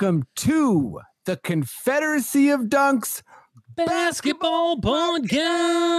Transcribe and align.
Welcome 0.00 0.26
to 0.36 1.00
the 1.26 1.36
Confederacy 1.36 2.48
of 2.48 2.70
Dunks. 2.70 3.20
Basketball 3.76 4.80
Podcast. 4.80 5.90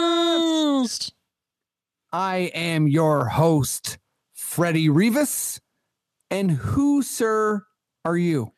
I 2.12 2.50
am 2.56 2.88
your 2.88 3.26
host, 3.26 4.00
Freddie 4.34 4.90
Rivas. 4.90 5.62
And 6.32 6.50
who, 6.50 7.04
sir, 7.04 7.64
are 8.04 8.18
you? 8.18 8.54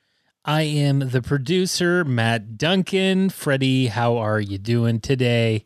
I 0.45 0.61
am 0.61 0.99
the 1.09 1.21
producer, 1.21 2.05
Matt 2.05 2.57
Duncan. 2.57 3.27
Freddie, 3.30 3.88
how 3.88 4.16
are 4.16 4.39
you 4.39 4.57
doing 4.57 5.02
today? 5.02 5.66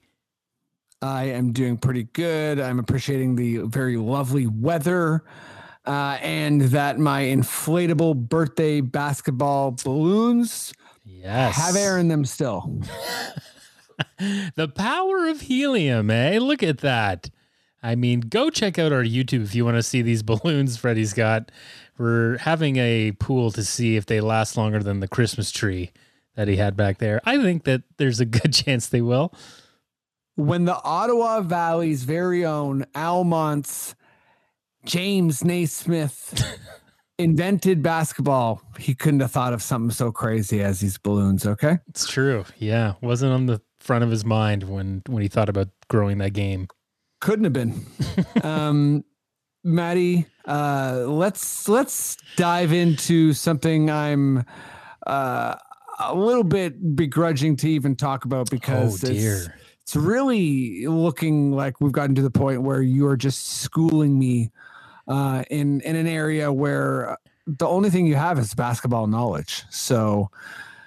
I 1.04 1.26
am 1.26 1.54
doing 1.54 1.78
pretty 1.78 2.06
good. 2.14 2.60
I'm 2.60 2.80
appreciating 2.80 3.36
the 3.36 3.58
very 3.58 3.98
lovely 3.98 4.48
weather 4.48 5.24
uh, 5.88 6.18
and 6.22 6.62
that 6.62 7.00
my 7.00 7.24
inflatable 7.24 8.16
birthday 8.30 8.82
basketball 8.82 9.72
balloons 9.84 10.74
Yes. 11.06 11.56
have 11.56 11.76
air 11.76 11.98
in 11.98 12.10
them 12.10 12.26
still. 12.26 12.80
the 14.56 14.68
power 14.68 15.28
of 15.28 15.42
helium, 15.42 16.10
eh? 16.12 16.38
Look 16.40 16.62
at 16.64 16.80
that. 16.80 17.30
I 17.82 17.96
mean, 17.96 18.22
go 18.22 18.50
check 18.50 18.78
out 18.80 18.92
our 18.92 19.04
YouTube 19.04 19.44
if 19.44 19.56
you 19.56 19.64
want 19.66 19.78
to 19.78 19.84
see 19.84 20.02
these 20.02 20.24
balloons 20.24 20.78
Freddie's 20.78 21.14
got. 21.14 21.52
We're 21.98 22.38
having 22.38 22.78
a 22.78 23.14
pool 23.14 23.52
to 23.52 23.64
see 23.64 23.96
if 23.96 24.06
they 24.06 24.22
last 24.22 24.58
longer 24.58 24.84
than 24.84 25.00
the 25.00 25.08
Christmas 25.08 25.52
tree 25.52 25.92
that 26.36 26.48
he 26.48 26.58
had 26.58 26.76
back 26.78 27.00
there. 27.00 27.22
I 27.26 27.42
think 27.42 27.64
that 27.64 27.84
there's 27.98 28.20
a 28.20 28.26
good 28.26 28.54
chance 28.54 28.88
they 28.88 29.02
will. 29.02 29.34
When 30.36 30.66
the 30.66 30.80
Ottawa 30.84 31.42
Valley's 31.42 32.04
very 32.04 32.46
own 32.46 32.86
Almonte's 32.94 33.96
James 34.88 35.44
Naismith 35.44 36.60
invented 37.20 37.84
basketball, 37.84 38.62
he 38.80 38.96
couldn't 38.96 39.20
have 39.20 39.32
thought 39.32 39.54
of 39.54 39.62
something 39.62 39.92
so 39.92 40.12
crazy 40.12 40.62
as 40.62 40.80
these 40.80 40.98
balloons, 40.98 41.46
okay? 41.46 41.80
It's 41.90 42.08
true. 42.08 42.46
Yeah, 42.58 42.94
wasn't 43.02 43.34
on 43.34 43.48
the 43.48 43.62
front 43.82 44.04
of 44.04 44.10
his 44.10 44.24
mind 44.26 44.64
when 44.64 45.04
when 45.08 45.22
he 45.22 45.28
thought 45.28 45.50
about 45.50 45.68
growing 45.90 46.20
that 46.20 46.32
game. 46.32 46.68
Couldn't 47.20 47.44
have 47.44 47.54
been. 47.54 47.86
um 48.44 49.04
Maddie, 49.64 50.26
uh 50.48 51.04
let's 51.06 51.68
let's 51.68 52.16
dive 52.38 52.72
into 52.72 53.34
something 53.34 53.92
I'm 53.92 54.46
uh 55.06 55.56
a 56.00 56.16
little 56.16 56.44
bit 56.44 56.96
begrudging 56.96 57.58
to 57.58 57.70
even 57.70 57.96
talk 57.96 58.24
about 58.24 58.50
because 58.50 59.04
oh 59.04 59.08
it's, 59.10 59.50
it's 59.82 59.96
really 59.96 60.86
looking 60.88 61.52
like 61.52 61.82
we've 61.82 61.92
gotten 61.92 62.16
to 62.16 62.22
the 62.22 62.32
point 62.32 62.62
where 62.62 62.82
you 62.82 63.08
are 63.08 63.18
just 63.18 63.48
schooling 63.48 64.18
me 64.18 64.52
uh, 65.08 65.44
in 65.50 65.82
in 65.82 65.96
an 65.96 66.08
area 66.08 66.52
where 66.52 67.18
the 67.46 67.68
only 67.68 67.90
thing 67.90 68.06
you 68.08 68.16
have 68.16 68.38
is 68.40 68.54
basketball 68.54 69.08
knowledge. 69.08 69.64
So 69.70 70.30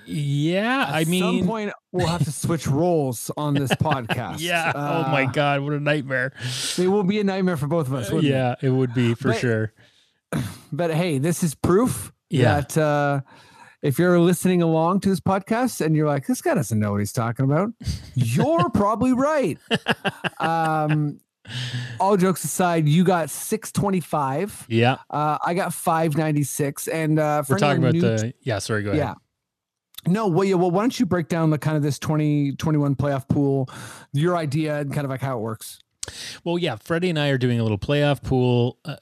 Yeah, 0.07 0.85
I 0.89 1.05
mean, 1.05 1.23
at 1.23 1.27
some 1.41 1.47
point 1.47 1.73
we'll 1.93 2.07
have 2.07 2.25
to 2.25 2.33
switch 2.33 2.67
roles 2.81 3.31
on 3.37 3.55
this 3.55 3.71
podcast. 3.73 4.41
yeah. 4.41 4.73
oh 4.75 5.11
my 5.11 5.25
Uh, 5.25 5.33
god, 5.33 5.61
what 5.63 5.73
a 5.73 5.81
nightmare. 5.81 6.33
it 6.79 6.89
will 6.89 7.03
be 7.05 7.19
a 7.21 7.25
nightmare 7.25 7.57
for 7.57 7.67
both 7.67 7.87
of 7.87 7.95
us. 7.95 8.11
wouldn't 8.11 8.27
it? 8.33 8.37
yeah, 8.37 8.55
it 8.61 8.71
would 8.71 8.93
be 8.95 9.15
for 9.15 9.29
But- 9.29 9.39
sure. 9.39 9.73
but 10.73 10.91
hey, 10.93 11.19
this 11.19 11.43
is 11.43 11.55
proof 11.55 12.13
Yeah. 12.29 12.61
that 12.61 12.77
uh, 12.79 13.21
if 13.83 13.99
you're 13.99 14.21
listening 14.21 14.61
along 14.63 15.01
to 15.01 15.09
this 15.09 15.21
podcast 15.21 15.81
and 15.85 15.97
you're 15.97 16.07
like, 16.07 16.27
this 16.27 16.43
guy 16.43 16.55
doesn't 16.55 16.79
know 16.79 16.91
what 16.93 17.01
he's 17.01 17.13
talking 17.13 17.45
about, 17.47 17.71
you're 18.15 18.69
probably 18.71 19.13
right. 19.15 19.59
Um, 20.39 21.21
all 22.01 22.17
jokes 22.17 22.45
aside, 22.45 22.89
you 22.89 23.05
got 23.05 23.31
625. 23.31 24.67
Yeah, 24.69 24.99
Uh, 25.11 25.39
I 25.45 25.55
got 25.55 25.73
596. 25.75 26.89
And 26.89 27.19
uh, 27.19 27.43
for 27.43 27.55
we're 27.55 27.59
talking 27.59 27.83
about 27.83 27.95
the. 27.95 28.33
Yeah, 28.43 28.59
sorry. 28.59 28.83
Go 28.83 28.91
ahead. 28.91 28.99
yeah. 28.99 29.15
No, 30.07 30.29
well, 30.29 30.45
yeah, 30.45 30.55
well, 30.55 30.71
why 30.71 30.83
don't 30.83 30.99
you 30.99 31.05
break 31.05 31.29
down 31.29 31.51
the 31.51 31.59
kind 31.59 31.77
of 31.77 31.83
this 31.83 31.99
2021 31.99 32.97
playoff 32.97 33.29
pool, 33.29 33.69
your 34.13 34.35
idea, 34.37 34.79
and 34.81 34.93
kind 34.93 35.05
of 35.05 35.11
like 35.11 35.21
how 35.21 35.37
it 35.37 35.41
works? 35.43 35.79
Well, 36.45 36.59
yeah, 36.59 36.77
Freddie 36.77 37.11
and 37.11 37.19
I 37.19 37.29
are 37.29 37.39
doing 37.39 37.61
a 37.61 37.63
little 37.63 37.79
playoff 37.79 38.23
pool 38.23 38.79
uh, 38.85 38.97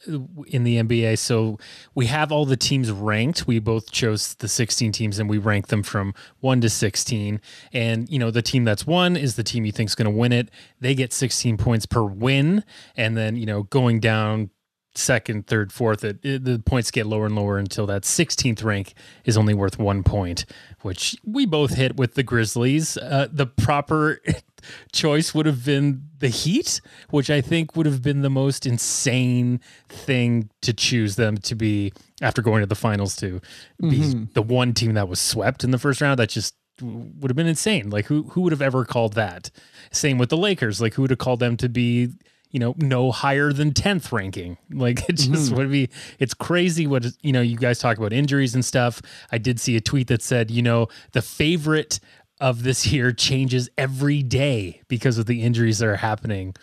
in 0.48 0.64
the 0.64 0.76
NBA. 0.76 1.18
So 1.18 1.58
we 1.94 2.06
have 2.06 2.32
all 2.32 2.44
the 2.44 2.56
teams 2.56 2.90
ranked. 2.90 3.46
We 3.46 3.58
both 3.58 3.90
chose 3.92 4.34
the 4.34 4.48
16 4.48 4.92
teams 4.92 5.18
and 5.18 5.30
we 5.30 5.38
rank 5.38 5.68
them 5.68 5.82
from 5.82 6.14
1 6.40 6.60
to 6.62 6.68
16. 6.68 7.40
And, 7.72 8.08
you 8.08 8.18
know, 8.18 8.30
the 8.30 8.42
team 8.42 8.64
that's 8.64 8.86
won 8.86 9.16
is 9.16 9.36
the 9.36 9.44
team 9.44 9.64
you 9.64 9.72
think 9.72 9.88
is 9.90 9.94
going 9.94 10.10
to 10.10 10.16
win 10.16 10.32
it. 10.32 10.50
They 10.80 10.94
get 10.94 11.12
16 11.12 11.56
points 11.56 11.86
per 11.86 12.02
win. 12.02 12.64
And 12.96 13.16
then, 13.16 13.36
you 13.36 13.46
know, 13.46 13.62
going 13.64 14.00
down 14.00 14.50
second, 14.98 15.46
third, 15.46 15.72
fourth, 15.72 16.04
it, 16.04 16.18
it- 16.24 16.44
the 16.44 16.58
points 16.58 16.90
get 16.90 17.06
lower 17.06 17.26
and 17.26 17.34
lower 17.36 17.58
until 17.58 17.86
that 17.86 18.02
16th 18.02 18.62
rank 18.64 18.94
is 19.24 19.36
only 19.36 19.54
worth 19.54 19.78
one 19.78 20.02
point, 20.02 20.44
which 20.82 21.16
we 21.24 21.46
both 21.46 21.74
hit 21.74 21.96
with 21.96 22.14
the 22.14 22.22
Grizzlies. 22.22 22.96
Uh, 22.96 23.28
the 23.30 23.46
proper 23.46 24.20
choice 24.92 25.34
would 25.34 25.46
have 25.46 25.64
been 25.64 26.02
the 26.18 26.28
Heat, 26.28 26.80
which 27.10 27.30
I 27.30 27.40
think 27.40 27.76
would 27.76 27.86
have 27.86 28.02
been 28.02 28.22
the 28.22 28.30
most 28.30 28.66
insane 28.66 29.60
thing 29.88 30.50
to 30.62 30.72
choose 30.72 31.16
them 31.16 31.38
to 31.38 31.54
be 31.54 31.92
after 32.20 32.42
going 32.42 32.60
to 32.60 32.66
the 32.66 32.74
finals 32.74 33.14
to 33.16 33.40
be 33.80 34.02
the 34.34 34.42
one 34.42 34.74
team 34.74 34.94
that 34.94 35.08
was 35.08 35.20
swept 35.20 35.62
in 35.64 35.70
the 35.70 35.78
first 35.78 36.00
round. 36.00 36.18
That 36.18 36.28
just 36.30 36.54
would 36.82 37.30
have 37.30 37.36
been 37.36 37.46
insane. 37.46 37.90
Like 37.90 38.06
who 38.06 38.24
who 38.24 38.40
would 38.42 38.52
have 38.52 38.62
ever 38.62 38.84
called 38.84 39.12
that? 39.14 39.50
Same 39.92 40.18
with 40.18 40.28
the 40.30 40.36
Lakers. 40.36 40.80
Like 40.80 40.94
who 40.94 41.02
would 41.02 41.10
have 41.10 41.18
called 41.18 41.40
them 41.40 41.56
to 41.58 41.68
be 41.68 42.08
you 42.50 42.58
know 42.58 42.74
no 42.78 43.12
higher 43.12 43.52
than 43.52 43.72
10th 43.72 44.12
ranking. 44.12 44.56
Like 44.70 45.08
it 45.08 45.14
just 45.14 45.50
hmm. 45.50 45.56
would 45.56 45.70
be 45.70 45.88
it's 46.18 46.34
crazy 46.34 46.86
what 46.86 47.04
you 47.22 47.32
know 47.32 47.40
you 47.40 47.56
guys 47.56 47.78
talk 47.78 47.98
about 47.98 48.12
injuries 48.12 48.54
and 48.54 48.64
stuff. 48.64 49.02
I 49.32 49.38
did 49.38 49.58
see 49.58 49.76
a 49.76 49.80
tweet 49.80 50.08
that 50.08 50.22
said 50.22 50.50
you 50.50 50.62
know 50.62 50.88
the 51.12 51.22
favorite 51.22 51.98
of 52.40 52.62
this 52.62 52.86
year 52.92 53.12
changes 53.12 53.68
every 53.76 54.22
day 54.22 54.82
because 54.88 55.18
of 55.18 55.26
the 55.26 55.42
injuries 55.42 55.78
that 55.78 55.88
are 55.88 55.96
happening. 55.96 56.54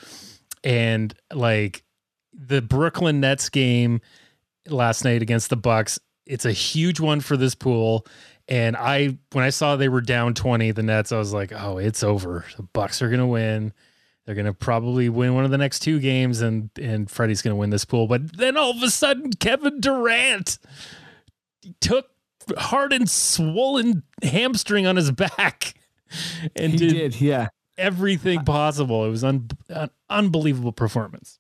And 0.64 1.14
like 1.34 1.84
the 2.34 2.62
brooklyn 2.62 3.20
nets 3.22 3.50
game 3.50 4.02
last 4.68 5.06
night 5.06 5.22
against 5.22 5.50
the 5.50 5.56
bucks 5.56 6.00
it's 6.26 6.44
a 6.44 6.52
huge 6.52 7.00
one 7.00 7.22
for 7.22 7.38
this 7.38 7.56
pool. 7.56 8.06
And 8.48 8.78
i 8.78 9.18
when 9.34 9.44
i 9.44 9.50
saw 9.50 9.76
they 9.76 9.90
were 9.90 10.02
down 10.02 10.34
20 10.34 10.72
the 10.72 10.84
nets 10.84 11.12
i 11.12 11.18
was 11.18 11.34
like 11.34 11.52
oh 11.52 11.78
it's 11.80 12.04
over. 12.04 12.46
The 12.56 12.64
bucks 12.64 13.02
are 13.02 13.10
gonna 13.10 13.28
win 13.28 13.74
they're 14.26 14.36
gonna 14.36 14.54
probably 14.54 15.10
win 15.10 15.36
one 15.36 15.46
of 15.46 15.52
the 15.52 15.58
next 15.58 15.80
two 15.80 16.00
games, 16.00 16.42
and 16.42 16.70
and 16.82 17.10
Freddie's 17.10 17.42
gonna 17.42 17.56
win 17.56 17.70
this 17.70 17.86
pool. 17.86 18.08
But 18.08 18.38
then 18.38 18.58
all 18.58 18.72
of 18.72 18.82
a 18.82 18.90
sudden, 18.90 19.32
Kevin 19.34 19.80
Durant 19.80 20.58
took 21.80 22.08
Harden's 22.58 23.12
swollen 23.12 24.04
hamstring 24.22 24.86
on 24.86 24.96
his 24.96 25.12
back 25.12 25.74
and 26.56 26.74
He 26.74 26.78
did, 26.78 26.94
did, 26.94 27.22
yeah. 27.22 27.48
everything 27.78 28.44
possible. 28.44 29.06
It 29.06 29.10
was 29.10 29.24
un, 29.24 29.50
an 29.70 29.90
unbelievable 30.10 30.72
performance. 30.72 31.40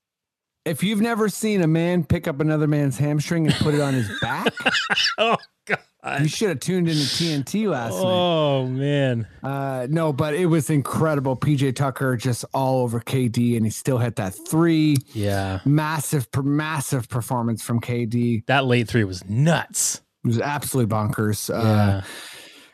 If 0.65 0.81
you've 0.83 1.01
never 1.01 1.29
seen 1.29 1.61
a 1.61 1.67
man 1.67 2.03
pick 2.03 2.27
up 2.27 2.39
another 2.39 2.67
man's 2.67 2.97
hamstring 2.97 3.45
and 3.45 3.55
put 3.55 3.75
it 3.75 3.81
on 3.81 3.93
his 3.93 4.09
back, 4.19 4.51
Oh 5.19 5.37
god, 5.65 6.21
you 6.21 6.27
should 6.27 6.49
have 6.49 6.59
tuned 6.59 6.87
into 6.87 7.03
TNT 7.03 7.69
last 7.69 7.93
night. 7.93 8.01
Oh 8.03 8.65
man! 8.65 9.27
Uh, 9.43 9.85
no, 9.89 10.11
but 10.11 10.33
it 10.33 10.47
was 10.47 10.69
incredible. 10.71 11.35
PJ 11.37 11.75
Tucker 11.75 12.17
just 12.17 12.45
all 12.53 12.81
over 12.81 12.99
KD, 12.99 13.55
and 13.57 13.65
he 13.65 13.69
still 13.69 13.99
hit 13.99 14.15
that 14.15 14.33
three. 14.47 14.97
Yeah, 15.13 15.59
Massive, 15.65 16.31
per- 16.31 16.41
massive 16.41 17.09
performance 17.09 17.61
from 17.63 17.79
KD. 17.79 18.45
That 18.47 18.65
late 18.65 18.87
three 18.87 19.03
was 19.03 19.23
nuts. 19.29 20.01
It 20.23 20.27
was 20.29 20.39
absolutely 20.41 20.95
bonkers. 20.95 21.53
Uh, 21.53 22.01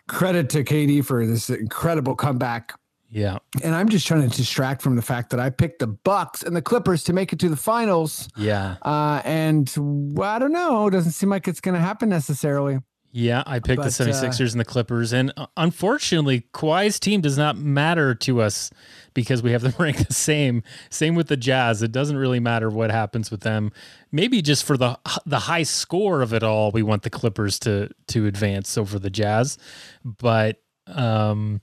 credit 0.07 0.49
to 0.51 0.63
KD 0.63 1.03
for 1.05 1.25
this 1.25 1.49
incredible 1.49 2.15
comeback. 2.15 2.73
Yeah, 3.11 3.39
And 3.61 3.75
I'm 3.75 3.89
just 3.89 4.07
trying 4.07 4.27
to 4.29 4.35
distract 4.35 4.81
from 4.81 4.95
the 4.95 5.01
fact 5.01 5.31
that 5.31 5.39
I 5.39 5.49
picked 5.49 5.79
the 5.79 5.87
Bucks 5.87 6.43
and 6.43 6.55
the 6.55 6.61
Clippers 6.61 7.03
to 7.03 7.13
make 7.13 7.33
it 7.33 7.39
to 7.39 7.49
the 7.49 7.57
finals. 7.57 8.29
yeah, 8.37 8.77
Uh, 8.81 9.21
and 9.25 9.71
well, 9.77 10.29
I 10.29 10.39
don't 10.39 10.53
know. 10.53 10.87
It 10.87 10.91
Doesn't 10.91 11.11
seem 11.11 11.29
like 11.29 11.47
it's 11.47 11.59
going 11.59 11.75
to 11.75 11.81
happen 11.81 12.07
necessarily. 12.09 12.79
Yeah, 13.13 13.43
I 13.45 13.59
picked 13.59 13.81
But, 13.81 13.91
the 13.91 14.03
uh, 14.05 14.07
76ers 14.07 14.51
and 14.53 14.59
the 14.61 14.65
Clippers. 14.65 15.11
And 15.11 15.33
uh, 15.35 15.47
unfortunately, 15.57 16.45
Kawhi's 16.53 16.97
team 16.97 17.19
does 17.19 17.37
not 17.37 17.57
matter 17.57 18.15
to 18.15 18.41
us 18.41 18.71
because 19.13 19.43
we 19.43 19.51
have 19.51 19.61
them 19.61 19.73
ranked 19.79 20.07
the 20.07 20.13
same. 20.13 20.63
Same 20.89 21.15
with 21.15 21.27
the 21.27 21.35
Jazz. 21.35 21.81
It 21.83 21.91
doesn't 21.91 22.15
really 22.15 22.39
matter 22.39 22.69
what 22.69 22.89
happens 22.89 23.29
with 23.29 23.41
them. 23.41 23.73
Maybe 24.13 24.41
just 24.41 24.63
for 24.63 24.77
the 24.77 24.97
the 25.25 25.39
high 25.39 25.63
score 25.63 26.21
of 26.21 26.33
it 26.33 26.43
all, 26.43 26.71
we 26.71 26.83
want 26.83 27.03
the 27.03 27.09
Clippers 27.09 27.59
to 27.59 27.89
to 28.07 28.27
advance 28.27 28.77
over 28.77 28.97
the 28.97 29.09
Jazz. 29.09 29.57
But 30.05 30.61
um 30.87 31.61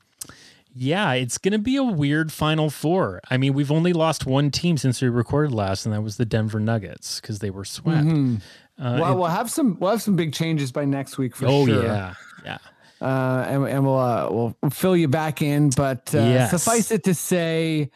yeah, 0.74 1.12
it's 1.14 1.38
going 1.38 1.52
to 1.52 1.58
be 1.58 1.76
a 1.76 1.82
weird 1.82 2.30
final 2.32 2.70
four. 2.70 3.20
I 3.30 3.36
mean, 3.36 3.52
we've 3.54 3.72
only 3.72 3.92
lost 3.92 4.26
one 4.26 4.50
team 4.50 4.76
since 4.76 5.00
we 5.02 5.08
recorded 5.08 5.52
last, 5.52 5.86
and 5.86 5.94
that 5.94 6.02
was 6.02 6.16
the 6.16 6.24
Denver 6.24 6.60
Nuggets 6.60 7.20
because 7.20 7.38
they 7.40 7.50
were 7.50 7.64
swept. 7.64 8.06
Mhm. 8.06 8.40
Uh, 8.78 8.98
well, 9.00 9.12
it- 9.12 9.16
we'll 9.16 9.26
have 9.26 9.50
some 9.50 9.76
we'll 9.80 9.90
have 9.90 10.02
some 10.02 10.14
big 10.16 10.32
changes 10.32 10.70
by 10.70 10.84
next 10.84 11.18
week 11.18 11.34
for 11.34 11.46
oh 11.46 11.66
sure. 11.66 11.82
yeah, 11.84 12.14
yeah. 12.44 12.58
uh, 13.00 13.44
and, 13.48 13.64
and 13.66 13.84
we'll, 13.84 13.98
uh, 13.98 14.28
we'll 14.30 14.70
fill 14.70 14.96
you 14.96 15.08
back 15.08 15.42
in. 15.42 15.70
But 15.70 16.14
uh, 16.14 16.18
Yes. 16.18 16.50
suffice 16.52 16.90
it 16.92 17.02
to 17.04 17.14
say, 17.14 17.90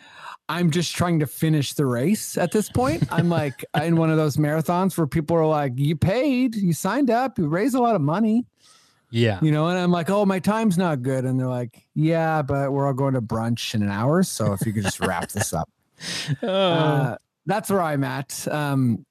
I'm 0.49 0.71
just 0.73 0.95
trying 0.97 1.21
to 1.21 1.27
finish 1.27 1.75
the 1.75 1.87
race 1.87 2.37
at 2.37 2.51
this 2.51 2.69
point. 2.69 3.05
I'm 3.13 3.29
like 3.29 3.65
in 3.81 3.95
one 3.97 4.11
of 4.11 4.17
those 4.17 4.37
marathons 4.37 4.99
where 4.99 5.07
people 5.07 5.37
are 5.37 5.47
like, 5.47 5.73
"You 5.77 5.95
paid, 5.95 6.57
you 6.57 6.73
signed 6.73 7.11
up, 7.11 7.39
you 7.39 7.47
raised 7.47 7.77
a 7.77 7.81
lot 7.81 7.95
of 7.95 8.01
money, 8.03 8.45
Yeah. 9.13 9.39
you 9.43 9.53
know," 9.53 9.69
and 9.69 9.79
I'm 9.79 9.93
like, 9.93 10.11
"Oh, 10.11 10.27
my 10.27 10.41
time's 10.41 10.77
not 10.77 11.03
good," 11.03 11.25
and 11.25 11.39
they're 11.39 11.47
like, 11.47 11.87
"Yeah, 11.95 12.43
but 12.43 12.73
we're 12.73 12.87
all 12.87 12.93
going 12.93 13.15
to 13.15 13.23
brunch 13.23 13.75
in 13.75 13.83
an 13.83 13.91
hour, 13.91 14.25
so 14.25 14.53
if 14.53 14.67
you 14.67 14.73
could 14.73 14.83
just 14.83 14.99
wrap 14.99 15.31
this 15.31 15.53
up." 15.53 15.69
Oh. 16.43 16.49
Uh, 16.49 17.17
that's 17.47 17.71
where 17.71 17.81
I'm 17.81 18.03
at. 18.03 18.49
Um, 18.49 19.07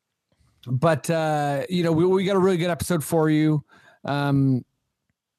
but 0.67 1.09
uh, 1.09 1.63
you 1.69 1.83
know, 1.83 1.93
we, 1.93 2.05
we 2.05 2.25
got 2.25 2.35
a 2.35 2.39
really 2.39 2.57
good 2.57 2.69
episode 2.69 3.01
for 3.01 3.29
you. 3.29 3.63
Um, 4.03 4.65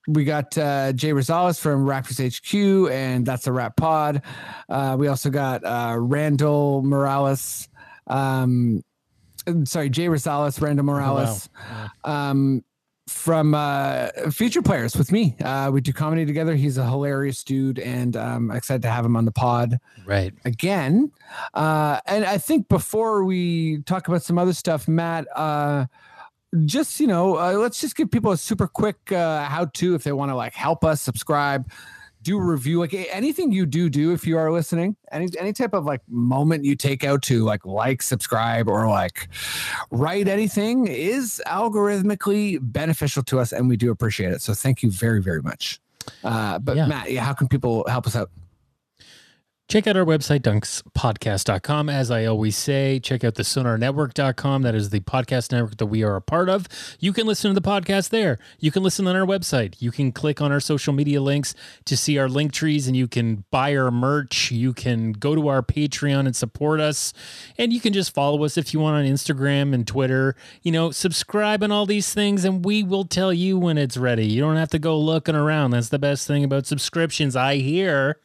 we 0.09 0.25
got 0.25 0.57
uh, 0.59 0.93
Jay 0.93 1.11
Rosales 1.11 1.61
from 1.61 1.87
Raptors 1.87 2.19
HQ, 2.21 2.91
and 2.91 3.25
that's 3.25 3.47
a 3.47 3.53
rap 3.53 3.77
pod. 3.77 4.23
Uh, 4.69 4.97
we 4.99 5.09
also 5.09 5.31
got 5.31 5.65
uh, 5.65 5.97
Randall 5.99 6.83
Morales. 6.83 7.69
Um, 8.07 8.83
sorry, 9.65 9.91
Jay 9.91 10.07
Rosales, 10.07 10.61
Randall 10.61 10.87
Morales. 10.87 11.49
Um, 12.05 12.65
from 13.09 13.55
uh, 13.55 14.09
Feature 14.31 14.63
Players 14.63 14.97
with 14.97 15.11
me. 15.11 15.37
Uh, 15.43 15.71
we 15.73 15.81
do 15.81 15.93
comedy 15.93 16.25
together. 16.25 16.55
He's 16.55 16.79
a 16.79 16.85
hilarious 16.85 17.43
dude, 17.43 17.79
and 17.79 18.17
um, 18.17 18.51
excited 18.51 18.83
to 18.83 18.91
have 18.91 19.05
him 19.05 19.17
on 19.17 19.25
the 19.25 19.33
pod 19.33 19.79
right. 20.07 20.33
again. 20.45 21.11
Uh, 21.55 22.01
and 22.07 22.25
I 22.25 22.39
think 22.39 22.69
before 22.69 23.25
we 23.25 23.83
talk 23.83 24.09
about 24.09 24.23
some 24.23 24.39
other 24.39 24.53
stuff, 24.53 24.87
Matt, 24.87 25.27
uh, 25.37 25.87
just 26.65 27.01
you 27.01 27.07
know, 27.07 27.39
uh, 27.39 27.53
let's 27.55 27.81
just 27.81 27.97
give 27.97 28.11
people 28.11 28.31
a 28.33 28.37
super 28.37 28.69
quick 28.69 29.11
uh, 29.11 29.45
how 29.45 29.65
to 29.67 29.95
if 29.95 30.05
they 30.05 30.13
want 30.13 30.31
to 30.31 30.37
like 30.37 30.55
help 30.55 30.85
us 30.85 31.01
subscribe, 31.01 31.71
do 32.23 32.39
review, 32.39 32.79
like 32.79 32.95
anything 32.95 33.53
you 33.53 33.67
do 33.67 33.91
do 33.91 34.13
if 34.13 34.27
you 34.27 34.39
are 34.39 34.51
listening, 34.53 34.97
any 35.11 35.29
any 35.39 35.53
type 35.53 35.75
of 35.75 35.85
like 35.85 36.01
moment 36.09 36.65
you 36.65 36.77
take 36.77 37.05
out 37.05 37.23
to 37.23 37.45
like 37.45 37.65
like 37.67 38.03
subscribe 38.03 38.69
or 38.69 38.89
like 38.89 39.29
write 39.91 40.29
anything 40.29 40.87
is 40.87 41.43
algorithmically 41.47 42.59
beneficial 42.61 43.23
to 43.25 43.39
us, 43.41 43.53
and 43.53 43.69
we 43.69 43.77
do 43.77 43.91
appreciate 43.91 44.33
it. 44.33 44.43
So 44.43 44.55
thank 44.55 44.83
you 44.83 44.91
very 44.91 45.21
very 45.21 45.43
much. 45.43 45.81
Uh, 46.25 46.59
but 46.59 46.77
Yeah. 46.77 46.87
Matt, 46.87 47.11
yeah, 47.13 47.25
how 47.25 47.33
can 47.33 47.49
people 47.49 47.85
help 47.89 48.07
us 48.07 48.17
out? 48.17 48.31
Check 49.73 49.87
out 49.87 49.97
our 49.97 50.05
website, 50.05 50.41
dunkspodcast.com. 50.41 51.89
As 51.89 52.11
I 52.11 52.27
always 52.27 52.59
say, 52.59 53.01
check 53.01 53.25
out 53.25 53.37
the 53.37 53.43
sonarnetwork.com. 53.43 54.61
That 54.61 54.75
is 54.75 54.91
the 54.91 55.01
podcast 55.01 55.51
network 55.51 55.79
that 55.79 55.87
we 55.87 56.03
are 56.03 56.15
a 56.15 56.21
part 56.21 56.51
of. 56.51 56.69
You 57.01 57.15
can 57.15 57.27
listen 57.27 57.55
to 57.55 57.59
the 57.59 57.67
podcast 57.67 58.11
there. 58.11 58.39
You 58.59 58.71
can 58.71 58.83
listen 58.83 59.07
on 59.07 59.17
our 59.17 59.25
website. 59.25 59.81
You 59.81 59.91
can 59.91 60.13
click 60.13 60.43
on 60.43 60.53
our 60.53 60.61
social 60.61 60.93
media 60.93 61.23
links 61.23 61.55
to 61.87 61.97
see 61.97 62.19
our 62.19 62.29
link 62.29 62.53
trees 62.53 62.87
and 62.87 62.95
you 62.95 63.09
can 63.09 63.47
buy 63.51 63.75
our 63.75 63.91
merch. 63.91 64.51
You 64.51 64.75
can 64.75 65.13
go 65.13 65.35
to 65.35 65.49
our 65.49 65.63
Patreon 65.63 66.27
and 66.27 66.37
support 66.37 66.79
us. 66.79 67.15
And 67.57 67.73
you 67.73 67.81
can 67.81 67.95
just 67.95 68.13
follow 68.13 68.45
us 68.45 68.59
if 68.59 68.75
you 68.75 68.81
want 68.81 68.97
on 68.97 69.11
Instagram 69.11 69.73
and 69.73 69.87
Twitter. 69.87 70.37
You 70.61 70.73
know, 70.73 70.91
subscribe 70.91 71.63
and 71.63 71.73
all 71.73 71.87
these 71.87 72.13
things, 72.13 72.45
and 72.45 72.63
we 72.63 72.83
will 72.83 73.07
tell 73.07 73.33
you 73.33 73.59
when 73.59 73.79
it's 73.79 73.97
ready. 73.97 74.27
You 74.27 74.43
don't 74.43 74.57
have 74.57 74.69
to 74.73 74.79
go 74.79 74.99
looking 75.01 75.35
around. 75.35 75.71
That's 75.71 75.89
the 75.89 75.99
best 75.99 76.27
thing 76.27 76.45
about 76.45 76.67
subscriptions, 76.67 77.35
I 77.35 77.57
hear. 77.57 78.19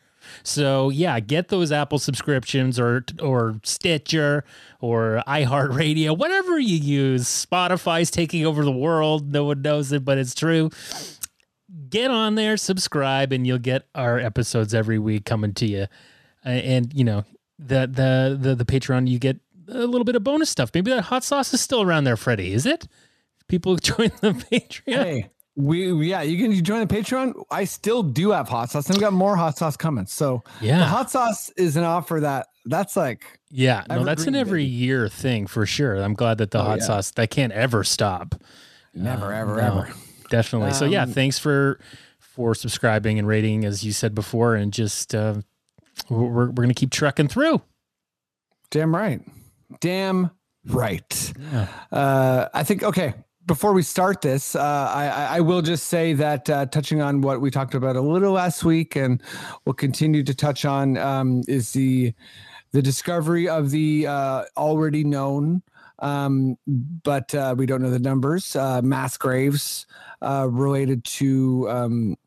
So 0.43 0.89
yeah, 0.89 1.19
get 1.19 1.49
those 1.49 1.71
Apple 1.71 1.99
subscriptions 1.99 2.79
or 2.79 3.03
or 3.21 3.59
Stitcher 3.63 4.43
or 4.79 5.23
iHeartRadio, 5.27 6.17
whatever 6.17 6.59
you 6.59 6.77
use. 6.77 7.25
Spotify's 7.25 8.11
taking 8.11 8.45
over 8.45 8.63
the 8.63 8.71
world. 8.71 9.31
No 9.31 9.45
one 9.45 9.61
knows 9.61 9.91
it, 9.91 10.05
but 10.05 10.17
it's 10.17 10.35
true. 10.35 10.69
Get 11.89 12.11
on 12.11 12.35
there, 12.35 12.57
subscribe, 12.57 13.31
and 13.31 13.45
you'll 13.45 13.57
get 13.57 13.87
our 13.95 14.19
episodes 14.19 14.73
every 14.73 14.99
week 14.99 15.25
coming 15.25 15.53
to 15.55 15.65
you. 15.65 15.87
And 16.43 16.93
you 16.93 17.03
know 17.03 17.25
the 17.59 17.87
the 17.87 18.37
the 18.39 18.55
the 18.55 18.65
Patreon, 18.65 19.07
you 19.07 19.19
get 19.19 19.39
a 19.67 19.85
little 19.85 20.05
bit 20.05 20.15
of 20.15 20.23
bonus 20.23 20.49
stuff. 20.49 20.71
Maybe 20.73 20.91
that 20.91 21.03
hot 21.03 21.23
sauce 21.23 21.53
is 21.53 21.61
still 21.61 21.81
around 21.81 22.05
there, 22.05 22.17
Freddie. 22.17 22.53
Is 22.53 22.65
it? 22.65 22.87
People 23.47 23.75
join 23.77 24.11
the 24.21 24.31
Patreon. 24.31 25.03
Hey, 25.03 25.29
we 25.57 25.91
yeah, 26.07 26.21
you 26.21 26.37
can 26.37 26.51
you 26.53 26.61
join 26.61 26.87
the 26.87 26.93
Patreon. 26.95 27.33
I 27.51 27.65
still 27.65 28.03
do 28.03 28.31
have 28.31 28.47
hot 28.47 28.69
sauce, 28.71 28.87
and 28.87 28.95
we 28.97 29.01
got 29.01 29.11
more 29.11 29.35
hot 29.35 29.57
sauce 29.57 29.75
coming. 29.75 30.05
So 30.05 30.43
Yeah. 30.61 30.77
the 30.79 30.85
hot 30.85 31.11
sauce 31.11 31.49
is 31.57 31.75
an 31.75 31.83
offer 31.83 32.19
that 32.21 32.47
that's 32.65 32.95
like 32.95 33.39
Yeah, 33.49 33.83
no, 33.89 34.03
that's 34.03 34.25
an 34.27 34.35
every 34.35 34.63
baby. 34.63 34.71
year 34.71 35.09
thing 35.09 35.47
for 35.47 35.65
sure. 35.65 35.95
I'm 35.95 36.13
glad 36.13 36.37
that 36.37 36.51
the 36.51 36.59
Oh, 36.59 36.63
hot 36.63 36.79
yeah. 36.79 36.85
sauce 36.85 37.11
that 37.11 37.31
can't 37.31 37.51
ever 37.53 37.83
stop. 37.83 38.35
never, 38.93 39.33
Uh, 39.33 39.37
ever, 39.39 39.55
no, 39.57 39.61
ever. 39.63 39.89
Definitely. 40.29 40.73
so 40.73 40.85
yeah, 40.85 41.03
Um, 41.03 41.11
thanks 41.13 41.39
for 41.39 41.79
for 42.19 42.53
subscribing 42.53 43.17
and 43.17 43.27
rating, 43.27 43.65
as 43.65 43.83
you 43.83 43.91
said 43.91 44.13
before, 44.13 44.53
and 44.55 44.71
just 44.71 45.15
uh, 45.15 45.35
we're 46.09 46.47
we're 46.51 46.51
gonna 46.51 46.73
keep 46.75 46.91
trucking 46.91 47.29
through. 47.29 47.61
Damn 48.69 48.93
right. 48.95 49.21
Damn 49.79 50.29
right. 50.67 51.33
Yeah. 51.51 51.67
Uh, 51.91 52.47
I 52.53 52.63
think 52.63 52.83
okay. 52.83 53.15
Before 53.47 53.71
we 53.71 53.81
start 53.81 54.19
this, 54.19 54.57
uh, 54.57 54.91
I, 54.93 55.37
I 55.37 55.39
will 55.39 55.61
just 55.61 55.85
say 55.85 56.11
that 56.11 56.49
uh, 56.49 56.65
touching 56.65 57.01
on 57.01 57.21
what 57.21 57.39
we 57.39 57.49
talked 57.49 57.75
about 57.75 57.95
a 57.95 58.01
little 58.01 58.33
last 58.33 58.65
week, 58.65 58.97
and 58.97 59.23
we'll 59.63 59.73
continue 59.73 60.21
to 60.21 60.35
touch 60.35 60.65
on, 60.65 60.97
um, 60.97 61.43
is 61.47 61.71
the 61.71 62.13
the 62.73 62.81
discovery 62.81 63.47
of 63.47 63.71
the 63.71 64.05
uh, 64.05 64.43
already 64.57 65.05
known, 65.05 65.61
um, 65.99 66.57
but 66.67 67.33
uh, 67.33 67.55
we 67.57 67.65
don't 67.65 67.81
know 67.81 67.89
the 67.89 67.99
numbers, 67.99 68.53
uh, 68.57 68.81
mass 68.81 69.15
graves 69.15 69.87
uh, 70.21 70.45
related 70.51 71.05
to 71.05 71.69
um, 71.69 72.17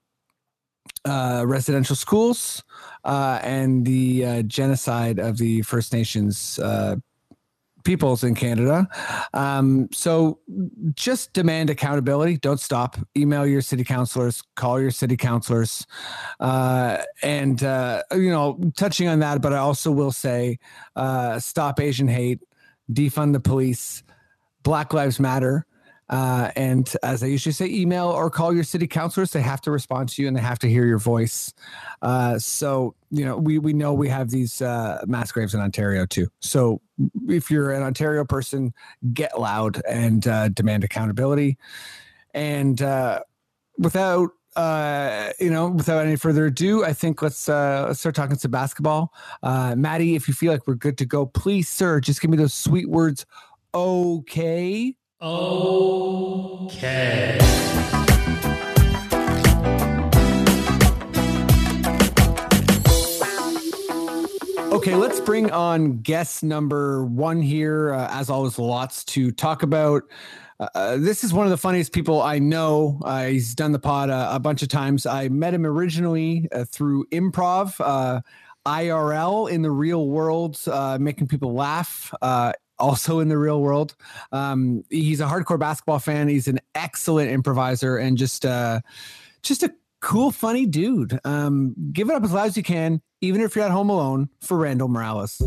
residential 1.06 1.96
schools 1.96 2.64
and 3.05 3.84
the 3.84 4.43
genocide 4.44 5.19
of 5.19 5.37
the 5.37 5.61
First 5.62 5.93
Nations 5.93 6.58
peoples 7.85 8.25
in 8.25 8.35
Canada. 8.35 8.88
Um, 9.35 9.88
so 9.93 10.41
just 10.95 11.33
demand 11.33 11.71
accountability. 11.71 12.38
Don't 12.38 12.61
stop. 12.61 12.97
Email 13.16 13.47
your 13.47 13.61
city 13.61 13.85
councilors, 13.85 14.43
call 14.57 14.81
your 14.81 14.90
city 14.90 15.16
councilors. 15.16 15.87
Uh, 16.38 16.99
and, 17.23 17.62
uh, 17.62 18.02
you 18.12 18.31
know, 18.31 18.59
touching 18.76 19.09
on 19.09 19.21
that, 19.21 19.40
but 19.43 19.52
I 19.52 19.59
also 19.59 19.90
will 19.90 20.12
say 20.12 20.59
uh, 20.97 21.38
stop 21.38 21.81
Asian 21.81 22.09
hate, 22.09 22.40
defund 22.93 23.33
the 23.33 23.40
police, 23.40 24.02
Black 24.62 24.93
Lives 24.93 25.19
Matter. 25.19 25.66
Uh, 26.11 26.50
and 26.57 26.93
as 27.05 27.23
I 27.23 27.26
usually 27.26 27.52
say, 27.52 27.67
email 27.67 28.07
or 28.09 28.31
call 28.31 28.52
your 28.52 28.64
city 28.64 28.88
councilors. 28.88 29.31
They 29.31 29.40
have 29.43 29.61
to 29.62 29.71
respond 29.71 30.09
to 30.11 30.23
you 30.23 30.29
and 30.29 30.37
they 30.37 30.40
have 30.40 30.59
to 30.59 30.69
hear 30.69 30.85
your 30.85 30.99
voice. 30.99 31.55
Uh, 32.02 32.37
so, 32.38 32.97
you 33.12 33.25
know, 33.25 33.37
we, 33.37 33.59
we 33.59 33.73
know 33.73 33.95
we 33.95 34.09
have 34.09 34.29
these 34.29 34.61
uh, 34.61 35.02
mass 35.07 35.31
graves 35.31 35.55
in 35.55 35.61
Ontario 35.61 36.07
too. 36.07 36.26
So 36.40 36.81
if 37.29 37.49
you're 37.49 37.71
an 37.71 37.85
Ontario 37.85 38.25
person, 38.25 38.75
get 39.14 39.40
loud 39.40 39.81
and 39.88 40.26
uh, 40.26 40.49
demand 40.49 40.83
accountability. 40.83 41.57
And 42.35 42.83
uh, 42.83 43.21
without, 43.79 44.31
uh, 44.57 45.31
you 45.38 45.50
know, 45.50 45.69
without 45.69 46.05
any 46.05 46.17
further 46.17 46.47
ado, 46.47 46.85
I 46.85 46.93
think 46.93 47.23
let's 47.23 47.49
uh, 47.49 47.85
let's 47.87 48.00
start 48.00 48.17
talking 48.17 48.37
some 48.37 48.50
basketball. 48.50 49.12
Uh, 49.45 49.76
Maddie, 49.76 50.17
if 50.17 50.26
you 50.26 50.35
feel 50.35 50.50
like 50.50 50.67
we're 50.67 50.75
good 50.75 50.99
to 50.99 51.07
go, 51.07 51.25
please, 51.25 51.69
sir, 51.69 52.00
just 52.00 52.21
give 52.21 52.33
me 52.33 52.37
those 52.37 52.52
sweet 52.52 52.90
words. 52.90 53.26
Okay. 53.73 54.97
Okay. 55.23 56.81
Okay, 64.73 64.95
let's 64.95 65.21
bring 65.21 65.50
on 65.50 65.99
guest 65.99 66.43
number 66.43 67.05
one 67.05 67.43
here. 67.43 67.93
Uh, 67.93 68.09
as 68.11 68.31
always, 68.31 68.59
lots 68.59 69.05
to 69.05 69.31
talk 69.31 69.62
about. 69.62 70.05
Uh, 70.59 70.69
Uh, 70.75 70.97
this 70.97 71.23
is 71.23 71.35
one 71.35 71.47
of 71.47 71.50
the 71.50 71.57
funniest 71.59 71.93
people 71.93 72.23
I 72.23 72.39
know. 72.39 72.99
Uh, 73.05 73.25
he's 73.27 73.55
done 73.55 73.73
the 73.73 73.79
pod 73.79 74.09
uh, 74.09 74.31
a 74.33 74.41
bunch 74.41 74.62
of 74.62 74.69
times. 74.69 75.05
I 75.05 75.29
met 75.29 75.53
him 75.53 75.67
originally 75.67 76.49
uh, 76.53 76.65
through 76.65 77.05
improv, 77.12 77.77
IRL 78.67 79.50
in 79.50 79.62
the 79.62 79.71
real 79.71 80.09
world, 80.09 80.59
uh, 80.67 80.99
making 81.00 81.29
people 81.29 81.55
laugh. 81.55 82.12
Uh, 82.21 82.53
also 82.80 83.20
in 83.20 83.28
the 83.28 83.38
real 83.38 83.60
world. 83.60 83.94
Um, 84.32 84.82
he's 84.90 85.20
a 85.20 85.26
hardcore 85.26 85.58
basketball 85.58 85.99
fan. 86.00 86.28
He's 86.28 86.49
an 86.49 86.58
excellent 86.75 87.30
improviser 87.30 87.96
and 87.99 88.16
just 88.18 88.44
uh, 88.44 88.80
just 89.42 89.62
a 89.62 89.72
cool, 90.00 90.30
funny 90.30 90.66
dude. 90.66 91.18
Um, 91.25 91.75
give 91.92 92.08
it 92.10 92.14
up 92.16 92.25
as 92.25 92.32
loud 92.32 92.46
as 92.46 92.56
you 92.56 92.62
can, 92.62 93.00
even 93.20 93.40
if 93.42 93.54
you're 93.54 93.64
at 93.64 93.70
home 93.70 93.90
alone, 93.90 94.28
for 94.40 94.56
Randall 94.56 94.88
Morales. 94.88 95.40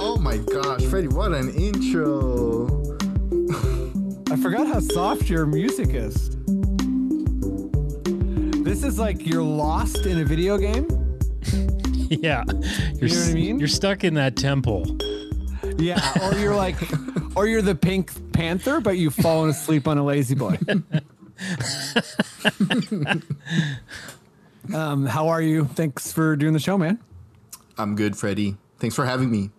Oh 0.00 0.16
my 0.20 0.36
gosh, 0.38 0.82
Freddie, 0.84 1.08
what 1.08 1.32
an 1.32 1.50
intro. 1.54 2.66
I 4.30 4.36
forgot 4.36 4.66
how 4.66 4.80
soft 4.80 5.28
your 5.28 5.46
music 5.46 5.88
is. 5.94 6.30
This 8.64 8.84
is 8.84 8.98
like 8.98 9.26
you're 9.26 9.42
lost 9.42 10.04
in 10.06 10.20
a 10.20 10.24
video 10.24 10.58
game. 10.58 10.86
yeah, 12.10 12.44
you're 12.46 12.54
You 12.54 12.60
know 12.60 12.60
what 12.60 13.02
I 13.02 13.06
s- 13.06 13.34
mean? 13.34 13.58
You're 13.58 13.68
stuck 13.68 14.04
in 14.04 14.14
that 14.14 14.36
temple. 14.36 14.84
Yeah, 15.78 16.12
or 16.22 16.34
you're 16.34 16.56
like, 16.56 16.76
or 17.36 17.46
you're 17.46 17.62
the 17.62 17.74
Pink 17.74 18.32
Panther, 18.32 18.80
but 18.80 18.98
you've 18.98 19.14
fallen 19.14 19.50
asleep 19.50 19.86
on 19.86 19.96
a 19.96 20.04
lazy 20.04 20.34
boy. 20.34 20.58
um, 24.74 25.06
how 25.06 25.28
are 25.28 25.40
you? 25.40 25.64
Thanks 25.66 26.10
for 26.12 26.34
doing 26.34 26.52
the 26.52 26.58
show, 26.58 26.76
man. 26.76 26.98
I'm 27.78 27.94
good, 27.94 28.16
Freddie. 28.16 28.56
Thanks 28.78 28.96
for 28.96 29.06
having 29.06 29.30
me. 29.30 29.50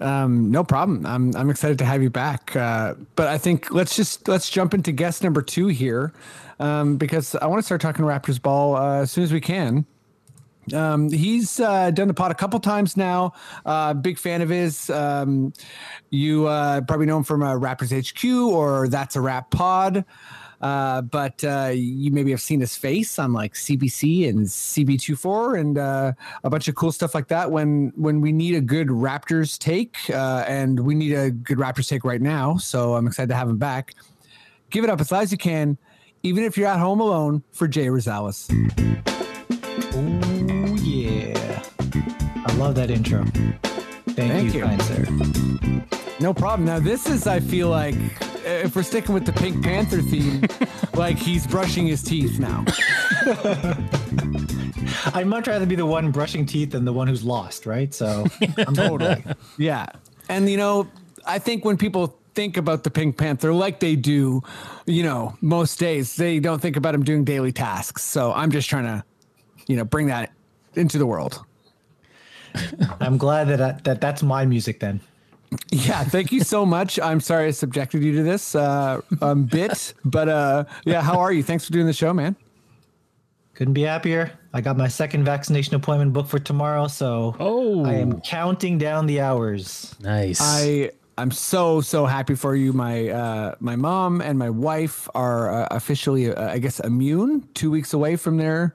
Um, 0.00 0.50
no 0.50 0.64
problem. 0.64 1.04
I'm 1.06 1.34
I'm 1.36 1.50
excited 1.50 1.78
to 1.78 1.84
have 1.84 2.02
you 2.02 2.10
back. 2.10 2.54
Uh, 2.56 2.94
but 3.14 3.28
I 3.28 3.38
think 3.38 3.70
let's 3.70 3.94
just 3.96 4.28
let's 4.28 4.48
jump 4.50 4.74
into 4.74 4.92
guest 4.92 5.22
number 5.22 5.42
two 5.42 5.68
here, 5.68 6.12
um, 6.60 6.96
because 6.96 7.34
I 7.34 7.46
want 7.46 7.60
to 7.60 7.62
start 7.64 7.80
talking 7.80 8.04
Raptors 8.04 8.40
ball 8.40 8.76
uh, 8.76 9.00
as 9.02 9.10
soon 9.10 9.24
as 9.24 9.32
we 9.32 9.40
can. 9.40 9.86
Um, 10.74 11.10
he's 11.10 11.60
uh, 11.60 11.90
done 11.90 12.08
the 12.08 12.14
pod 12.14 12.30
a 12.30 12.34
couple 12.34 12.58
times 12.60 12.96
now. 12.96 13.32
Uh, 13.64 13.94
big 13.94 14.18
fan 14.18 14.42
of 14.42 14.48
his. 14.48 14.90
Um, 14.90 15.52
you 16.10 16.46
uh, 16.46 16.80
probably 16.82 17.06
know 17.06 17.18
him 17.18 17.24
from 17.24 17.42
uh, 17.42 17.54
Raptors 17.54 17.92
HQ 17.92 18.24
or 18.52 18.88
That's 18.88 19.16
a 19.16 19.20
Rap 19.20 19.50
Pod. 19.50 20.04
Uh, 20.60 21.02
but 21.02 21.44
uh, 21.44 21.70
you 21.74 22.10
maybe 22.10 22.30
have 22.30 22.40
seen 22.40 22.60
his 22.60 22.76
face 22.76 23.18
on 23.18 23.32
like 23.32 23.54
CBC 23.54 24.28
and 24.28 24.40
CP24 24.46 25.60
and 25.60 25.78
uh, 25.78 26.12
a 26.44 26.50
bunch 26.50 26.68
of 26.68 26.74
cool 26.74 26.92
stuff 26.92 27.14
like 27.14 27.28
that. 27.28 27.50
When 27.50 27.92
when 27.96 28.20
we 28.20 28.32
need 28.32 28.54
a 28.54 28.60
good 28.60 28.88
Raptors 28.88 29.58
take, 29.58 29.96
uh, 30.10 30.44
and 30.48 30.80
we 30.80 30.94
need 30.94 31.12
a 31.12 31.30
good 31.30 31.58
Raptors 31.58 31.88
take 31.88 32.04
right 32.04 32.20
now, 32.20 32.56
so 32.56 32.94
I'm 32.94 33.06
excited 33.06 33.28
to 33.28 33.34
have 33.34 33.48
him 33.48 33.58
back. 33.58 33.94
Give 34.70 34.82
it 34.82 34.90
up 34.90 35.00
as 35.00 35.12
loud 35.12 35.22
as 35.24 35.32
you 35.32 35.38
can, 35.38 35.78
even 36.22 36.42
if 36.44 36.56
you're 36.56 36.68
at 36.68 36.80
home 36.80 37.00
alone. 37.00 37.42
For 37.52 37.68
Jay 37.68 37.86
Rosales. 37.86 38.46
Love 42.56 42.74
that 42.76 42.90
intro. 42.90 43.24
Thank, 43.24 44.16
Thank 44.16 44.54
you, 44.54 44.60
you. 44.60 44.64
kind 44.64 44.82
sir. 44.82 45.06
No 46.20 46.32
problem. 46.32 46.66
Now 46.66 46.78
this 46.78 47.06
is, 47.06 47.26
I 47.26 47.40
feel 47.40 47.68
like, 47.68 47.94
if 48.46 48.74
we're 48.74 48.82
sticking 48.82 49.12
with 49.14 49.26
the 49.26 49.32
Pink 49.32 49.62
Panther 49.62 50.00
theme, 50.00 50.44
like 50.94 51.18
he's 51.18 51.46
brushing 51.46 51.86
his 51.86 52.02
teeth 52.02 52.38
now. 52.38 52.64
I'd 55.14 55.26
much 55.26 55.46
rather 55.48 55.66
be 55.66 55.76
the 55.76 55.84
one 55.84 56.10
brushing 56.10 56.46
teeth 56.46 56.70
than 56.70 56.84
the 56.84 56.92
one 56.92 57.08
who's 57.08 57.24
lost, 57.24 57.66
right? 57.66 57.92
So 57.92 58.26
I'm 58.58 58.74
totally. 58.74 59.22
Yeah. 59.58 59.86
And, 60.28 60.48
you 60.48 60.56
know, 60.56 60.88
I 61.26 61.38
think 61.38 61.64
when 61.64 61.76
people 61.76 62.18
think 62.34 62.56
about 62.56 62.84
the 62.84 62.90
Pink 62.90 63.16
Panther 63.18 63.52
like 63.52 63.80
they 63.80 63.96
do, 63.96 64.42
you 64.86 65.02
know, 65.02 65.36
most 65.40 65.78
days, 65.78 66.16
they 66.16 66.38
don't 66.38 66.60
think 66.60 66.76
about 66.76 66.94
him 66.94 67.02
doing 67.04 67.24
daily 67.24 67.52
tasks. 67.52 68.02
So 68.02 68.32
I'm 68.32 68.50
just 68.50 68.68
trying 68.70 68.84
to, 68.84 69.04
you 69.66 69.76
know, 69.76 69.84
bring 69.84 70.06
that 70.06 70.32
into 70.74 70.98
the 70.98 71.06
world. 71.06 71.44
I'm 73.00 73.18
glad 73.18 73.48
that, 73.48 73.60
I, 73.60 73.72
that 73.84 74.00
that's 74.00 74.22
my 74.22 74.44
music 74.46 74.80
then. 74.80 75.00
Yeah, 75.70 76.02
thank 76.04 76.32
you 76.32 76.40
so 76.40 76.66
much. 76.66 76.98
I'm 76.98 77.20
sorry 77.20 77.46
I 77.46 77.50
subjected 77.52 78.02
you 78.02 78.16
to 78.16 78.22
this 78.22 78.54
uh, 78.54 79.00
um, 79.22 79.44
bit, 79.44 79.94
but 80.04 80.28
uh, 80.28 80.64
yeah, 80.84 81.02
how 81.02 81.20
are 81.20 81.32
you? 81.32 81.42
Thanks 81.42 81.64
for 81.66 81.72
doing 81.72 81.86
the 81.86 81.92
show, 81.92 82.12
man. 82.12 82.34
Couldn't 83.54 83.74
be 83.74 83.82
happier. 83.82 84.32
I 84.52 84.60
got 84.60 84.76
my 84.76 84.88
second 84.88 85.24
vaccination 85.24 85.74
appointment 85.76 86.12
booked 86.12 86.28
for 86.28 86.38
tomorrow, 86.38 86.88
so 86.88 87.36
Oh, 87.38 87.84
I 87.86 87.94
am 87.94 88.20
counting 88.20 88.76
down 88.76 89.06
the 89.06 89.20
hours. 89.20 89.94
nice. 90.00 90.40
I 90.42 90.90
I'm 91.16 91.30
so 91.30 91.80
so 91.80 92.04
happy 92.04 92.34
for 92.34 92.54
you. 92.54 92.74
My 92.74 93.08
uh, 93.08 93.54
my 93.60 93.76
mom 93.76 94.20
and 94.20 94.38
my 94.38 94.50
wife 94.50 95.08
are 95.14 95.50
uh, 95.62 95.68
officially, 95.70 96.30
uh, 96.34 96.50
I 96.52 96.58
guess, 96.58 96.80
immune. 96.80 97.48
Two 97.54 97.70
weeks 97.70 97.94
away 97.94 98.16
from 98.16 98.36
their 98.36 98.74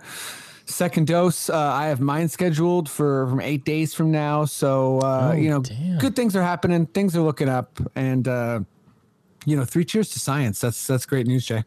second 0.71 1.07
dose. 1.07 1.49
Uh, 1.49 1.57
I 1.57 1.87
have 1.87 1.99
mine 2.01 2.27
scheduled 2.29 2.89
for 2.89 3.27
from 3.27 3.39
eight 3.41 3.63
days 3.65 3.93
from 3.93 4.11
now. 4.11 4.45
So 4.45 4.99
uh, 4.99 5.31
Oh, 5.33 5.35
you 5.35 5.49
know, 5.49 5.61
damn. 5.61 5.97
good 5.99 6.15
things 6.15 6.35
are 6.35 6.41
happening. 6.43 6.85
Things 6.87 7.15
are 7.15 7.21
looking 7.21 7.49
up, 7.49 7.79
and 7.95 8.27
uh, 8.27 8.61
you 9.45 9.55
know, 9.55 9.65
three 9.65 9.85
cheers 9.85 10.09
to 10.11 10.19
science. 10.19 10.59
That's 10.61 10.87
that's 10.87 11.05
great 11.05 11.27
news, 11.27 11.45
Jay. 11.45 11.63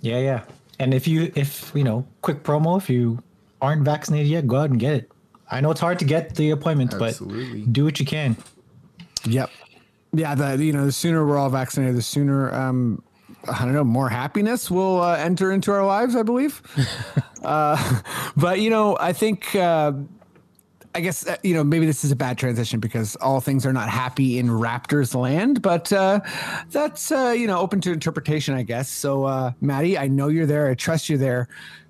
Yeah, 0.00 0.18
yeah. 0.18 0.42
And 0.78 0.92
if 0.94 1.06
you, 1.06 1.30
if 1.36 1.70
you 1.74 1.84
know, 1.84 2.06
quick 2.22 2.42
promo, 2.42 2.76
if 2.78 2.90
you 2.90 3.22
aren't 3.60 3.82
vaccinated 3.82 4.26
yet, 4.28 4.46
go 4.48 4.56
out 4.56 4.70
and 4.70 4.80
get 4.80 4.94
it. 4.94 5.10
I 5.50 5.60
know 5.60 5.70
it's 5.70 5.80
hard 5.80 5.98
to 6.00 6.04
get 6.04 6.34
the 6.34 6.50
appointment, 6.50 6.94
Absolutely. 6.94 7.60
but 7.60 7.72
do 7.72 7.84
what 7.84 8.00
you 8.00 8.06
can. 8.06 8.36
Yep. 9.24 9.50
Yeah, 10.14 10.34
the 10.34 10.64
you 10.64 10.72
know, 10.72 10.84
the 10.86 10.92
sooner 10.92 11.24
we're 11.26 11.38
all 11.38 11.50
vaccinated, 11.50 11.96
the 11.96 12.02
sooner 12.02 12.52
um 12.52 13.02
I 13.50 13.64
don't 13.64 13.72
know, 13.74 13.82
more 13.84 14.08
happiness 14.08 14.70
will 14.70 15.00
uh, 15.02 15.16
enter 15.16 15.50
into 15.52 15.72
our 15.72 15.84
lives, 15.84 16.14
I 16.16 16.22
believe. 16.22 16.62
uh, 17.42 18.00
but 18.36 18.60
you 18.60 18.70
know, 18.70 18.96
I 18.98 19.12
think 19.12 19.54
uh, 19.54 19.92
I 20.94 21.00
guess 21.00 21.26
uh, 21.26 21.36
you 21.42 21.54
know 21.54 21.64
maybe 21.64 21.86
this 21.86 22.04
is 22.04 22.12
a 22.12 22.16
bad 22.16 22.36
transition 22.38 22.80
because 22.80 23.16
all 23.16 23.40
things 23.40 23.64
are 23.64 23.72
not 23.72 23.88
happy 23.88 24.38
in 24.38 24.48
Raptors 24.48 25.14
land, 25.14 25.62
but 25.62 25.92
uh, 25.92 26.20
that's 26.70 27.10
uh, 27.10 27.34
you 27.36 27.46
know 27.46 27.58
open 27.58 27.80
to 27.82 27.92
interpretation, 27.92 28.54
I 28.54 28.62
guess. 28.62 28.90
So, 28.90 29.24
uh, 29.24 29.52
Maddie, 29.60 29.96
I 29.96 30.08
know 30.08 30.28
you're 30.28 30.46
there. 30.46 30.68
I 30.68 30.74
trust 30.74 31.08
you're 31.08 31.18
there. 31.18 31.48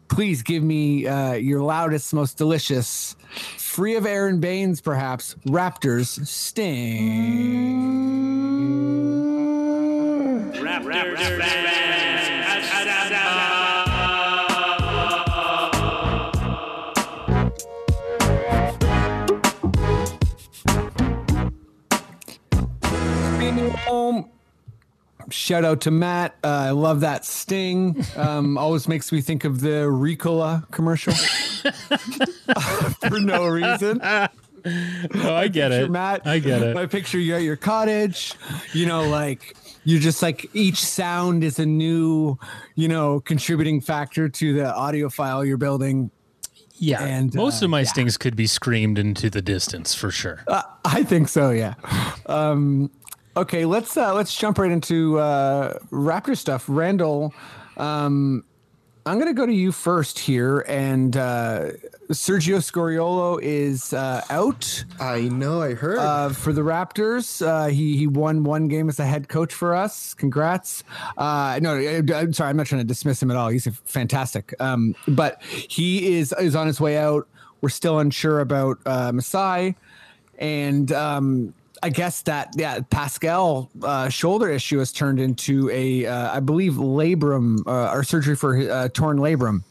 Please 0.09 0.43
give 0.43 0.63
me 0.63 1.07
uh, 1.07 1.33
your 1.33 1.63
loudest, 1.63 2.13
most 2.13 2.37
delicious, 2.37 3.17
free 3.57 3.97
of 3.97 4.05
Aron 4.05 4.41
Baynes, 4.41 4.81
perhaps 4.81 5.35
Raptors 5.47 6.27
sting. 6.27 7.93
home. 11.73 12.02
Shout 25.33 25.65
out 25.65 25.81
to 25.83 25.91
Matt. 25.91 26.37
Uh, 26.45 26.49
I 26.49 26.71
love 26.71 27.01
that 27.01 27.25
sting. 27.25 28.05
Um, 28.17 28.59
always 28.59 28.87
makes 28.87 29.11
me 29.13 29.21
think 29.21 29.45
of 29.45 29.61
the 29.61 29.87
Ricola 29.89 30.71
commercial 30.71 31.15
for 33.09 33.19
no 33.21 33.47
reason. 33.47 34.01
oh, 34.03 34.29
I 35.35 35.49
get 35.49 35.71
Picture 35.71 35.85
it. 35.87 35.91
Matt. 35.91 36.27
I 36.27 36.39
get 36.39 36.63
it. 36.63 36.77
I 36.77 36.87
picture 36.87 37.19
you 37.19 37.35
at 37.35 37.43
your 37.43 37.57
cottage. 37.57 38.35
You 38.73 38.87
know, 38.87 39.09
like 39.09 39.57
you're 39.85 40.01
just 40.01 40.23
like 40.23 40.49
each 40.55 40.85
sound 40.85 41.43
is 41.45 41.59
a 41.59 41.67
new, 41.67 42.39
you 42.75 42.89
know, 42.89 43.21
contributing 43.21 43.81
factor 43.81 44.29
to 44.29 44.55
the 44.55 44.73
audio 44.75 45.09
file 45.09 45.45
you're 45.45 45.57
building. 45.57 46.11
Yeah, 46.75 47.01
And, 47.05 47.33
most 47.35 47.63
uh, 47.63 47.67
of 47.67 47.71
my 47.71 47.81
yeah. 47.81 47.87
stings 47.87 48.17
could 48.17 48.35
be 48.35 48.49
screamed 48.49 48.99
into 48.99 49.31
the 49.31 49.41
distance 49.41 49.95
for 49.95 50.11
sure. 50.11 50.43
Uh, 50.49 50.63
I 50.85 51.05
think 51.05 51.29
so. 51.29 51.51
Yeah. 51.51 51.75
Um, 52.27 52.91
okay, 53.37 53.65
let's 53.65 53.97
uh, 53.97 54.15
let's 54.15 54.35
jump 54.37 54.59
right 54.59 54.71
into 54.71 55.19
uh, 55.19 55.79
Raptor 55.91 56.37
stuff. 56.37 56.65
Randall, 56.69 57.35
um, 57.77 58.45
I'm 59.05 59.19
going 59.19 59.29
to 59.29 59.35
go 59.35 59.47
to 59.47 59.53
you 59.53 59.73
first 59.73 60.19
here, 60.19 60.61
and 60.69 61.17
uh, 61.17 61.71
Sergio 62.11 62.59
Scariolo 62.59 63.41
is 63.43 63.93
uh, 63.93 64.23
out 64.31 64.85
I 65.01 65.23
know, 65.23 65.61
I 65.63 65.75
heard. 65.75 65.99
uh, 65.99 66.29
for 66.31 66.53
the 66.53 66.61
Raptors. 66.61 67.45
Uh, 67.45 67.67
he 67.69 67.97
he 67.97 68.07
won 68.07 68.45
one 68.45 68.69
game 68.69 68.89
as 68.89 69.01
a 69.01 69.05
head 69.05 69.29
coach 69.29 69.53
for 69.53 69.75
us. 69.75 70.15
Congrats. 70.15 70.85
Uh, 71.17 71.59
no, 71.61 71.75
I'm 72.15 72.33
sorry, 72.33 72.51
I'm 72.51 72.57
not 72.57 72.67
trying 72.67 72.81
to 72.81 72.87
dismiss 72.87 73.23
him 73.23 73.31
at 73.31 73.37
all. 73.37 73.49
He's 73.49 73.67
fantastic. 73.85 74.55
Um, 74.61 74.95
but 75.09 75.43
he 75.43 76.17
is 76.17 76.33
is 76.39 76.55
on 76.55 76.67
his 76.67 76.81
way 76.81 76.97
out. 76.99 77.27
We're 77.61 77.69
still 77.71 77.99
unsure 78.01 78.41
about 78.41 78.79
uh, 78.87 79.13
Masai, 79.13 79.77
and 80.39 80.91
um, 80.93 81.55
I 81.83 81.89
guess 81.89 82.23
that 82.23 82.55
yeah, 82.57 82.81
Pascal 82.91 83.69
uh, 83.83 84.09
shoulder 84.09 84.49
issue 84.49 84.79
has 84.79 84.93
turned 84.93 85.19
into 85.19 85.69
a 85.71 86.07
uh, 86.07 86.37
I 86.37 86.41
believe 86.41 86.75
labrum 86.75 87.67
uh, 87.67 87.93
or 87.93 88.05
surgery 88.05 88.37
for 88.37 88.57
uh, 88.57 88.89
torn 88.89 89.19
labrum. 89.19 89.65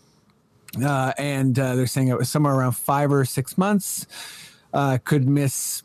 Uh, 0.84 1.13
and 1.18 1.58
uh, 1.58 1.75
they're 1.75 1.88
saying 1.88 2.10
it 2.10 2.18
was 2.18 2.30
somewhere 2.30 2.53
around 2.53 2.74
five 2.74 3.12
or 3.12 3.24
six 3.25 3.58
months. 3.58 4.08
Could 5.06 5.27
miss 5.27 5.84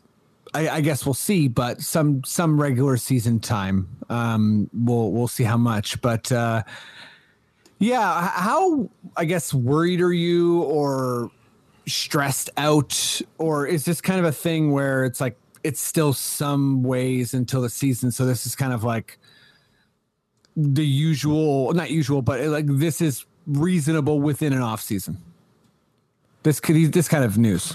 I, 0.53 0.69
I 0.69 0.81
guess 0.81 1.05
we'll 1.05 1.13
see, 1.13 1.47
but 1.47 1.81
some 1.81 2.23
some 2.25 2.59
regular 2.59 2.97
season 2.97 3.39
time. 3.39 3.87
Um, 4.09 4.69
we'll 4.73 5.11
we'll 5.11 5.27
see 5.27 5.43
how 5.43 5.57
much, 5.57 6.01
but 6.01 6.31
yeah, 7.79 8.29
how 8.33 8.89
I 9.15 9.25
guess 9.25 9.53
worried 9.53 10.01
are 10.01 10.13
you 10.13 10.63
or 10.63 11.31
stressed 11.87 12.49
out, 12.57 13.21
or 13.37 13.65
is 13.65 13.85
this 13.85 14.01
kind 14.01 14.19
of 14.19 14.25
a 14.25 14.31
thing 14.31 14.71
where 14.71 15.05
it's 15.05 15.21
like 15.21 15.37
it's 15.63 15.81
still 15.81 16.13
some 16.13 16.83
ways 16.83 17.33
until 17.33 17.61
the 17.61 17.69
season. 17.69 18.11
So 18.11 18.25
this 18.25 18.45
is 18.45 18.55
kind 18.55 18.73
of 18.73 18.83
like 18.83 19.17
the 20.55 20.85
usual, 20.85 21.73
not 21.73 21.91
usual, 21.91 22.21
but 22.21 22.41
like 22.41 22.65
this 22.67 23.01
is 23.01 23.25
reasonable 23.45 24.19
within 24.19 24.53
an 24.53 24.61
off 24.61 24.81
season. 24.81 25.17
This 26.43 26.59
could 26.59 26.75
this 26.93 27.07
kind 27.07 27.23
of 27.23 27.37
news. 27.37 27.73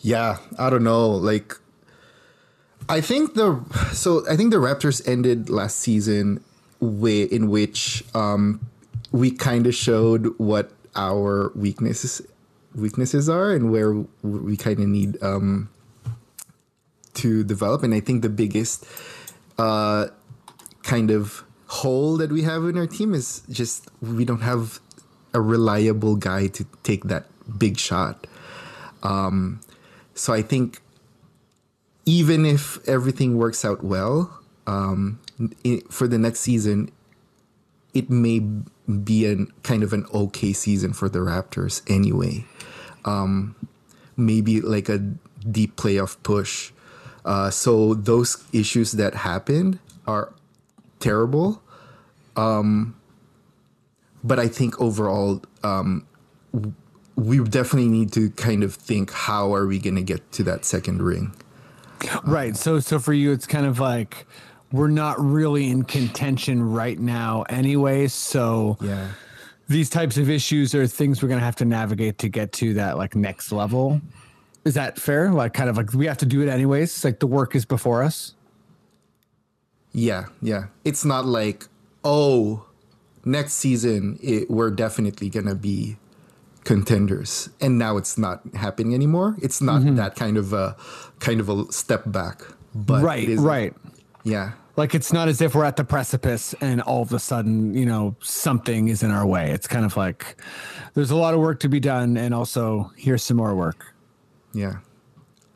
Yeah, 0.00 0.38
I 0.58 0.68
don't 0.68 0.84
know. 0.84 1.08
Like, 1.08 1.56
I 2.88 3.00
think 3.00 3.34
the 3.34 3.64
so 3.92 4.28
I 4.28 4.36
think 4.36 4.50
the 4.50 4.58
Raptors 4.58 5.06
ended 5.08 5.48
last 5.48 5.78
season 5.78 6.44
way 6.80 7.22
in 7.22 7.48
which 7.48 8.04
um, 8.14 8.60
we 9.12 9.30
kind 9.30 9.66
of 9.66 9.74
showed 9.74 10.38
what 10.38 10.72
our 10.94 11.52
weaknesses 11.54 12.20
weaknesses 12.74 13.28
are 13.28 13.52
and 13.52 13.70
where 13.72 13.94
we 14.22 14.56
kind 14.56 14.80
of 14.80 14.88
need 14.88 15.22
um, 15.22 15.70
to 17.14 17.44
develop. 17.44 17.82
And 17.82 17.94
I 17.94 18.00
think 18.00 18.22
the 18.22 18.28
biggest 18.28 18.84
uh, 19.58 20.08
kind 20.82 21.10
of 21.10 21.44
hole 21.66 22.16
that 22.18 22.30
we 22.30 22.42
have 22.42 22.64
in 22.64 22.76
our 22.76 22.86
team 22.86 23.14
is 23.14 23.42
just 23.50 23.88
we 24.00 24.24
don't 24.24 24.42
have 24.42 24.80
a 25.32 25.40
reliable 25.40 26.16
guy 26.16 26.46
to 26.48 26.64
take 26.82 27.04
that 27.04 27.26
big 27.58 27.78
shot. 27.78 28.26
Um, 29.02 29.60
so 30.14 30.32
I 30.32 30.42
think 30.42 30.80
even 32.06 32.46
if 32.46 32.86
everything 32.88 33.36
works 33.36 33.64
out 33.64 33.82
well 33.82 34.40
um, 34.66 35.18
i 35.64 35.82
for 35.90 36.06
the 36.06 36.18
next 36.18 36.40
season, 36.40 36.90
it 37.92 38.10
may 38.10 38.40
be 39.02 39.26
a 39.26 39.46
kind 39.62 39.82
of 39.82 39.92
an 39.92 40.06
okay 40.12 40.52
season 40.52 40.92
for 40.92 41.08
the 41.08 41.18
Raptors 41.18 41.82
anyway. 41.90 42.44
Um, 43.04 43.54
maybe 44.16 44.60
like 44.60 44.88
a 44.88 44.98
deep 44.98 45.76
playoff 45.76 46.16
push. 46.22 46.72
Uh, 47.24 47.50
so 47.50 47.94
those 47.94 48.44
issues 48.52 48.92
that 48.92 49.14
happened 49.14 49.78
are 50.06 50.32
terrible. 51.00 51.62
Um, 52.36 52.94
but 54.22 54.38
I 54.38 54.48
think 54.48 54.80
overall, 54.80 55.42
um, 55.62 56.06
we 57.16 57.38
definitely 57.44 57.88
need 57.88 58.12
to 58.12 58.30
kind 58.30 58.62
of 58.62 58.74
think 58.74 59.12
how 59.12 59.54
are 59.54 59.66
we 59.66 59.78
going 59.78 59.94
to 59.96 60.02
get 60.02 60.32
to 60.32 60.42
that 60.44 60.64
second 60.64 61.02
ring. 61.02 61.34
Right. 62.24 62.56
So 62.56 62.80
so 62.80 62.98
for 62.98 63.12
you 63.14 63.32
it's 63.32 63.46
kind 63.46 63.64
of 63.66 63.78
like 63.80 64.26
we're 64.72 64.88
not 64.88 65.18
really 65.20 65.70
in 65.70 65.84
contention 65.84 66.62
right 66.62 66.98
now 66.98 67.42
anyway, 67.48 68.08
so 68.08 68.76
Yeah. 68.80 69.08
these 69.68 69.88
types 69.88 70.16
of 70.18 70.28
issues 70.28 70.74
are 70.74 70.86
things 70.86 71.22
we're 71.22 71.28
going 71.28 71.38
to 71.40 71.44
have 71.44 71.56
to 71.56 71.64
navigate 71.64 72.18
to 72.18 72.28
get 72.28 72.52
to 72.54 72.74
that 72.74 72.98
like 72.98 73.14
next 73.14 73.52
level. 73.52 74.00
Is 74.64 74.74
that 74.74 74.98
fair? 74.98 75.30
Like 75.30 75.52
kind 75.52 75.68
of 75.68 75.76
like 75.76 75.92
we 75.92 76.06
have 76.06 76.18
to 76.18 76.26
do 76.26 76.40
it 76.42 76.48
anyways, 76.48 76.90
It's 76.94 77.04
like 77.04 77.20
the 77.20 77.26
work 77.26 77.54
is 77.54 77.64
before 77.64 78.02
us. 78.02 78.34
Yeah, 79.92 80.26
yeah. 80.42 80.66
It's 80.84 81.04
not 81.04 81.26
like, 81.26 81.66
oh, 82.02 82.66
next 83.24 83.54
season 83.54 84.18
it, 84.22 84.50
we're 84.50 84.70
definitely 84.70 85.28
gonna 85.28 85.54
be 85.54 85.96
contenders, 86.64 87.50
and 87.60 87.78
now 87.78 87.96
it's 87.96 88.16
not 88.16 88.40
happening 88.54 88.94
anymore. 88.94 89.36
It's 89.42 89.60
not 89.60 89.82
mm-hmm. 89.82 89.96
that 89.96 90.16
kind 90.16 90.36
of 90.36 90.52
a 90.52 90.76
kind 91.20 91.40
of 91.40 91.48
a 91.48 91.70
step 91.72 92.02
back. 92.06 92.42
But 92.74 93.02
right, 93.02 93.28
right. 93.38 93.74
Yeah, 94.24 94.52
Like 94.76 94.94
it's 94.94 95.12
not 95.12 95.28
as 95.28 95.40
if 95.40 95.54
we're 95.54 95.64
at 95.64 95.76
the 95.76 95.84
precipice 95.84 96.54
and 96.60 96.80
all 96.80 97.02
of 97.02 97.12
a 97.12 97.18
sudden, 97.18 97.74
you 97.74 97.86
know, 97.86 98.16
something 98.20 98.88
is 98.88 99.02
in 99.02 99.10
our 99.10 99.24
way. 99.24 99.50
It's 99.50 99.68
kind 99.68 99.84
of 99.84 99.96
like 99.96 100.36
there's 100.94 101.10
a 101.10 101.16
lot 101.16 101.34
of 101.34 101.40
work 101.40 101.60
to 101.60 101.68
be 101.68 101.78
done 101.78 102.16
and 102.16 102.34
also 102.34 102.90
here's 102.96 103.22
some 103.22 103.36
more 103.36 103.54
work. 103.54 103.93
Yeah. 104.54 104.76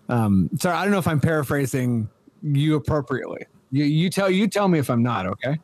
Um, 0.09 0.51
sorry, 0.59 0.77
I 0.77 0.83
don't 0.83 0.93
know 0.93 0.99
if 0.99 1.09
I'm 1.09 1.21
paraphrasing 1.21 2.09
you 2.43 2.77
appropriately. 2.77 3.47
You 3.71 3.85
you 3.85 4.11
tell 4.11 4.31
you 4.31 4.49
tell 4.49 4.69
me 4.69 4.79
if 4.79 4.91
I'm 4.91 5.03
not 5.03 5.27
okay. 5.27 5.59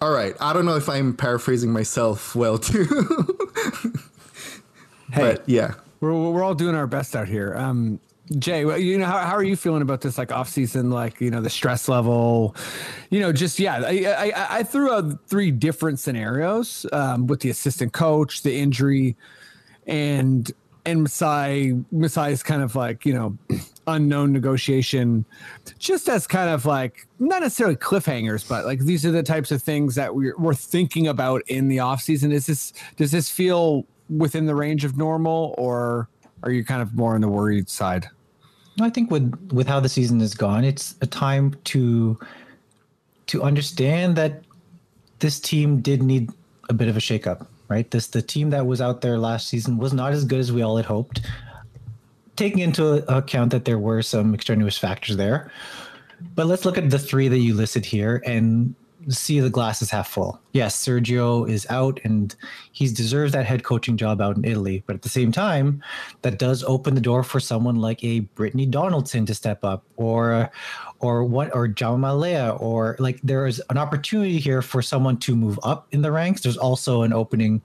All 0.00 0.12
right. 0.12 0.34
I 0.40 0.52
don't 0.52 0.66
know 0.66 0.76
if 0.76 0.88
I'm 0.88 1.16
paraphrasing 1.16 1.72
myself 1.72 2.34
well 2.34 2.58
too, 2.58 2.84
Hey, 5.12 5.22
but 5.22 5.48
yeah. 5.48 5.74
we're 6.00 6.12
we're 6.12 6.42
all 6.42 6.54
doing 6.54 6.74
our 6.74 6.86
best 6.86 7.16
out 7.16 7.28
here. 7.28 7.54
Um, 7.56 7.98
Jay, 8.38 8.64
well, 8.64 8.76
you 8.76 8.98
know 8.98 9.06
how, 9.06 9.18
how 9.18 9.34
are 9.36 9.42
you 9.42 9.54
feeling 9.54 9.82
about 9.82 10.00
this 10.00 10.18
like 10.18 10.32
off 10.32 10.48
season? 10.48 10.90
Like 10.90 11.20
you 11.20 11.30
know 11.30 11.40
the 11.40 11.50
stress 11.50 11.88
level, 11.88 12.54
you 13.10 13.20
know 13.20 13.32
just 13.32 13.58
yeah. 13.58 13.82
I 13.84 14.32
I, 14.34 14.58
I 14.58 14.62
threw 14.62 14.92
out 14.92 15.26
three 15.28 15.50
different 15.50 15.98
scenarios 15.98 16.86
um, 16.92 17.26
with 17.26 17.40
the 17.40 17.50
assistant 17.50 17.92
coach, 17.92 18.42
the 18.42 18.54
injury, 18.54 19.16
and 19.86 20.52
and 20.86 21.02
Masai 21.02 21.74
Masai 21.92 22.32
is 22.32 22.42
kind 22.42 22.62
of 22.62 22.74
like 22.74 23.04
you 23.04 23.12
know 23.12 23.36
unknown 23.86 24.32
negotiation, 24.32 25.24
just 25.78 26.08
as 26.08 26.26
kind 26.26 26.48
of 26.48 26.64
like 26.64 27.06
not 27.18 27.42
necessarily 27.42 27.76
cliffhangers, 27.76 28.48
but 28.48 28.64
like 28.64 28.80
these 28.80 29.04
are 29.04 29.10
the 29.10 29.22
types 29.22 29.50
of 29.50 29.62
things 29.62 29.94
that 29.96 30.14
we're 30.14 30.36
we're 30.38 30.54
thinking 30.54 31.06
about 31.08 31.42
in 31.48 31.68
the 31.68 31.80
off 31.80 32.00
season. 32.00 32.32
Is 32.32 32.46
this 32.46 32.72
does 32.96 33.10
this 33.10 33.28
feel 33.28 33.84
within 34.08 34.46
the 34.46 34.54
range 34.54 34.84
of 34.84 34.96
normal, 34.96 35.54
or 35.58 36.08
are 36.42 36.50
you 36.50 36.64
kind 36.64 36.80
of 36.80 36.94
more 36.94 37.14
on 37.14 37.20
the 37.20 37.28
worried 37.28 37.68
side? 37.68 38.08
I 38.80 38.90
think 38.90 39.10
with 39.10 39.50
with 39.52 39.66
how 39.66 39.80
the 39.80 39.88
season 39.88 40.20
has 40.20 40.34
gone, 40.34 40.64
it's 40.64 40.94
a 41.00 41.06
time 41.06 41.56
to 41.64 42.18
to 43.26 43.42
understand 43.42 44.16
that 44.16 44.42
this 45.18 45.40
team 45.40 45.80
did 45.80 46.02
need 46.02 46.30
a 46.68 46.74
bit 46.74 46.88
of 46.88 46.96
a 46.96 47.00
shakeup, 47.00 47.46
right? 47.68 47.90
This 47.90 48.06
the 48.06 48.22
team 48.22 48.50
that 48.50 48.66
was 48.66 48.80
out 48.80 49.00
there 49.00 49.18
last 49.18 49.48
season 49.48 49.78
was 49.78 49.92
not 49.92 50.12
as 50.12 50.24
good 50.24 50.40
as 50.40 50.52
we 50.52 50.62
all 50.62 50.76
had 50.76 50.86
hoped. 50.86 51.20
Taking 52.36 52.58
into 52.58 53.04
account 53.14 53.50
that 53.52 53.64
there 53.64 53.78
were 53.78 54.02
some 54.02 54.34
extraneous 54.34 54.76
factors 54.76 55.16
there. 55.16 55.50
But 56.34 56.46
let's 56.46 56.64
look 56.64 56.78
at 56.78 56.90
the 56.90 56.98
three 56.98 57.28
that 57.28 57.38
you 57.38 57.54
listed 57.54 57.84
here 57.84 58.22
and 58.24 58.74
see 59.08 59.40
the 59.40 59.50
glass 59.50 59.82
is 59.82 59.90
half 59.90 60.08
full. 60.08 60.40
Yes, 60.52 60.76
Sergio 60.76 61.48
is 61.48 61.66
out 61.70 62.00
and 62.04 62.34
he 62.72 62.88
deserves 62.88 63.32
that 63.32 63.46
head 63.46 63.64
coaching 63.64 63.96
job 63.96 64.20
out 64.20 64.36
in 64.36 64.44
Italy. 64.44 64.82
But 64.86 64.96
at 64.96 65.02
the 65.02 65.08
same 65.08 65.32
time, 65.32 65.82
that 66.22 66.38
does 66.38 66.64
open 66.64 66.94
the 66.94 67.00
door 67.00 67.22
for 67.22 67.40
someone 67.40 67.76
like 67.76 68.02
a 68.02 68.22
Brittni 68.36 68.70
Donaldson 68.70 69.26
to 69.26 69.34
step 69.34 69.64
up 69.64 69.84
or 69.96 70.50
or 71.00 71.24
what 71.24 71.54
or 71.54 71.68
Jama 71.68 72.08
Mahlalela 72.08 72.60
or 72.60 72.96
like 72.98 73.20
there 73.22 73.46
is 73.46 73.62
an 73.70 73.78
opportunity 73.78 74.38
here 74.38 74.62
for 74.62 74.82
someone 74.82 75.18
to 75.18 75.36
move 75.36 75.58
up 75.62 75.86
in 75.92 76.02
the 76.02 76.12
ranks. 76.12 76.42
There's 76.42 76.56
also 76.56 77.02
an 77.02 77.12
opening 77.12 77.62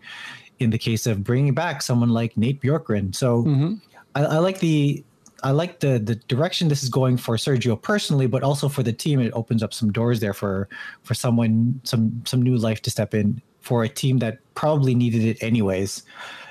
in 0.59 0.69
the 0.69 0.77
case 0.77 1.07
of 1.07 1.23
bringing 1.23 1.53
back 1.53 1.81
someone 1.81 2.09
like 2.09 2.37
Nate 2.37 2.61
Bjorkgren. 2.61 3.15
So 3.15 3.43
mm-hmm. 3.43 3.73
I, 4.15 4.23
I 4.23 4.37
like 4.37 4.59
the 4.59 5.03
I 5.43 5.51
like 5.51 5.79
the 5.79 5.99
the 5.99 6.15
direction 6.15 6.67
this 6.67 6.83
is 6.83 6.89
going 6.89 7.17
for 7.17 7.35
Sergio 7.35 7.81
personally, 7.81 8.27
but 8.27 8.43
also 8.43 8.69
for 8.69 8.83
the 8.83 8.93
team. 8.93 9.19
It 9.19 9.31
opens 9.33 9.63
up 9.63 9.73
some 9.73 9.91
doors 9.91 10.19
there 10.19 10.33
for 10.33 10.69
for 11.03 11.13
someone 11.13 11.79
some 11.83 12.21
some 12.25 12.41
new 12.41 12.57
life 12.57 12.81
to 12.83 12.91
step 12.91 13.13
in 13.13 13.41
for 13.59 13.83
a 13.83 13.89
team 13.89 14.19
that 14.19 14.39
probably 14.55 14.95
needed 14.95 15.23
it 15.23 15.41
anyways. 15.41 16.03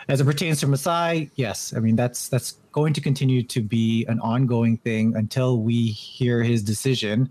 As 0.09 0.20
it 0.20 0.24
pertains 0.24 0.61
to 0.61 0.66
Masai, 0.66 1.31
yes, 1.37 1.72
I 1.76 1.81
mean 1.81 1.96
that's 1.96 2.29
that's 2.29 2.59
going 2.72 2.92
to 2.94 3.00
continue 3.00 3.42
to 3.44 3.61
be 3.61 4.05
an 4.07 4.18
ongoing 4.20 4.76
thing 4.79 5.14
until 5.16 5.59
we 5.61 5.87
hear 5.87 6.42
his 6.42 6.62
decision. 6.62 7.31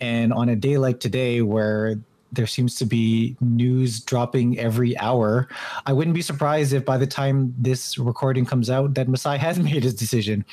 And 0.00 0.32
on 0.32 0.48
a 0.48 0.56
day 0.56 0.78
like 0.78 1.00
today, 1.00 1.42
where 1.42 1.98
there 2.32 2.46
seems 2.46 2.74
to 2.76 2.84
be 2.84 3.36
news 3.40 4.00
dropping 4.00 4.58
every 4.58 4.96
hour. 4.98 5.48
I 5.86 5.92
wouldn't 5.92 6.14
be 6.14 6.22
surprised 6.22 6.72
if 6.72 6.84
by 6.84 6.96
the 6.96 7.06
time 7.06 7.54
this 7.58 7.98
recording 7.98 8.44
comes 8.44 8.70
out 8.70 8.94
that 8.94 9.08
Masai 9.08 9.38
has 9.38 9.58
made 9.70 9.82
his 9.82 9.94
decision. 9.94 10.44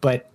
But 0.00 0.30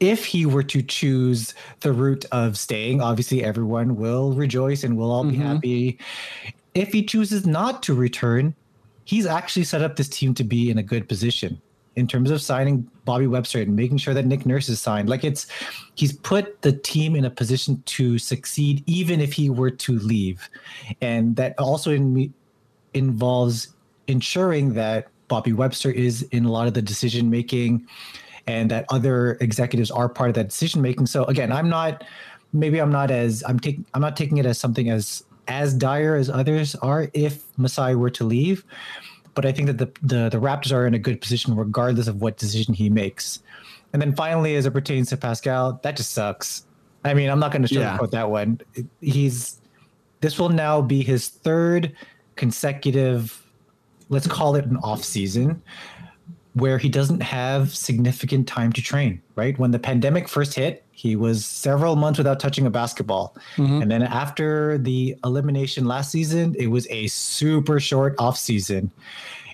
if 0.00 0.24
he 0.24 0.46
were 0.46 0.62
to 0.62 0.82
choose 0.82 1.54
the 1.80 1.92
route 1.92 2.24
of 2.32 2.58
staying, 2.58 3.00
obviously 3.02 3.44
everyone 3.44 3.96
will 3.96 4.32
rejoice 4.32 4.82
and 4.82 4.96
we'll 4.96 5.12
all 5.12 5.24
be 5.24 5.32
mm-hmm. 5.32 5.42
happy. 5.42 5.98
If 6.74 6.92
he 6.92 7.04
chooses 7.04 7.46
not 7.46 7.82
to 7.84 7.94
return, 7.94 8.54
he's 9.04 9.26
actually 9.26 9.64
set 9.64 9.82
up 9.82 9.96
this 9.96 10.08
team 10.08 10.34
to 10.34 10.44
be 10.44 10.70
in 10.70 10.78
a 10.78 10.82
good 10.82 11.08
position 11.08 11.60
in 12.00 12.06
terms 12.06 12.30
of 12.30 12.42
signing 12.42 12.90
Bobby 13.04 13.26
Webster 13.26 13.60
and 13.60 13.76
making 13.76 13.98
sure 13.98 14.14
that 14.14 14.26
Nick 14.26 14.46
Nurse 14.46 14.68
is 14.68 14.80
signed. 14.80 15.08
Like 15.08 15.22
it's 15.22 15.46
he's 15.94 16.12
put 16.12 16.62
the 16.62 16.72
team 16.72 17.14
in 17.14 17.24
a 17.24 17.30
position 17.30 17.82
to 17.86 18.18
succeed 18.18 18.82
even 18.86 19.20
if 19.20 19.32
he 19.32 19.50
were 19.50 19.70
to 19.70 19.98
leave. 19.98 20.48
And 21.00 21.36
that 21.36 21.56
also 21.58 21.92
in, 21.92 22.32
involves 22.94 23.68
ensuring 24.08 24.74
that 24.74 25.08
Bobby 25.28 25.52
Webster 25.52 25.90
is 25.90 26.22
in 26.32 26.44
a 26.44 26.50
lot 26.50 26.66
of 26.66 26.74
the 26.74 26.82
decision 26.82 27.30
making 27.30 27.86
and 28.46 28.70
that 28.70 28.86
other 28.88 29.36
executives 29.40 29.90
are 29.90 30.08
part 30.08 30.30
of 30.30 30.34
that 30.34 30.48
decision 30.48 30.82
making. 30.82 31.06
So 31.06 31.24
again, 31.24 31.52
I'm 31.52 31.68
not 31.68 32.02
maybe 32.52 32.80
I'm 32.80 32.90
not 32.90 33.10
as 33.10 33.44
I'm 33.46 33.60
taking 33.60 33.84
I'm 33.94 34.00
not 34.00 34.16
taking 34.16 34.38
it 34.38 34.46
as 34.46 34.58
something 34.58 34.90
as 34.90 35.22
as 35.48 35.74
dire 35.74 36.16
as 36.16 36.30
others 36.30 36.74
are 36.76 37.10
if 37.12 37.42
Masai 37.58 37.94
were 37.94 38.10
to 38.10 38.24
leave 38.24 38.64
but 39.34 39.44
I 39.46 39.52
think 39.52 39.66
that 39.68 39.78
the, 39.78 39.86
the 40.02 40.28
the 40.30 40.38
Raptors 40.38 40.72
are 40.72 40.86
in 40.86 40.94
a 40.94 40.98
good 40.98 41.20
position 41.20 41.54
regardless 41.56 42.08
of 42.08 42.20
what 42.20 42.36
decision 42.36 42.74
he 42.74 42.90
makes. 42.90 43.42
And 43.92 44.00
then 44.00 44.14
finally, 44.14 44.54
as 44.56 44.66
it 44.66 44.70
pertains 44.72 45.08
to 45.10 45.16
Pascal, 45.16 45.80
that 45.82 45.96
just 45.96 46.12
sucks. 46.12 46.66
I 47.04 47.14
mean, 47.14 47.30
I'm 47.30 47.40
not 47.40 47.50
going 47.52 47.62
to 47.64 47.74
Yeah. 47.74 47.96
sugarcoat 47.98 48.10
that 48.12 48.30
one. 48.30 48.60
He's 49.00 49.60
this 50.20 50.38
will 50.38 50.50
now 50.50 50.82
be 50.82 51.02
his 51.02 51.28
third 51.28 51.94
consecutive, 52.36 53.42
let's 54.10 54.26
call 54.26 54.54
it 54.56 54.64
an 54.66 54.76
off 54.78 55.02
season. 55.04 55.62
where 56.54 56.78
he 56.78 56.88
doesn't 56.88 57.20
have 57.22 57.72
significant 57.74 58.48
time 58.48 58.72
to 58.72 58.82
train, 58.82 59.22
right? 59.36 59.56
When 59.58 59.70
the 59.70 59.78
pandemic 59.78 60.28
first 60.28 60.54
hit, 60.54 60.84
he 61.00 61.16
was 61.16 61.46
several 61.46 61.96
months 61.96 62.18
without 62.18 62.38
touching 62.38 62.66
a 62.66 62.70
basketball. 62.70 63.34
Mm-hmm. 63.56 63.80
And 63.80 63.90
then 63.90 64.02
after 64.02 64.76
the 64.76 65.16
elimination 65.24 65.86
last 65.86 66.10
season, 66.10 66.54
it 66.58 66.66
was 66.66 66.86
a 66.90 67.06
super 67.06 67.80
short 67.80 68.14
off 68.18 68.36
season. 68.36 68.92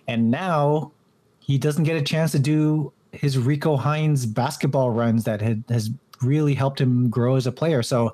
And 0.09 0.29
now 0.29 0.91
he 1.39 1.57
doesn't 1.57 1.85
get 1.85 1.97
a 1.97 2.03
chance 2.03 2.33
to 2.33 2.41
do 2.41 2.93
his 3.13 3.39
Rico 3.39 3.77
Hines 3.77 4.27
basketball 4.27 4.91
runs 4.91 5.23
that 5.23 5.41
had, 5.41 5.63
has 5.69 5.91
really 6.21 6.53
helped 6.53 6.81
him 6.81 7.09
grow 7.11 7.37
as 7.37 7.47
a 7.47 7.53
player. 7.53 7.81
So 7.81 8.13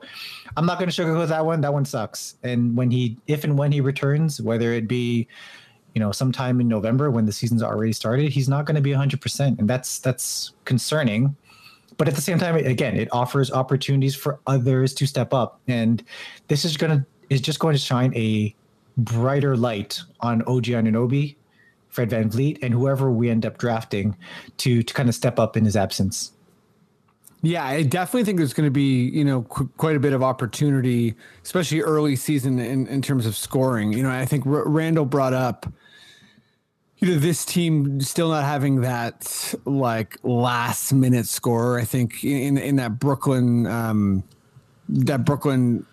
I'm 0.58 0.66
not 0.66 0.78
going 0.78 0.90
to 0.90 1.02
sugarcoat 1.02 1.28
that 1.28 1.46
one. 1.46 1.62
That 1.62 1.72
one 1.72 1.86
sucks. 1.86 2.36
And 2.42 2.76
when 2.76 2.90
he, 2.90 3.16
if 3.28 3.44
and 3.44 3.56
when 3.56 3.72
he 3.72 3.80
returns, 3.80 4.42
whether 4.42 4.74
it 4.74 4.86
be, 4.86 5.26
you 5.94 6.00
know, 6.00 6.12
sometime 6.12 6.60
in 6.60 6.68
November 6.68 7.10
when 7.10 7.24
the 7.24 7.32
season's 7.32 7.62
already 7.62 7.94
started, 7.94 8.30
he's 8.30 8.48
not 8.48 8.66
going 8.66 8.76
to 8.76 8.82
be 8.82 8.90
100%. 8.90 9.58
And 9.58 9.70
that's, 9.70 10.00
that's 10.00 10.52
concerning. 10.66 11.34
But 12.02 12.08
at 12.08 12.16
the 12.16 12.20
same 12.20 12.40
time, 12.40 12.56
again, 12.56 12.96
it 12.96 13.06
offers 13.12 13.52
opportunities 13.52 14.16
for 14.16 14.40
others 14.48 14.92
to 14.94 15.06
step 15.06 15.32
up. 15.32 15.60
And 15.68 16.02
this 16.48 16.64
is 16.64 16.76
to, 16.76 17.06
is 17.30 17.40
just 17.40 17.60
going 17.60 17.74
to 17.76 17.78
shine 17.78 18.12
a 18.16 18.52
brighter 18.96 19.56
light 19.56 20.00
on 20.18 20.42
OG 20.42 20.64
Anunoby, 20.64 21.36
Fred 21.90 22.10
VanVleet, 22.10 22.58
and 22.60 22.74
whoever 22.74 23.08
we 23.08 23.30
end 23.30 23.46
up 23.46 23.56
drafting 23.56 24.16
to, 24.56 24.82
to 24.82 24.92
kind 24.92 25.08
of 25.08 25.14
step 25.14 25.38
up 25.38 25.56
in 25.56 25.64
his 25.64 25.76
absence. 25.76 26.32
Yeah, 27.40 27.64
I 27.64 27.84
definitely 27.84 28.24
think 28.24 28.38
there's 28.38 28.52
going 28.52 28.66
to 28.66 28.72
be, 28.72 29.08
you 29.10 29.24
know, 29.24 29.42
qu- 29.42 29.70
quite 29.76 29.94
a 29.94 30.00
bit 30.00 30.12
of 30.12 30.24
opportunity, 30.24 31.14
especially 31.44 31.82
early 31.82 32.16
season 32.16 32.58
in, 32.58 32.88
in 32.88 33.00
terms 33.00 33.26
of 33.26 33.36
scoring. 33.36 33.92
You 33.92 34.02
know, 34.02 34.10
I 34.10 34.26
think 34.26 34.44
R- 34.44 34.68
Randall 34.68 35.04
brought 35.04 35.34
up, 35.34 35.72
this 37.02 37.44
team 37.44 38.00
still 38.00 38.28
not 38.28 38.44
having 38.44 38.82
that 38.82 39.54
like 39.64 40.18
last 40.22 40.92
minute 40.92 41.26
score. 41.26 41.78
I 41.78 41.84
think 41.84 42.22
in 42.24 42.56
in 42.56 42.76
that 42.76 43.00
Brooklyn, 43.00 43.66
um, 43.66 44.22
that 44.88 45.24
Brooklyn 45.24 45.84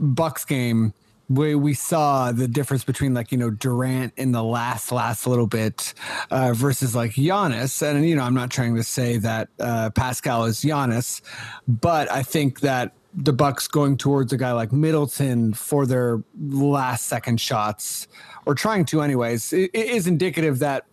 Bucks 0.00 0.46
game, 0.46 0.94
where 1.28 1.58
we 1.58 1.74
saw 1.74 2.32
the 2.32 2.48
difference 2.48 2.84
between 2.84 3.12
like 3.12 3.32
you 3.32 3.38
know 3.38 3.50
Durant 3.50 4.14
in 4.16 4.32
the 4.32 4.42
last 4.42 4.90
last 4.92 5.26
little 5.26 5.46
bit 5.46 5.92
uh, 6.30 6.54
versus 6.54 6.96
like 6.96 7.12
Giannis, 7.12 7.82
and 7.82 8.08
you 8.08 8.16
know 8.16 8.22
I'm 8.22 8.34
not 8.34 8.50
trying 8.50 8.76
to 8.76 8.82
say 8.82 9.18
that 9.18 9.48
uh, 9.60 9.90
Pascal 9.90 10.46
is 10.46 10.60
Giannis, 10.60 11.20
but 11.68 12.10
I 12.10 12.22
think 12.22 12.60
that 12.60 12.94
the 13.16 13.32
Bucks 13.32 13.66
going 13.66 13.96
towards 13.96 14.32
a 14.32 14.36
guy 14.36 14.52
like 14.52 14.72
Middleton 14.72 15.54
for 15.54 15.86
their 15.86 16.22
last 16.38 17.06
second 17.06 17.40
shots 17.40 18.08
or 18.44 18.54
trying 18.54 18.84
to 18.86 19.00
anyways 19.00 19.52
it, 19.52 19.70
it 19.72 19.86
is 19.86 20.06
indicative 20.06 20.58
that 20.58 20.84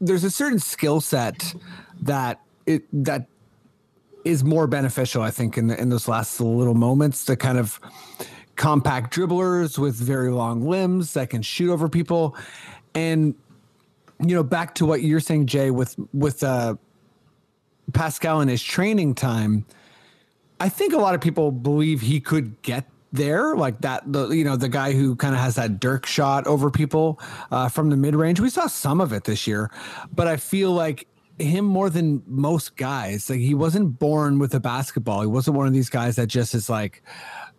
there's 0.00 0.24
a 0.24 0.30
certain 0.30 0.58
skill 0.58 1.00
set 1.00 1.54
that 2.02 2.40
it 2.66 2.84
that 2.92 3.26
is 4.24 4.44
more 4.44 4.66
beneficial 4.66 5.22
I 5.22 5.30
think 5.30 5.56
in 5.56 5.68
the, 5.68 5.80
in 5.80 5.88
those 5.88 6.06
last 6.06 6.38
little 6.40 6.74
moments 6.74 7.24
to 7.24 7.36
kind 7.36 7.58
of 7.58 7.80
compact 8.56 9.14
dribblers 9.14 9.78
with 9.78 9.94
very 9.94 10.30
long 10.30 10.68
limbs 10.68 11.14
that 11.14 11.30
can 11.30 11.40
shoot 11.40 11.72
over 11.72 11.88
people. 11.88 12.36
And 12.94 13.34
you 14.22 14.34
know 14.34 14.42
back 14.42 14.74
to 14.74 14.84
what 14.84 15.02
you're 15.02 15.20
saying 15.20 15.46
jay 15.46 15.70
with 15.70 15.96
with 16.12 16.42
uh 16.42 16.74
pascal 17.94 18.42
in 18.42 18.48
his 18.48 18.62
training 18.62 19.14
time 19.14 19.64
i 20.60 20.68
think 20.68 20.92
a 20.92 20.98
lot 20.98 21.14
of 21.14 21.20
people 21.20 21.50
believe 21.50 22.00
he 22.00 22.20
could 22.20 22.60
get 22.62 22.86
there 23.12 23.56
like 23.56 23.80
that 23.80 24.02
the 24.12 24.28
you 24.28 24.44
know 24.44 24.56
the 24.56 24.68
guy 24.68 24.92
who 24.92 25.16
kind 25.16 25.34
of 25.34 25.40
has 25.40 25.56
that 25.56 25.80
dirk 25.80 26.06
shot 26.06 26.46
over 26.46 26.70
people 26.70 27.18
uh, 27.50 27.68
from 27.68 27.90
the 27.90 27.96
mid-range 27.96 28.38
we 28.38 28.48
saw 28.48 28.68
some 28.68 29.00
of 29.00 29.12
it 29.12 29.24
this 29.24 29.46
year 29.46 29.70
but 30.14 30.28
i 30.28 30.36
feel 30.36 30.72
like 30.72 31.08
him 31.40 31.64
more 31.64 31.90
than 31.90 32.22
most 32.26 32.76
guys 32.76 33.28
like 33.28 33.40
he 33.40 33.54
wasn't 33.54 33.98
born 33.98 34.38
with 34.38 34.54
a 34.54 34.60
basketball 34.60 35.22
he 35.22 35.26
wasn't 35.26 35.56
one 35.56 35.66
of 35.66 35.72
these 35.72 35.88
guys 35.88 36.14
that 36.14 36.28
just 36.28 36.54
is 36.54 36.70
like 36.70 37.02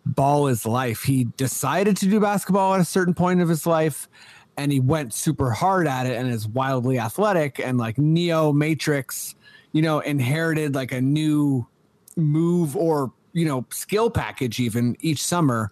ball 0.04 0.48
is 0.48 0.66
life. 0.66 1.02
He 1.02 1.24
decided 1.36 1.96
to 1.98 2.06
do 2.06 2.20
basketball 2.20 2.74
at 2.74 2.80
a 2.80 2.84
certain 2.84 3.14
point 3.14 3.40
of 3.40 3.48
his 3.48 3.66
life 3.66 4.08
and 4.56 4.70
he 4.70 4.80
went 4.80 5.14
super 5.14 5.50
hard 5.50 5.86
at 5.86 6.06
it 6.06 6.16
and 6.16 6.30
is 6.30 6.46
wildly 6.46 6.98
athletic 6.98 7.58
and 7.58 7.78
like 7.78 7.98
Neo 7.98 8.52
Matrix, 8.52 9.34
you 9.72 9.82
know, 9.82 10.00
inherited 10.00 10.74
like 10.74 10.92
a 10.92 11.00
new 11.00 11.66
move 12.16 12.76
or, 12.76 13.12
you 13.32 13.44
know, 13.44 13.64
skill 13.70 14.10
package 14.10 14.60
even 14.60 14.96
each 15.00 15.22
summer. 15.24 15.70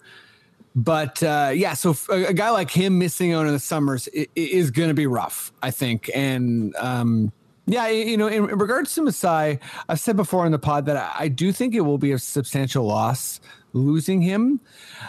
But 0.76 1.22
uh, 1.22 1.50
yeah, 1.55 1.74
so 1.74 1.96
a, 2.11 2.26
a 2.26 2.33
guy 2.33 2.50
like 2.50 2.70
him 2.70 2.98
missing 2.98 3.33
out 3.33 3.46
in 3.46 3.53
the 3.53 3.59
summers 3.59 4.09
is 4.37 4.70
going 4.70 4.88
to 4.88 4.94
be 4.94 5.07
rough, 5.07 5.53
I 5.62 5.70
think. 5.70 6.11
And 6.14 6.74
um, 6.76 7.33
yeah, 7.66 7.88
you 7.88 8.16
know, 8.16 8.29
in, 8.29 8.48
in 8.48 8.59
regards 8.59 8.94
to 8.94 9.03
Masai, 9.03 9.59
I've 9.88 10.00
said 10.00 10.16
before 10.16 10.46
in 10.46 10.53
the 10.53 10.59
pod 10.59 10.87
that 10.87 10.96
I, 10.96 11.24
I 11.24 11.29
do 11.29 11.53
think 11.53 11.74
it 11.74 11.81
will 11.81 11.98
be 11.98 12.12
a 12.12 12.18
substantial 12.18 12.85
loss 12.85 13.40
losing 13.72 14.22
him, 14.22 14.61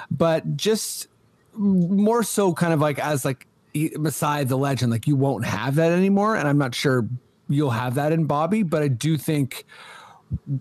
but 0.09 0.57
just 0.57 1.07
more 1.53 2.23
so 2.23 2.53
kind 2.53 2.73
of 2.73 2.79
like 2.79 2.99
as 2.99 3.25
like 3.25 3.47
Masai 3.73 4.43
the 4.43 4.57
legend, 4.57 4.91
like 4.91 5.07
you 5.07 5.15
won't 5.15 5.45
have 5.45 5.75
that 5.75 5.91
anymore. 5.91 6.35
And 6.35 6.47
I'm 6.47 6.57
not 6.57 6.73
sure 6.75 7.07
you'll 7.49 7.71
have 7.71 7.95
that 7.95 8.11
in 8.11 8.25
Bobby, 8.25 8.63
but 8.63 8.81
I 8.81 8.87
do 8.87 9.17
think 9.17 9.65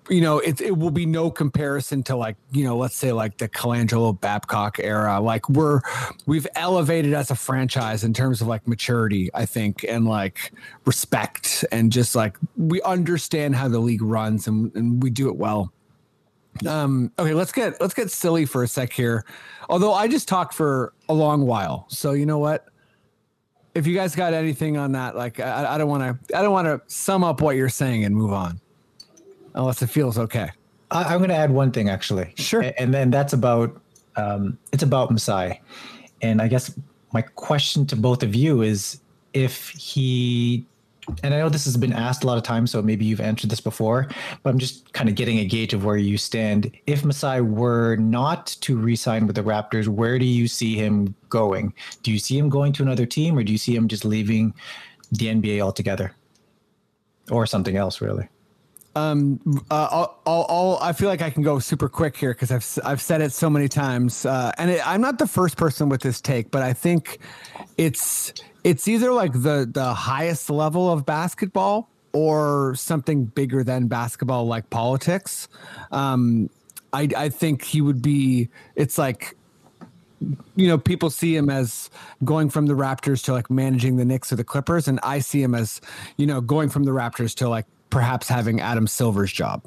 you 0.09 0.21
know, 0.21 0.39
it 0.39 0.61
it 0.61 0.77
will 0.77 0.91
be 0.91 1.07
no 1.07 1.31
comparison 1.31 2.03
to 2.05 2.17
like, 2.17 2.37
you 2.51 2.65
know, 2.65 2.77
let's 2.77 2.97
say 2.97 3.13
like 3.13 3.39
the 3.39 3.49
Colangelo 3.49 4.19
Babcock 4.19 4.79
era. 4.81 5.21
Like 5.21 5.49
we're 5.49 5.81
we've 6.27 6.47
elevated 6.55 7.13
as 7.13 7.31
a 7.31 7.37
franchise 7.37 8.05
in 8.05 8.13
terms 8.13 8.41
of 8.41 8.47
like 8.47 8.67
maturity, 8.67 9.31
I 9.35 9.47
think, 9.47 9.85
and 9.89 10.07
like 10.07 10.53
respect 10.85 11.65
and 11.71 11.93
just 11.93 12.15
like 12.15 12.37
we 12.57 12.83
understand 12.83 13.55
how 13.57 13.69
the 13.69 13.79
league 13.79 14.03
runs 14.03 14.47
and, 14.47 14.75
and 14.75 15.03
we 15.03 15.11
do 15.11 15.29
it 15.29 15.37
well. 15.37 15.73
Um, 16.67 17.13
okay, 17.19 17.35
let's 17.35 17.53
get 17.53 17.81
let's 17.81 17.95
get 17.95 18.11
silly 18.11 18.45
for 18.45 18.63
a 18.63 18.69
sec 18.69 18.93
here. 18.93 19.25
Although 19.69 19.95
I 19.95 20.09
just 20.09 20.29
talked 20.29 20.55
for 20.55 20.93
a 21.09 21.15
long 21.15 21.47
while. 21.47 21.87
So 21.89 22.13
you 22.13 22.27
know 22.27 22.39
what? 22.39 22.67
If 23.75 23.87
you 23.87 23.95
guys 23.95 24.17
got 24.17 24.35
anything 24.35 24.77
on 24.77 24.93
that, 24.93 25.15
like 25.15 25.39
I, 25.39 25.75
I 25.75 25.79
don't 25.79 25.89
want 25.89 26.29
to 26.29 26.37
I 26.37 26.43
don't 26.43 26.53
want 26.53 26.67
to 26.67 26.81
sum 26.93 27.23
up 27.23 27.41
what 27.41 27.55
you're 27.57 27.69
saying 27.69 28.05
and 28.05 28.17
move 28.17 28.33
on. 28.33 28.61
Unless 29.55 29.83
it 29.83 29.89
feels 29.89 30.19
okay. 30.19 30.51
I, 30.91 31.05
I'm 31.05 31.19
going 31.19 31.31
to 31.31 31.37
add 31.37 31.51
one 31.51 31.71
thing 31.71 31.89
actually. 31.89 32.33
Sure. 32.37 32.65
And 32.79 32.93
then 32.93 33.11
that's 33.11 33.33
about 33.33 33.81
um, 34.17 34.59
it's 34.73 34.83
about 34.83 35.11
Masai, 35.11 35.61
and 36.21 36.43
I 36.43 36.49
guess 36.49 36.77
my 37.13 37.23
question 37.23 37.87
to 37.87 37.97
both 37.97 38.23
of 38.23 38.35
you 38.35 38.63
is 38.63 39.01
if 39.33 39.71
he. 39.71 40.67
And 41.25 41.35
I 41.35 41.39
know 41.39 41.49
this 41.49 41.65
has 41.65 41.77
been 41.77 41.95
asked 41.95 42.23
a 42.23 42.27
lot 42.27 42.37
of 42.37 42.45
times, 42.45 42.71
so 42.71 42.81
maybe 42.83 43.05
you've 43.05 43.23
answered 43.23 43.51
this 43.51 43.61
before, 43.61 44.07
but 44.43 44.51
I'm 44.51 44.59
just 44.59 44.93
kind 44.93 45.09
of 45.09 45.17
getting 45.17 45.39
a 45.39 45.45
gauge 45.45 45.75
of 45.75 45.85
where 45.85 45.97
you 45.97 46.17
stand. 46.17 46.71
If 46.87 47.05
Masai 47.05 47.41
were 47.41 47.97
not 47.97 48.47
to 48.61 48.77
re-sign 48.77 49.27
with 49.27 49.35
the 49.35 49.43
Raptors, 49.43 49.89
where 49.89 50.21
do 50.21 50.25
you 50.25 50.47
see 50.47 50.77
him 50.77 51.17
going? 51.29 51.75
Do 52.05 52.13
you 52.13 52.19
see 52.21 52.39
him 52.39 52.49
going 52.49 52.73
to 52.75 52.83
another 52.85 53.07
team, 53.07 53.37
or 53.37 53.43
do 53.43 53.51
you 53.51 53.59
see 53.59 53.75
him 53.75 53.89
just 53.89 54.05
leaving 54.05 54.55
the 55.11 55.27
NBA 55.27 55.61
altogether, 55.61 56.15
or 57.29 57.45
something 57.45 57.77
else, 57.77 58.01
really? 58.01 58.29
Uh, 58.97 59.25
I'll, 59.71 60.21
I'll, 60.27 60.47
I'll, 60.49 60.79
I 60.83 60.93
feel 60.93 61.09
like 61.09 61.23
I 61.23 61.31
can 61.31 61.43
go 61.43 61.59
super 61.61 61.89
quick 61.89 62.17
here 62.17 62.35
because 62.35 62.51
I've 62.51 62.67
I've 62.85 63.01
said 63.01 63.21
it 63.21 63.33
so 63.33 63.49
many 63.49 63.69
times, 63.69 64.27
uh, 64.27 64.53
and 64.59 64.71
it, 64.71 64.87
I'm 64.87 65.01
not 65.01 65.19
the 65.19 65.29
first 65.29 65.57
person 65.57 65.89
with 65.89 66.03
this 66.03 66.21
take, 66.21 66.51
but 66.51 66.63
I 66.63 66.73
think 66.73 67.19
it's 67.77 68.33
it's 68.65 68.89
either 68.89 69.13
like 69.13 69.33
the 69.33 69.69
the 69.71 69.95
highest 69.95 70.51
level 70.51 70.91
of 70.93 71.07
basketball 71.07 71.89
or 72.13 72.75
something 72.75 73.27
bigger 73.27 73.63
than 73.63 73.87
basketball, 73.87 74.47
like 74.47 74.69
politics. 74.71 75.49
Um, 75.93 76.51
I 76.93 77.09
I 77.17 77.29
think 77.29 77.63
he 77.63 77.81
would 77.81 78.03
be. 78.03 78.49
It's 78.75 78.99
like 78.99 79.37
you 80.57 80.69
know, 80.69 80.77
people 80.77 81.11
see 81.11 81.35
him 81.35 81.49
as 81.49 81.91
going 82.25 82.51
from 82.51 82.67
the 82.67 82.75
Raptors 82.75 83.25
to 83.25 83.33
like 83.33 83.51
managing 83.51 83.97
the 83.97 84.05
Knicks 84.05 84.33
or 84.33 84.37
the 84.37 84.45
Clippers, 84.45 84.89
and 84.89 85.01
I 85.03 85.21
see 85.21 85.43
him 85.43 85.55
as, 85.55 85.81
you 86.17 86.27
know, 86.27 86.41
going 86.41 86.69
from 86.69 86.85
the 86.85 86.91
Raptors 86.91 87.35
to 87.37 87.49
like 87.49 87.67
perhaps 87.91 88.29
having 88.29 88.61
Adam 88.61 88.87
Silver's 88.87 89.33
job 89.33 89.65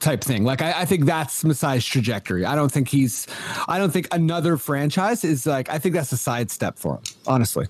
type 0.00 0.22
thing. 0.22 0.42
Like 0.44 0.60
I, 0.62 0.80
I 0.80 0.84
think 0.84 1.04
that's 1.04 1.44
Masai's 1.44 1.86
trajectory. 1.86 2.44
I 2.44 2.54
don't 2.56 2.72
think 2.72 2.88
he's 2.88 3.26
I 3.68 3.78
don't 3.78 3.90
think 3.92 4.08
another 4.12 4.56
franchise 4.56 5.22
is 5.24 5.46
like 5.46 5.70
I 5.70 5.78
think 5.78 5.94
that's 5.94 6.10
a 6.12 6.16
sidestep 6.16 6.78
for 6.78 6.96
him, 6.96 7.02
honestly. 7.26 7.66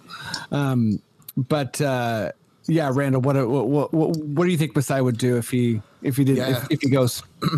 Um 0.50 1.00
but 1.36 1.80
uh 1.80 2.32
yeah, 2.68 2.90
Randall, 2.92 3.20
what 3.22 3.36
what 3.48 3.92
what, 3.92 4.16
what 4.16 4.44
do 4.44 4.50
you 4.50 4.56
think 4.56 4.74
Masai 4.74 5.00
would 5.00 5.18
do 5.18 5.36
if 5.36 5.50
he 5.50 5.82
if 6.02 6.16
he 6.16 6.24
did 6.24 6.36
Yeah. 6.38 6.56
if, 6.56 6.70
if 6.70 6.80
he 6.80 6.90
goes? 6.90 7.22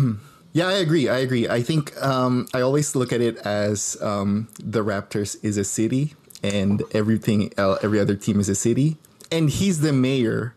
Yeah, 0.53 0.69
I 0.69 0.73
agree. 0.75 1.09
I 1.09 1.17
agree. 1.17 1.49
I 1.49 1.61
think 1.61 2.01
um, 2.01 2.47
I 2.53 2.61
always 2.61 2.95
look 2.95 3.11
at 3.11 3.19
it 3.19 3.35
as 3.39 3.97
um, 4.01 4.47
the 4.57 4.85
Raptors 4.85 5.35
is 5.43 5.57
a 5.57 5.65
city, 5.65 6.15
and 6.43 6.81
everything, 6.93 7.51
every 7.57 7.99
other 7.99 8.15
team 8.15 8.39
is 8.39 8.47
a 8.47 8.55
city, 8.55 8.95
and 9.29 9.49
he's 9.49 9.81
the 9.81 9.91
mayor. 9.91 10.55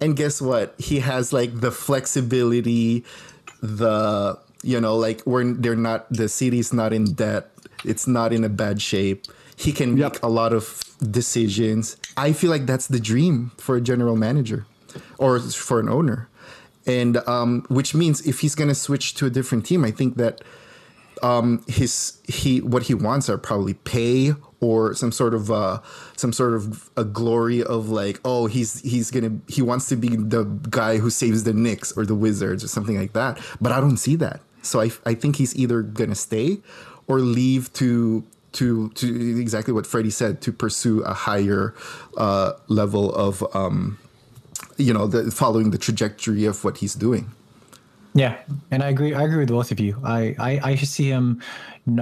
And 0.00 0.16
guess 0.16 0.40
what? 0.42 0.74
He 0.78 1.00
has 1.00 1.32
like 1.32 1.60
the 1.60 1.70
flexibility, 1.70 3.04
the 3.62 4.38
you 4.62 4.80
know, 4.80 4.96
like 4.96 5.22
we're 5.26 5.52
they're 5.54 5.76
not 5.76 6.10
the 6.10 6.28
city's 6.28 6.72
not 6.72 6.92
in 6.92 7.14
debt. 7.14 7.50
It's 7.84 8.06
not 8.06 8.32
in 8.32 8.44
a 8.44 8.48
bad 8.48 8.80
shape. 8.80 9.26
He 9.56 9.72
can 9.72 9.96
Yep. 9.96 10.12
make 10.14 10.22
a 10.22 10.28
lot 10.28 10.52
of 10.52 10.82
decisions. 11.10 11.96
I 12.16 12.32
feel 12.32 12.50
like 12.50 12.66
that's 12.66 12.86
the 12.88 12.98
dream 13.00 13.52
for 13.58 13.76
a 13.76 13.80
general 13.80 14.16
manager. 14.16 14.66
or 15.18 15.40
for 15.40 15.80
an 15.80 15.88
owner, 15.88 16.28
and 16.86 17.16
um, 17.28 17.64
which 17.68 17.94
means 17.96 18.24
if 18.26 18.40
he's 18.40 18.54
going 18.54 18.68
to 18.68 18.74
switch 18.76 19.14
to 19.14 19.26
a 19.26 19.30
different 19.30 19.66
team, 19.66 19.84
I 19.84 19.90
think 19.90 20.16
that 20.18 20.40
um, 21.22 21.64
his 21.66 22.18
he 22.28 22.60
what 22.60 22.84
he 22.84 22.94
wants 22.94 23.28
are 23.28 23.36
probably 23.38 23.74
pay 23.74 24.34
or 24.60 24.94
some 24.94 25.10
sort 25.12 25.34
of 25.34 25.50
uh, 25.50 25.80
some 26.16 26.32
sort 26.32 26.54
of 26.54 26.90
a 26.96 27.04
glory 27.04 27.62
of 27.62 27.88
like 27.88 28.20
oh 28.24 28.46
he's 28.46 28.80
he's 28.80 29.10
gonna 29.10 29.38
he 29.48 29.62
wants 29.62 29.88
to 29.88 29.96
be 29.96 30.08
the 30.08 30.44
guy 30.70 30.98
who 30.98 31.10
saves 31.10 31.44
the 31.44 31.52
Knicks 31.52 31.92
or 31.92 32.06
the 32.06 32.14
Wizards 32.14 32.62
or 32.62 32.68
something 32.68 32.98
like 32.98 33.12
that. 33.12 33.40
But 33.60 33.72
I 33.72 33.80
don't 33.80 33.96
see 33.96 34.16
that. 34.16 34.40
So 34.62 34.80
I 34.80 34.90
I 35.04 35.14
think 35.14 35.36
he's 35.36 35.54
either 35.56 35.82
gonna 35.82 36.14
stay 36.14 36.58
or 37.06 37.20
leave 37.20 37.72
to 37.74 38.24
to 38.54 38.88
to 38.90 39.40
exactly 39.40 39.74
what 39.74 39.86
Freddie 39.86 40.10
said 40.10 40.40
to 40.42 40.52
pursue 40.52 41.02
a 41.02 41.12
higher 41.12 41.74
uh, 42.16 42.52
level 42.68 43.14
of 43.14 43.44
um, 43.54 43.98
you 44.76 44.94
know 44.94 45.06
the 45.06 45.30
following 45.30 45.70
the 45.70 45.78
trajectory 45.78 46.44
of 46.46 46.64
what 46.64 46.78
he's 46.78 46.94
doing. 46.94 47.30
Yeah, 48.14 48.38
and 48.70 48.82
I 48.82 48.88
agree. 48.88 49.12
I 49.12 49.22
agree 49.24 49.38
with 49.38 49.48
both 49.48 49.72
of 49.72 49.80
you. 49.80 50.00
I 50.04 50.36
I, 50.38 50.60
I 50.62 50.74
see 50.76 51.08
him. 51.08 51.42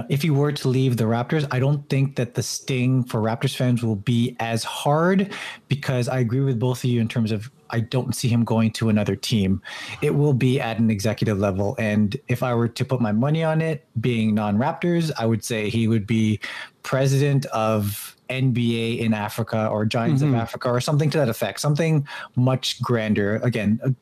If 0.09 0.21
he 0.21 0.29
were 0.29 0.51
to 0.53 0.67
leave 0.69 0.95
the 0.95 1.03
Raptors, 1.03 1.45
I 1.51 1.59
don't 1.59 1.87
think 1.89 2.15
that 2.15 2.35
the 2.35 2.43
sting 2.43 3.03
for 3.03 3.19
Raptors 3.19 3.55
fans 3.55 3.83
will 3.83 3.97
be 3.97 4.35
as 4.39 4.63
hard 4.63 5.33
because 5.67 6.07
I 6.07 6.19
agree 6.19 6.39
with 6.39 6.57
both 6.57 6.83
of 6.83 6.89
you 6.89 7.01
in 7.01 7.09
terms 7.09 7.31
of 7.31 7.51
I 7.69 7.81
don't 7.81 8.15
see 8.15 8.27
him 8.27 8.45
going 8.45 8.71
to 8.73 8.89
another 8.89 9.15
team. 9.15 9.61
It 10.01 10.15
will 10.15 10.33
be 10.33 10.61
at 10.61 10.79
an 10.79 10.89
executive 10.89 11.39
level, 11.39 11.75
and 11.79 12.15
if 12.27 12.43
I 12.43 12.53
were 12.53 12.67
to 12.67 12.85
put 12.85 13.01
my 13.01 13.11
money 13.11 13.43
on 13.43 13.61
it, 13.61 13.85
being 13.99 14.35
non-Raptors, 14.35 15.11
I 15.17 15.25
would 15.25 15.43
say 15.43 15.69
he 15.69 15.87
would 15.87 16.07
be 16.07 16.39
president 16.83 17.45
of 17.47 18.15
NBA 18.29 18.99
in 18.99 19.13
Africa 19.13 19.67
or 19.67 19.85
Giants 19.85 20.21
mm-hmm. 20.21 20.35
of 20.35 20.39
Africa 20.39 20.69
or 20.69 20.79
something 20.81 21.09
to 21.09 21.17
that 21.17 21.29
effect. 21.29 21.59
Something 21.59 22.07
much 22.35 22.81
grander. 22.81 23.37
Again, 23.37 23.95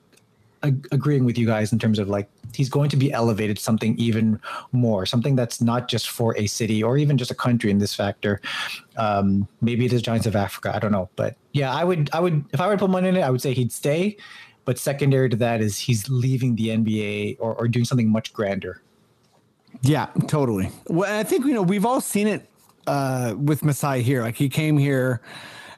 ag- 0.64 0.88
agreeing 0.92 1.26
with 1.26 1.38
you 1.38 1.46
guys 1.46 1.72
in 1.74 1.80
terms 1.80 2.00
of 2.00 2.08
like 2.10 2.30
he's 2.54 2.70
going 2.70 2.90
to 2.90 2.98
be 2.98 3.12
elevated 3.12 3.58
something 3.60 3.98
even 3.98 4.40
more, 4.72 5.06
something 5.06 5.36
that's 5.36 5.62
not 5.62 5.88
just 5.88 6.10
for 6.10 6.38
a 6.38 6.48
city 6.48 6.84
or 6.84 6.98
even 6.98 7.18
just 7.18 7.32
a 7.32 7.36
country 7.36 7.72
in 7.72 7.78
this 7.80 7.94
factor. 7.94 8.42
Um, 8.98 9.48
maybe 9.62 9.86
it 9.86 9.94
is 9.94 10.02
Giants 10.02 10.28
of 10.28 10.36
Africa. 10.36 10.76
I 10.76 10.80
don't 10.80 10.92
know, 10.92 11.10
but 11.16 11.36
yeah, 11.54 11.74
I 11.74 11.84
would, 11.84 12.10
I 12.14 12.20
would, 12.20 12.46
if 12.54 12.62
I 12.62 12.68
were 12.68 12.74
to 12.74 12.80
put 12.80 12.90
money 12.90 13.10
in 13.10 13.18
it, 13.18 13.22
I 13.22 13.30
would 13.30 13.42
say 13.42 13.54
he'd 13.54 13.72
stay. 13.72 14.18
But 14.64 14.78
secondary 14.78 15.28
to 15.30 15.36
that 15.38 15.60
is 15.62 15.78
he's 15.78 16.08
leaving 16.08 16.56
the 16.56 16.70
NBA 16.70 17.38
or, 17.40 17.56
or 17.56 17.68
doing 17.68 17.84
something 17.84 18.12
much 18.12 18.32
grander. 18.32 18.82
Yeah, 19.82 20.08
totally. 20.28 20.70
Well, 20.88 21.20
I 21.20 21.24
think 21.24 21.46
you 21.46 21.54
know 21.54 21.64
we've 21.64 21.86
all 21.86 22.02
seen 22.02 22.28
it 22.28 22.48
uh, 22.86 23.34
with 23.38 23.64
Masai 23.64 24.02
here. 24.04 24.22
Like 24.22 24.36
he 24.36 24.50
came 24.50 24.78
here 24.78 25.22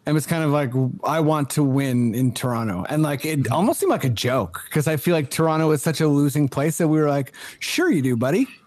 and 0.05 0.13
was 0.13 0.25
kind 0.25 0.43
of 0.43 0.51
like, 0.51 0.71
I 1.03 1.19
want 1.21 1.49
to 1.51 1.63
win 1.63 2.13
in 2.13 2.33
Toronto. 2.33 2.85
And 2.89 3.03
like, 3.03 3.25
it 3.25 3.49
almost 3.51 3.79
seemed 3.79 3.91
like 3.91 4.03
a 4.03 4.09
joke 4.09 4.61
because 4.65 4.87
I 4.87 4.97
feel 4.97 5.13
like 5.13 5.29
Toronto 5.29 5.71
is 5.71 5.81
such 5.81 6.01
a 6.01 6.07
losing 6.07 6.49
place 6.49 6.77
that 6.77 6.87
we 6.87 6.99
were 6.99 7.09
like, 7.09 7.33
sure, 7.59 7.89
you 7.89 8.01
do, 8.01 8.15
buddy. 8.15 8.47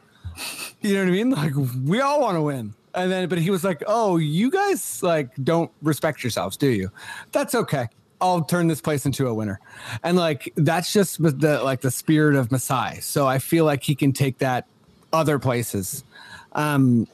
You 0.83 0.93
know 0.93 1.01
what 1.01 1.09
I 1.09 1.11
mean? 1.11 1.31
Like, 1.31 1.53
we 1.85 2.01
all 2.01 2.21
want 2.21 2.37
to 2.37 2.43
win. 2.43 2.75
And 2.95 3.11
then, 3.11 3.29
but 3.29 3.39
he 3.39 3.51
was 3.51 3.65
like, 3.65 3.83
oh, 3.87 4.19
you 4.19 4.51
guys 4.51 5.03
like 5.03 5.31
don't 5.43 5.71
respect 5.83 6.23
yourselves, 6.23 6.57
do 6.57 6.69
you? 6.69 6.93
That's 7.33 7.55
okay. 7.55 7.89
I'll 8.21 8.43
turn 8.43 8.69
this 8.69 8.81
place 8.81 9.05
into 9.05 9.27
a 9.27 9.35
winner. 9.35 9.59
And 10.05 10.17
like, 10.17 10.53
that's 10.55 10.93
just 10.93 11.21
the, 11.21 11.61
like 11.65 11.81
the 11.81 11.91
spirit 11.91 12.37
of 12.37 12.53
Masai. 12.53 13.01
So 13.01 13.27
I 13.27 13.39
feel 13.39 13.65
like 13.65 13.83
he 13.83 13.95
can 13.95 14.13
take 14.13 14.39
that 14.39 14.67
other 15.13 15.39
places. 15.39 16.05
Um, 16.53 17.09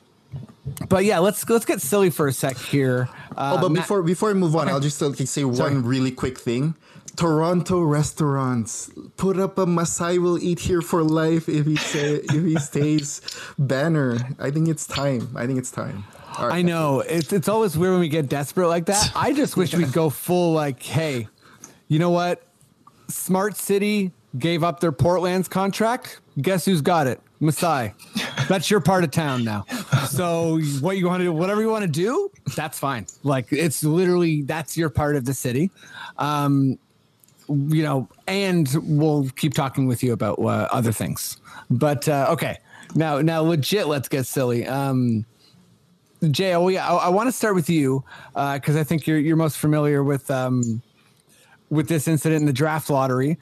but 0.88 1.04
yeah, 1.04 1.18
let's 1.18 1.48
let's 1.48 1.64
get 1.64 1.80
silly 1.80 2.10
for 2.10 2.28
a 2.28 2.32
sec 2.32 2.56
here. 2.56 3.08
Uh, 3.36 3.56
oh, 3.56 3.62
but 3.62 3.70
Matt, 3.70 3.82
before 3.82 4.02
before 4.02 4.28
we 4.28 4.34
move 4.34 4.54
on, 4.54 4.62
okay. 4.62 4.72
I'll 4.72 4.80
just 4.80 5.02
uh, 5.02 5.12
say 5.14 5.26
Sorry. 5.26 5.46
one 5.46 5.84
really 5.84 6.10
quick 6.10 6.38
thing. 6.38 6.74
Toronto 7.16 7.82
restaurants 7.82 8.90
put 9.16 9.38
up 9.38 9.58
a 9.58 9.66
Masai 9.66 10.18
will 10.18 10.42
eat 10.42 10.60
here 10.60 10.80
for 10.80 11.02
life 11.02 11.48
if 11.48 11.66
he 11.66 11.76
say 11.76 12.14
if 12.16 12.44
he 12.44 12.56
stays 12.56 13.20
banner. 13.58 14.18
I 14.38 14.50
think 14.50 14.68
it's 14.68 14.86
time. 14.86 15.28
I 15.36 15.46
think 15.46 15.58
it's 15.58 15.70
time. 15.70 16.04
Right. 16.38 16.54
I 16.54 16.62
know 16.62 17.00
it's 17.00 17.32
it's 17.32 17.48
always 17.48 17.76
weird 17.76 17.92
when 17.92 18.00
we 18.00 18.08
get 18.08 18.28
desperate 18.28 18.68
like 18.68 18.86
that. 18.86 19.12
I 19.14 19.34
just 19.34 19.56
wish 19.56 19.74
we'd 19.74 19.92
go 20.02 20.08
full 20.10 20.52
like, 20.52 20.82
hey, 20.82 21.28
you 21.88 21.98
know 21.98 22.10
what? 22.10 22.42
Smart 23.08 23.56
City 23.56 24.12
gave 24.38 24.64
up 24.64 24.80
their 24.80 24.92
Port 24.92 25.20
Lands 25.20 25.48
contract. 25.48 26.20
Guess 26.40 26.64
who's 26.64 26.80
got 26.80 27.06
it? 27.06 27.20
Masai. 27.42 27.92
That's 28.48 28.70
your 28.70 28.80
part 28.80 29.02
of 29.02 29.10
town 29.10 29.44
now. 29.44 29.64
So 30.08 30.60
what 30.80 30.96
you 30.96 31.06
want 31.06 31.20
to 31.20 31.24
do, 31.24 31.32
whatever 31.32 31.60
you 31.60 31.68
want 31.68 31.82
to 31.82 31.90
do, 31.90 32.30
that's 32.54 32.78
fine. 32.78 33.06
Like 33.24 33.46
it's 33.50 33.82
literally 33.82 34.42
that's 34.42 34.76
your 34.76 34.88
part 34.88 35.16
of 35.16 35.24
the 35.24 35.34
city. 35.34 35.70
Um, 36.18 36.78
you 37.48 37.82
know, 37.82 38.08
and 38.28 38.68
we'll 38.82 39.28
keep 39.36 39.54
talking 39.54 39.86
with 39.86 40.02
you 40.02 40.12
about 40.12 40.38
uh, 40.38 40.68
other 40.70 40.92
things. 40.92 41.38
But 41.68 42.08
uh, 42.08 42.28
okay, 42.30 42.58
now 42.94 43.20
now 43.20 43.42
legit, 43.42 43.88
let's 43.88 44.08
get 44.08 44.24
silly. 44.26 44.66
Um, 44.66 45.26
Jay, 46.30 46.54
oh 46.54 46.68
yeah, 46.68 46.88
I, 46.88 47.06
I 47.06 47.08
want 47.08 47.26
to 47.26 47.32
start 47.32 47.56
with 47.56 47.68
you 47.68 48.04
because 48.34 48.76
uh, 48.76 48.80
I 48.80 48.84
think 48.84 49.08
you're 49.08 49.18
you're 49.18 49.36
most 49.36 49.58
familiar 49.58 50.04
with 50.04 50.30
um, 50.30 50.80
with 51.70 51.88
this 51.88 52.06
incident 52.06 52.42
in 52.42 52.46
the 52.46 52.52
draft 52.52 52.88
lottery. 52.88 53.38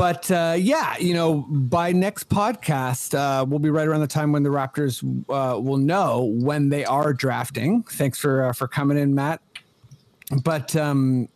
But 0.00 0.30
uh, 0.30 0.56
yeah, 0.58 0.96
you 0.96 1.12
know, 1.12 1.44
by 1.46 1.92
next 1.92 2.30
podcast, 2.30 3.14
uh, 3.14 3.44
we'll 3.44 3.58
be 3.58 3.68
right 3.68 3.86
around 3.86 4.00
the 4.00 4.06
time 4.06 4.32
when 4.32 4.42
the 4.42 4.48
Raptors 4.48 5.04
uh, 5.28 5.60
will 5.60 5.76
know 5.76 6.24
when 6.36 6.70
they 6.70 6.86
are 6.86 7.12
drafting. 7.12 7.82
Thanks 7.82 8.18
for 8.18 8.44
uh, 8.44 8.54
for 8.54 8.66
coming 8.66 8.96
in, 8.96 9.14
Matt. 9.14 9.42
But 10.42 10.74
um, 10.74 11.28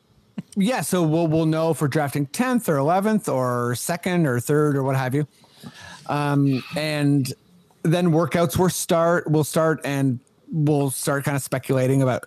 yeah, 0.56 0.80
so 0.80 1.02
we'll 1.02 1.26
we'll 1.26 1.44
know 1.44 1.72
if 1.72 1.82
we're 1.82 1.88
drafting 1.88 2.24
tenth 2.24 2.66
or 2.70 2.78
eleventh 2.78 3.28
or 3.28 3.74
second 3.74 4.26
or 4.26 4.40
third 4.40 4.76
or 4.76 4.82
what 4.82 4.96
have 4.96 5.14
you. 5.14 5.28
Um, 6.06 6.64
and 6.74 7.30
then 7.82 8.12
workouts 8.12 8.58
will 8.58 8.70
start. 8.70 9.30
Will 9.30 9.44
start 9.44 9.82
and 9.84 10.20
we'll 10.54 10.90
start 10.90 11.24
kind 11.24 11.36
of 11.36 11.42
speculating 11.42 12.00
about 12.00 12.24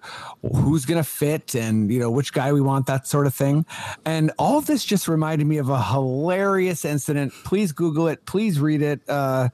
who's 0.53 0.85
going 0.85 1.01
to 1.01 1.09
fit 1.09 1.55
and 1.55 1.91
you 1.91 1.99
know 1.99 2.11
which 2.11 2.33
guy 2.33 2.51
we 2.51 2.61
want 2.61 2.85
that 2.87 3.07
sort 3.07 3.25
of 3.25 3.33
thing. 3.33 3.65
And 4.05 4.31
all 4.37 4.57
of 4.57 4.65
this 4.65 4.83
just 4.83 5.07
reminded 5.07 5.47
me 5.47 5.57
of 5.57 5.69
a 5.69 5.81
hilarious 5.81 6.83
incident. 6.83 7.33
Please 7.45 7.71
google 7.71 8.07
it. 8.07 8.25
Please 8.25 8.59
read 8.59 8.81
it 8.81 9.01
uh, 9.07 9.49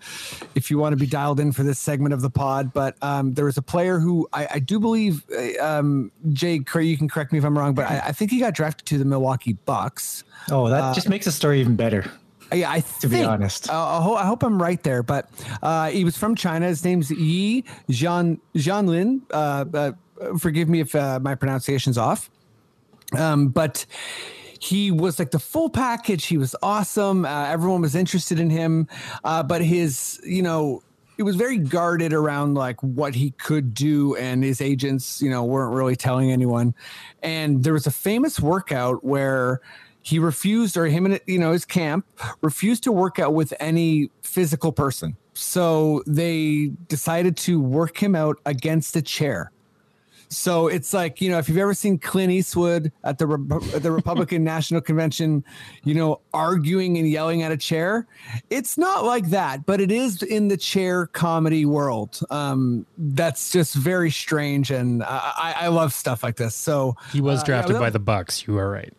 if 0.55 0.71
you 0.71 0.77
want 0.77 0.93
to 0.93 0.97
be 0.97 1.05
dialed 1.05 1.39
in 1.39 1.51
for 1.51 1.63
this 1.63 1.79
segment 1.79 2.13
of 2.13 2.21
the 2.21 2.29
pod. 2.29 2.73
But 2.73 2.95
um, 3.01 3.33
there 3.33 3.45
was 3.45 3.57
a 3.57 3.61
player 3.61 3.99
who 3.99 4.27
i, 4.33 4.47
I 4.55 4.59
do 4.59 4.79
believe 4.79 5.23
uh, 5.31 5.63
um, 5.63 6.11
jay 6.31 6.53
you 6.53 6.97
can 6.97 7.07
correct 7.07 7.31
me 7.31 7.39
if 7.39 7.45
i'm 7.45 7.57
wrong 7.57 7.73
but 7.73 7.89
I, 7.89 7.99
I, 8.07 8.11
think 8.11 8.31
he 8.31 8.39
got 8.39 8.53
drafted 8.53 8.85
to 8.87 8.97
the 8.97 9.05
milwaukee 9.05 9.53
bucks. 9.53 10.23
Oh 10.51 10.69
that 10.69 10.81
uh, 10.81 10.93
just 10.93 11.09
makes 11.09 11.25
the 11.25 11.31
story 11.31 11.59
even 11.59 11.75
better 11.75 12.09
yeah, 12.53 12.71
I 12.71 12.79
to 12.81 13.07
be 13.07 13.23
honest, 13.23 13.69
uh, 13.69 13.73
I, 13.73 14.01
hope, 14.01 14.17
I, 14.17 14.25
hope, 14.25 14.43
I'm 14.43 14.61
right 14.61 14.81
there. 14.83 15.03
But 15.03 15.29
uh, 15.61 15.89
he 15.89 16.03
was 16.03 16.17
from 16.17 16.35
China. 16.35 16.67
His 16.67 16.83
name's 16.83 17.11
Yi 17.11 17.63
Jian 17.89 18.39
Jianlin. 18.55 19.21
Uh, 19.31 19.65
uh, 19.73 20.37
forgive 20.37 20.69
me 20.69 20.79
if 20.79 20.95
uh, 20.95 21.19
my 21.21 21.35
pronunciation's 21.35 21.97
off. 21.97 22.29
Um, 23.17 23.49
but 23.49 23.85
he 24.59 24.91
was 24.91 25.19
like 25.19 25.31
the 25.31 25.39
full 25.39 25.69
package. 25.69 26.25
He 26.25 26.37
was 26.37 26.55
awesome. 26.63 27.25
Uh, 27.25 27.47
everyone 27.47 27.81
was 27.81 27.95
interested 27.95 28.39
in 28.39 28.49
him. 28.49 28.87
but 29.23 29.61
his, 29.61 30.19
you 30.23 30.41
know, 30.41 30.81
it 31.17 31.23
was 31.23 31.35
very 31.35 31.57
guarded 31.57 32.13
around 32.13 32.55
like 32.55 32.81
what 32.81 33.13
he 33.13 33.31
could 33.31 33.73
do 33.73 34.15
and 34.15 34.43
his 34.43 34.61
agents 34.61 35.21
you 35.21 35.29
know 35.29 35.43
weren't 35.43 35.73
really 35.73 35.95
telling 35.95 36.31
anyone 36.31 36.73
and 37.21 37.63
there 37.63 37.73
was 37.73 37.87
a 37.87 37.91
famous 37.91 38.39
workout 38.39 39.03
where 39.03 39.61
he 40.03 40.19
refused 40.19 40.77
or 40.77 40.85
him 40.85 41.05
and 41.05 41.19
you 41.25 41.39
know 41.39 41.51
his 41.51 41.65
camp 41.65 42.05
refused 42.41 42.83
to 42.83 42.91
work 42.91 43.17
out 43.17 43.33
with 43.33 43.53
any 43.59 44.09
physical 44.21 44.71
person 44.71 45.15
so 45.33 46.03
they 46.05 46.71
decided 46.87 47.35
to 47.35 47.59
work 47.59 47.97
him 47.97 48.13
out 48.13 48.37
against 48.45 48.95
a 48.95 49.01
chair 49.01 49.51
so 50.33 50.67
it's 50.67 50.93
like 50.93 51.21
you 51.21 51.29
know 51.29 51.37
if 51.37 51.47
you've 51.47 51.57
ever 51.57 51.73
seen 51.73 51.97
Clint 51.99 52.31
Eastwood 52.31 52.91
at 53.03 53.17
the 53.17 53.27
Re- 53.27 53.79
the 53.79 53.91
Republican 53.91 54.43
National 54.53 54.81
Convention, 54.81 55.43
you 55.83 55.93
know 55.93 56.21
arguing 56.33 56.97
and 56.97 57.07
yelling 57.07 57.43
at 57.43 57.51
a 57.51 57.57
chair, 57.57 58.07
it's 58.49 58.77
not 58.77 59.05
like 59.05 59.29
that, 59.29 59.65
but 59.65 59.79
it 59.79 59.91
is 59.91 60.23
in 60.23 60.47
the 60.47 60.57
chair 60.57 61.07
comedy 61.07 61.65
world. 61.65 62.19
Um, 62.29 62.85
that's 62.97 63.51
just 63.51 63.75
very 63.75 64.11
strange, 64.11 64.71
and 64.71 65.03
I, 65.03 65.53
I 65.57 65.67
love 65.67 65.93
stuff 65.93 66.23
like 66.23 66.35
this. 66.35 66.55
So 66.55 66.95
he 67.11 67.21
was 67.21 67.43
drafted 67.43 67.75
uh, 67.75 67.79
yeah, 67.79 67.85
by 67.85 67.89
the 67.91 67.99
Bucks. 67.99 68.47
You 68.47 68.57
are 68.57 68.69
right. 68.69 68.93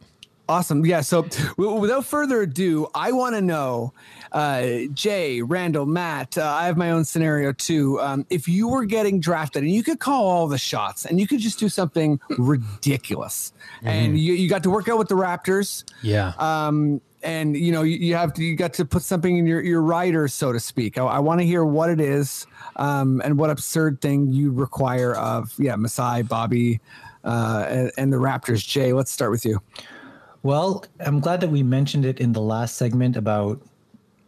Awesome. 0.47 0.85
Yeah. 0.85 1.01
So 1.01 1.23
w- 1.23 1.81
without 1.81 2.05
further 2.05 2.43
ado, 2.43 2.87
I 2.95 3.13
want 3.13 3.35
to 3.35 3.41
know, 3.41 3.95
uh, 4.31 4.81
Jay, 4.93 5.41
Randall, 5.41 5.87
Matt, 5.87 6.37
uh, 6.37 6.45
I 6.45 6.67
have 6.67 6.77
my 6.77 6.91
own 6.91 7.05
scenario 7.05 7.53
too. 7.53 7.99
Um, 8.01 8.27
if 8.29 8.47
you 8.47 8.69
were 8.69 8.85
getting 8.85 9.21
drafted 9.21 9.63
and 9.63 9.73
you 9.73 9.83
could 9.83 10.01
call 10.01 10.27
all 10.27 10.47
the 10.47 10.59
shots 10.59 11.07
and 11.07 11.19
you 11.19 11.27
could 11.27 11.39
just 11.39 11.59
do 11.59 11.71
something 11.71 12.21
ridiculous 12.37 13.55
mm-hmm. 13.79 13.89
and 13.89 14.19
you, 14.19 14.35
you 14.35 14.49
got 14.49 14.63
to 14.65 14.71
work 14.71 14.87
out 14.87 14.99
with 14.99 15.09
the 15.09 15.15
Raptors. 15.15 15.85
Yeah. 16.03 16.35
Um, 16.39 17.01
and 17.23 17.57
you 17.57 17.73
know, 17.73 17.83
you, 17.83 17.97
you 17.97 18.15
have 18.15 18.35
to, 18.35 18.45
you 18.45 18.55
got 18.55 18.75
to 18.75 18.85
put 18.85 19.01
something 19.01 19.39
in 19.39 19.47
your, 19.47 19.63
your 19.63 19.81
rider, 19.81 20.29
so 20.29 20.53
to 20.53 20.61
speak. 20.61 20.99
I, 20.99 21.05
I 21.05 21.19
want 21.21 21.41
to 21.41 21.47
hear 21.47 21.65
what 21.65 21.89
it 21.89 22.01
is 22.01 22.47
um, 22.77 23.23
and 23.25 23.39
what 23.39 23.49
absurd 23.49 24.03
thing 24.03 24.31
you 24.31 24.53
require 24.53 25.15
of, 25.15 25.55
yeah, 25.59 25.75
Masai, 25.77 26.21
Bobby, 26.21 26.81
uh, 27.25 27.65
and, 27.67 27.93
and 27.97 28.13
the 28.13 28.19
Raptors. 28.19 28.67
Jay, 28.67 28.93
let's 28.93 29.11
start 29.11 29.31
with 29.31 29.47
you. 29.47 29.63
Well, 30.45 30.85
I'm 31.01 31.21
glad 31.21 31.41
that 31.41 31.49
we 31.49 31.63
mentioned 31.63 32.05
it 32.05 32.21
in 32.21 32.33
the 32.33 32.41
last 32.41 32.77
segment 32.77 33.17
about 33.17 33.63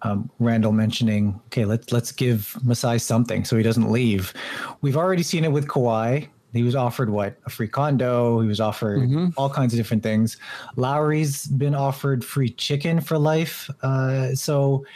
um, 0.01 0.31
Randall 0.39 0.73
mentioning, 0.73 1.39
okay, 1.47 1.67
let's 1.67 1.93
let's 1.93 2.11
give 2.11 2.57
Masai 2.65 2.99
something 2.99 3.45
so 3.45 3.57
he 3.57 3.63
doesn't 3.63 3.93
leave. 3.93 4.33
We've 4.81 4.97
already 4.97 5.23
seen 5.23 5.45
it 5.45 5.53
with 5.53 5.69
Kawhi. 5.69 6.29
He 6.55 6.63
was 6.63 6.75
offered 6.75 7.11
what 7.11 7.37
a 7.45 7.51
free 7.51 7.69
condo. 7.69 8.41
He 8.41 8.49
was 8.49 8.61
offered 8.61 9.11
all 9.37 9.51
kinds 9.51 9.75
of 9.75 9.77
different 9.77 10.03
things. 10.03 10.39
Lowry's 10.77 11.47
been 11.49 11.75
offered 11.75 12.25
free 12.25 12.49
chicken 12.49 13.03
for 13.03 13.19
life. 13.19 13.69
Uh, 13.83 14.35
so 14.35 14.87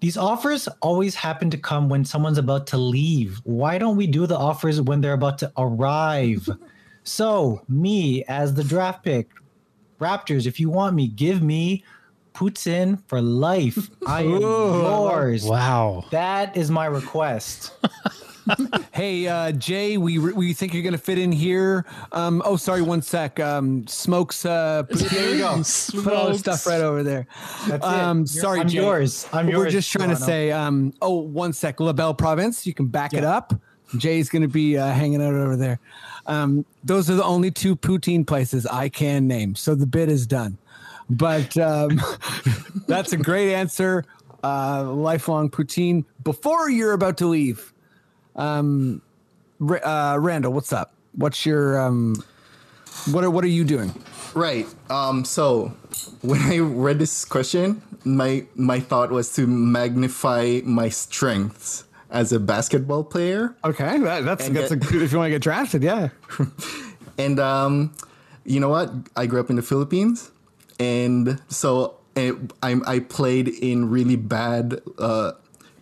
these 0.00 0.18
offers 0.18 0.68
always 0.82 1.14
happen 1.14 1.48
to 1.48 1.56
come 1.56 1.88
when 1.88 2.04
someone's 2.04 2.36
about 2.36 2.66
to 2.66 2.76
leave. 2.76 3.40
Why 3.44 3.78
don't 3.78 3.96
we 3.96 4.06
do 4.06 4.26
the 4.26 4.36
offers 4.36 4.82
when 4.82 5.00
they're 5.00 5.14
about 5.14 5.38
to 5.38 5.50
arrive? 5.56 6.46
so 7.04 7.62
me 7.68 8.24
as 8.24 8.52
the 8.52 8.64
draft 8.64 9.02
pick, 9.04 9.30
Raptors, 10.00 10.46
if 10.46 10.60
you 10.60 10.70
want 10.70 10.94
me, 10.94 11.08
give 11.08 11.42
me 11.42 11.84
poutine 12.34 13.02
for 13.08 13.20
life. 13.20 13.90
I 14.06 14.22
am 14.22 14.40
yours. 14.40 15.44
Wow. 15.44 16.04
That 16.10 16.56
is 16.56 16.70
my 16.70 16.86
request. 16.86 17.72
Hey, 18.92 19.26
uh, 19.26 19.50
Jay, 19.52 19.96
we 19.96 20.18
we 20.18 20.52
think 20.52 20.72
you're 20.72 20.84
gonna 20.84 20.96
fit 20.98 21.18
in 21.18 21.32
here. 21.32 21.84
Um, 22.12 22.42
oh, 22.44 22.56
sorry, 22.56 22.80
one 22.80 23.02
sec. 23.02 23.40
Um, 23.40 23.84
smokes. 23.88 24.46
Uh, 24.46 24.84
put, 24.84 25.00
there 25.00 25.34
you 25.34 25.38
go. 25.38 25.62
Put 26.02 26.12
all 26.12 26.28
the 26.28 26.38
stuff 26.38 26.64
right 26.66 26.80
over 26.80 27.02
there. 27.02 27.26
That's 27.66 27.84
it. 27.84 27.92
Um, 27.92 28.18
You're- 28.18 28.26
sorry, 28.28 28.60
I'm 28.60 28.68
Jay. 28.68 28.78
yours. 28.78 29.28
I'm 29.32 29.48
We're 29.48 29.68
just 29.68 29.90
trying 29.90 30.10
to 30.10 30.16
say. 30.16 30.52
Um, 30.52 30.92
oh, 31.02 31.16
one 31.18 31.52
sec. 31.52 31.80
La 31.80 31.92
Belle 31.92 32.14
Province. 32.14 32.66
You 32.66 32.72
can 32.72 32.86
back 32.86 33.14
it 33.14 33.24
up. 33.24 33.52
Jay's 33.96 34.28
gonna 34.28 34.48
be 34.48 34.76
uh, 34.76 34.92
hanging 34.92 35.22
out 35.22 35.34
over 35.34 35.56
there. 35.56 35.78
Um, 36.26 36.64
those 36.82 37.08
are 37.08 37.14
the 37.14 37.24
only 37.24 37.50
two 37.50 37.76
poutine 37.76 38.26
places 38.26 38.66
I 38.66 38.88
can 38.88 39.28
name. 39.28 39.54
So 39.54 39.74
the 39.74 39.86
bid 39.86 40.08
is 40.08 40.26
done. 40.26 40.58
But 41.08 41.56
um, 41.56 42.00
that's 42.88 43.12
a 43.12 43.16
great 43.16 43.54
answer. 43.54 44.04
Uh, 44.42 44.92
lifelong 44.92 45.50
poutine. 45.50 46.04
Before 46.24 46.68
you're 46.68 46.92
about 46.92 47.16
to 47.18 47.26
leave, 47.26 47.72
um, 48.34 49.02
uh, 49.60 50.18
Randall, 50.20 50.52
what's 50.52 50.72
up? 50.72 50.92
What's 51.14 51.46
your 51.46 51.80
um, 51.80 52.22
what 53.10 53.24
are 53.24 53.30
what 53.30 53.44
are 53.44 53.48
you 53.48 53.64
doing? 53.64 53.92
Right. 54.34 54.66
Um, 54.90 55.24
so 55.24 55.68
when 56.22 56.40
I 56.42 56.58
read 56.58 56.98
this 56.98 57.24
question, 57.24 57.82
my 58.04 58.46
my 58.54 58.80
thought 58.80 59.10
was 59.10 59.34
to 59.36 59.46
magnify 59.46 60.60
my 60.64 60.88
strengths 60.88 61.85
as 62.10 62.32
a 62.32 62.40
basketball 62.40 63.04
player. 63.04 63.56
Okay, 63.64 63.98
that, 63.98 64.24
that's 64.24 64.48
that's 64.48 64.70
a 64.70 64.76
good 64.76 65.02
if 65.02 65.12
you 65.12 65.18
want 65.18 65.26
to 65.26 65.30
get 65.30 65.42
drafted. 65.42 65.82
Yeah. 65.82 66.10
And 67.18 67.40
um, 67.40 67.94
you 68.44 68.60
know 68.60 68.68
what? 68.68 68.92
I 69.16 69.26
grew 69.26 69.40
up 69.40 69.50
in 69.50 69.56
the 69.56 69.62
Philippines, 69.62 70.30
and 70.78 71.40
so 71.48 71.96
eh, 72.14 72.32
I 72.62 72.76
I 72.86 72.98
played 73.00 73.48
in 73.48 73.90
really 73.90 74.16
bad, 74.16 74.80
uh, 74.98 75.32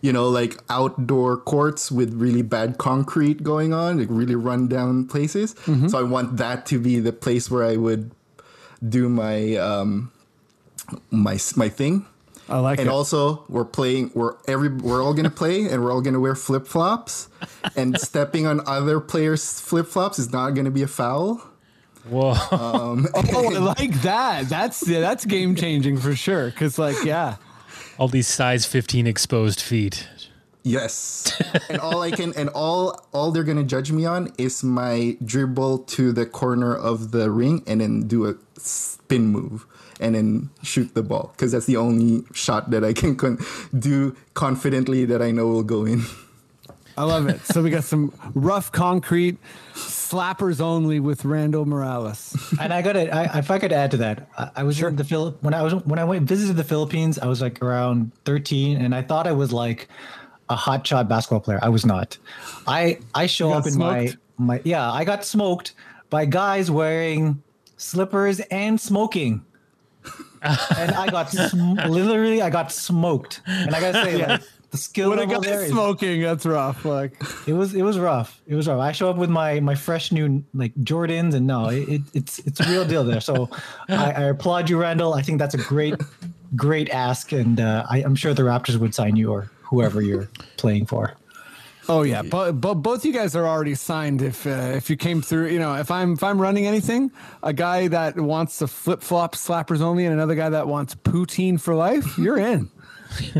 you 0.01 0.13
know, 0.13 0.29
like 0.29 0.57
outdoor 0.69 1.37
courts 1.37 1.91
with 1.91 2.13
really 2.13 2.41
bad 2.41 2.77
concrete 2.77 3.43
going 3.43 3.73
on, 3.73 3.99
like 3.99 4.07
really 4.09 4.35
run 4.35 4.67
down 4.67 5.07
places. 5.07 5.55
So 5.89 5.99
I 5.99 6.03
want 6.03 6.37
that 6.37 6.65
to 6.67 6.79
be 6.79 6.99
the 6.99 7.11
place 7.11 7.51
where 7.51 7.65
I 7.65 7.75
would 7.75 8.11
do 8.87 9.09
my 9.09 9.55
um, 9.55 10.11
my 11.11 11.37
my 11.55 11.69
thing. 11.69 12.05
I 12.47 12.59
like 12.59 12.79
and 12.79 12.87
it. 12.87 12.91
also 12.91 13.43
we're 13.49 13.65
playing 13.65 14.11
we're 14.13 14.35
every 14.47 14.69
we're 14.69 15.03
all 15.03 15.13
gonna 15.13 15.29
play 15.31 15.65
and 15.67 15.83
we're 15.83 15.91
all 15.91 16.01
gonna 16.01 16.19
wear 16.19 16.35
flip 16.35 16.67
flops 16.67 17.27
and 17.75 17.99
stepping 18.09 18.45
on 18.45 18.61
other 18.67 18.99
players 18.99 19.59
flip 19.59 19.87
flops 19.87 20.19
is 20.19 20.31
not 20.31 20.51
gonna 20.51 20.71
be 20.71 20.83
a 20.83 20.87
foul 20.87 21.41
Whoa. 22.07 22.33
Um, 22.51 23.07
oh, 23.15 23.55
I 23.55 23.57
like 23.79 24.01
that. 24.03 24.47
That's 24.47 24.87
yeah, 24.87 24.99
that's 24.99 25.25
game 25.25 25.55
changing 25.55 25.97
for 25.97 26.15
sure. 26.15 26.51
Because 26.51 26.77
like, 26.77 27.03
yeah, 27.03 27.37
All 27.97 28.07
these 28.07 28.27
size 28.27 28.63
15 28.63 29.07
exposed 29.07 29.59
feet. 29.59 30.07
yes 30.61 31.39
and 31.69 31.79
all 31.79 32.01
i 32.01 32.09
can 32.11 32.33
and 32.35 32.49
all 32.49 32.99
all 33.13 33.31
they're 33.31 33.43
gonna 33.43 33.63
judge 33.63 33.91
me 33.91 34.03
on 34.05 34.31
is 34.37 34.63
my 34.63 35.15
dribble 35.23 35.77
to 35.79 36.11
the 36.11 36.25
corner 36.25 36.75
of 36.75 37.09
the 37.11 37.29
ring 37.29 37.63
and 37.67 37.81
then 37.81 38.07
do 38.07 38.25
a 38.27 38.33
spin 38.57 39.27
move 39.27 39.65
and 39.99 40.15
then 40.15 40.49
shoot 40.63 40.93
the 40.93 41.03
ball 41.03 41.31
because 41.35 41.51
that's 41.51 41.65
the 41.65 41.77
only 41.77 42.23
shot 42.33 42.69
that 42.71 42.83
i 42.83 42.93
can 42.93 43.15
con- 43.15 43.37
do 43.77 44.15
confidently 44.33 45.05
that 45.05 45.21
i 45.21 45.31
know 45.31 45.47
will 45.47 45.63
go 45.63 45.85
in 45.85 46.03
I 46.97 47.03
love 47.03 47.27
it. 47.27 47.41
So 47.45 47.61
we 47.61 47.69
got 47.69 47.83
some 47.83 48.13
rough 48.33 48.71
concrete 48.71 49.37
slappers 49.73 50.61
only 50.61 50.99
with 50.99 51.25
Randall 51.25 51.65
Morales. 51.65 52.37
and 52.59 52.73
I 52.73 52.81
gotta, 52.81 53.37
if 53.37 53.51
I 53.51 53.59
could 53.59 53.73
add 53.73 53.91
to 53.91 53.97
that, 53.97 54.29
I, 54.37 54.51
I 54.57 54.63
was 54.63 54.81
in 54.81 54.95
the 54.95 55.03
Philip 55.03 55.41
when 55.43 55.53
I 55.53 55.61
was 55.61 55.73
when 55.85 55.99
I 55.99 56.05
went 56.05 56.27
visited 56.27 56.55
the 56.55 56.63
Philippines. 56.63 57.19
I 57.19 57.27
was 57.27 57.41
like 57.41 57.61
around 57.61 58.11
thirteen, 58.23 58.79
and 58.81 58.95
I 58.95 59.01
thought 59.01 59.27
I 59.27 59.33
was 59.33 59.51
like 59.51 59.89
a 60.49 60.55
hot 60.55 60.85
shot 60.87 61.09
basketball 61.09 61.41
player. 61.41 61.59
I 61.61 61.69
was 61.69 61.85
not. 61.85 62.17
I 62.67 62.99
I 63.13 63.25
show 63.25 63.51
up 63.51 63.65
in 63.65 63.73
smoked? 63.73 64.17
my 64.37 64.55
my 64.55 64.61
yeah. 64.63 64.89
I 64.89 65.03
got 65.03 65.25
smoked 65.25 65.73
by 66.09 66.25
guys 66.25 66.71
wearing 66.71 67.41
slippers 67.77 68.39
and 68.39 68.79
smoking. 68.79 69.43
and 70.77 70.91
I 70.91 71.07
got 71.09 71.29
sm- 71.29 71.73
literally, 71.73 72.41
I 72.41 72.49
got 72.49 72.71
smoked. 72.71 73.41
And 73.47 73.73
I 73.73 73.79
gotta 73.79 74.03
say, 74.03 74.25
like, 74.27 74.41
the 74.71 74.77
skill 74.77 75.09
When 75.09 75.19
I 75.19 75.23
level 75.23 75.41
there 75.41 75.63
is 75.63 75.69
smoking, 75.69 76.21
that's 76.21 76.45
rough. 76.45 76.85
Like, 76.85 77.21
it 77.47 77.53
was 77.53 77.73
it 77.73 77.81
was 77.81 77.97
rough. 77.97 78.41
It 78.47 78.55
was 78.55 78.67
rough. 78.67 78.79
I 78.79 78.91
show 78.91 79.09
up 79.09 79.17
with 79.17 79.29
my 79.29 79.59
my 79.59 79.75
fresh 79.75 80.11
new 80.11 80.43
like 80.53 80.75
Jordans, 80.75 81.33
and 81.33 81.47
no, 81.47 81.69
it, 81.69 81.87
it, 81.87 82.01
it's 82.13 82.39
it's 82.39 82.59
a 82.59 82.69
real 82.69 82.85
deal 82.85 83.03
there. 83.03 83.21
So 83.21 83.49
I, 83.89 84.11
I 84.11 84.23
applaud 84.25 84.69
you, 84.69 84.79
Randall. 84.79 85.13
I 85.13 85.21
think 85.21 85.39
that's 85.39 85.55
a 85.55 85.59
great 85.59 85.95
great 86.55 86.89
ask, 86.89 87.31
and 87.31 87.59
uh, 87.59 87.85
I, 87.89 87.99
I'm 88.03 88.15
sure 88.15 88.33
the 88.33 88.43
Raptors 88.43 88.77
would 88.77 88.93
sign 88.93 89.15
you 89.15 89.31
or 89.31 89.49
whoever 89.61 90.01
you're 90.01 90.29
playing 90.57 90.85
for. 90.85 91.15
Oh 91.89 92.03
yeah, 92.03 92.21
but 92.21 92.53
but 92.53 92.75
both 92.75 93.05
you 93.05 93.13
guys 93.13 93.35
are 93.35 93.45
already 93.45 93.75
signed. 93.75 94.21
If 94.21 94.45
uh, 94.45 94.73
if 94.75 94.89
you 94.89 94.97
came 94.97 95.21
through, 95.21 95.47
you 95.47 95.59
know, 95.59 95.75
if 95.75 95.91
I'm 95.91 96.13
if 96.13 96.23
I'm 96.23 96.41
running 96.41 96.65
anything, 96.65 97.11
a 97.43 97.53
guy 97.53 97.87
that 97.87 98.17
wants 98.17 98.59
to 98.59 98.67
flip 98.67 99.01
flop 99.01 99.35
slappers 99.35 99.81
only, 99.81 100.05
and 100.05 100.13
another 100.13 100.35
guy 100.35 100.49
that 100.49 100.67
wants 100.67 100.95
poutine 100.95 101.59
for 101.59 101.75
life, 101.75 102.17
you're 102.17 102.37
in. 102.37 102.69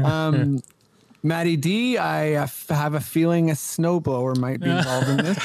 Um, 0.03 0.61
Matty 1.23 1.57
D, 1.57 1.97
I 1.97 2.47
have 2.69 2.93
a 2.93 2.99
feeling 2.99 3.49
a 3.49 3.53
snowblower 3.53 4.37
might 4.37 4.59
be 4.59 4.69
involved 4.77 5.09
in 5.09 5.17
this. 5.17 5.39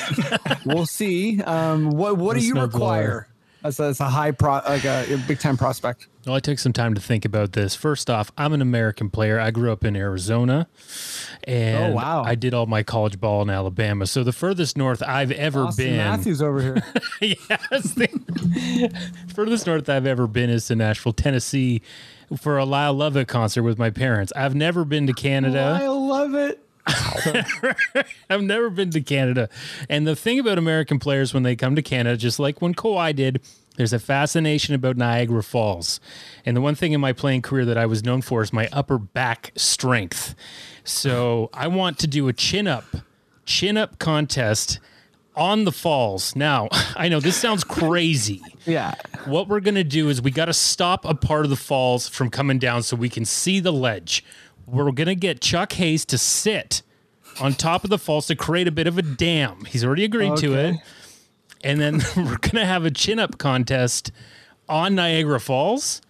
we'll 0.66 0.84
see. 0.84 1.40
Um, 1.42 1.92
what 1.92 2.18
what 2.18 2.36
A 2.36 2.40
do 2.40 2.46
you 2.46 2.54
require 2.60 3.29
as 3.62 3.80
a, 3.80 3.84
as 3.84 4.00
a 4.00 4.08
high 4.08 4.30
pro 4.30 4.60
like 4.66 4.84
a, 4.84 5.22
big 5.26 5.38
time 5.38 5.56
prospect? 5.56 6.08
Well, 6.26 6.34
I 6.34 6.40
took 6.40 6.58
some 6.58 6.72
time 6.72 6.94
to 6.94 7.00
think 7.00 7.24
about 7.24 7.52
this. 7.52 7.74
First 7.74 8.10
off, 8.10 8.30
I'm 8.36 8.52
an 8.52 8.60
American 8.60 9.08
player. 9.10 9.40
I 9.40 9.50
grew 9.50 9.72
up 9.72 9.84
in 9.84 9.96
Arizona, 9.96 10.68
and 11.44 11.92
Oh, 11.92 11.96
wow. 11.96 12.22
I 12.24 12.34
did 12.34 12.52
all 12.52 12.66
my 12.66 12.82
college 12.82 13.18
ball 13.20 13.40
in 13.42 13.50
Alabama. 13.50 14.06
So 14.06 14.22
the 14.22 14.32
furthest 14.32 14.76
north 14.76 15.02
I've 15.02 15.30
ever 15.32 15.64
Auston 15.66 15.76
been, 15.76 15.96
Matthews 15.96 16.42
over 16.42 16.60
here. 16.60 16.82
yes, 17.20 17.94
the 17.94 18.90
furthest 19.34 19.66
north 19.66 19.88
I've 19.88 20.06
ever 20.06 20.26
been 20.26 20.50
is 20.50 20.66
to 20.66 20.76
Nashville, 20.76 21.12
Tennessee, 21.14 21.80
for 22.38 22.58
a 22.58 22.64
Lyle 22.64 22.94
Lovett 22.94 23.28
concert 23.28 23.62
with 23.62 23.78
my 23.78 23.90
parents. 23.90 24.32
I've 24.36 24.54
never 24.54 24.84
been 24.84 25.06
to 25.06 25.12
Canada. 25.12 25.78
I 25.80 25.88
love 25.88 26.34
it. 26.34 26.62
I've 28.30 28.42
never 28.42 28.70
been 28.70 28.90
to 28.90 29.00
Canada. 29.00 29.48
And 29.88 30.06
the 30.06 30.16
thing 30.16 30.38
about 30.38 30.58
American 30.58 30.98
players 30.98 31.34
when 31.34 31.42
they 31.42 31.56
come 31.56 31.76
to 31.76 31.82
Canada, 31.82 32.16
just 32.16 32.38
like 32.38 32.60
when 32.62 32.74
Kawhi 32.74 33.14
did, 33.14 33.40
there's 33.76 33.92
a 33.92 33.98
fascination 33.98 34.74
about 34.74 34.96
Niagara 34.96 35.42
Falls. 35.42 36.00
And 36.44 36.56
the 36.56 36.60
one 36.60 36.74
thing 36.74 36.92
in 36.92 37.00
my 37.00 37.12
playing 37.12 37.42
career 37.42 37.64
that 37.64 37.78
I 37.78 37.86
was 37.86 38.04
known 38.04 38.22
for 38.22 38.42
is 38.42 38.52
my 38.52 38.68
upper 38.72 38.98
back 38.98 39.52
strength. 39.56 40.34
So 40.84 41.50
I 41.52 41.68
want 41.68 41.98
to 42.00 42.06
do 42.06 42.28
a 42.28 42.32
chin 42.32 42.66
up, 42.66 42.84
chin 43.44 43.76
up 43.76 43.98
contest 43.98 44.80
on 45.36 45.64
the 45.64 45.72
falls. 45.72 46.34
Now, 46.36 46.68
I 46.96 47.08
know 47.08 47.20
this 47.20 47.36
sounds 47.36 47.64
crazy. 47.64 48.42
Yeah. 48.66 48.94
What 49.24 49.48
we're 49.48 49.60
going 49.60 49.76
to 49.76 49.82
do 49.84 50.10
is 50.10 50.20
we 50.20 50.30
got 50.30 50.44
to 50.44 50.52
stop 50.52 51.06
a 51.06 51.14
part 51.14 51.44
of 51.44 51.50
the 51.50 51.56
falls 51.56 52.06
from 52.06 52.28
coming 52.28 52.58
down 52.58 52.82
so 52.82 52.94
we 52.94 53.08
can 53.08 53.24
see 53.24 53.58
the 53.58 53.72
ledge. 53.72 54.22
We're 54.70 54.92
going 54.92 55.08
to 55.08 55.14
get 55.14 55.40
Chuck 55.40 55.72
Hayes 55.74 56.04
to 56.06 56.18
sit 56.18 56.82
on 57.40 57.54
top 57.54 57.84
of 57.84 57.90
the 57.90 57.98
falls 57.98 58.26
to 58.28 58.36
create 58.36 58.68
a 58.68 58.72
bit 58.72 58.86
of 58.86 58.98
a 58.98 59.02
dam. 59.02 59.64
He's 59.64 59.84
already 59.84 60.04
agreed 60.04 60.36
to 60.38 60.54
it. 60.54 60.76
And 61.62 61.80
then 61.80 62.00
we're 62.16 62.38
going 62.38 62.56
to 62.56 62.66
have 62.66 62.84
a 62.84 62.90
chin 62.90 63.18
up 63.18 63.38
contest 63.38 64.12
on 64.68 64.94
Niagara 64.94 65.40
Falls. 65.40 66.00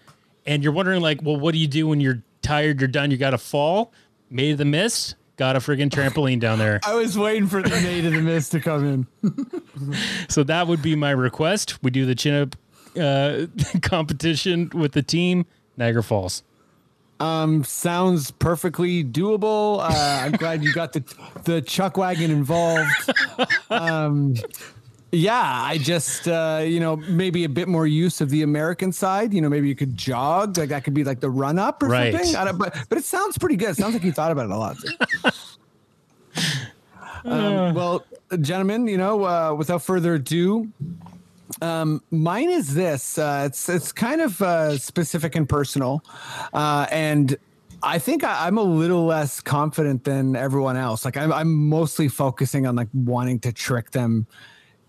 And 0.46 0.62
you're 0.62 0.72
wondering, 0.72 1.00
like, 1.00 1.22
well, 1.22 1.36
what 1.36 1.52
do 1.52 1.58
you 1.58 1.66
do 1.68 1.88
when 1.88 2.00
you're 2.00 2.22
tired, 2.42 2.80
you're 2.80 2.88
done, 2.88 3.10
you 3.10 3.16
got 3.16 3.30
to 3.30 3.38
fall? 3.38 3.92
Maid 4.30 4.52
of 4.52 4.58
the 4.58 4.64
Mist, 4.64 5.16
got 5.36 5.56
a 5.56 5.58
friggin' 5.58 5.90
trampoline 5.90 6.38
down 6.40 6.58
there. 6.58 6.80
I 6.86 6.94
was 6.94 7.18
waiting 7.18 7.48
for 7.48 7.62
the 7.62 7.70
maid 7.70 8.04
of 8.04 8.12
the 8.12 8.20
mist 8.20 8.52
to 8.52 8.60
come 8.60 9.06
in. 9.22 9.46
So 10.28 10.44
that 10.44 10.66
would 10.66 10.82
be 10.82 10.94
my 10.94 11.10
request. 11.10 11.82
We 11.82 11.90
do 11.90 12.04
the 12.04 12.14
chin 12.14 12.34
up 12.34 12.56
uh, 13.00 13.46
competition 13.80 14.70
with 14.74 14.92
the 14.92 15.02
team, 15.02 15.46
Niagara 15.76 16.02
Falls. 16.02 16.42
Um, 17.20 17.64
sounds 17.64 18.30
perfectly 18.30 19.04
doable. 19.04 19.80
Uh, 19.80 20.24
I'm 20.24 20.32
glad 20.32 20.62
you 20.64 20.72
got 20.72 20.92
the 20.94 21.04
the 21.44 21.60
chuck 21.62 21.96
wagon 21.96 22.30
involved. 22.30 22.90
Um, 23.70 24.34
Yeah, 25.12 25.40
I 25.42 25.78
just 25.78 26.28
uh, 26.28 26.62
you 26.64 26.78
know 26.80 26.96
maybe 26.96 27.44
a 27.44 27.48
bit 27.48 27.66
more 27.68 27.86
use 27.86 28.20
of 28.20 28.30
the 28.30 28.42
American 28.42 28.92
side. 28.92 29.34
You 29.34 29.40
know, 29.42 29.48
maybe 29.48 29.68
you 29.68 29.74
could 29.74 29.96
jog 29.96 30.56
like 30.56 30.68
that 30.70 30.84
could 30.84 30.94
be 30.94 31.02
like 31.04 31.20
the 31.20 31.30
run 31.30 31.58
up 31.58 31.82
or 31.82 31.88
Right. 31.88 32.14
something. 32.14 32.36
I 32.36 32.44
don't, 32.44 32.58
but 32.58 32.76
but 32.88 32.96
it 32.96 33.04
sounds 33.04 33.36
pretty 33.36 33.56
good. 33.56 33.70
It 33.70 33.76
sounds 33.76 33.92
like 33.94 34.04
you 34.04 34.12
thought 34.12 34.30
about 34.30 34.46
it 34.46 34.52
a 34.52 34.56
lot. 34.56 34.76
um, 37.24 37.74
well, 37.74 38.04
gentlemen, 38.40 38.86
you 38.86 38.96
know, 38.96 39.24
uh, 39.24 39.54
without 39.54 39.82
further 39.82 40.14
ado, 40.14 40.70
um, 41.60 42.02
mine 42.10 42.50
is 42.50 42.74
this. 42.74 43.18
Uh, 43.18 43.44
it's 43.46 43.68
it's 43.68 43.92
kind 43.92 44.20
of 44.20 44.40
uh, 44.42 44.78
specific 44.78 45.36
and 45.36 45.48
personal, 45.48 46.02
uh, 46.52 46.86
and 46.90 47.36
I 47.82 47.98
think 47.98 48.24
I, 48.24 48.46
I'm 48.46 48.58
a 48.58 48.62
little 48.62 49.06
less 49.06 49.40
confident 49.40 50.04
than 50.04 50.36
everyone 50.36 50.76
else. 50.76 51.04
Like 51.04 51.16
I'm, 51.16 51.32
I'm 51.32 51.52
mostly 51.68 52.08
focusing 52.08 52.66
on 52.66 52.76
like 52.76 52.88
wanting 52.92 53.40
to 53.40 53.52
trick 53.52 53.90
them 53.90 54.26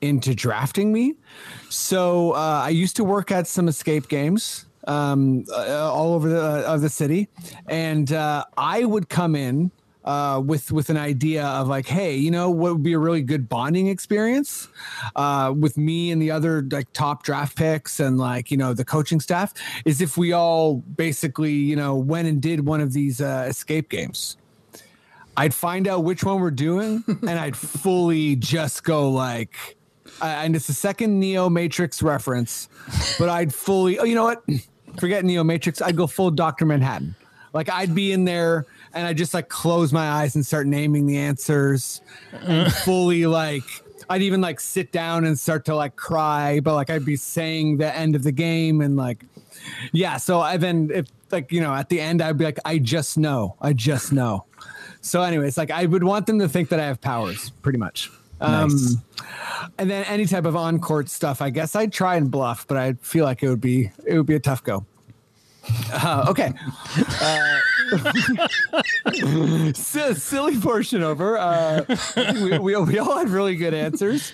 into 0.01 0.33
drafting 0.35 0.91
me. 0.91 1.15
So 1.69 2.31
uh, 2.31 2.63
I 2.65 2.69
used 2.69 2.95
to 2.97 3.03
work 3.03 3.31
at 3.31 3.47
some 3.47 3.67
escape 3.67 4.07
games 4.07 4.65
um, 4.87 5.45
uh, 5.51 5.91
all 5.91 6.13
over 6.13 6.29
the 6.29 6.41
uh, 6.41 6.73
of 6.73 6.81
the 6.81 6.89
city, 6.89 7.29
and 7.67 8.11
uh, 8.11 8.45
I 8.57 8.83
would 8.83 9.09
come 9.09 9.35
in 9.35 9.71
uh, 10.03 10.41
with 10.43 10.71
with 10.71 10.89
an 10.89 10.97
idea 10.97 11.45
of 11.45 11.67
like, 11.67 11.87
hey, 11.87 12.15
you 12.15 12.31
know, 12.31 12.49
what 12.49 12.73
would 12.73 12.83
be 12.83 12.93
a 12.93 12.99
really 12.99 13.21
good 13.21 13.47
bonding 13.47 13.87
experience 13.87 14.67
uh, 15.15 15.53
with 15.57 15.77
me 15.77 16.11
and 16.11 16.21
the 16.21 16.31
other 16.31 16.65
like 16.71 16.91
top 16.93 17.23
draft 17.23 17.55
picks 17.55 17.99
and 17.99 18.17
like 18.17 18.51
you 18.51 18.57
know 18.57 18.73
the 18.73 18.85
coaching 18.85 19.19
staff 19.19 19.53
is 19.85 20.01
if 20.01 20.17
we 20.17 20.31
all 20.31 20.77
basically 20.77 21.53
you 21.53 21.75
know 21.75 21.95
went 21.95 22.27
and 22.27 22.41
did 22.41 22.65
one 22.65 22.81
of 22.81 22.93
these 22.93 23.21
uh, 23.21 23.45
escape 23.47 23.89
games. 23.89 24.37
I'd 25.37 25.53
find 25.53 25.87
out 25.87 26.03
which 26.03 26.23
one 26.23 26.41
we're 26.41 26.51
doing, 26.51 27.03
and 27.07 27.31
I'd 27.31 27.55
fully 27.55 28.35
just 28.35 28.83
go 28.83 29.09
like, 29.09 29.77
uh, 30.21 30.25
and 30.25 30.55
it's 30.55 30.67
a 30.67 30.73
second 30.73 31.19
Neo 31.19 31.49
Matrix 31.49 32.03
reference, 32.03 32.67
but 33.17 33.29
I'd 33.29 33.53
fully, 33.53 33.97
oh, 33.97 34.03
you 34.03 34.13
know 34.13 34.25
what? 34.25 34.43
Forget 34.99 35.23
Neo 35.23 35.43
Matrix. 35.43 35.81
I'd 35.81 35.95
go 35.95 36.05
full 36.05 36.31
Doctor 36.31 36.65
Manhattan. 36.65 37.15
Like 37.53 37.69
I'd 37.69 37.93
be 37.93 38.11
in 38.11 38.25
there, 38.25 38.65
and 38.93 39.07
I 39.07 39.13
just 39.13 39.33
like 39.33 39.49
close 39.49 39.91
my 39.93 40.09
eyes 40.09 40.35
and 40.35 40.45
start 40.45 40.67
naming 40.67 41.05
the 41.05 41.17
answers, 41.17 42.01
and 42.31 42.71
fully 42.71 43.25
like. 43.25 43.63
I'd 44.09 44.23
even 44.23 44.41
like 44.41 44.59
sit 44.59 44.91
down 44.91 45.23
and 45.23 45.39
start 45.39 45.63
to 45.65 45.75
like 45.75 45.95
cry, 45.95 46.59
but 46.59 46.75
like 46.75 46.89
I'd 46.89 47.05
be 47.05 47.15
saying 47.15 47.77
the 47.77 47.95
end 47.95 48.13
of 48.13 48.23
the 48.23 48.31
game 48.33 48.81
and 48.81 48.97
like, 48.97 49.23
yeah. 49.93 50.17
So 50.17 50.41
I 50.41 50.57
then 50.57 50.89
if 50.93 51.05
like 51.31 51.49
you 51.49 51.61
know 51.61 51.73
at 51.73 51.87
the 51.87 52.01
end 52.01 52.21
I'd 52.21 52.37
be 52.37 52.43
like, 52.43 52.59
I 52.65 52.77
just 52.77 53.17
know, 53.17 53.55
I 53.61 53.71
just 53.71 54.11
know. 54.11 54.43
So, 54.99 55.21
anyways, 55.21 55.57
like 55.57 55.71
I 55.71 55.85
would 55.85 56.03
want 56.03 56.27
them 56.27 56.39
to 56.39 56.49
think 56.49 56.69
that 56.69 56.79
I 56.79 56.85
have 56.87 56.99
powers, 56.99 57.51
pretty 57.61 57.77
much. 57.77 58.11
Um, 58.41 58.69
Nice. 58.69 58.95
and 59.77 59.89
then 59.89 60.03
any 60.05 60.25
type 60.25 60.45
of 60.45 60.55
on 60.57 60.79
court 60.79 61.07
stuff, 61.07 61.41
I 61.41 61.49
guess 61.49 61.75
I'd 61.75 61.93
try 61.93 62.15
and 62.15 62.29
bluff, 62.29 62.67
but 62.67 62.75
I 62.75 62.93
feel 63.01 63.23
like 63.23 63.43
it 63.43 63.49
would 63.49 63.61
be 63.61 63.91
it 64.05 64.17
would 64.17 64.25
be 64.25 64.35
a 64.35 64.39
tough 64.39 64.63
go. 64.63 64.85
Uh, 65.93 66.25
okay, 66.29 66.53
uh, 67.21 67.59
si- 69.73 70.13
silly 70.15 70.57
portion 70.59 71.03
over. 71.03 71.37
Uh, 71.37 71.83
we, 72.41 72.57
we, 72.57 72.75
we 72.77 72.97
all 72.99 73.17
had 73.17 73.29
really 73.29 73.55
good 73.55 73.73
answers. 73.73 74.33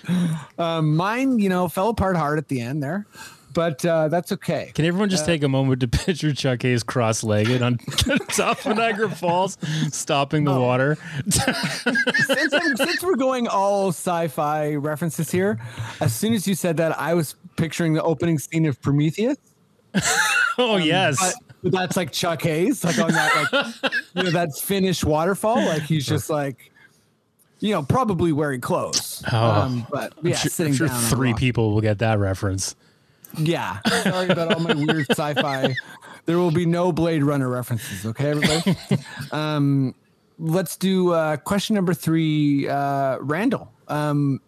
Um, 0.58 0.96
mine, 0.96 1.38
you 1.38 1.48
know, 1.48 1.68
fell 1.68 1.88
apart 1.90 2.16
hard 2.16 2.38
at 2.38 2.48
the 2.48 2.60
end 2.60 2.82
there, 2.82 3.06
but 3.52 3.84
uh, 3.84 4.08
that's 4.08 4.32
okay. 4.32 4.72
Can 4.74 4.84
everyone 4.86 5.10
just 5.10 5.26
take 5.26 5.42
a 5.42 5.48
moment 5.48 5.80
to 5.80 5.88
picture 5.98 6.32
Chuck 6.32 6.62
Hayes 6.62 6.82
cross-legged 6.82 7.60
on 7.60 7.76
top 8.30 8.64
of 8.64 8.76
Niagara 8.76 9.10
Falls, 9.10 9.58
stopping 9.90 10.44
the 10.44 10.58
water? 10.58 10.96
since, 11.28 12.52
since 12.76 13.02
we're 13.02 13.16
going 13.16 13.48
all 13.48 13.88
sci-fi 13.88 14.74
references 14.76 15.30
here, 15.30 15.60
as 16.00 16.14
soon 16.14 16.32
as 16.32 16.46
you 16.48 16.54
said 16.54 16.76
that, 16.78 16.98
I 16.98 17.14
was 17.14 17.34
picturing 17.56 17.92
the 17.92 18.02
opening 18.02 18.38
scene 18.38 18.64
of 18.64 18.80
Prometheus. 18.80 19.36
Oh 20.60 20.76
yes. 20.76 21.34
But 21.62 21.72
that's 21.72 21.96
like 21.96 22.10
Chuck 22.12 22.42
Hayes, 22.42 22.82
like 22.84 22.98
on 22.98 23.12
that, 23.12 23.48
like 23.82 23.92
you 24.14 24.22
know, 24.24 24.30
that 24.30 24.56
Finnish 24.58 25.04
waterfall. 25.04 25.56
Like 25.64 25.82
he's 25.82 26.04
just 26.06 26.28
like, 26.30 26.72
you 27.60 27.72
know, 27.72 27.82
probably 27.82 28.32
wearing 28.32 28.60
clothes. 28.60 29.22
Um, 29.32 29.86
but 29.90 30.12
yeah, 30.22 30.34
Sure- 30.36 30.50
sitting 30.50 30.72
I'm 30.72 30.76
sure 30.76 30.88
down. 30.88 31.00
three 31.02 31.34
people 31.34 31.72
will 31.72 31.80
get 31.80 31.98
that 31.98 32.18
reference. 32.18 32.74
Yeah. 33.36 33.78
Sorry 34.02 34.28
about 34.28 34.52
all 34.54 34.60
my 34.60 34.74
weird 34.74 35.06
sci-fi. 35.10 35.74
There 36.26 36.38
will 36.38 36.50
be 36.50 36.66
no 36.66 36.92
Blade 36.92 37.22
Runner 37.22 37.48
references. 37.48 38.04
Okay, 38.06 38.30
everybody. 38.30 38.76
um, 39.32 39.94
let's 40.38 40.76
do 40.76 41.12
uh, 41.12 41.36
question 41.36 41.74
number 41.74 41.94
three. 41.94 42.68
Uh, 42.68 43.18
Randall. 43.20 43.70
Um, 43.88 44.40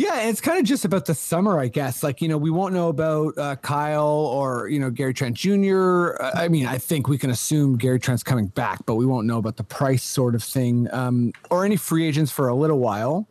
yeah, 0.00 0.22
it's 0.22 0.40
kind 0.40 0.58
of 0.58 0.64
just 0.64 0.86
about 0.86 1.04
the 1.04 1.14
summer, 1.14 1.60
I 1.60 1.68
guess. 1.68 2.02
Like, 2.02 2.22
you 2.22 2.28
know, 2.28 2.38
we 2.38 2.50
won't 2.50 2.72
know 2.72 2.88
about 2.88 3.36
uh, 3.36 3.56
Kyle 3.56 4.08
or, 4.08 4.66
you 4.68 4.80
know, 4.80 4.88
Gary 4.88 5.12
Trent 5.12 5.36
Jr. 5.36 6.12
I 6.22 6.48
mean, 6.48 6.64
I 6.64 6.78
think 6.78 7.06
we 7.06 7.18
can 7.18 7.28
assume 7.28 7.76
Gary 7.76 8.00
Trent's 8.00 8.22
coming 8.22 8.46
back, 8.46 8.86
but 8.86 8.94
we 8.94 9.04
won't 9.04 9.26
know 9.26 9.36
about 9.36 9.56
the 9.58 9.62
price 9.62 10.02
sort 10.02 10.34
of 10.34 10.42
thing 10.42 10.88
um, 10.90 11.32
or 11.50 11.66
any 11.66 11.76
free 11.76 12.06
agents 12.06 12.32
for 12.32 12.48
a 12.48 12.54
little 12.54 12.78
while. 12.78 13.28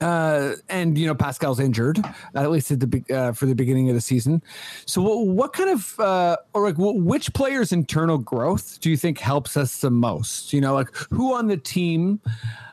Uh, 0.00 0.52
and 0.68 0.96
you 0.96 1.06
know 1.06 1.14
Pascal's 1.14 1.58
injured 1.58 1.98
at 2.36 2.50
least 2.50 2.70
at 2.70 2.78
the 2.78 2.86
be- 2.86 3.04
uh, 3.12 3.32
for 3.32 3.46
the 3.46 3.54
beginning 3.54 3.88
of 3.88 3.96
the 3.96 4.00
season. 4.00 4.42
So 4.86 5.02
what, 5.02 5.26
what 5.26 5.52
kind 5.52 5.70
of 5.70 5.98
uh, 5.98 6.36
or 6.54 6.62
like 6.62 6.76
wh- 6.76 7.04
which 7.04 7.32
player's 7.34 7.72
internal 7.72 8.18
growth 8.18 8.78
do 8.80 8.90
you 8.90 8.96
think 8.96 9.18
helps 9.18 9.56
us 9.56 9.80
the 9.80 9.90
most? 9.90 10.52
You 10.52 10.60
know, 10.60 10.74
like 10.74 10.94
who 11.10 11.34
on 11.34 11.48
the 11.48 11.56
team 11.56 12.20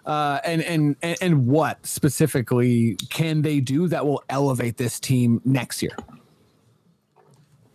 uh, 0.05 0.39
and 0.43 0.61
and 0.63 0.95
and 1.21 1.47
what 1.47 1.85
specifically 1.85 2.95
can 3.09 3.41
they 3.41 3.59
do 3.59 3.87
that 3.87 4.05
will 4.05 4.23
elevate 4.29 4.77
this 4.77 4.99
team 4.99 5.41
next 5.45 5.81
year? 5.81 5.95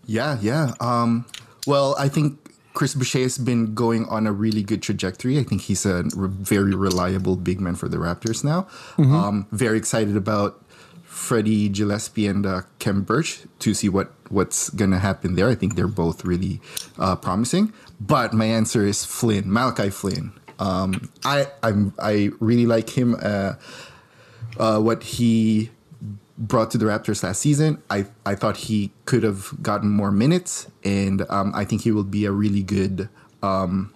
Yeah, 0.07 0.39
yeah. 0.41 0.75
Um, 0.81 1.27
well, 1.67 1.97
I 1.99 2.09
think 2.09 2.39
Chris 2.75 2.95
Boucher 2.95 3.21
has 3.21 3.39
been 3.39 3.75
going 3.75 4.05
on 4.07 4.27
a 4.27 4.33
really 4.33 4.63
good 4.63 4.83
trajectory. 4.83 5.39
I 5.39 5.45
think 5.45 5.63
he's 5.63 5.87
a 5.87 6.03
re- 6.15 6.29
very 6.29 6.75
reliable 6.75 7.37
big 7.37 7.61
man 7.61 7.77
for 7.77 7.89
the 7.89 7.97
Raptors 7.99 8.45
now. 8.45 8.67
Um, 9.15 9.47
very 9.53 9.79
excited 9.79 10.17
about 10.17 10.61
Freddie 11.05 11.69
Gillespie 11.69 12.27
and 12.27 12.45
uh, 12.45 12.63
Khem 12.81 13.03
Birch 13.03 13.43
to 13.61 13.73
see 13.75 13.89
what 13.89 14.13
what's 14.29 14.71
gonna 14.71 14.99
happen 14.99 15.37
there. 15.37 15.49
I 15.49 15.55
think 15.55 15.77
they're 15.77 15.87
both 15.87 16.25
really 16.25 16.61
uh, 16.99 17.15
promising. 17.15 17.73
But 18.01 18.33
my 18.33 18.47
answer 18.47 18.85
is 18.85 19.05
Flynn, 19.05 19.51
Malachi 19.51 19.91
Flynn. 19.91 20.33
Um, 20.59 21.11
I 21.25 21.47
I'm, 21.63 21.95
I 21.99 22.31
really 22.41 22.67
like 22.67 22.91
him. 22.91 23.17
Uh, 23.23 23.55
uh, 24.59 24.81
what 24.81 25.03
he 25.03 25.71
brought 26.37 26.71
to 26.73 26.79
the 26.79 26.85
Raptors 26.85 27.23
last 27.23 27.41
season. 27.41 27.83
I, 27.91 28.07
I 28.27 28.35
thought 28.35 28.57
he 28.57 28.93
could 29.05 29.23
have 29.23 29.51
gotten 29.63 29.91
more 29.91 30.11
minutes, 30.11 30.69
and 30.85 31.25
um, 31.31 31.53
I 31.55 31.65
think 31.65 31.83
he 31.83 31.93
will 31.93 32.05
be 32.05 32.25
a 32.25 32.33
really 32.33 32.63
good 32.63 33.09
um, 33.43 33.95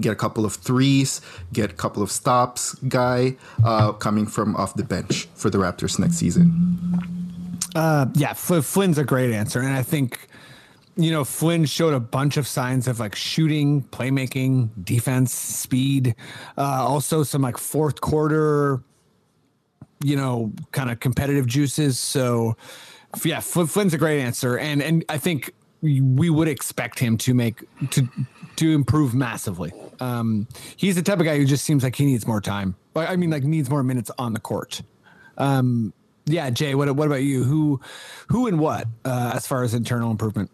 get 0.00 0.12
a 0.12 0.16
couple 0.16 0.44
of 0.44 0.54
threes, 0.54 1.20
get 1.52 1.70
a 1.70 1.74
couple 1.74 2.02
of 2.02 2.10
stops 2.10 2.74
guy 2.88 3.36
uh, 3.64 3.92
coming 3.92 4.26
from 4.26 4.56
off 4.56 4.74
the 4.74 4.84
bench 4.84 5.28
for 5.34 5.50
the 5.50 5.58
Raptors 5.58 5.98
next 5.98 6.16
season. 6.16 6.78
Uh, 7.74 8.06
yeah, 8.14 8.32
Fl- 8.32 8.60
Flynn's 8.60 8.98
a 8.98 9.04
great 9.04 9.32
answer, 9.32 9.60
and 9.60 9.74
I 9.74 9.82
think 9.82 10.28
you 10.96 11.10
know 11.10 11.24
Flynn 11.24 11.66
showed 11.66 11.94
a 11.94 12.00
bunch 12.00 12.36
of 12.36 12.46
signs 12.46 12.88
of 12.88 13.00
like 13.00 13.14
shooting, 13.14 13.82
playmaking, 13.82 14.70
defense, 14.82 15.32
speed, 15.34 16.14
uh, 16.56 16.86
also 16.86 17.22
some 17.22 17.42
like 17.42 17.58
fourth 17.58 18.00
quarter, 18.00 18.82
you 20.06 20.16
know, 20.16 20.52
kind 20.70 20.90
of 20.90 21.00
competitive 21.00 21.46
juices. 21.46 21.98
So 21.98 22.56
yeah, 23.24 23.40
Flynn's 23.40 23.92
a 23.92 23.98
great 23.98 24.20
answer, 24.20 24.56
and 24.56 24.80
and 24.80 25.04
I 25.08 25.18
think 25.18 25.52
we 25.82 26.30
would 26.30 26.48
expect 26.48 26.98
him 26.98 27.18
to 27.18 27.34
make 27.34 27.64
to 27.90 28.08
to 28.56 28.72
improve 28.72 29.14
massively. 29.14 29.72
Um, 29.98 30.46
he's 30.76 30.94
the 30.94 31.02
type 31.02 31.18
of 31.18 31.24
guy 31.24 31.36
who 31.36 31.44
just 31.44 31.64
seems 31.64 31.82
like 31.82 31.96
he 31.96 32.06
needs 32.06 32.26
more 32.26 32.40
time. 32.40 32.76
I 32.94 33.16
mean, 33.16 33.30
like 33.30 33.42
needs 33.42 33.68
more 33.68 33.82
minutes 33.82 34.10
on 34.18 34.32
the 34.32 34.40
court. 34.40 34.82
Um, 35.38 35.92
yeah, 36.26 36.50
Jay, 36.50 36.74
what 36.76 36.94
what 36.94 37.06
about 37.06 37.22
you? 37.22 37.42
Who 37.42 37.80
who 38.28 38.46
and 38.46 38.60
what 38.60 38.86
uh, 39.04 39.32
as 39.34 39.46
far 39.46 39.64
as 39.64 39.74
internal 39.74 40.10
improvement? 40.12 40.50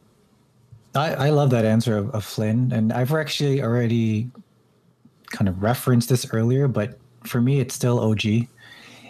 I, 0.94 1.14
I 1.14 1.30
love 1.30 1.50
that 1.50 1.64
answer 1.64 1.98
of, 1.98 2.10
of 2.10 2.24
Flynn, 2.24 2.72
and 2.72 2.92
I've 2.92 3.12
actually 3.12 3.62
already 3.62 4.30
kind 5.26 5.48
of 5.48 5.62
referenced 5.62 6.08
this 6.08 6.26
earlier, 6.32 6.68
but 6.68 6.98
for 7.24 7.40
me, 7.40 7.60
it's 7.60 7.74
still 7.74 7.98
OG. 8.00 8.46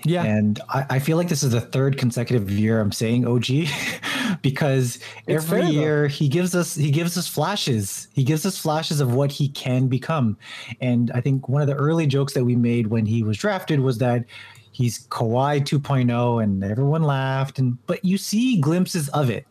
Yeah, 0.04 0.24
And 0.24 0.60
I, 0.68 0.86
I 0.90 0.98
feel 0.98 1.16
like 1.16 1.28
this 1.28 1.42
is 1.42 1.52
the 1.52 1.60
third 1.60 1.96
consecutive 1.98 2.50
year 2.50 2.80
I'm 2.80 2.92
saying 2.92 3.26
OG 3.26 3.46
because 4.42 4.96
It's 5.26 5.44
every 5.44 5.60
fair, 5.60 5.62
though. 5.62 5.70
year 5.80 6.06
he 6.08 6.28
gives 6.28 6.54
us 6.54 6.74
he 6.74 6.90
gives 6.90 7.16
us 7.16 7.28
flashes. 7.28 8.08
He 8.12 8.24
gives 8.24 8.44
us 8.46 8.58
flashes 8.58 9.00
of 9.00 9.14
what 9.14 9.30
he 9.30 9.48
can 9.48 9.88
become. 9.88 10.36
And 10.80 11.10
I 11.14 11.20
think 11.20 11.48
one 11.48 11.62
of 11.62 11.68
the 11.68 11.74
early 11.74 12.06
jokes 12.06 12.34
that 12.34 12.44
we 12.44 12.56
made 12.56 12.88
when 12.88 13.06
he 13.06 13.22
was 13.22 13.36
drafted 13.38 13.80
was 13.80 13.98
that 13.98 14.24
he's 14.72 15.06
Kawhi 15.08 15.60
2.0 15.60 16.42
and 16.42 16.64
everyone 16.64 17.02
laughed 17.02 17.58
and 17.58 17.78
but 17.86 18.04
you 18.04 18.18
see 18.18 18.60
glimpses 18.60 19.08
of 19.10 19.30
it. 19.30 19.46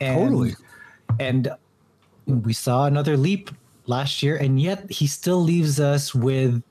And, 0.00 0.18
Totally. 0.30 0.54
And 1.20 1.50
we 2.26 2.52
saw 2.52 2.86
another 2.86 3.16
leap 3.16 3.50
last 3.86 4.22
year 4.22 4.36
and 4.36 4.60
yet 4.60 4.90
he 4.90 5.06
still 5.06 5.42
leaves 5.42 5.78
us 5.80 6.14
with 6.14 6.62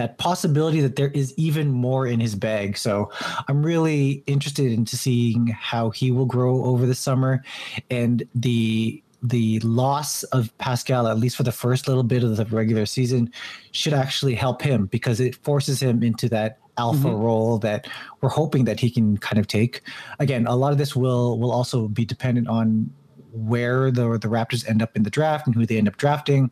that 0.00 0.16
possibility 0.16 0.80
that 0.80 0.96
there 0.96 1.10
is 1.10 1.34
even 1.36 1.70
more 1.70 2.06
in 2.06 2.20
his 2.20 2.34
bag. 2.34 2.78
So 2.78 3.10
I'm 3.48 3.62
really 3.62 4.24
interested 4.26 4.72
into 4.72 4.96
seeing 4.96 5.48
how 5.48 5.90
he 5.90 6.10
will 6.10 6.24
grow 6.24 6.64
over 6.64 6.86
the 6.86 6.94
summer, 6.94 7.44
and 7.90 8.22
the 8.34 9.02
the 9.22 9.60
loss 9.60 10.22
of 10.32 10.56
Pascal, 10.56 11.06
at 11.06 11.18
least 11.18 11.36
for 11.36 11.42
the 11.42 11.52
first 11.52 11.86
little 11.86 12.02
bit 12.02 12.24
of 12.24 12.38
the 12.38 12.46
regular 12.46 12.86
season, 12.86 13.30
should 13.72 13.92
actually 13.92 14.34
help 14.34 14.62
him 14.62 14.86
because 14.86 15.20
it 15.20 15.34
forces 15.44 15.82
him 15.82 16.02
into 16.02 16.26
that 16.30 16.56
alpha 16.78 17.08
Mm-hmm. 17.08 17.22
role 17.26 17.58
that 17.58 17.86
we're 18.22 18.30
hoping 18.30 18.64
that 18.64 18.80
he 18.80 18.88
can 18.90 19.18
kind 19.18 19.38
of 19.38 19.46
take. 19.46 19.82
Again, 20.18 20.46
a 20.46 20.56
lot 20.56 20.72
of 20.72 20.78
this 20.78 20.96
will 20.96 21.38
will 21.38 21.52
also 21.52 21.88
be 21.88 22.06
dependent 22.06 22.48
on 22.48 22.90
where 23.32 23.90
the 23.90 24.04
the 24.18 24.28
Raptors 24.28 24.66
end 24.66 24.80
up 24.80 24.96
in 24.96 25.02
the 25.02 25.10
draft 25.10 25.46
and 25.46 25.54
who 25.54 25.66
they 25.66 25.76
end 25.76 25.88
up 25.88 25.98
drafting. 25.98 26.50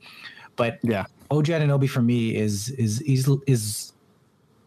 But 0.56 0.78
Yeah. 0.82 1.06
OG 1.30 1.46
Anunoby 1.46 1.88
for 1.88 2.02
me 2.02 2.34
is 2.34 2.70
is 2.70 3.00
is 3.02 3.28
is 3.46 3.92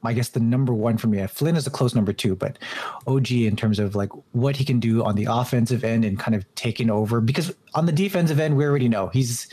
I 0.04 0.14
guess 0.14 0.30
the 0.30 0.40
number 0.40 0.74
one 0.74 0.98
for 0.98 1.08
me. 1.08 1.26
Flynn 1.28 1.56
is 1.56 1.68
a 1.68 1.70
close 1.70 1.94
number 1.94 2.14
two, 2.14 2.36
but 2.36 2.58
OG 3.06 3.32
in 3.32 3.56
terms 3.56 3.80
of 3.80 3.96
like 3.96 4.10
what 4.32 4.56
he 4.56 4.66
can 4.66 4.80
do 4.80 5.04
on 5.04 5.16
the 5.16 5.28
offensive 5.30 5.84
end 5.84 6.06
and 6.06 6.18
kind 6.18 6.34
of 6.34 6.44
taking 6.56 6.90
over. 6.90 7.22
Because 7.22 7.54
on 7.76 7.86
the 7.86 7.92
defensive 7.92 8.40
end, 8.40 8.58
we 8.58 8.66
already 8.66 8.90
know 8.90 9.08
he's 9.08 9.48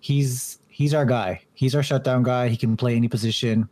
he's 0.00 0.58
he's 0.68 0.94
our 0.94 1.06
guy. 1.06 1.40
He's 1.54 1.74
our 1.74 1.82
shutdown 1.82 2.22
guy. 2.24 2.48
He 2.48 2.56
can 2.56 2.76
play 2.76 2.96
any 2.96 3.08
position. 3.08 3.68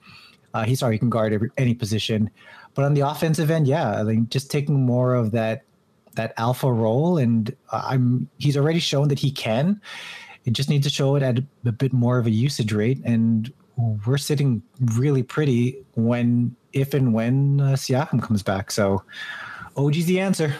Uh, 0.54 0.64
he's 0.64 0.80
sorry, 0.80 0.96
he 0.96 0.98
can 0.98 1.10
guard 1.10 1.32
every, 1.32 1.50
any 1.56 1.74
position. 1.74 2.30
But 2.74 2.84
on 2.84 2.94
the 2.94 3.00
offensive 3.00 3.50
end, 3.50 3.66
yeah, 3.66 4.00
I 4.00 4.04
think 4.04 4.30
just 4.30 4.50
taking 4.50 4.84
more 4.86 5.14
of 5.14 5.32
that 5.32 5.64
that 6.14 6.34
alpha 6.36 6.72
role, 6.72 7.18
and 7.18 7.54
uh, 7.70 7.82
I'm 7.84 8.28
he's 8.38 8.56
already 8.56 8.80
shown 8.80 9.08
that 9.08 9.18
he 9.18 9.30
can. 9.30 9.80
It 10.44 10.52
just 10.52 10.68
needs 10.68 10.86
to 10.86 10.92
show 10.92 11.16
it 11.16 11.22
at 11.22 11.38
a, 11.66 11.72
bit 11.72 11.92
more 11.92 12.18
of 12.18 12.26
a 12.26 12.30
usage 12.30 12.72
rate, 12.72 13.00
and 13.04 13.52
we're 14.06 14.18
sitting 14.18 14.62
really 14.94 15.22
pretty 15.22 15.78
when, 15.94 16.56
if 16.72 16.94
and 16.94 17.12
when 17.12 17.60
uh, 17.60 17.72
Siakam 17.72 18.22
comes 18.22 18.42
back. 18.42 18.70
So, 18.70 19.02
OG's 19.76 20.06
the 20.06 20.20
answer. 20.20 20.54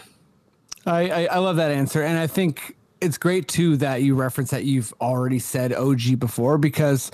I, 0.85 1.09
I 1.09 1.25
I 1.25 1.37
love 1.37 1.57
that 1.57 1.71
answer, 1.71 2.01
and 2.01 2.17
I 2.17 2.27
think 2.27 2.75
it's 3.01 3.17
great 3.17 3.47
too 3.47 3.77
that 3.77 4.03
you 4.03 4.15
reference 4.15 4.51
that 4.51 4.63
you've 4.63 4.93
already 5.01 5.39
said 5.39 5.73
OG 5.73 6.19
before 6.19 6.57
because 6.57 7.11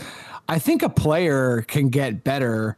I 0.50 0.60
think 0.60 0.84
a 0.84 0.90
player 0.90 1.64
can 1.64 1.90
get 1.90 2.24
better, 2.24 2.78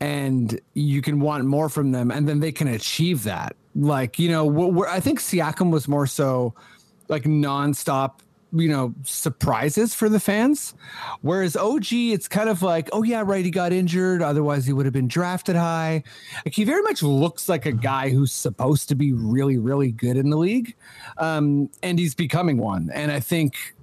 and 0.00 0.60
you 0.74 1.02
can 1.02 1.20
want 1.20 1.44
more 1.44 1.68
from 1.68 1.92
them, 1.92 2.10
and 2.10 2.28
then 2.28 2.40
they 2.40 2.52
can 2.52 2.68
achieve 2.68 3.24
that. 3.24 3.56
Like 3.74 4.18
you 4.18 4.28
know, 4.28 4.84
I 4.86 5.00
think 5.00 5.20
Siakam 5.20 5.70
was 5.70 5.88
more 5.88 6.06
so 6.06 6.54
like 7.08 7.24
nonstop 7.24 8.20
you 8.52 8.68
know 8.68 8.94
surprises 9.04 9.94
for 9.94 10.08
the 10.08 10.20
fans. 10.20 10.74
Whereas 11.22 11.56
og 11.56 11.92
it's 11.92 12.28
kind 12.28 12.48
of 12.48 12.62
like 12.62 12.88
oh 12.92 13.02
yeah 13.02 13.22
right 13.24 13.44
he 13.44 13.50
got 13.50 13.72
injured. 13.72 14.22
Otherwise 14.22 14.66
he 14.66 14.72
would 14.72 14.86
have 14.86 14.92
been 14.92 15.08
drafted 15.08 15.56
high. 15.56 16.02
Like 16.44 16.54
he 16.54 16.64
very 16.64 16.82
much 16.82 17.02
looks 17.02 17.48
like 17.48 17.66
a 17.66 17.72
guy 17.72 18.10
who's 18.10 18.32
supposed 18.32 18.88
to 18.88 18.94
be 18.94 19.12
really 19.12 19.58
really 19.58 19.92
good 19.92 20.16
in 20.16 20.30
the 20.30 20.36
league. 20.36 20.74
Um 21.18 21.70
and 21.82 21.98
he's 21.98 22.14
becoming 22.14 22.58
one. 22.58 22.90
And 22.92 23.12
i 23.12 23.20
think 23.20 23.74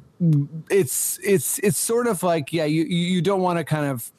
it's 0.70 1.20
it's 1.24 1.60
it's 1.60 1.78
sort 1.78 2.08
of 2.08 2.24
like 2.24 2.52
yeah 2.52 2.66
you 2.66 2.84
you 2.84 3.22
don't 3.22 3.42
want 3.42 3.60
to 3.60 3.64
kind 3.64 3.86
of 3.86 4.12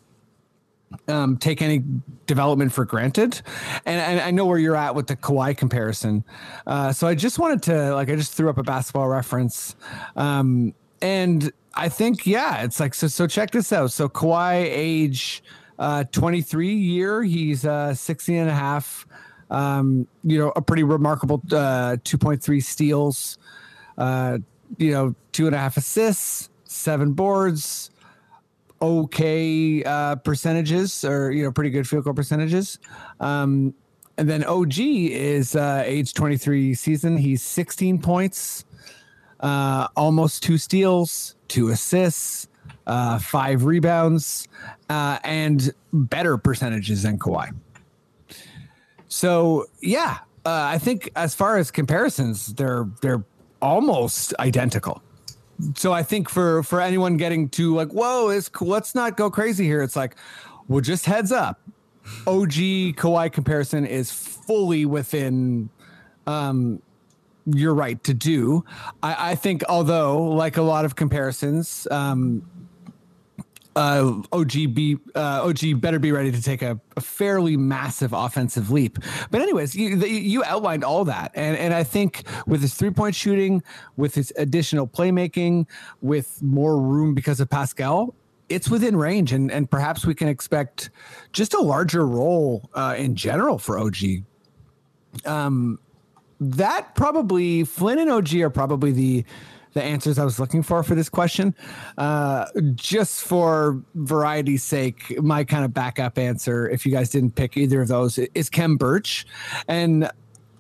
um, 1.07 1.37
take 1.37 1.63
any 1.63 1.83
development 2.27 2.73
for 2.73 2.85
granted. 2.85 3.41
And, 3.87 4.01
and 4.01 4.21
I 4.21 4.31
know 4.31 4.47
where 4.47 4.59
you're 4.59 4.77
at 4.77 4.95
with 4.95 5.07
the 5.07 5.17
Kawhi 5.17 5.57
comparison. 5.57 6.25
Uh, 6.67 6.93
so 6.93 7.07
I 7.07 7.15
just 7.15 7.39
wanted 7.39 7.63
to, 7.65 7.95
like, 7.95 8.09
I 8.11 8.17
just 8.17 8.35
threw 8.35 8.51
up 8.51 8.59
a 8.59 8.63
basketball 8.63 9.09
reference. 9.09 9.77
Um, 10.17 10.75
and 11.01 11.51
I 11.75 11.89
think, 11.89 12.27
yeah, 12.27 12.63
it's 12.63 12.81
like, 12.81 12.95
so, 12.95 13.07
so 13.07 13.27
check 13.27 13.51
this 13.51 13.73
out. 13.73 13.93
So 13.93 14.09
Kawhi, 14.09 14.65
age 14.65 15.43
uh, 15.79 16.05
23 16.11 16.75
year, 16.75 17.23
he's 17.23 17.65
uh, 17.65 17.95
16 17.95 18.37
and 18.37 18.51
a 18.51 18.55
half. 18.55 19.07
Um, 19.51 20.07
you 20.25 20.39
know, 20.39 20.53
a 20.57 20.61
pretty 20.61 20.83
remarkable 20.83 21.43
uh, 21.51 21.97
2.3 22.05 22.63
steals, 22.63 23.39
uh, 23.97 24.39
you 24.77 24.91
know, 24.91 25.15
two 25.33 25.47
and 25.47 25.55
a 25.55 25.59
half 25.59 25.79
assists, 25.79 26.51
seven 26.65 27.13
boards, 27.13 27.91
okay 28.81 29.83
uh, 29.85 30.17
percentages 30.17 31.05
or 31.05 31.31
you 31.33 31.43
know 31.45 31.53
pretty 31.53 31.71
good 31.71 31.89
field 31.89 32.05
goal 32.05 32.15
percentages. 32.15 32.79
Um, 33.21 33.75
and 34.17 34.29
then 34.29 34.45
OG 34.45 34.79
is 34.79 35.55
uh, 35.55 35.83
age 35.87 36.13
23 36.13 36.75
season. 36.75 37.17
He's 37.17 37.41
16 37.41 38.01
points, 38.01 38.65
uh, 39.41 39.87
almost 39.97 40.43
two 40.43 40.59
steals, 40.59 41.37
two 41.47 41.69
assists, 41.69 42.49
uh, 42.89 43.21
five 43.21 43.65
rebounds, 43.65 44.49
uh, 44.91 45.19
and 45.23 45.73
better 45.93 46.37
percentages 46.37 47.05
than 47.05 47.19
Kawhi. 47.19 47.55
So 49.07 49.67
yeah, 49.81 50.19
uh, 50.45 50.67
I 50.73 50.79
think 50.79 51.11
as 51.15 51.35
far 51.35 51.57
as 51.57 51.71
comparisons, 51.71 52.55
they're 52.55 52.89
they're 53.01 53.25
almost 53.61 54.35
identical 54.39 55.03
so 55.75 55.93
I 55.93 56.03
think 56.03 56.29
for 56.29 56.63
for 56.63 56.81
anyone 56.81 57.17
getting 57.17 57.49
to 57.51 57.75
like, 57.75 57.91
whoa, 57.91 58.29
it's 58.29 58.51
let's 58.61 58.95
not 58.95 59.17
go 59.17 59.31
crazy 59.31 59.65
here. 59.65 59.83
It's 59.83 59.97
like, 59.97 60.17
well, 60.69 60.81
just 60.81 61.07
heads 61.07 61.33
up, 61.33 61.61
OG 62.27 62.53
Kawhi 62.97 63.33
comparison 63.33 63.87
is 63.87 64.11
fully 64.11 64.85
within 64.85 65.69
um 66.27 66.81
your 67.47 67.75
right 67.75 68.03
to 68.05 68.15
do. 68.15 68.65
I, 69.03 69.33
I 69.33 69.35
think 69.35 69.65
although 69.69 70.23
like 70.23 70.57
a 70.57 70.63
lot 70.63 70.85
of 70.85 70.97
comparisons, 70.97 71.87
um 71.91 72.43
uh, 73.77 74.21
OG 74.33 74.53
be 74.75 74.99
uh, 75.15 75.45
OG 75.45 75.81
better 75.81 75.99
be 75.99 76.13
ready 76.13 76.33
to 76.33 76.43
take 76.43 76.63
a, 76.63 76.81
a 76.97 77.01
fairly 77.01 77.57
massive 77.57 78.13
offensive 78.13 78.71
leap. 78.71 78.99
But 79.31 79.41
anyways, 79.41 79.75
you, 79.77 79.97
you 79.97 80.43
outlined 80.45 80.85
all 80.85 81.05
that, 81.05 81.33
and 81.35 81.57
and 81.57 81.73
I 81.73 81.85
think 81.85 82.25
with 82.47 82.61
his 82.61 82.75
three 82.75 82.91
point 82.91 83.15
shooting, 83.15 83.63
with 83.97 84.15
his 84.15 84.33
additional 84.37 84.87
playmaking, 84.87 85.67
with 86.01 86.43
more 86.43 86.81
room 86.81 87.15
because 87.15 87.41
of 87.41 87.49
Pascal, 87.49 88.15
it's 88.49 88.69
within 88.69 88.97
range, 88.97 89.33
and 89.33 89.51
and 89.51 89.71
perhaps 89.71 90.05
we 90.05 90.15
can 90.15 90.29
expect 90.29 90.91
just 91.33 91.55
a 91.55 91.61
larger 91.61 92.07
role 92.07 92.69
uh, 92.75 92.95
in 92.99 93.15
general 93.15 93.59
for 93.59 93.79
OG. 93.79 93.97
Um, 95.25 95.79
that 96.41 96.95
probably 96.95 97.65
Flynn 97.65 97.99
and 97.99 98.11
OG 98.11 98.35
are 98.37 98.51
probably 98.51 98.93
the 98.93 99.25
the 99.79 99.85
answers 99.85 100.19
I 100.19 100.25
was 100.25 100.41
looking 100.41 100.63
for 100.63 100.83
for 100.83 100.95
this 100.95 101.09
question. 101.09 101.55
Uh, 101.97 102.47
just 102.75 103.23
for 103.23 103.81
variety's 103.95 104.65
sake, 104.65 105.21
my 105.23 105.45
kind 105.45 105.65
of 105.65 105.73
backup 105.73 106.19
answer, 106.19 106.69
if 106.69 106.85
you 106.85 106.93
guys 106.93 107.11
didn't 107.11 107.37
pick 107.37 107.57
either 107.57 107.81
of 107.81 107.89
those, 107.89 108.19
is 108.19 108.51
Khem 108.51 108.77
Birch. 108.77 109.25
And 109.69 110.05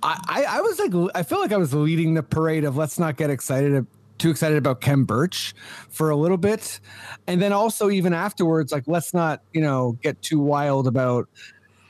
I, 0.02 0.20
I, 0.28 0.44
I 0.58 0.60
was 0.60 0.78
like, 0.78 0.92
I 1.14 1.22
feel 1.24 1.40
like 1.40 1.52
I 1.52 1.56
was 1.56 1.74
leading 1.74 2.14
the 2.14 2.22
parade 2.22 2.64
of 2.64 2.76
let's 2.76 2.98
not 2.98 3.16
get 3.16 3.30
excited 3.30 3.86
too 4.18 4.30
excited 4.30 4.58
about 4.58 4.80
Khem 4.80 5.04
Birch 5.04 5.54
for 5.90 6.10
a 6.10 6.16
little 6.16 6.36
bit. 6.36 6.80
And 7.28 7.40
then 7.40 7.52
also 7.52 7.88
even 7.88 8.12
afterwards, 8.12 8.72
like 8.72 8.82
let's 8.88 9.14
not, 9.14 9.42
you 9.52 9.60
know, 9.60 9.96
get 10.02 10.20
too 10.22 10.40
wild 10.40 10.88
about 10.88 11.28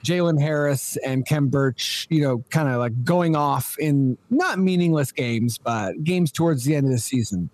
Jalen 0.04 0.40
Harris 0.40 0.96
and 1.04 1.26
Khem 1.26 1.48
Birch, 1.48 2.06
you 2.10 2.22
know, 2.22 2.44
kind 2.50 2.68
of 2.68 2.78
like 2.78 3.04
going 3.04 3.36
off 3.36 3.76
in 3.78 4.16
not 4.30 4.58
meaningless 4.58 5.12
games, 5.12 5.58
but 5.58 6.02
games 6.04 6.32
towards 6.32 6.64
the 6.64 6.74
end 6.74 6.86
of 6.86 6.92
the 6.92 6.98
season. 6.98 7.50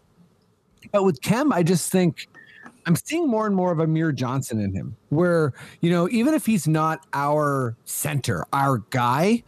But 0.92 1.04
with 1.04 1.20
Khem, 1.22 1.52
I 1.52 1.62
just 1.62 1.90
think 1.90 2.28
I'm 2.86 2.96
seeing 2.96 3.28
more 3.28 3.46
and 3.46 3.56
more 3.56 3.72
of 3.72 3.80
Amir 3.80 4.12
Johnson 4.12 4.60
in 4.60 4.72
him, 4.74 4.96
where, 5.08 5.52
you 5.80 5.90
know, 5.90 6.08
even 6.10 6.34
if 6.34 6.44
he's 6.46 6.68
not 6.68 7.00
our 7.12 7.76
center, 7.84 8.46
our 8.52 8.78
guy, 8.90 9.42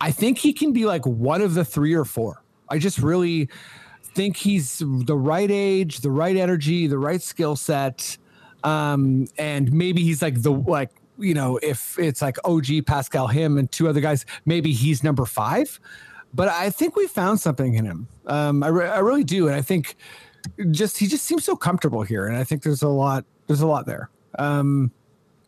I 0.00 0.10
think 0.10 0.38
he 0.38 0.52
can 0.52 0.72
be 0.72 0.86
like 0.86 1.06
one 1.06 1.42
of 1.42 1.54
the 1.54 1.64
three 1.64 1.94
or 1.94 2.04
four. 2.04 2.42
I 2.68 2.78
just 2.78 2.98
really 2.98 3.48
think 4.14 4.36
he's 4.36 4.82
the 4.84 5.16
right 5.16 5.50
age, 5.50 6.00
the 6.00 6.10
right 6.10 6.36
energy, 6.36 6.86
the 6.86 6.98
right 6.98 7.22
skill 7.22 7.54
set. 7.54 8.18
Um, 8.64 9.28
and 9.38 9.72
maybe 9.72 10.02
he's 10.02 10.20
like 10.20 10.42
the 10.42 10.52
like 10.52 10.90
you 11.20 11.34
know, 11.34 11.58
if 11.62 11.98
it's 11.98 12.22
like 12.22 12.36
OG, 12.44 12.86
Pascal, 12.86 13.26
him, 13.26 13.58
and 13.58 13.70
two 13.70 13.88
other 13.88 14.00
guys, 14.00 14.26
maybe 14.46 14.72
he's 14.72 15.04
number 15.04 15.24
five. 15.24 15.80
But 16.32 16.48
I 16.48 16.70
think 16.70 16.96
we 16.96 17.06
found 17.06 17.40
something 17.40 17.74
in 17.74 17.84
him. 17.84 18.08
Um, 18.26 18.62
I, 18.62 18.68
re- 18.68 18.88
I 18.88 18.98
really 18.98 19.24
do, 19.24 19.48
and 19.48 19.56
I 19.56 19.62
think 19.62 19.96
just 20.70 20.98
he 20.98 21.06
just 21.06 21.24
seems 21.24 21.44
so 21.44 21.56
comfortable 21.56 22.02
here, 22.02 22.26
and 22.26 22.36
I 22.36 22.44
think 22.44 22.62
there's 22.62 22.82
a 22.82 22.88
lot 22.88 23.24
there's 23.46 23.60
a 23.60 23.66
lot 23.66 23.86
there. 23.86 24.10
Um, 24.38 24.92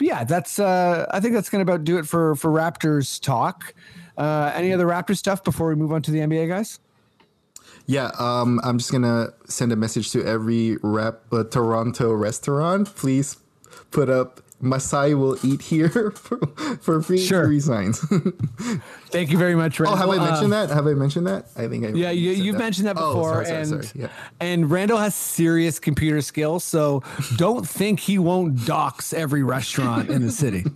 yeah, 0.01 0.25
that's 0.25 0.59
uh, 0.59 1.07
I 1.11 1.21
think 1.21 1.35
that's 1.35 1.49
going 1.49 1.65
to 1.65 1.73
about 1.73 1.85
do 1.85 1.99
it 1.99 2.07
for 2.07 2.35
for 2.37 2.51
Raptors 2.51 3.21
talk. 3.21 3.75
Uh, 4.19 4.51
any 4.55 4.73
other 4.73 4.87
Raptors 4.87 5.17
stuff 5.19 5.43
before 5.45 5.69
we 5.69 5.75
move 5.75 5.93
on 5.93 6.03
to 6.03 6.11
the 6.11 6.19
NBA 6.19 6.49
guys? 6.49 6.81
Yeah, 7.87 8.11
um, 8.19 8.61
I'm 8.63 8.79
just 8.79 8.93
gonna 8.93 9.33
send 9.47 9.73
a 9.73 9.77
message 9.77 10.11
to 10.13 10.25
every 10.25 10.79
rep 10.83 11.33
uh, 11.33 11.45
Toronto 11.45 12.13
restaurant. 12.13 12.95
Please 12.95 13.37
put 13.91 14.09
up 14.09 14.41
Masai 14.63 15.13
will 15.15 15.37
eat 15.45 15.61
here 15.63 16.11
for, 16.15 16.39
for 16.81 17.03
free. 17.03 17.19
Sure. 17.19 17.45
Free 17.47 17.61
signs. 17.61 18.05
Thank 19.13 19.31
you 19.31 19.39
very 19.39 19.55
much, 19.55 19.79
Randall. 19.79 19.95
oh, 19.99 20.01
have 20.01 20.09
I 20.23 20.31
mentioned 20.31 20.53
that? 20.53 20.71
Have 20.71 20.87
I 20.87 20.95
mentioned 20.95 21.27
that? 21.27 21.47
I 21.57 21.69
think 21.69 21.85
I. 21.85 21.89
Yeah, 21.91 22.11
you, 22.11 22.31
you've 22.33 22.59
mentioned 22.59 22.87
that 22.89 22.97
Oh, 22.99 23.13
before, 23.15 23.45
sorry, 23.45 23.47
sorry, 23.47 23.59
and 23.61 23.69
sorry. 23.85 23.87
Yeah. 24.03 24.09
and 24.41 24.71
Randall 24.71 24.99
has 24.99 25.15
serious 25.15 25.79
computer 25.79 26.21
skills, 26.23 26.65
so 26.65 27.03
don't 27.37 27.69
think 27.69 28.01
he 28.01 28.19
won't 28.19 28.65
dox 28.67 29.13
every 29.13 29.43
restaurant 29.43 30.09
in 30.11 30.23
the 30.23 30.33
city. 30.33 30.65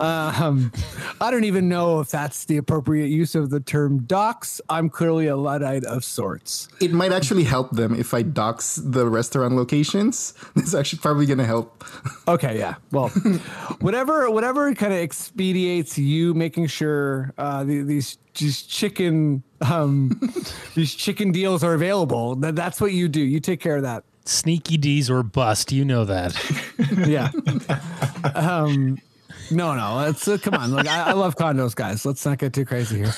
Um, 0.00 0.72
I 1.20 1.30
don't 1.30 1.44
even 1.44 1.68
know 1.68 2.00
if 2.00 2.10
that's 2.10 2.46
the 2.46 2.56
appropriate 2.56 3.08
use 3.08 3.34
of 3.34 3.50
the 3.50 3.60
term 3.60 4.04
dox. 4.04 4.58
I'm 4.70 4.88
clearly 4.88 5.26
a 5.26 5.36
luddite 5.36 5.84
of 5.84 6.02
sorts. 6.02 6.68
It 6.80 6.92
might 6.92 7.12
actually 7.12 7.44
help 7.44 7.72
them 7.72 7.94
if 7.94 8.14
I 8.14 8.22
dox 8.22 8.76
the 8.76 9.06
restaurant 9.06 9.54
locations. 9.54 10.32
It's 10.56 10.74
actually 10.74 11.00
probably 11.00 11.26
going 11.26 11.38
to 11.40 11.44
help. 11.44 11.84
Okay, 12.26 12.58
yeah. 12.58 12.76
Well, 12.90 13.08
whatever, 13.80 14.30
whatever 14.30 14.74
kind 14.74 14.94
of 14.94 14.98
expediates 15.00 15.98
you 15.98 16.32
making 16.32 16.68
sure 16.68 17.34
uh, 17.36 17.51
the, 17.64 17.82
these 17.82 18.18
these 18.38 18.62
chicken 18.62 19.42
um, 19.60 20.20
these 20.74 20.94
chicken 20.94 21.32
deals 21.32 21.62
are 21.62 21.74
available. 21.74 22.36
That, 22.36 22.56
that's 22.56 22.80
what 22.80 22.92
you 22.92 23.08
do. 23.08 23.20
You 23.20 23.40
take 23.40 23.60
care 23.60 23.76
of 23.76 23.82
that. 23.82 24.04
Sneaky 24.24 24.76
Dee's 24.76 25.10
or 25.10 25.22
bust. 25.22 25.72
You 25.72 25.84
know 25.84 26.04
that. 26.04 26.36
Yeah. 27.06 27.30
um, 28.34 28.98
no, 29.50 29.74
no. 29.74 29.96
Let's 29.96 30.26
uh, 30.28 30.38
come 30.38 30.54
on. 30.54 30.72
Look, 30.72 30.86
I, 30.86 31.10
I 31.10 31.12
love 31.12 31.36
condos, 31.36 31.74
guys. 31.74 32.04
Let's 32.04 32.24
not 32.24 32.38
get 32.38 32.52
too 32.52 32.64
crazy 32.64 32.98
here. 32.98 33.14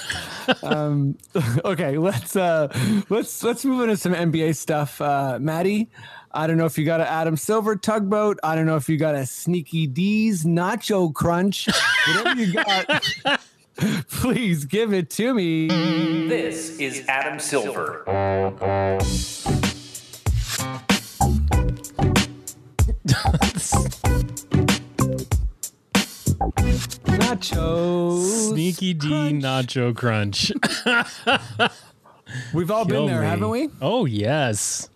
Um, 0.63 1.17
okay, 1.65 1.99
let's 1.99 2.37
uh, 2.37 2.69
let's 3.09 3.43
let's 3.43 3.65
move 3.65 3.83
into 3.83 3.97
some 3.97 4.15
NBA 4.15 4.57
stuff. 4.57 5.01
Uh, 5.01 5.39
Maddie, 5.41 5.89
I 6.33 6.47
don't 6.47 6.57
know 6.57 6.67
if 6.67 6.79
you 6.79 6.85
got 6.85 7.01
an 7.01 7.07
Adam 7.07 7.37
Silver 7.37 7.77
tugboat. 7.77 8.39
I 8.43 8.55
don't 8.55 8.67
know 8.67 8.77
if 8.77 8.89
you 8.89 8.97
got 8.97 9.15
a 9.15 9.27
Sneaky 9.27 9.87
Dee's 9.87 10.45
Nacho 10.45 11.13
Crunch. 11.13 11.69
Whatever 12.09 12.41
you 12.43 12.53
got, 12.53 13.41
please 14.11 14.65
give 14.65 14.93
it 14.93 15.11
to 15.11 15.35
me. 15.35 15.69
This 16.29 16.79
is 16.79 17.05
Adam 17.09 17.39
Silver. 17.39 18.05
Nachos. 27.05 28.51
Sneaky 28.51 28.95
Dee 28.95 29.33
Nacho 29.33 29.95
Crunch. 29.95 30.53
We've 32.53 32.71
all 32.71 32.85
Kill 32.87 33.07
been 33.07 33.07
there, 33.13 33.21
me. 33.21 33.27
haven't 33.27 33.51
we? 33.51 33.69
Oh 33.81 34.05
yes. 34.07 34.89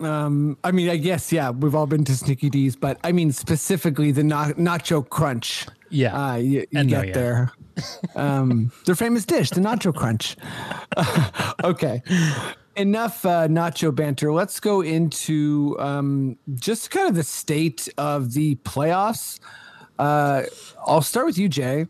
Um, 0.00 0.56
I 0.64 0.72
mean, 0.72 0.88
I 0.88 0.96
guess 0.96 1.32
yeah, 1.32 1.50
we've 1.50 1.74
all 1.74 1.86
been 1.86 2.04
to 2.04 2.16
Sneaky 2.16 2.50
Dee's, 2.50 2.76
but 2.76 2.98
I 3.04 3.12
mean 3.12 3.32
specifically 3.32 4.12
the 4.12 4.24
na- 4.24 4.52
Nacho 4.52 5.08
Crunch. 5.08 5.66
Yeah. 5.90 6.16
uh, 6.16 6.36
you, 6.36 6.66
you 6.70 6.84
no, 6.84 6.84
get 6.84 7.08
yeah. 7.08 7.12
there. 7.12 7.52
Um, 8.16 8.72
their 8.86 8.94
famous 8.94 9.24
dish, 9.24 9.50
the 9.50 9.60
Nacho 9.60 9.94
Crunch. 9.94 10.36
okay, 11.64 12.02
enough 12.76 13.24
uh, 13.24 13.48
Nacho 13.48 13.94
banter. 13.94 14.32
Let's 14.32 14.60
go 14.60 14.80
into 14.80 15.76
um, 15.78 16.38
just 16.54 16.90
kind 16.90 17.08
of 17.08 17.14
the 17.14 17.22
state 17.22 17.88
of 17.98 18.32
the 18.32 18.56
playoffs. 18.56 19.40
Uh, 19.98 20.44
I'll 20.86 21.02
start 21.02 21.26
with 21.26 21.38
you, 21.38 21.48
Jay, 21.48 21.86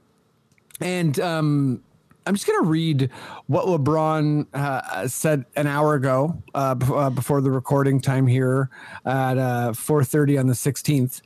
and 0.80 1.18
um, 1.20 1.82
I'm 2.26 2.34
just 2.34 2.46
going 2.46 2.62
to 2.62 2.68
read 2.68 3.10
what 3.46 3.66
LeBron 3.66 4.46
uh, 4.54 5.08
said 5.08 5.44
an 5.56 5.66
hour 5.66 5.94
ago 5.94 6.42
uh, 6.54 6.74
bef- 6.74 7.06
uh, 7.06 7.10
before 7.10 7.40
the 7.40 7.50
recording 7.50 8.00
time 8.00 8.26
here 8.26 8.70
at 9.04 9.38
uh, 9.38 9.72
4:30 9.72 10.38
on 10.38 10.46
the 10.46 10.52
16th. 10.52 11.20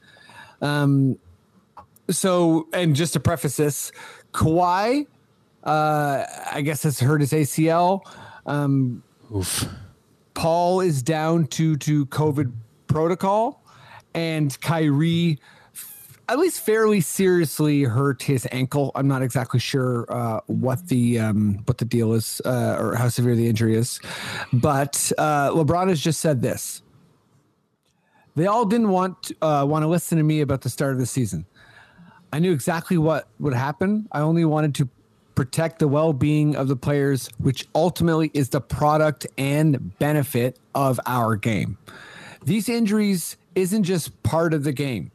Um, 0.62 1.18
so, 2.10 2.68
and 2.72 2.94
just 2.94 3.12
to 3.14 3.20
preface 3.20 3.56
this, 3.56 3.92
Kawhi, 4.32 5.06
uh, 5.64 6.24
I 6.52 6.62
guess 6.62 6.84
has 6.84 7.00
hurt 7.00 7.20
his 7.20 7.32
ACL. 7.32 8.00
Um, 8.46 9.02
Oof. 9.34 9.68
Paul 10.34 10.80
is 10.80 11.02
down 11.02 11.46
to 11.48 11.76
to 11.78 12.06
COVID 12.06 12.52
protocol, 12.86 13.62
and 14.14 14.58
Kyrie, 14.60 15.40
at 16.28 16.38
least 16.38 16.60
fairly 16.60 17.00
seriously 17.00 17.84
hurt 17.84 18.22
his 18.22 18.46
ankle. 18.50 18.90
I'm 18.94 19.06
not 19.06 19.22
exactly 19.22 19.60
sure 19.60 20.06
uh, 20.08 20.40
what 20.46 20.88
the 20.88 21.20
um, 21.20 21.62
what 21.66 21.78
the 21.78 21.84
deal 21.84 22.12
is 22.14 22.40
uh, 22.44 22.76
or 22.78 22.94
how 22.96 23.08
severe 23.08 23.34
the 23.34 23.48
injury 23.48 23.76
is, 23.76 24.00
but 24.52 25.12
uh, 25.18 25.50
LeBron 25.50 25.88
has 25.88 26.00
just 26.00 26.20
said 26.20 26.42
this. 26.42 26.82
They 28.34 28.46
all 28.46 28.64
didn't 28.64 28.90
want 28.90 29.32
uh, 29.40 29.64
want 29.68 29.82
to 29.82 29.88
listen 29.88 30.18
to 30.18 30.24
me 30.24 30.40
about 30.40 30.62
the 30.62 30.70
start 30.70 30.92
of 30.92 30.98
the 30.98 31.06
season. 31.06 31.46
I 32.32 32.38
knew 32.40 32.52
exactly 32.52 32.98
what 32.98 33.28
would 33.38 33.54
happen. 33.54 34.08
I 34.12 34.20
only 34.20 34.44
wanted 34.44 34.74
to 34.76 34.88
protect 35.36 35.78
the 35.78 35.86
well-being 35.88 36.56
of 36.56 36.66
the 36.66 36.76
players, 36.76 37.28
which 37.38 37.68
ultimately 37.74 38.30
is 38.34 38.48
the 38.48 38.60
product 38.60 39.26
and 39.38 39.96
benefit 39.98 40.58
of 40.74 40.98
our 41.06 41.36
game. 41.36 41.78
These 42.44 42.68
injuries 42.68 43.36
isn't 43.54 43.84
just 43.84 44.22
part 44.22 44.54
of 44.54 44.64
the 44.64 44.72
game. 44.72 45.12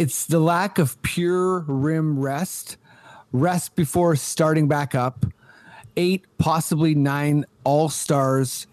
It's 0.00 0.24
the 0.24 0.40
lack 0.40 0.78
of 0.78 1.02
pure 1.02 1.58
rim 1.68 2.18
rest, 2.18 2.78
rest 3.32 3.76
before 3.76 4.16
starting 4.16 4.66
back 4.66 4.94
up. 4.94 5.26
Eight, 5.94 6.24
possibly 6.38 6.94
nine 6.94 7.44
all-stars 7.64 8.66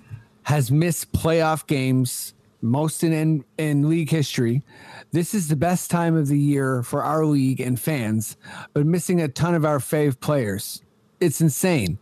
has 0.44 0.72
missed 0.72 1.12
playoff 1.12 1.68
games, 1.68 2.34
most 2.62 3.04
in, 3.04 3.12
in 3.12 3.44
in 3.58 3.90
league 3.90 4.10
history. 4.10 4.64
This 5.12 5.34
is 5.34 5.50
the 5.50 5.58
best 5.58 5.92
time 5.92 6.16
of 6.16 6.30
the 6.30 6.40
year 6.40 6.82
for 6.82 7.04
our 7.04 7.26
league 7.26 7.60
and 7.60 7.78
fans, 7.78 8.38
but 8.74 8.86
missing 8.86 9.20
a 9.20 9.28
ton 9.28 9.54
of 9.54 9.66
our 9.66 9.80
fave 9.80 10.22
players. 10.22 10.82
It's 11.20 11.42
insane. 11.42 11.98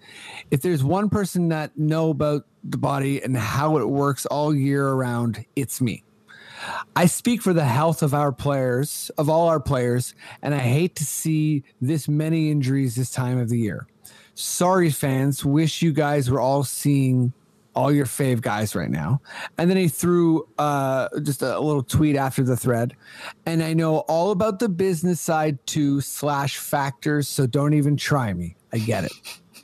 If 0.52 0.62
there's 0.62 0.84
one 0.84 1.10
person 1.10 1.50
that 1.50 1.76
know 1.76 2.12
about 2.12 2.46
the 2.64 2.78
body 2.78 3.24
and 3.24 3.36
how 3.36 3.78
it 3.78 3.90
works 3.90 4.28
all 4.28 4.54
year 4.54 4.88
around, 4.88 5.44
it's 5.56 5.82
me. 5.82 6.04
I 6.96 7.06
speak 7.06 7.42
for 7.42 7.54
the 7.54 7.66
health 7.66 8.04
of 8.04 8.14
our 8.14 8.32
players, 8.32 9.12
of 9.18 9.30
all 9.30 9.48
our 9.48 9.60
players, 9.60 10.16
and 10.42 10.54
I 10.54 10.60
hate 10.60 10.96
to 10.96 11.06
see 11.06 11.64
this 11.82 12.08
many 12.08 12.52
injuries 12.52 12.96
this 12.96 13.12
time 13.12 13.40
of 13.40 13.50
the 13.50 13.60
year. 13.60 13.88
Sorry, 14.34 14.90
fans. 14.90 15.46
Wish 15.46 15.82
you 15.82 15.94
guys 15.94 16.30
were 16.30 16.40
all 16.40 16.64
seeing 16.64 17.34
all 17.76 17.92
your 17.92 18.06
fave 18.06 18.42
guys 18.42 18.76
right 18.76 18.90
now. 18.90 19.22
And 19.58 19.70
then 19.70 19.78
he 19.78 19.90
threw 19.90 20.48
uh, 20.58 21.10
just 21.22 21.42
a 21.42 21.60
little 21.60 21.84
tweet 21.84 22.16
after 22.16 22.44
the 22.44 22.56
thread. 22.56 22.96
And 23.46 23.62
I 23.62 23.74
know 23.74 24.00
all 24.00 24.32
about 24.32 24.60
the 24.60 24.70
business 24.70 25.20
side 25.20 25.60
too, 25.68 26.02
slash 26.02 26.58
factors. 26.58 27.28
So 27.28 27.46
don't 27.46 27.74
even 27.74 27.98
try 27.98 28.34
me. 28.34 28.56
I 28.72 28.80
get 28.80 29.04
it. 29.04 29.12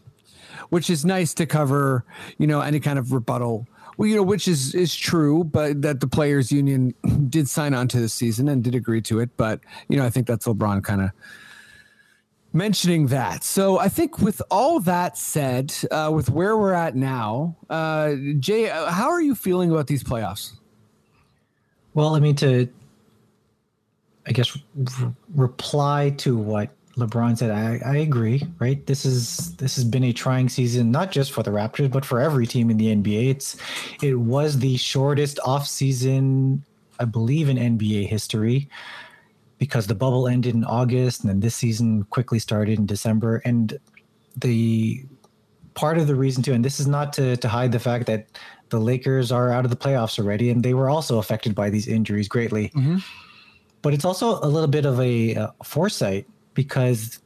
Which 0.70 0.90
is 0.90 1.04
nice 1.06 1.34
to 1.36 1.46
cover, 1.46 2.06
you 2.38 2.48
know, 2.48 2.62
any 2.62 2.80
kind 2.80 3.00
of 3.00 3.12
rebuttal. 3.12 3.68
Well, 4.02 4.10
you 4.10 4.16
know, 4.16 4.24
which 4.24 4.48
is 4.48 4.74
is 4.74 4.96
true, 4.96 5.44
but 5.44 5.84
that 5.84 6.00
the 6.00 6.08
players' 6.08 6.52
union 6.52 6.96
did 7.30 7.48
sign 7.48 7.76
on 7.76 7.88
to 7.90 8.00
this 8.00 8.16
season 8.16 8.48
and 8.48 8.64
did 8.64 8.74
agree 8.74 9.04
to 9.04 9.20
it. 9.20 9.30
But 9.38 9.60
you 9.90 9.98
know, 9.98 10.04
I 10.04 10.10
think 10.10 10.26
that's 10.26 10.48
LeBron 10.48 10.84
kind 10.84 11.02
of 11.02 11.12
mentioning 12.52 13.06
that. 13.08 13.44
So 13.44 13.78
I 13.78 13.90
think 13.90 14.18
with 14.18 14.42
all 14.50 14.80
that 14.80 15.20
said, 15.20 15.72
uh, 15.92 16.12
with 16.12 16.32
where 16.32 16.58
we're 16.58 16.74
at 16.74 16.96
now, 16.96 17.56
uh, 17.70 18.16
Jay, 18.40 18.72
uh, 18.72 18.90
how 18.90 19.12
are 19.12 19.22
you 19.22 19.36
feeling 19.36 19.70
about 19.70 19.86
these 19.86 20.04
playoffs? 20.04 20.54
Well, 21.94 22.16
I 22.16 22.22
mean, 22.22 22.36
to, 22.38 22.68
I 24.26 24.32
guess, 24.32 24.58
r- 25.00 25.14
reply 25.36 26.10
to 26.18 26.36
what 26.36 26.72
LeBron 26.98 27.38
said, 27.38 27.52
I, 27.52 27.80
I 27.86 27.98
agree, 27.98 28.44
right? 28.60 28.86
This 28.86 29.06
is 29.06 29.56
this 29.56 29.76
has 29.76 29.86
been 29.86 30.04
a 30.04 30.14
trying 30.14 30.50
season, 30.50 30.92
not 30.92 31.12
just 31.12 31.32
for 31.32 31.42
the 31.42 31.52
Raptors, 31.52 31.90
but 31.90 32.04
for 32.04 32.20
every 32.20 32.46
team 32.46 32.70
in 32.70 32.78
the 32.78 32.94
NBA. 32.94 33.30
It's 33.30 33.58
it 34.02 34.16
was 34.20 34.60
the 34.60 34.78
shortest 34.78 35.40
off 35.46 35.68
season, 35.68 36.64
I 37.00 37.06
believe, 37.06 37.48
in 37.48 37.58
NBA 37.58 38.08
history, 38.08 38.70
because 39.58 39.88
the 39.88 39.96
bubble 39.96 40.28
ended 40.28 40.54
in 40.54 40.66
August, 40.66 41.22
and 41.22 41.30
then 41.30 41.40
this 41.40 41.56
season 41.56 42.04
quickly 42.06 42.40
started 42.40 42.78
in 42.78 42.86
December. 42.86 43.42
And 43.46 43.80
the 44.36 45.06
part 45.74 45.98
of 45.98 46.08
the 46.08 46.16
reason 46.16 46.44
too, 46.44 46.54
and 46.54 46.66
this 46.66 46.80
is 46.80 46.88
not 46.88 47.14
to 47.14 47.38
to 47.38 47.48
hide 47.48 47.72
the 47.72 47.80
fact 47.80 48.06
that 48.08 48.28
the 48.68 48.80
Lakers 48.80 49.32
are 49.32 49.52
out 49.52 49.64
of 49.64 49.72
the 49.72 49.78
playoffs 49.78 50.20
already, 50.20 50.50
and 50.50 50.62
they 50.62 50.74
were 50.74 50.90
also 50.90 51.20
affected 51.20 51.56
by 51.56 51.70
these 51.70 51.88
injuries 51.88 52.28
greatly. 52.28 52.70
But 53.82 53.94
it's 53.94 54.06
also 54.06 54.40
a 54.44 54.48
little 54.48 54.68
bit 54.68 54.86
of 54.86 55.00
a 55.00 55.36
uh, 55.36 55.48
foresight 55.64 56.28
because 56.54 57.20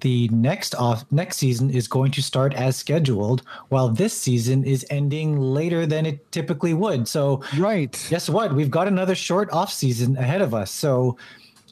the 0.00 0.28
next 0.28 0.74
off 0.76 1.04
next 1.10 1.38
season 1.38 1.70
is 1.70 1.88
going 1.88 2.12
to 2.12 2.22
start 2.22 2.54
as 2.54 2.76
scheduled, 2.76 3.42
while 3.68 3.88
this 3.88 4.14
season 4.16 4.64
is 4.64 4.86
ending 4.90 5.40
later 5.40 5.86
than 5.86 6.06
it 6.06 6.30
typically 6.30 6.72
would. 6.74 7.08
So 7.08 7.42
Right. 7.56 8.06
guess 8.08 8.28
what? 8.28 8.54
We've 8.54 8.70
got 8.70 8.86
another 8.86 9.14
short 9.14 9.50
off 9.52 9.72
season 9.72 10.16
ahead 10.16 10.40
of 10.40 10.54
us. 10.54 10.70
So 10.70 11.18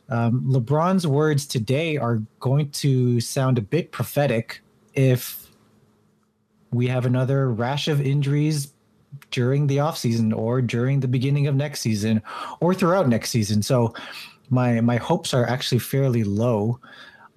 um, 0.08 0.44
LeBron's 0.48 1.06
words 1.06 1.46
today 1.46 1.96
are 1.96 2.20
going 2.40 2.70
to 2.70 3.20
sound 3.20 3.58
a 3.58 3.62
bit 3.62 3.92
prophetic 3.92 4.60
if 4.94 5.46
we 6.72 6.88
have 6.88 7.06
another 7.06 7.52
rash 7.52 7.86
of 7.88 8.00
injuries 8.00 8.72
during 9.30 9.66
the 9.66 9.80
off 9.80 9.96
season 9.96 10.32
or 10.32 10.60
during 10.60 11.00
the 11.00 11.08
beginning 11.08 11.46
of 11.46 11.54
next 11.54 11.80
season 11.80 12.20
or 12.60 12.74
throughout 12.74 13.08
next 13.08 13.30
season. 13.30 13.62
So 13.62 13.94
my 14.50 14.80
my 14.80 14.96
hopes 14.96 15.34
are 15.34 15.46
actually 15.46 15.78
fairly 15.78 16.24
low 16.24 16.80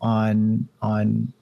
on 0.01 0.67
on 0.81 1.33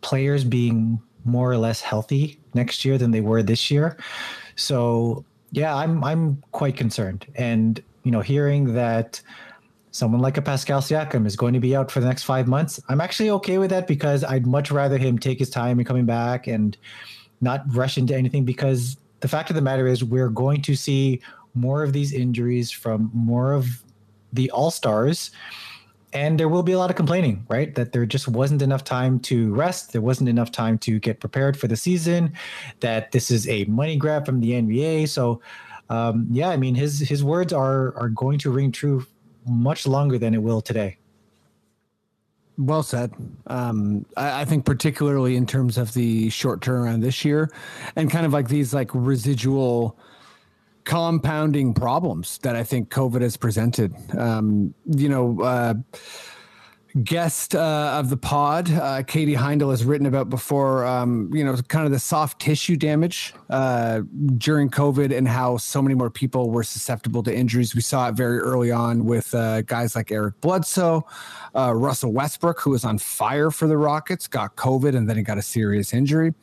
players 0.00 0.44
being 0.44 1.00
more 1.24 1.50
or 1.50 1.58
less 1.58 1.80
healthy 1.80 2.38
next 2.54 2.84
year 2.84 2.98
than 2.98 3.10
they 3.10 3.20
were 3.20 3.42
this 3.42 3.70
year. 3.70 3.96
So 4.56 5.24
yeah, 5.52 5.74
I'm 5.74 6.02
I'm 6.04 6.42
quite 6.52 6.76
concerned. 6.76 7.26
And 7.34 7.82
you 8.04 8.10
know, 8.10 8.20
hearing 8.20 8.74
that 8.74 9.20
someone 9.90 10.20
like 10.20 10.36
a 10.36 10.42
Pascal 10.42 10.80
Siakam 10.80 11.26
is 11.26 11.36
going 11.36 11.54
to 11.54 11.60
be 11.60 11.74
out 11.74 11.90
for 11.90 12.00
the 12.00 12.06
next 12.06 12.22
five 12.22 12.46
months, 12.46 12.80
I'm 12.88 13.00
actually 13.00 13.30
okay 13.30 13.58
with 13.58 13.70
that 13.70 13.86
because 13.86 14.22
I'd 14.22 14.46
much 14.46 14.70
rather 14.70 14.98
him 14.98 15.18
take 15.18 15.38
his 15.38 15.50
time 15.50 15.78
in 15.78 15.84
coming 15.84 16.06
back 16.06 16.46
and 16.46 16.76
not 17.40 17.62
rush 17.74 17.98
into 17.98 18.14
anything 18.14 18.44
because 18.44 18.96
the 19.20 19.28
fact 19.28 19.50
of 19.50 19.56
the 19.56 19.62
matter 19.62 19.86
is 19.86 20.04
we're 20.04 20.28
going 20.28 20.62
to 20.62 20.76
see 20.76 21.20
more 21.54 21.82
of 21.82 21.92
these 21.92 22.12
injuries 22.12 22.70
from 22.70 23.10
more 23.12 23.52
of 23.52 23.82
the 24.32 24.50
all 24.50 24.70
stars 24.70 25.30
and 26.14 26.40
there 26.40 26.48
will 26.48 26.62
be 26.62 26.72
a 26.72 26.78
lot 26.78 26.90
of 26.90 26.96
complaining 26.96 27.44
right? 27.48 27.74
That 27.74 27.92
there 27.92 28.06
just 28.06 28.28
wasn't 28.28 28.62
enough 28.62 28.84
time 28.84 29.20
to 29.20 29.54
rest 29.54 29.92
there 29.92 30.02
wasn't 30.02 30.28
enough 30.28 30.50
time 30.52 30.78
to 30.78 30.98
get 30.98 31.20
prepared 31.20 31.56
for 31.56 31.68
the 31.68 31.76
season 31.76 32.32
that 32.80 33.12
this 33.12 33.30
is 33.30 33.48
a 33.48 33.64
money 33.64 33.96
grab 33.96 34.26
from 34.26 34.40
the 34.40 34.52
nba 34.52 35.08
so 35.08 35.40
um, 35.90 36.26
yeah 36.30 36.48
i 36.48 36.56
mean 36.56 36.74
his 36.74 37.00
his 37.00 37.24
words 37.24 37.52
are 37.52 37.96
are 37.96 38.08
going 38.08 38.38
to 38.38 38.50
ring 38.50 38.72
true 38.72 39.06
much 39.48 39.86
longer 39.86 40.18
than 40.18 40.34
it 40.34 40.42
will 40.42 40.60
today. 40.60 40.98
Well 42.56 42.82
said. 42.82 43.12
Um, 43.46 44.04
I, 44.16 44.42
I 44.42 44.44
think 44.44 44.64
particularly 44.64 45.36
in 45.36 45.46
terms 45.46 45.78
of 45.78 45.94
the 45.94 46.28
short 46.30 46.60
turnaround 46.60 47.02
this 47.02 47.24
year, 47.24 47.50
and 47.96 48.10
kind 48.10 48.26
of 48.26 48.32
like 48.32 48.48
these 48.48 48.74
like 48.74 48.90
residual 48.92 49.96
compounding 50.88 51.74
problems 51.74 52.38
that 52.38 52.56
I 52.56 52.64
think 52.64 52.88
COVID 52.88 53.20
has 53.20 53.36
presented. 53.36 53.94
Um, 54.16 54.74
you 54.86 55.10
know, 55.10 55.38
uh, 55.42 55.74
guest 57.04 57.54
uh, 57.54 57.92
of 57.98 58.10
the 58.10 58.16
pod, 58.16 58.70
uh, 58.70 59.02
Katie 59.02 59.34
Heindl, 59.34 59.70
has 59.70 59.84
written 59.84 60.06
about 60.06 60.30
before, 60.30 60.86
um, 60.86 61.30
you 61.34 61.44
know, 61.44 61.54
kind 61.68 61.84
of 61.84 61.92
the 61.92 61.98
soft 61.98 62.40
tissue 62.40 62.76
damage 62.76 63.34
uh, 63.50 64.00
during 64.36 64.70
COVID 64.70 65.16
and 65.16 65.28
how 65.28 65.56
so 65.58 65.82
many 65.82 65.94
more 65.94 66.10
people 66.10 66.50
were 66.50 66.62
susceptible 66.62 67.22
to 67.22 67.34
injuries. 67.34 67.74
We 67.74 67.82
saw 67.82 68.08
it 68.08 68.14
very 68.14 68.38
early 68.38 68.70
on 68.70 69.04
with 69.04 69.34
uh, 69.34 69.62
guys 69.62 69.94
like 69.94 70.10
Eric 70.10 70.40
Bledsoe, 70.40 71.06
uh, 71.54 71.74
Russell 71.74 72.12
Westbrook, 72.12 72.60
who 72.60 72.70
was 72.70 72.84
on 72.84 72.98
fire 72.98 73.50
for 73.50 73.68
the 73.68 73.76
Rockets, 73.76 74.26
got 74.26 74.56
COVID 74.56 74.96
and 74.96 75.08
then 75.08 75.16
he 75.16 75.22
got 75.22 75.38
a 75.38 75.42
serious 75.42 75.92
injury. 75.92 76.34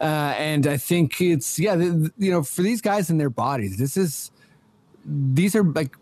Uh, 0.00 0.34
and 0.36 0.66
I 0.66 0.76
think 0.76 1.20
it's, 1.20 1.58
yeah, 1.58 1.74
you 1.74 2.12
know, 2.18 2.42
for 2.42 2.62
these 2.62 2.80
guys 2.80 3.10
and 3.10 3.20
their 3.20 3.30
bodies, 3.30 3.78
this 3.78 3.96
is, 3.96 4.30
these 5.06 5.54
are 5.54 5.62
like 5.62 5.96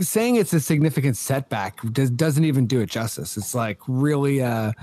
saying 0.00 0.36
it's 0.36 0.52
a 0.52 0.60
significant 0.60 1.16
setback 1.16 1.80
does, 1.92 2.10
doesn't 2.10 2.44
even 2.44 2.66
do 2.66 2.80
it 2.80 2.90
justice. 2.90 3.36
It's 3.36 3.54
like 3.54 3.78
really 3.86 4.40
a 4.40 4.74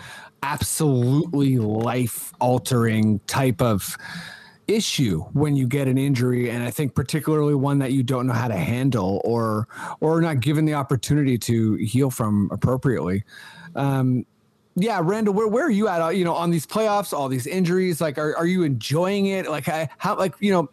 absolutely 0.44 1.58
life 1.58 2.34
altering 2.40 3.20
type 3.28 3.62
of 3.62 3.98
issue 4.68 5.22
when 5.34 5.56
you 5.56 5.68
get 5.68 5.88
an 5.88 5.98
injury 5.98 6.50
and 6.50 6.64
i 6.64 6.70
think 6.70 6.94
particularly 6.94 7.56
one 7.56 7.80
that 7.80 7.92
you 7.92 8.04
don't 8.04 8.28
know 8.28 8.34
how 8.34 8.48
to 8.48 8.56
handle 8.56 9.20
or 9.26 9.68
or 10.00 10.22
not 10.22 10.40
given 10.40 10.64
the 10.64 10.76
opportunity 10.76 11.40
to 11.40 11.74
heal 11.76 12.12
from 12.12 12.50
appropriately. 12.52 13.24
Um 13.76 14.26
yeah 14.76 15.00
randall 15.04 15.34
where, 15.34 15.48
where 15.48 15.66
are 15.66 15.72
you 15.72 15.88
at 15.88 16.02
uh, 16.02 16.10
you 16.10 16.24
know 16.24 16.36
on 16.36 16.52
these 16.52 16.68
playoffs 16.68 17.14
all 17.14 17.28
these 17.28 17.48
injuries? 17.48 18.00
Like 18.00 18.20
are, 18.20 18.38
are 18.38 18.46
you 18.46 18.62
enjoying 18.64 19.26
it? 19.26 19.50
Like 19.50 19.68
I, 19.68 19.90
how 19.98 20.16
like 20.16 20.36
you 20.40 20.52
know 20.52 20.70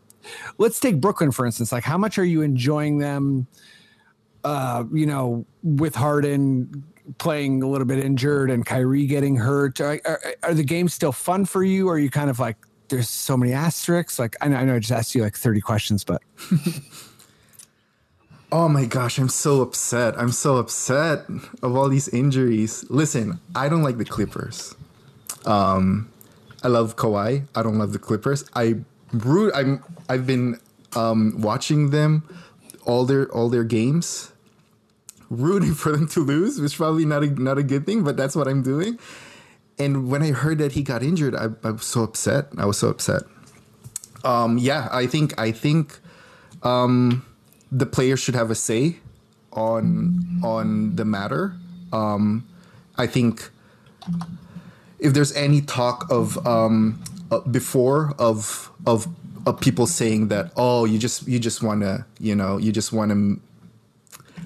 let's 0.59 0.81
take 0.81 1.01
brooklyn 1.01 1.31
for 1.31 1.47
instance 1.47 1.72
like 1.72 1.85
how 1.85 1.99
much 1.99 2.18
are 2.18 2.24
you 2.24 2.43
enjoying 2.43 2.99
them 2.99 3.47
uh, 4.47 4.85
you 4.93 5.07
know, 5.07 5.45
with 5.64 5.97
Harden 5.97 6.85
playing 7.18 7.64
a 7.64 7.68
little 7.68 7.85
bit 7.85 7.99
injured 7.99 8.49
and 8.49 8.64
Kyrie 8.64 9.07
getting 9.07 9.35
hurt, 9.35 9.81
are, 9.81 10.01
are, 10.05 10.20
are 10.45 10.55
the 10.55 10.62
games 10.62 10.95
still 10.95 11.11
fun 11.11 11.45
for 11.45 11.64
you? 11.64 11.89
Are 11.89 11.99
you 11.99 12.11
kind 12.11 12.31
of 12.31 12.39
like, 12.39 12.57
there's 12.89 13.11
so 13.11 13.37
many 13.37 13.53
asterisks? 13.53 14.20
Like, 14.20 14.37
I 14.41 14.47
know, 14.47 14.57
I 14.57 14.64
know 14.64 14.77
I 14.77 14.79
just 14.79 14.93
asked 14.93 15.16
you 15.16 15.22
like 15.22 15.35
30 15.37 15.61
questions, 15.61 16.05
but 16.05 16.22
Oh 18.53 18.68
my 18.68 18.85
gosh, 18.85 19.18
I'm 19.18 19.29
so 19.29 19.62
upset. 19.62 20.16
I'm 20.16 20.31
so 20.31 20.59
upset 20.59 21.27
of 21.64 21.74
all 21.74 21.89
these 21.89 22.07
injuries. 22.09 22.85
Listen, 22.89 23.41
I 23.57 23.68
don't 23.68 23.83
like 23.83 23.99
the 23.99 24.05
Clippers. 24.05 24.77
Um, 25.45 26.09
I 26.62 26.68
love 26.68 26.95
Kawhi. 26.95 27.49
I 27.57 27.62
don't 27.64 27.79
love 27.79 27.93
the 27.93 27.99
Clippers. 27.99 28.45
I 28.55 28.77
root. 29.25 29.53
I'm. 29.55 29.83
I've 30.09 30.27
been 30.27 30.61
um, 30.95 31.41
watching 31.41 31.91
them 31.91 32.23
all 32.85 33.05
their 33.05 33.27
all 33.33 33.49
their 33.49 33.64
games, 33.64 34.33
rooting 35.31 35.75
for 35.75 35.93
them 35.93 36.09
to 36.09 36.21
lose, 36.21 36.61
which 36.61 36.77
probably 36.77 37.05
not 37.05 37.23
a 37.23 37.27
not 37.29 37.59
a 37.59 37.62
good 37.62 37.87
thing, 37.87 38.05
but 38.05 38.17
that's 38.17 38.37
what 38.37 38.49
I'm 38.49 38.62
doing. 38.62 38.99
And 39.79 40.09
when 40.11 40.23
I 40.23 40.31
heard 40.31 40.59
that 40.59 40.73
he 40.73 40.83
got 40.83 41.03
injured, 41.03 41.35
I, 41.35 41.49
I 41.62 41.73
was 41.73 41.85
so 41.85 42.03
upset. 42.03 42.47
I 42.57 42.64
was 42.64 42.79
so 42.79 42.89
upset. 42.89 43.23
Um, 44.25 44.59
yeah, 44.59 44.89
I 44.91 45.07
think 45.07 45.39
I 45.39 45.53
think 45.53 45.99
um, 46.62 47.25
the 47.71 47.87
players 47.87 48.21
should 48.21 48.35
have 48.35 48.51
a 48.51 48.55
say 48.55 48.97
on 49.53 50.41
on 50.43 50.97
the 50.97 51.05
matter. 51.05 51.55
Um, 51.93 52.47
I 52.97 53.07
think 53.07 53.51
if 54.99 55.12
there's 55.12 55.35
any 55.37 55.61
talk 55.61 56.11
of 56.11 56.45
um, 56.47 57.03
uh, 57.31 57.41
before 57.41 58.14
of 58.18 58.70
of 58.87 59.07
of 59.47 59.61
people 59.61 59.87
saying 59.87 60.29
that 60.29 60.53
oh 60.57 60.85
you 60.85 60.99
just 60.99 61.27
you 61.29 61.39
just 61.39 61.62
want 61.62 61.81
to 61.83 62.05
you 62.18 62.35
know 62.35 62.57
you 62.59 62.72
just 62.72 62.93
want 62.93 63.11
to 63.11 63.41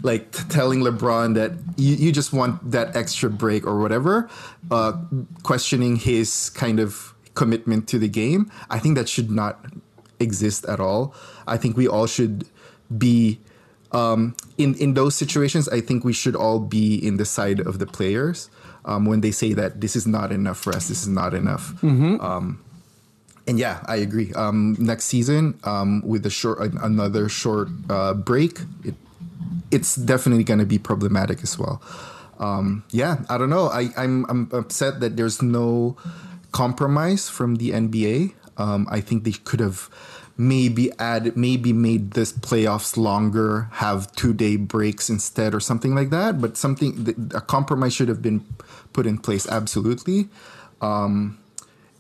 like 0.03 0.33
t- 0.33 0.43
telling 0.49 0.81
LeBron 0.81 1.35
that 1.35 1.53
you, 1.77 1.95
you 1.97 2.13
just 2.13 2.33
want 2.33 2.71
that 2.71 2.97
extra 2.97 3.29
break 3.29 3.67
or 3.67 3.79
whatever, 3.81 4.29
uh, 4.71 4.93
questioning 5.43 5.97
his 5.97 6.51
kind 6.51 6.81
of 6.81 7.15
commitment 7.35 7.89
to 7.89 7.99
the 7.99 8.09
game. 8.09 8.51
I 8.71 8.79
think 8.79 8.97
that 8.97 9.09
should 9.09 9.31
not 9.31 9.65
exist 10.19 10.65
at 10.67 10.81
all. 10.81 11.15
I 11.47 11.57
think 11.57 11.77
we 11.77 11.87
all 11.89 12.07
should 12.07 12.47
be 12.97 13.41
um, 13.93 14.35
in 14.57 14.75
in 14.77 14.95
those 14.95 15.15
situations. 15.15 15.69
I 15.69 15.81
think 15.81 16.05
we 16.05 16.13
should 16.13 16.37
all 16.37 16.61
be 16.61 16.95
in 16.95 17.17
the 17.17 17.25
side 17.25 17.61
of 17.61 17.79
the 17.79 17.87
players 17.87 18.51
um, 18.85 19.05
when 19.05 19.21
they 19.21 19.31
say 19.31 19.53
that 19.55 19.81
this 19.81 19.97
is 19.97 20.07
not 20.07 20.33
enough 20.33 20.59
for 20.59 20.73
us. 20.73 20.89
This 20.89 21.03
is 21.03 21.09
not 21.09 21.35
enough. 21.35 21.75
Um, 22.21 22.63
and 23.47 23.59
yeah, 23.59 23.83
I 23.87 23.97
agree. 23.97 24.33
Um, 24.35 24.77
next 24.79 25.05
season, 25.05 25.59
um, 25.65 26.03
with 26.07 26.23
the 26.23 26.31
short 26.31 26.61
another 26.61 27.29
short 27.29 27.69
uh, 27.89 28.15
break, 28.15 28.61
it, 28.85 28.95
it's 29.71 29.97
definitely 29.97 30.45
going 30.45 30.61
to 30.61 30.67
be 30.67 30.79
problematic 30.79 31.43
as 31.43 31.59
well. 31.59 31.83
Um, 32.39 32.85
yeah, 32.91 33.19
I 33.29 33.39
don't 33.39 33.51
know. 33.51 33.69
I, 33.69 33.91
I'm 33.97 34.25
I'm 34.29 34.49
upset 34.53 35.01
that 35.01 35.17
there's 35.17 35.43
no 35.43 35.97
compromise 36.53 37.29
from 37.29 37.57
the 37.57 37.71
NBA. 37.71 38.35
Um, 38.57 38.87
I 38.91 39.01
think 39.01 39.25
they 39.25 39.33
could 39.33 39.61
have 39.61 39.89
maybe 40.37 40.91
added, 40.99 41.37
maybe 41.37 41.73
made 41.73 42.13
this 42.13 42.33
playoffs 42.33 42.97
longer, 42.97 43.69
have 43.73 44.11
two 44.13 44.33
day 44.33 44.57
breaks 44.57 45.11
instead, 45.11 45.55
or 45.55 45.61
something 45.61 45.95
like 45.95 46.11
that. 46.11 46.41
But 46.41 46.57
something 46.57 47.31
a 47.35 47.41
compromise 47.41 47.93
should 47.93 48.09
have 48.09 48.23
been 48.23 48.45
put 48.93 49.07
in 49.07 49.19
place. 49.19 49.47
Absolutely. 49.49 50.29
Um, 50.81 51.40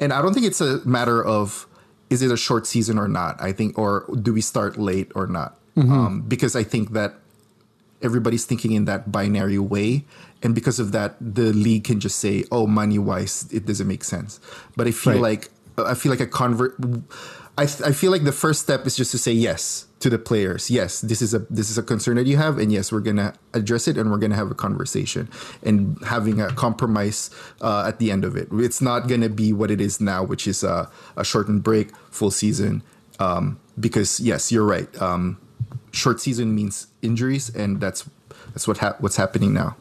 and 0.01 0.13
I 0.13 0.23
don't 0.23 0.33
think 0.35 0.47
it's 0.47 0.61
a 0.61 0.81
matter 0.87 1.23
of 1.25 1.67
is 2.09 2.23
it 2.23 2.33
a 2.33 2.37
short 2.37 2.67
season 2.67 2.99
or 2.99 3.07
not. 3.07 3.41
I 3.41 3.53
think, 3.53 3.79
or 3.79 4.05
do 4.21 4.33
we 4.35 4.41
start 4.41 4.77
late 4.79 5.13
or 5.15 5.27
not? 5.29 5.57
Um, 5.77 6.23
because 6.27 6.57
I 6.57 6.65
think 6.65 6.93
that 6.93 7.15
everybody's 8.03 8.45
thinking 8.45 8.73
in 8.73 8.85
that 8.85 9.11
binary 9.13 9.59
way, 9.59 10.05
and 10.43 10.55
because 10.55 10.79
of 10.81 10.93
that, 10.93 11.17
the 11.21 11.53
league 11.55 11.85
can 11.85 12.01
just 12.01 12.19
say, 12.19 12.45
"Oh, 12.53 12.67
money 12.67 12.99
wise, 12.99 13.47
it 13.53 13.65
doesn't 13.65 13.87
make 13.89 14.05
sense." 14.05 14.41
But 14.77 14.89
I 14.89 14.91
feel 14.91 15.15
Right. 15.15 15.23
like 15.23 15.51
I 15.79 15.95
feel 15.95 16.11
like 16.11 16.21
a 16.21 16.27
convert. 16.27 16.77
I, 17.61 17.65
I 17.65 17.93
feel 17.93 18.11
like 18.11 18.25
the 18.25 18.33
first 18.33 18.63
step 18.63 18.87
is 18.87 18.97
just 18.97 19.11
to 19.11 19.19
say 19.19 19.33
yes 19.33 19.87
to 19.99 20.09
the 20.09 20.19
players. 20.19 20.71
Yes, 20.71 21.03
this 21.03 21.21
is 21.21 21.35
a 21.35 21.41
this 21.51 21.69
is 21.69 21.77
a 21.77 21.83
concern 21.83 22.17
that 22.17 22.27
you 22.27 22.39
have, 22.39 22.57
and 22.57 22.73
yes, 22.73 22.91
we're 22.91 23.01
gonna 23.01 23.35
address 23.53 23.87
it, 23.87 23.99
and 23.99 24.11
we're 24.11 24.17
gonna 24.17 24.35
have 24.35 24.51
a 24.51 24.55
conversation, 24.55 25.29
and 25.63 25.99
having 26.07 26.41
a 26.41 26.51
compromise 26.55 27.29
uh, 27.61 27.85
at 27.87 27.99
the 27.99 28.11
end 28.11 28.25
of 28.25 28.35
it. 28.35 28.49
It's 28.51 28.81
not 28.81 29.09
gonna 29.09 29.29
be 29.29 29.53
what 29.53 29.71
it 29.71 29.79
is 29.79 30.01
now, 30.01 30.25
which 30.25 30.49
is 30.49 30.65
a, 30.65 30.91
a 31.19 31.25
shortened 31.25 31.63
break, 31.63 31.95
full 32.11 32.31
season. 32.31 32.83
Um, 33.19 33.61
because 33.79 34.21
yes, 34.21 34.51
you're 34.51 34.65
right. 34.65 34.89
Um, 35.03 35.37
short 35.93 36.19
season 36.19 36.55
means 36.55 36.87
injuries, 37.03 37.55
and 37.55 37.79
that's 37.79 38.09
that's 38.55 38.67
what 38.67 38.79
hap- 38.79 39.03
what's 39.03 39.17
happening 39.17 39.53
now. 39.53 39.77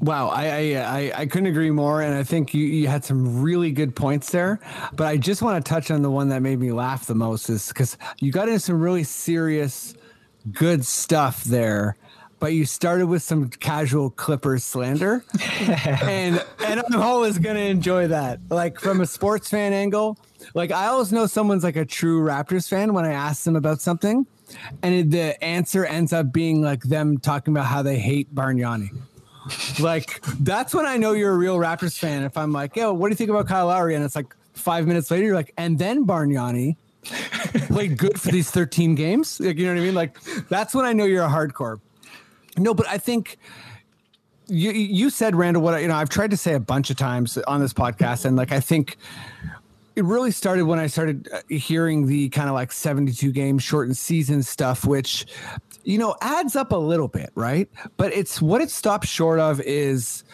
Wow, 0.00 0.28
I, 0.28 0.46
I 0.46 0.60
I 0.76 1.12
I 1.20 1.26
couldn't 1.26 1.46
agree 1.48 1.70
more, 1.70 2.00
and 2.00 2.14
I 2.14 2.22
think 2.22 2.54
you, 2.54 2.64
you 2.64 2.88
had 2.88 3.04
some 3.04 3.42
really 3.42 3.72
good 3.72 3.94
points 3.94 4.30
there. 4.30 4.58
But 4.94 5.06
I 5.06 5.16
just 5.16 5.42
want 5.42 5.62
to 5.64 5.68
touch 5.68 5.90
on 5.90 6.02
the 6.02 6.10
one 6.10 6.28
that 6.30 6.40
made 6.40 6.58
me 6.58 6.72
laugh 6.72 7.06
the 7.06 7.14
most, 7.14 7.50
is 7.50 7.68
because 7.68 7.98
you 8.18 8.32
got 8.32 8.48
into 8.48 8.60
some 8.60 8.80
really 8.80 9.04
serious, 9.04 9.94
good 10.50 10.84
stuff 10.86 11.44
there. 11.44 11.96
But 12.40 12.54
you 12.54 12.64
started 12.64 13.06
with 13.06 13.22
some 13.22 13.50
casual 13.50 14.10
Clippers 14.10 14.64
slander, 14.64 15.24
and 15.60 16.42
and 16.64 16.80
I'm 16.80 17.00
always 17.00 17.38
gonna 17.38 17.60
enjoy 17.60 18.08
that. 18.08 18.40
Like 18.50 18.80
from 18.80 19.00
a 19.02 19.06
sports 19.06 19.50
fan 19.50 19.72
angle, 19.72 20.18
like 20.54 20.72
I 20.72 20.86
always 20.86 21.12
know 21.12 21.26
someone's 21.26 21.64
like 21.64 21.76
a 21.76 21.84
true 21.84 22.22
Raptors 22.22 22.68
fan 22.68 22.94
when 22.94 23.04
I 23.04 23.12
ask 23.12 23.44
them 23.44 23.56
about 23.56 23.80
something. 23.80 24.26
and 24.82 25.10
the 25.12 25.42
answer 25.42 25.84
ends 25.84 26.12
up 26.12 26.32
being 26.32 26.62
like 26.62 26.82
them 26.82 27.18
talking 27.18 27.54
about 27.54 27.66
how 27.66 27.82
they 27.82 27.98
hate 27.98 28.34
Bargnani. 28.34 28.90
Like 29.80 30.20
that's 30.40 30.74
when 30.74 30.86
I 30.86 30.96
know 30.96 31.12
you're 31.12 31.32
a 31.32 31.36
real 31.36 31.56
Raptors 31.56 31.98
fan. 31.98 32.22
If 32.22 32.36
I'm 32.36 32.52
like, 32.52 32.76
yo, 32.76 32.92
what 32.92 33.08
do 33.08 33.12
you 33.12 33.16
think 33.16 33.30
about 33.30 33.48
Kyle 33.48 33.66
Lowry? 33.66 33.94
And 33.94 34.04
it's 34.04 34.16
like 34.16 34.34
five 34.54 34.86
minutes 34.86 35.10
later, 35.10 35.24
you're 35.24 35.34
like, 35.34 35.52
and 35.56 35.78
then 35.78 36.06
Bargnani 36.06 36.76
played 37.68 37.98
good 37.98 38.20
for 38.20 38.30
these 38.30 38.50
13 38.50 38.94
games. 38.94 39.40
Like, 39.40 39.58
you 39.58 39.66
know 39.66 39.74
what 39.74 39.80
I 39.80 39.84
mean? 39.84 39.94
Like 39.94 40.20
that's 40.48 40.74
when 40.74 40.84
I 40.84 40.92
know 40.92 41.04
you're 41.04 41.24
a 41.24 41.28
hardcore. 41.28 41.80
No, 42.56 42.74
but 42.74 42.86
I 42.88 42.98
think 42.98 43.38
you 44.46 44.70
you 44.72 45.10
said 45.10 45.34
Randall 45.34 45.62
what 45.62 45.74
I, 45.74 45.78
you 45.80 45.88
know 45.88 45.94
I've 45.94 46.08
tried 46.08 46.30
to 46.30 46.36
say 46.36 46.54
a 46.54 46.60
bunch 46.60 46.90
of 46.90 46.96
times 46.96 47.38
on 47.38 47.60
this 47.60 47.72
podcast 47.72 48.24
and 48.24 48.36
like 48.36 48.52
I 48.52 48.60
think 48.60 48.96
it 49.94 50.04
really 50.04 50.30
started 50.30 50.64
when 50.64 50.78
I 50.78 50.86
started 50.88 51.28
uh, 51.32 51.40
hearing 51.48 52.06
the 52.06 52.28
kind 52.30 52.48
of 52.48 52.54
like 52.54 52.72
72 52.72 53.30
game 53.32 53.58
shortened 53.58 53.96
season 53.96 54.42
stuff 54.42 54.84
which 54.84 55.26
you 55.84 55.98
know 55.98 56.16
adds 56.20 56.56
up 56.56 56.72
a 56.72 56.76
little 56.76 57.08
bit, 57.08 57.30
right? 57.34 57.68
But 57.96 58.12
it's 58.12 58.40
what 58.40 58.60
it 58.60 58.70
stops 58.70 59.08
short 59.08 59.38
of 59.38 59.60
is 59.60 60.24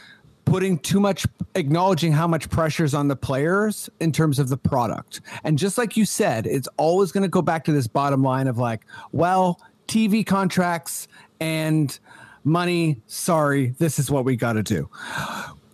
putting 0.44 0.78
too 0.78 0.99
much 0.99 1.26
acknowledging 1.55 2.12
how 2.12 2.26
much 2.26 2.49
pressure's 2.49 2.94
on 2.94 3.09
the 3.09 3.16
players 3.16 3.90
in 4.01 4.12
terms 4.12 4.38
of 4.38 4.49
the 4.49 4.57
product. 4.57 5.20
And 5.44 5.59
just 5.59 5.76
like 5.76 5.96
you 5.96 6.05
said, 6.05 6.46
it's 6.46 6.68
always 6.78 7.12
going 7.12 7.22
to 7.22 7.28
go 7.28 7.42
back 7.42 7.64
to 7.64 7.72
this 7.72 7.86
bottom 7.86 8.22
line 8.22 8.46
of 8.46 8.57
like, 8.57 8.86
well, 9.12 9.61
TV 9.88 10.24
contracts 10.24 11.07
and 11.40 11.99
money, 12.44 13.01
sorry, 13.07 13.74
this 13.78 13.99
is 13.99 14.11
what 14.11 14.24
we 14.24 14.36
got 14.36 14.55
to 14.55 14.62
do. 14.62 14.88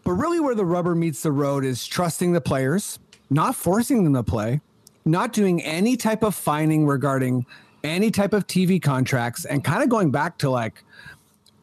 But 0.02 0.12
really 0.12 0.40
where 0.40 0.54
the 0.54 0.66
rubber 0.66 0.94
meets 0.94 1.22
the 1.22 1.32
road 1.32 1.64
is 1.64 1.86
trusting 1.86 2.32
the 2.32 2.40
players, 2.40 2.98
not 3.30 3.54
forcing 3.54 4.04
them 4.04 4.14
to 4.14 4.22
play, 4.22 4.60
not 5.04 5.32
doing 5.32 5.62
any 5.62 5.96
type 5.96 6.22
of 6.22 6.34
fining 6.34 6.86
regarding 6.86 7.46
any 7.84 8.10
type 8.10 8.32
of 8.32 8.46
TV 8.46 8.82
contracts 8.82 9.44
and 9.44 9.62
kind 9.62 9.82
of 9.82 9.88
going 9.88 10.10
back 10.10 10.38
to 10.38 10.50
like 10.50 10.82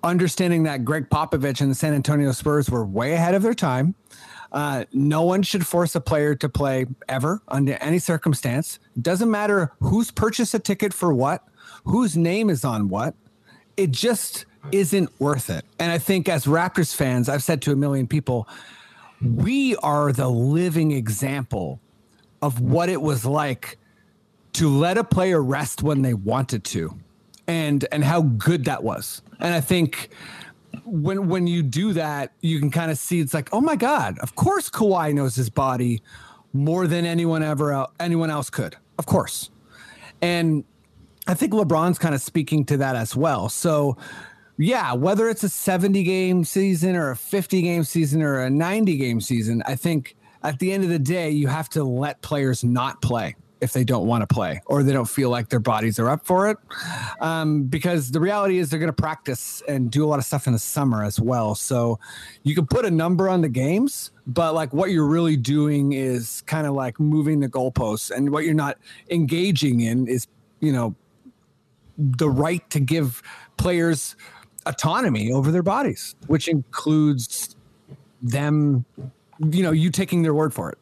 understanding 0.04 0.64
that 0.64 0.86
Gregg 0.86 1.10
Popovich 1.10 1.62
and 1.62 1.70
the 1.70 1.76
San 1.76 1.94
Antonio 1.94 2.32
Spurs 2.32 2.70
were 2.70 2.86
way 2.86 3.14
ahead 3.14 3.36
of 3.36 3.42
their 3.42 3.54
time. 3.54 3.96
Uh, 4.52 4.86
no 4.92 5.24
one 5.24 5.42
should 5.44 5.66
force 5.66 5.96
a 5.96 6.02
player 6.02 6.36
to 6.36 6.50
play 6.50 6.86
ever 7.08 7.42
under 7.48 7.74
any 7.76 8.00
circumstance. 8.00 8.80
Doesn't 9.02 9.32
matter 9.32 9.72
who's 9.80 10.12
purchased 10.12 10.54
a 10.54 10.60
ticket 10.60 10.94
for 10.94 11.14
what, 11.14 11.48
whose 11.86 12.18
name 12.18 12.50
is 12.50 12.66
on 12.66 12.90
what. 12.90 13.16
It 13.78 13.92
just 13.92 14.46
isn't 14.72 15.10
worth 15.20 15.50
it. 15.50 15.66
And 15.80 15.92
I 15.92 15.98
think 15.98 16.28
as 16.28 16.46
Raptors 16.46 16.94
fans, 16.94 17.30
I've 17.30 17.44
said 17.44 17.62
to 17.64 17.72
a 17.72 17.76
million 17.76 18.08
people, 18.08 18.48
we 19.22 19.76
are 19.78 20.12
the 20.12 20.30
living 20.30 20.92
example 20.92 21.80
of 22.42 22.60
what 22.60 22.90
it 22.90 23.02
was 23.02 23.24
like 23.24 23.78
to 24.54 24.70
let 24.70 24.98
a 24.98 25.04
player 25.04 25.42
rest 25.42 25.84
when 25.84 26.02
they 26.02 26.14
wanted 26.14 26.64
to 26.66 26.98
and 27.48 27.86
and 27.92 28.04
how 28.04 28.22
good 28.22 28.66
that 28.66 28.84
was. 28.84 29.22
And 29.40 29.54
I 29.54 29.62
think 29.62 30.10
when 30.86 31.28
when 31.28 31.48
you 31.48 31.64
do 31.64 31.94
that, 31.94 32.34
you 32.42 32.60
can 32.60 32.72
kind 32.72 32.92
of 32.92 32.98
see 32.98 33.20
it's 33.20 33.34
like, 33.34 33.50
oh 33.54 33.62
my 33.62 33.76
god, 33.76 34.20
of 34.20 34.36
course 34.36 34.70
Kawhi 34.70 35.14
knows 35.14 35.36
his 35.36 35.50
body 35.50 36.02
more 36.54 36.88
than 36.88 37.06
anyone 37.06 37.44
ever 37.44 37.88
anyone 38.00 38.30
else 38.30 38.50
could. 38.50 38.76
Of 38.98 39.06
course. 39.06 39.50
And 40.22 40.64
I 41.28 41.34
think 41.34 41.54
LeBron's 41.54 41.98
kind 41.98 42.14
of 42.14 42.22
speaking 42.22 42.66
to 42.66 42.78
that 42.78 42.96
as 42.96 43.16
well. 43.16 43.50
So 43.50 43.98
yeah, 44.58 44.94
whether 44.94 45.28
it's 45.28 45.44
a 45.44 45.50
70 45.50 46.04
game 46.04 46.44
season 46.44 46.96
or 46.96 47.12
a 47.12 47.16
50 47.16 47.62
game 47.62 47.84
season 47.84 48.22
or 48.22 48.40
a 48.40 48.50
90 48.50 48.98
game 48.98 49.22
season, 49.22 49.64
I 49.66 49.76
think 49.76 50.16
at 50.44 50.60
the 50.60 50.72
end 50.72 50.84
of 50.84 50.90
the 50.90 51.00
day, 51.00 51.30
you 51.30 51.48
have 51.48 51.70
to 51.70 51.84
let 51.84 52.22
players 52.22 52.64
not 52.64 53.02
play 53.02 53.36
if 53.62 53.74
they 53.74 53.84
don't 53.84 54.08
want 54.08 54.28
to 54.28 54.28
play 54.28 54.60
or 54.66 54.82
they 54.82 54.92
don't 54.92 55.08
feel 55.08 55.30
like 55.30 55.50
their 55.50 55.60
bodies 55.60 56.00
are 56.00 56.10
up 56.10 56.26
for 56.26 56.50
it. 56.50 56.58
Um, 57.20 57.64
because 57.64 58.12
the 58.12 58.20
reality 58.20 58.58
is 58.58 58.70
they're 58.70 58.80
going 58.80 58.88
to 58.88 58.94
practice 58.94 59.62
and 59.68 59.92
do 59.92 60.04
a 60.04 60.08
lot 60.08 60.18
of 60.18 60.26
stuff 60.26 60.48
in 60.48 60.54
the 60.54 60.60
summer 60.60 61.04
as 61.04 61.20
well. 61.20 61.54
So 61.54 62.00
you 62.44 62.56
can 62.56 62.66
put 62.66 62.86
a 62.86 62.92
number 62.92 63.30
on 63.30 63.42
the 63.42 63.50
games, 63.50 64.12
but 64.26 64.56
like 64.56 64.74
what 64.74 64.90
you're 64.90 65.08
really 65.08 65.38
doing 65.38 65.94
is 65.94 66.42
kind 66.48 66.66
of 66.66 66.74
like 66.74 67.00
moving 67.00 67.40
the 67.40 67.48
goalposts. 67.48 68.10
And 68.10 68.32
what 68.32 68.46
you're 68.46 68.56
not 68.56 68.78
engaging 69.12 69.82
in 69.82 70.08
is, 70.08 70.28
you 70.60 70.74
know, 70.74 70.96
the 71.98 72.30
right 72.30 72.68
to 72.72 72.80
give 72.80 73.22
players 73.58 74.16
autonomy 74.66 75.32
over 75.32 75.52
their 75.52 75.64
bodies, 75.64 76.16
which 76.28 76.48
includes 76.48 77.56
them, 78.24 78.86
you 79.50 79.64
know, 79.64 79.72
you 79.72 79.90
taking 79.90 80.22
their 80.22 80.34
word 80.34 80.54
for 80.54 80.72
it, 80.72 80.78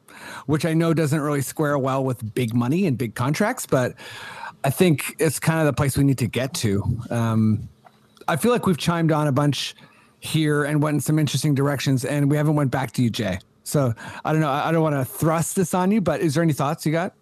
which 0.45 0.65
I 0.65 0.73
know 0.73 0.93
doesn't 0.93 1.19
really 1.19 1.41
square 1.41 1.77
well 1.77 2.03
with 2.03 2.33
big 2.33 2.53
money 2.53 2.85
and 2.85 2.97
big 2.97 3.15
contracts, 3.15 3.65
but 3.65 3.95
I 4.63 4.69
think 4.69 5.15
it's 5.19 5.39
kind 5.39 5.59
of 5.59 5.65
the 5.65 5.73
place 5.73 5.97
we 5.97 6.03
need 6.03 6.17
to 6.17 6.27
get 6.27 6.53
to. 6.55 6.83
Um, 7.09 7.69
I 8.27 8.35
feel 8.35 8.51
like 8.51 8.65
we've 8.65 8.77
chimed 8.77 9.11
on 9.11 9.27
a 9.27 9.31
bunch 9.31 9.75
here 10.19 10.65
and 10.65 10.83
went 10.83 10.95
in 10.95 11.01
some 11.01 11.17
interesting 11.17 11.55
directions, 11.55 12.05
and 12.05 12.29
we 12.29 12.37
haven't 12.37 12.55
went 12.55 12.71
back 12.71 12.91
to 12.93 13.01
you, 13.01 13.09
Jay. 13.09 13.39
So 13.63 13.93
I 14.25 14.31
don't 14.31 14.41
know. 14.41 14.49
I 14.49 14.71
don't 14.71 14.81
want 14.81 14.95
to 14.95 15.05
thrust 15.05 15.55
this 15.55 15.73
on 15.73 15.91
you, 15.91 16.01
but 16.01 16.21
is 16.21 16.33
there 16.33 16.43
any 16.43 16.53
thoughts 16.53 16.85
you 16.85 16.91
got? 16.91 17.13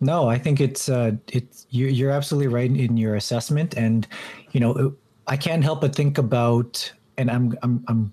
No, 0.00 0.28
I 0.28 0.38
think 0.38 0.60
it's 0.60 0.88
uh, 0.88 1.12
it's 1.28 1.66
you're, 1.70 1.88
you're 1.88 2.10
absolutely 2.10 2.48
right 2.48 2.70
in 2.70 2.96
your 2.96 3.16
assessment, 3.16 3.74
and 3.76 4.06
you 4.52 4.60
know 4.60 4.94
I 5.26 5.36
can't 5.36 5.62
help 5.62 5.80
but 5.80 5.94
think 5.94 6.18
about, 6.18 6.90
and 7.18 7.30
I'm 7.30 7.56
I'm 7.62 7.84
I'm 7.88 8.12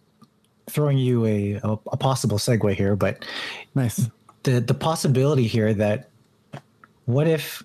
throwing 0.69 0.97
you 0.97 1.25
a 1.25 1.53
a, 1.63 1.77
a 1.91 1.97
possible 1.97 2.37
segue 2.37 2.73
here, 2.75 2.95
but 2.95 3.25
Nice. 3.75 4.09
the 4.43 4.59
the 4.59 4.73
possibility 4.73 5.47
here 5.47 5.73
that 5.73 6.09
what 7.05 7.27
if 7.27 7.63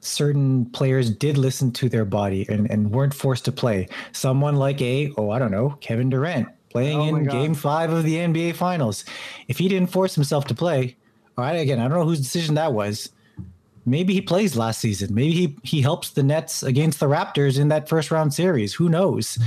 certain 0.00 0.66
players 0.66 1.10
did 1.10 1.36
listen 1.36 1.72
to 1.72 1.88
their 1.88 2.04
body 2.04 2.46
and, 2.48 2.70
and 2.70 2.92
weren't 2.92 3.14
forced 3.14 3.44
to 3.46 3.52
play? 3.52 3.88
Someone 4.12 4.56
like 4.56 4.80
a 4.80 5.12
oh 5.16 5.30
i 5.30 5.38
don't 5.38 5.50
know 5.50 5.70
kevin 5.80 6.10
durant 6.10 6.48
playing 6.70 7.00
Oh 7.00 7.16
in 7.16 7.24
game 7.24 7.54
five 7.54 7.90
of 7.90 8.04
the 8.04 8.16
nba 8.16 8.54
finals. 8.54 9.04
If 9.48 9.58
he 9.58 9.68
didn't 9.68 9.90
force 9.90 10.14
himself 10.14 10.44
to 10.46 10.54
play 10.54 10.96
all 11.38 11.44
right 11.44 11.54
again 11.56 11.78
i 11.78 11.88
don't 11.88 11.98
know 11.98 12.04
whose 12.04 12.20
decision 12.20 12.54
that 12.54 12.72
was 12.72 13.10
maybe 13.86 14.12
he 14.12 14.20
plays 14.20 14.56
last 14.56 14.80
season. 14.80 15.14
Maybe 15.14 15.32
he 15.32 15.56
he 15.62 15.80
helps 15.80 16.10
the 16.10 16.22
nets 16.22 16.62
against 16.62 17.00
the 17.00 17.06
raptors 17.06 17.58
in 17.58 17.68
that 17.68 17.88
first 17.88 18.10
round 18.10 18.34
series. 18.34 18.74
Who 18.74 18.88
knows 18.88 19.38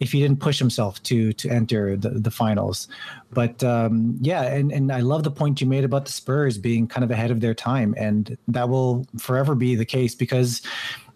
if 0.00 0.12
he 0.12 0.20
didn't 0.20 0.40
push 0.40 0.58
himself 0.58 1.02
to 1.02 1.32
to 1.34 1.48
enter 1.50 1.96
the, 1.96 2.10
the 2.10 2.30
finals. 2.30 2.88
But 3.32 3.62
um 3.64 4.16
yeah 4.20 4.42
and 4.44 4.72
and 4.72 4.90
i 4.92 5.00
love 5.00 5.24
the 5.24 5.30
point 5.30 5.60
you 5.60 5.66
made 5.66 5.84
about 5.84 6.06
the 6.06 6.12
spurs 6.12 6.56
being 6.56 6.86
kind 6.86 7.04
of 7.04 7.10
ahead 7.10 7.30
of 7.30 7.40
their 7.40 7.54
time. 7.54 7.94
And 7.98 8.38
that 8.48 8.68
will 8.68 9.06
forever 9.18 9.54
be 9.54 9.74
the 9.74 9.84
case 9.84 10.14
because 10.14 10.62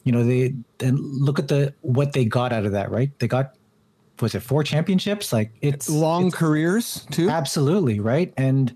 you 0.05 0.11
know 0.13 0.25
they 0.25 0.53
and 0.81 0.99
look 1.01 1.39
at 1.39 1.49
the 1.49 1.73
what 1.83 2.13
they 2.13 2.25
got 2.25 2.53
out 2.53 2.67
of 2.67 2.73
that 2.73 2.91
right? 2.91 3.17
They 3.21 3.29
got 3.29 3.55
was 4.21 4.35
it 4.35 4.41
four 4.41 4.63
championships? 4.63 5.33
Like 5.33 5.51
it's 5.63 5.89
Long 5.89 6.27
it's- 6.27 6.39
careers 6.39 7.07
too. 7.11 7.29
absolutely 7.31 8.01
right? 8.01 8.33
And 8.37 8.75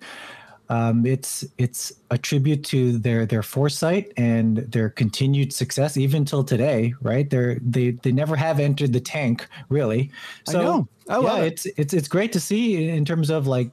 um, 0.69 1.07
it's 1.07 1.45
it's 1.59 1.93
a 2.11 2.19
tribute 2.19 2.65
to 2.65 2.99
their 2.99 3.27
their 3.27 3.43
foresight 3.43 4.13
and 4.17 4.59
their 4.59 4.91
continued 4.91 5.53
success 5.53 5.97
even 5.97 6.25
till 6.25 6.43
today 6.43 6.93
right 7.03 7.31
they're 7.31 7.59
they 7.63 7.91
they 8.03 8.13
never 8.13 8.37
have 8.37 8.59
entered 8.59 8.93
the 8.93 9.01
tank 9.01 9.47
really 9.69 10.11
I 10.49 10.53
so 10.53 10.63
know. 10.63 10.89
I 11.09 11.21
yeah 11.21 11.39
it. 11.39 11.53
it's 11.53 11.67
it's 11.77 11.95
it's 11.95 12.09
great 12.09 12.33
to 12.33 12.41
see 12.41 12.89
in 12.89 13.05
terms 13.05 13.31
of 13.31 13.47
like 13.47 13.71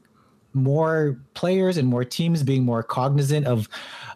more 0.53 1.19
players 1.33 1.77
and 1.77 1.87
more 1.87 2.03
teams 2.03 2.43
being 2.43 2.63
more 2.63 2.83
cognizant 2.83 3.47
of 3.47 3.67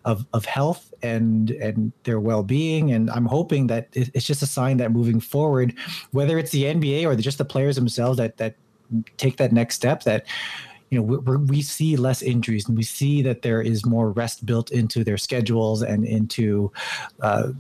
of 0.06 0.26
of 0.34 0.46
health 0.46 0.94
and 1.02 1.52
and 1.52 1.92
their 2.04 2.20
well-being 2.20 2.92
and 2.92 3.10
i'm 3.10 3.26
hoping 3.26 3.68
that 3.68 3.88
it's 3.94 4.26
just 4.26 4.42
a 4.44 4.48
sign 4.48 4.78
that 4.78 4.92
moving 4.92 5.20
forward 5.20 5.74
whether 6.12 6.38
it's 6.38 6.52
the 6.52 6.64
nba 6.64 7.06
or 7.06 7.16
just 7.16 7.40
the 7.40 7.46
players 7.46 7.76
themselves 7.76 8.18
that 8.18 8.38
that 8.38 8.56
take 9.18 9.38
that 9.38 9.52
next 9.52 9.76
step 9.76 10.04
that 10.04 10.26
you 10.90 10.98
know 10.98 11.04
we, 11.04 11.38
we 11.38 11.62
see 11.62 11.96
less 11.96 12.22
injuries 12.22 12.68
and 12.68 12.78
we 12.78 12.84
see 12.84 13.22
that 13.22 13.42
there 13.42 13.62
is 13.62 13.86
more 13.86 14.12
rest 14.12 14.46
built 14.46 14.72
into 14.72 15.04
their 15.04 15.18
schedules 15.18 15.82
and 15.82 16.06
into 16.06 16.72
uh, 17.22 17.52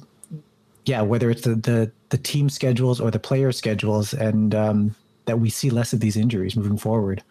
yeah 0.85 1.01
whether 1.01 1.29
it's 1.29 1.41
the, 1.41 1.55
the 1.55 1.91
the 2.09 2.17
team 2.17 2.49
schedules 2.49 3.01
or 3.01 3.11
the 3.11 3.19
player 3.19 3.51
schedules 3.51 4.13
and 4.13 4.55
um, 4.55 4.95
that 5.27 5.39
we 5.39 5.49
see 5.49 5.69
less 5.69 5.93
of 5.93 5.99
these 5.99 6.17
injuries 6.17 6.55
moving 6.55 6.77
forward. 6.77 7.23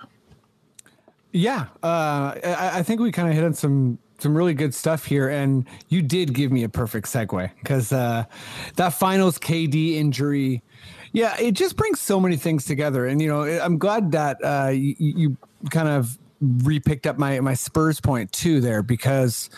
Yeah, 1.32 1.66
uh, 1.82 2.34
I, 2.44 2.70
I 2.74 2.82
think 2.82 3.00
we 3.00 3.10
kind 3.10 3.28
of 3.28 3.34
hit 3.34 3.44
on 3.44 3.52
some 3.52 3.98
some 4.18 4.34
really 4.34 4.54
good 4.54 4.74
stuff 4.74 5.04
here, 5.04 5.28
and 5.28 5.66
you 5.88 6.00
did 6.00 6.32
give 6.32 6.50
me 6.50 6.62
a 6.62 6.68
perfect 6.68 7.06
segue 7.08 7.50
because 7.58 7.92
uh, 7.92 8.24
that 8.76 8.90
finals 8.94 9.38
KD 9.38 9.96
injury, 9.96 10.62
yeah, 11.12 11.36
it 11.38 11.52
just 11.52 11.76
brings 11.76 12.00
so 12.00 12.18
many 12.18 12.36
things 12.36 12.64
together, 12.64 13.06
and 13.06 13.20
you 13.20 13.28
know, 13.28 13.42
I'm 13.42 13.76
glad 13.76 14.12
that 14.12 14.38
uh, 14.42 14.70
you, 14.70 14.94
you 14.98 15.36
kind 15.70 15.88
of 15.88 16.18
repicked 16.42 17.06
up 17.06 17.18
my 17.18 17.40
my 17.40 17.54
Spurs 17.54 18.00
point 18.00 18.30
too 18.30 18.60
there 18.60 18.82
because 18.82 19.48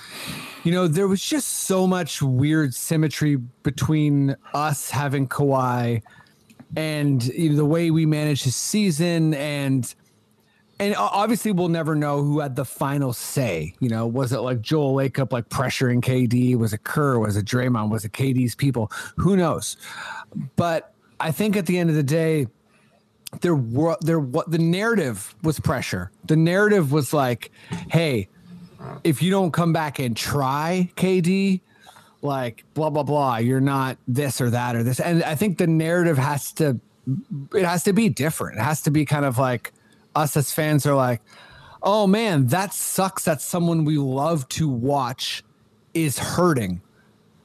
you 0.63 0.71
know 0.71 0.87
there 0.87 1.09
was 1.09 1.25
just 1.25 1.49
so 1.49 1.87
much 1.87 2.23
weird 2.23 2.73
symmetry 2.73 3.37
between 3.63 4.37
us 4.55 4.91
having 4.91 5.27
Kawhi 5.27 6.03
and 6.77 7.25
you 7.27 7.51
know, 7.51 7.57
the 7.57 7.65
way 7.65 7.91
we 7.91 8.07
managed 8.07 8.45
his 8.45 8.57
season 8.57 9.35
and 9.35 9.95
and 10.81 10.95
obviously 10.97 11.51
we'll 11.51 11.69
never 11.69 11.97
know 11.97 12.23
who 12.23 12.39
had 12.39 12.55
the 12.55 12.65
final 12.65 13.13
say. 13.13 13.75
You 13.81 13.89
know, 13.89 14.07
was 14.07 14.33
it 14.33 14.39
like 14.39 14.61
Joel 14.61 14.95
Lacob 14.95 15.33
like 15.33 15.49
pressuring 15.49 16.01
KD? 16.01 16.57
Was 16.57 16.73
it 16.73 16.85
Kerr? 16.85 17.19
Was 17.19 17.37
it 17.37 17.45
Draymond? 17.45 17.91
Was 17.91 18.05
it 18.05 18.13
KD's 18.13 18.55
people? 18.55 18.93
Who 19.17 19.37
knows? 19.37 19.77
But 20.55 20.95
I 21.19 21.33
think 21.33 21.57
at 21.57 21.67
the 21.67 21.79
end 21.79 21.91
of 21.91 21.97
the 21.97 22.05
day, 22.05 22.47
there 23.41 23.55
were 23.55 23.97
there 24.01 24.21
what 24.21 24.51
the 24.51 24.59
narrative 24.59 25.35
was 25.43 25.61
pressure. 25.61 26.11
The 26.27 26.37
narrative 26.37 26.93
was 26.93 27.13
like, 27.13 27.51
hey, 27.91 28.29
if 29.05 29.23
you 29.23 29.31
don't 29.31 29.53
come 29.53 29.73
back 29.73 29.99
and 29.99 30.17
try 30.17 30.91
KD, 30.97 31.61
like 32.23 32.65
blah 32.75 32.91
blah 32.91 33.03
blah, 33.03 33.37
you're 33.37 33.61
not 33.61 33.99
this 34.07 34.41
or 34.41 34.51
that 34.51 34.77
or 34.77 34.83
this. 34.83 35.01
And 35.01 35.23
I 35.25 35.35
think 35.35 35.59
the 35.59 35.67
narrative 35.67 36.19
has 36.19 36.53
to 36.53 36.81
it 37.55 37.65
has 37.65 37.85
to 37.85 37.93
be 37.93 38.09
different. 38.09 38.59
It 38.59 38.63
has 38.63 38.83
to 38.83 38.91
be 38.91 39.05
kind 39.05 39.25
of 39.25 39.39
like 39.39 39.73
us 40.15 40.37
as 40.37 40.53
fans 40.53 40.87
are 40.87 40.95
like, 40.95 41.21
oh 41.83 42.07
man, 42.07 42.47
that 42.49 42.75
sucks 42.75 43.25
that 43.25 43.41
someone 43.41 43.85
we 43.85 43.99
love 43.99 44.49
to 44.51 44.69
watch 44.69 45.45
is 45.95 46.19
hurting. 46.19 46.81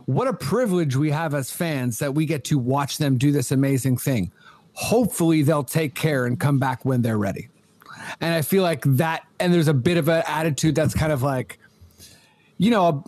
What 0.05 0.27
a 0.27 0.33
privilege 0.33 0.95
we 0.95 1.11
have 1.11 1.33
as 1.33 1.49
fans 1.49 1.99
that 1.99 2.13
we 2.13 2.25
get 2.25 2.43
to 2.45 2.57
watch 2.57 2.97
them 2.97 3.17
do 3.17 3.31
this 3.31 3.51
amazing 3.51 3.97
thing. 3.97 4.31
Hopefully, 4.73 5.41
they'll 5.43 5.63
take 5.63 5.95
care 5.95 6.25
and 6.25 6.39
come 6.39 6.59
back 6.59 6.83
when 6.83 7.01
they're 7.01 7.17
ready. 7.17 7.49
And 8.19 8.33
I 8.33 8.41
feel 8.41 8.63
like 8.63 8.83
that, 8.83 9.25
and 9.39 9.53
there's 9.53 9.67
a 9.67 9.73
bit 9.73 9.97
of 9.97 10.09
an 10.09 10.23
attitude 10.27 10.75
that's 10.75 10.93
kind 10.93 11.11
of 11.11 11.23
like, 11.23 11.59
you 12.57 12.71
know, 12.71 13.03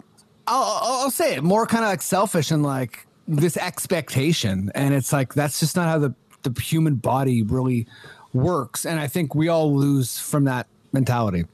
I'll, 0.47 0.79
I'll 0.81 1.11
say 1.11 1.35
it 1.35 1.43
more 1.43 1.65
kind 1.65 1.83
of 1.83 1.89
like 1.89 2.01
selfish 2.01 2.51
and 2.51 2.63
like 2.63 3.05
this 3.27 3.57
expectation. 3.57 4.71
And 4.75 4.93
it's 4.93 5.11
like, 5.11 5.33
that's 5.33 5.59
just 5.59 5.75
not 5.75 5.87
how 5.87 5.97
the, 5.97 6.13
the 6.43 6.61
human 6.61 6.95
body 6.95 7.43
really 7.43 7.87
works. 8.33 8.85
And 8.85 8.99
I 8.99 9.07
think 9.07 9.33
we 9.35 9.47
all 9.47 9.75
lose 9.75 10.19
from 10.19 10.45
that 10.45 10.67
mentality. 10.93 11.45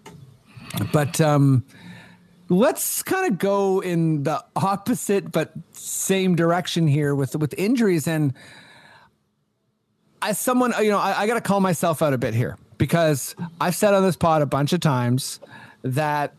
But 0.92 1.20
um, 1.22 1.64
let's 2.50 3.02
kind 3.04 3.32
of 3.32 3.40
go 3.40 3.80
in 3.80 4.24
the 4.24 4.44
opposite 4.56 5.32
but 5.32 5.54
same 5.72 6.36
direction 6.36 6.86
here 6.86 7.16
with 7.16 7.36
with 7.36 7.54
injuries 7.58 8.08
and 8.08 8.34
as 10.22 10.40
someone 10.40 10.74
you 10.82 10.90
know 10.90 10.98
i, 10.98 11.22
I 11.22 11.28
got 11.28 11.36
to 11.36 11.42
call 11.42 11.60
myself 11.60 12.02
out 12.02 12.14
a 12.14 12.18
bit 12.18 12.34
here 12.34 12.58
because 12.78 13.36
i've 13.60 13.76
said 13.76 13.94
on 13.94 14.04
this 14.04 14.16
pod 14.16 14.42
a 14.42 14.46
bunch 14.46 14.74
of 14.74 14.80
times 14.80 15.40
that 15.84 16.34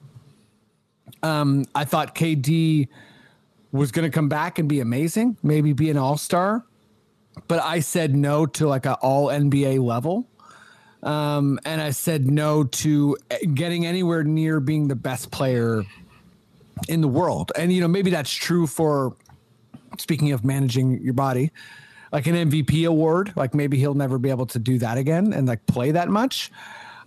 um, 1.23 1.65
i 1.75 1.85
thought 1.85 2.15
kd 2.15 2.89
was 3.73 3.93
going 3.93 4.11
to 4.11 4.15
come 4.15 4.29
back 4.29 4.59
and 4.59 4.69
be 4.69 4.81
amazing 4.81 5.37
maybe 5.43 5.73
be 5.73 5.91
an 5.91 5.97
all-star 5.97 6.65
but 7.49 7.61
i 7.63 7.81
said 7.81 8.15
no 8.15 8.47
to 8.47 8.67
like 8.67 8.87
an 8.87 8.95
all 9.03 9.29
nba 9.29 9.83
level 9.83 10.27
um, 11.03 11.59
and 11.65 11.81
i 11.81 11.91
said 11.91 12.31
no 12.31 12.65
to 12.65 13.17
getting 13.55 13.87
anywhere 13.87 14.23
near 14.23 14.61
being 14.61 14.89
the 14.89 14.97
best 14.97 15.31
player 15.31 15.85
in 16.89 17.01
the 17.01 17.09
world. 17.09 17.53
And 17.57 17.73
you 17.73 17.81
know, 17.81 17.89
maybe 17.89 18.11
that's 18.11 18.33
true 18.33 18.67
for 18.67 19.15
speaking 19.99 20.33
of 20.33 20.45
managing 20.45 21.03
your 21.03 21.15
body, 21.15 21.51
like 22.13 22.27
an 22.27 22.51
MVP 22.51 22.87
award, 22.87 23.33
like 23.37 23.55
maybe 23.55 23.79
he'll 23.79 23.95
never 23.95 24.19
be 24.19 24.31
able 24.31 24.47
to 24.47 24.59
do 24.59 24.79
that 24.79 24.99
again 24.99 25.33
and 25.33 25.49
like 25.49 25.67
play 25.67 25.91
that 25.93 26.09
much. 26.09 26.53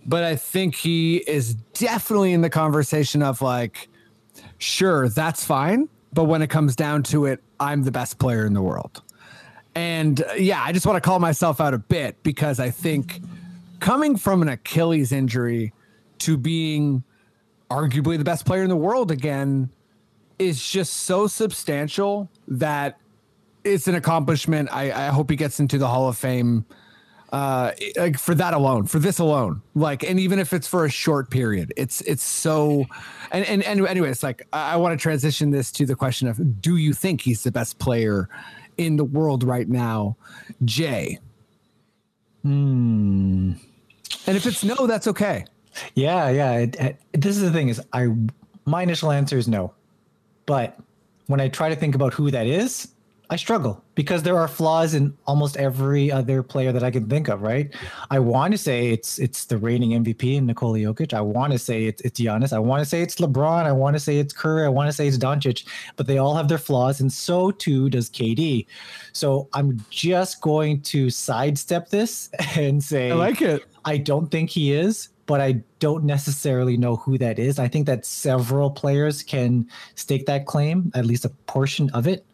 But 0.04 0.24
I 0.24 0.36
think 0.36 0.74
he 0.74 1.18
is 1.18 1.54
definitely 1.54 2.32
in 2.32 2.40
the 2.40 2.50
conversation 2.50 3.22
of 3.22 3.40
like, 3.40 3.88
sure, 4.58 5.08
that's 5.08 5.44
fine. 5.44 5.88
But 6.12 6.24
when 6.24 6.42
it 6.42 6.48
comes 6.48 6.76
down 6.76 7.04
to 7.04 7.26
it, 7.26 7.42
I'm 7.60 7.84
the 7.84 7.92
best 7.92 8.18
player 8.18 8.44
in 8.46 8.52
the 8.52 8.62
world. 8.62 9.02
And 9.74 10.22
uh, 10.22 10.34
yeah, 10.34 10.62
I 10.62 10.72
just 10.72 10.86
want 10.86 10.96
to 10.96 11.06
call 11.06 11.18
myself 11.18 11.60
out 11.60 11.74
a 11.74 11.78
bit 11.78 12.22
because 12.22 12.58
I 12.58 12.70
think 12.70 13.20
coming 13.80 14.16
from 14.16 14.42
an 14.42 14.48
Achilles 14.48 15.12
injury 15.12 15.72
to 16.18 16.36
being 16.36 17.04
arguably 17.70 18.16
the 18.16 18.24
best 18.24 18.46
player 18.46 18.62
in 18.62 18.68
the 18.68 18.76
world 18.76 19.10
again 19.10 19.70
is 20.38 20.66
just 20.66 20.92
so 20.92 21.26
substantial 21.26 22.30
that 22.48 22.98
it's 23.66 23.88
an 23.88 23.94
accomplishment. 23.94 24.68
I, 24.72 24.90
I 24.92 25.06
hope 25.08 25.28
he 25.30 25.36
gets 25.36 25.60
into 25.60 25.78
the 25.78 25.86
Hall 25.88 26.08
of 26.08 26.16
Fame 26.16 26.64
uh 27.32 27.72
like 27.96 28.16
for 28.16 28.36
that 28.36 28.54
alone 28.54 28.86
for 28.86 29.00
this 29.00 29.18
alone 29.18 29.60
like 29.74 30.04
and 30.04 30.20
even 30.20 30.38
if 30.38 30.52
it's 30.52 30.68
for 30.68 30.84
a 30.84 30.88
short 30.88 31.28
period 31.28 31.72
it's 31.76 32.00
it's 32.02 32.22
so 32.22 32.86
and 33.32 33.44
and, 33.46 33.64
and 33.64 33.84
anyway 33.88 34.08
it's 34.08 34.22
like 34.22 34.46
i, 34.52 34.74
I 34.74 34.76
want 34.76 34.96
to 34.96 35.02
transition 35.02 35.50
this 35.50 35.72
to 35.72 35.84
the 35.86 35.96
question 35.96 36.28
of 36.28 36.60
do 36.62 36.76
you 36.76 36.92
think 36.92 37.20
he's 37.20 37.42
the 37.42 37.50
best 37.50 37.80
player 37.80 38.28
in 38.76 38.94
the 38.96 39.02
world 39.04 39.42
right 39.42 39.68
now 39.68 40.16
jay 40.64 41.18
Hmm. 42.42 43.54
and 44.28 44.36
if 44.36 44.46
it's 44.46 44.62
no 44.62 44.86
that's 44.86 45.08
okay 45.08 45.44
Yeah, 45.96 46.30
yeah. 46.30 46.52
It, 46.58 46.76
it- 46.80 47.00
this 47.12 47.36
is 47.36 47.42
the 47.42 47.50
thing 47.50 47.70
is 47.70 47.82
I 47.92 48.06
my 48.66 48.82
initial 48.82 49.10
answer 49.10 49.36
is 49.36 49.48
no. 49.48 49.74
But 50.46 50.78
when 51.26 51.40
I 51.40 51.48
try 51.48 51.68
to 51.70 51.76
think 51.76 51.94
about 51.96 52.14
who 52.14 52.30
that 52.30 52.46
is, 52.46 52.88
I 53.28 53.36
struggle 53.36 53.82
because 53.94 54.22
there 54.22 54.38
are 54.38 54.46
flaws 54.46 54.94
in 54.94 55.16
almost 55.26 55.56
every 55.56 56.12
other 56.12 56.42
player 56.42 56.72
that 56.72 56.84
I 56.84 56.90
can 56.90 57.08
think 57.08 57.28
of, 57.28 57.42
right? 57.42 57.74
I 58.10 58.18
want 58.18 58.52
to 58.52 58.58
say 58.58 58.90
it's 58.90 59.18
it's 59.18 59.46
the 59.46 59.58
reigning 59.58 59.90
MVP 60.04 60.36
in 60.36 60.46
Nikola 60.46 60.78
Jokic. 60.78 61.12
I 61.12 61.20
want 61.20 61.52
to 61.52 61.58
say 61.58 61.84
it's 61.86 62.00
it's 62.02 62.20
Giannis. 62.20 62.52
I 62.52 62.58
want 62.58 62.82
to 62.82 62.86
say 62.88 63.02
it's 63.02 63.16
LeBron. 63.16 63.64
I 63.64 63.72
want 63.72 63.96
to 63.96 64.00
say 64.00 64.18
it's 64.18 64.32
Curry. 64.32 64.64
I 64.64 64.68
want 64.68 64.88
to 64.88 64.92
say 64.92 65.08
it's 65.08 65.18
Doncic, 65.18 65.66
but 65.96 66.06
they 66.06 66.18
all 66.18 66.34
have 66.36 66.48
their 66.48 66.58
flaws, 66.58 67.00
and 67.00 67.12
so 67.12 67.50
too 67.50 67.90
does 67.90 68.08
KD. 68.08 68.66
So 69.12 69.48
I'm 69.52 69.84
just 69.90 70.40
going 70.40 70.82
to 70.82 71.10
sidestep 71.10 71.90
this 71.90 72.30
and 72.56 72.82
say 72.82 73.10
I 73.10 73.14
like 73.14 73.42
it 73.42 73.64
I 73.86 73.98
don't 73.98 74.26
think 74.32 74.50
he 74.50 74.72
is, 74.72 75.10
but 75.26 75.40
I 75.40 75.62
don't 75.78 76.04
necessarily 76.04 76.76
know 76.76 76.96
who 76.96 77.16
that 77.18 77.38
is. 77.38 77.60
I 77.60 77.68
think 77.68 77.86
that 77.86 78.04
several 78.04 78.68
players 78.68 79.22
can 79.22 79.68
stake 79.94 80.26
that 80.26 80.46
claim, 80.46 80.90
at 80.94 81.06
least 81.06 81.24
a 81.24 81.28
portion 81.46 81.88
of 81.90 82.08
it. 82.08 82.26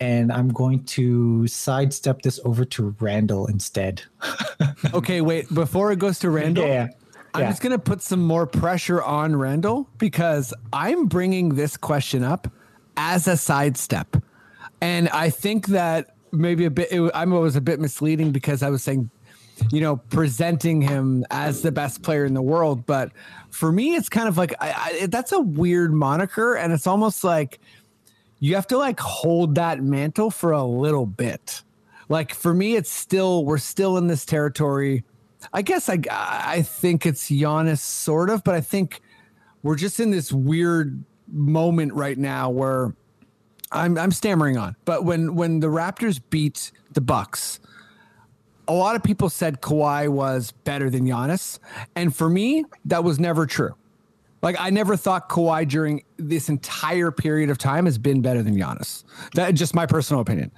And 0.00 0.30
I'm 0.32 0.48
going 0.48 0.84
to 0.84 1.46
sidestep 1.46 2.22
this 2.22 2.38
over 2.44 2.64
to 2.66 2.94
Randall 3.00 3.46
instead. 3.46 4.02
okay 4.94 5.20
wait 5.20 5.52
before 5.54 5.90
it 5.92 5.98
goes 5.98 6.18
to 6.20 6.30
randall 6.30 6.66
Yeah. 6.66 6.88
I'm 7.34 7.42
Yeah. 7.42 7.50
just 7.50 7.60
going 7.62 7.72
to 7.72 7.78
put 7.78 8.00
some 8.02 8.22
more 8.24 8.46
pressure 8.46 9.02
on 9.02 9.36
Randall 9.36 9.88
because 9.98 10.54
I'm 10.72 11.06
bringing 11.06 11.50
this 11.54 11.76
question 11.76 12.24
up 12.24 12.48
as 12.96 13.28
a 13.28 13.36
sidestep. 13.36 14.16
And 14.80 15.08
I 15.10 15.28
think 15.30 15.66
that 15.68 16.14
maybe 16.32 16.64
a 16.64 16.70
bit, 16.70 16.88
it, 16.90 17.10
I 17.14 17.24
was 17.26 17.54
a 17.56 17.60
bit 17.60 17.78
misleading 17.78 18.32
because 18.32 18.62
I 18.62 18.70
was 18.70 18.82
saying, 18.82 19.10
you 19.70 19.80
know, 19.82 19.96
presenting 19.96 20.80
him 20.80 21.24
as 21.30 21.60
the 21.62 21.72
best 21.72 22.02
player 22.02 22.24
in 22.24 22.32
the 22.34 22.42
world. 22.42 22.86
But 22.86 23.12
for 23.50 23.70
me, 23.70 23.94
it's 23.96 24.08
kind 24.08 24.28
of 24.28 24.38
like, 24.38 24.54
I, 24.60 24.98
I, 25.02 25.06
that's 25.06 25.32
a 25.32 25.40
weird 25.40 25.92
moniker. 25.92 26.54
And 26.54 26.72
it's 26.72 26.86
almost 26.86 27.22
like 27.24 27.58
you 28.38 28.54
have 28.54 28.66
to 28.68 28.78
like 28.78 29.00
hold 29.00 29.54
that 29.54 29.82
mantle 29.82 30.30
for 30.30 30.52
a 30.52 30.64
little 30.64 31.06
bit. 31.06 31.62
Like 32.08 32.34
for 32.34 32.54
me, 32.54 32.76
it's 32.76 32.90
still, 32.90 33.44
we're 33.44 33.58
still 33.58 33.96
in 33.96 34.06
this 34.06 34.24
territory. 34.24 35.04
I 35.52 35.62
guess 35.62 35.88
I 35.88 35.98
I 36.10 36.62
think 36.62 37.06
it's 37.06 37.30
Giannis 37.30 37.78
sort 37.78 38.30
of, 38.30 38.42
but 38.44 38.54
I 38.54 38.60
think 38.60 39.00
we're 39.62 39.76
just 39.76 40.00
in 40.00 40.10
this 40.10 40.32
weird 40.32 41.04
moment 41.28 41.92
right 41.94 42.16
now 42.16 42.50
where 42.50 42.94
I'm 43.72 43.98
I'm 43.98 44.12
stammering 44.12 44.56
on. 44.56 44.76
But 44.84 45.04
when 45.04 45.34
when 45.34 45.60
the 45.60 45.68
Raptors 45.68 46.20
beat 46.30 46.72
the 46.92 47.00
Bucks, 47.00 47.60
a 48.66 48.72
lot 48.72 48.96
of 48.96 49.02
people 49.02 49.28
said 49.28 49.60
Kawhi 49.60 50.08
was 50.08 50.52
better 50.64 50.90
than 50.90 51.06
Giannis, 51.06 51.58
and 51.94 52.14
for 52.14 52.28
me, 52.28 52.64
that 52.84 53.04
was 53.04 53.20
never 53.20 53.46
true. 53.46 53.74
Like 54.46 54.60
I 54.60 54.70
never 54.70 54.96
thought 54.96 55.28
Kawhi 55.28 55.66
during 55.66 56.04
this 56.18 56.48
entire 56.48 57.10
period 57.10 57.50
of 57.50 57.58
time 57.58 57.84
has 57.86 57.98
been 57.98 58.22
better 58.22 58.44
than 58.44 58.56
Giannis. 58.56 59.02
That 59.34 59.52
just 59.56 59.74
my 59.74 59.86
personal 59.86 60.20
opinion. 60.20 60.52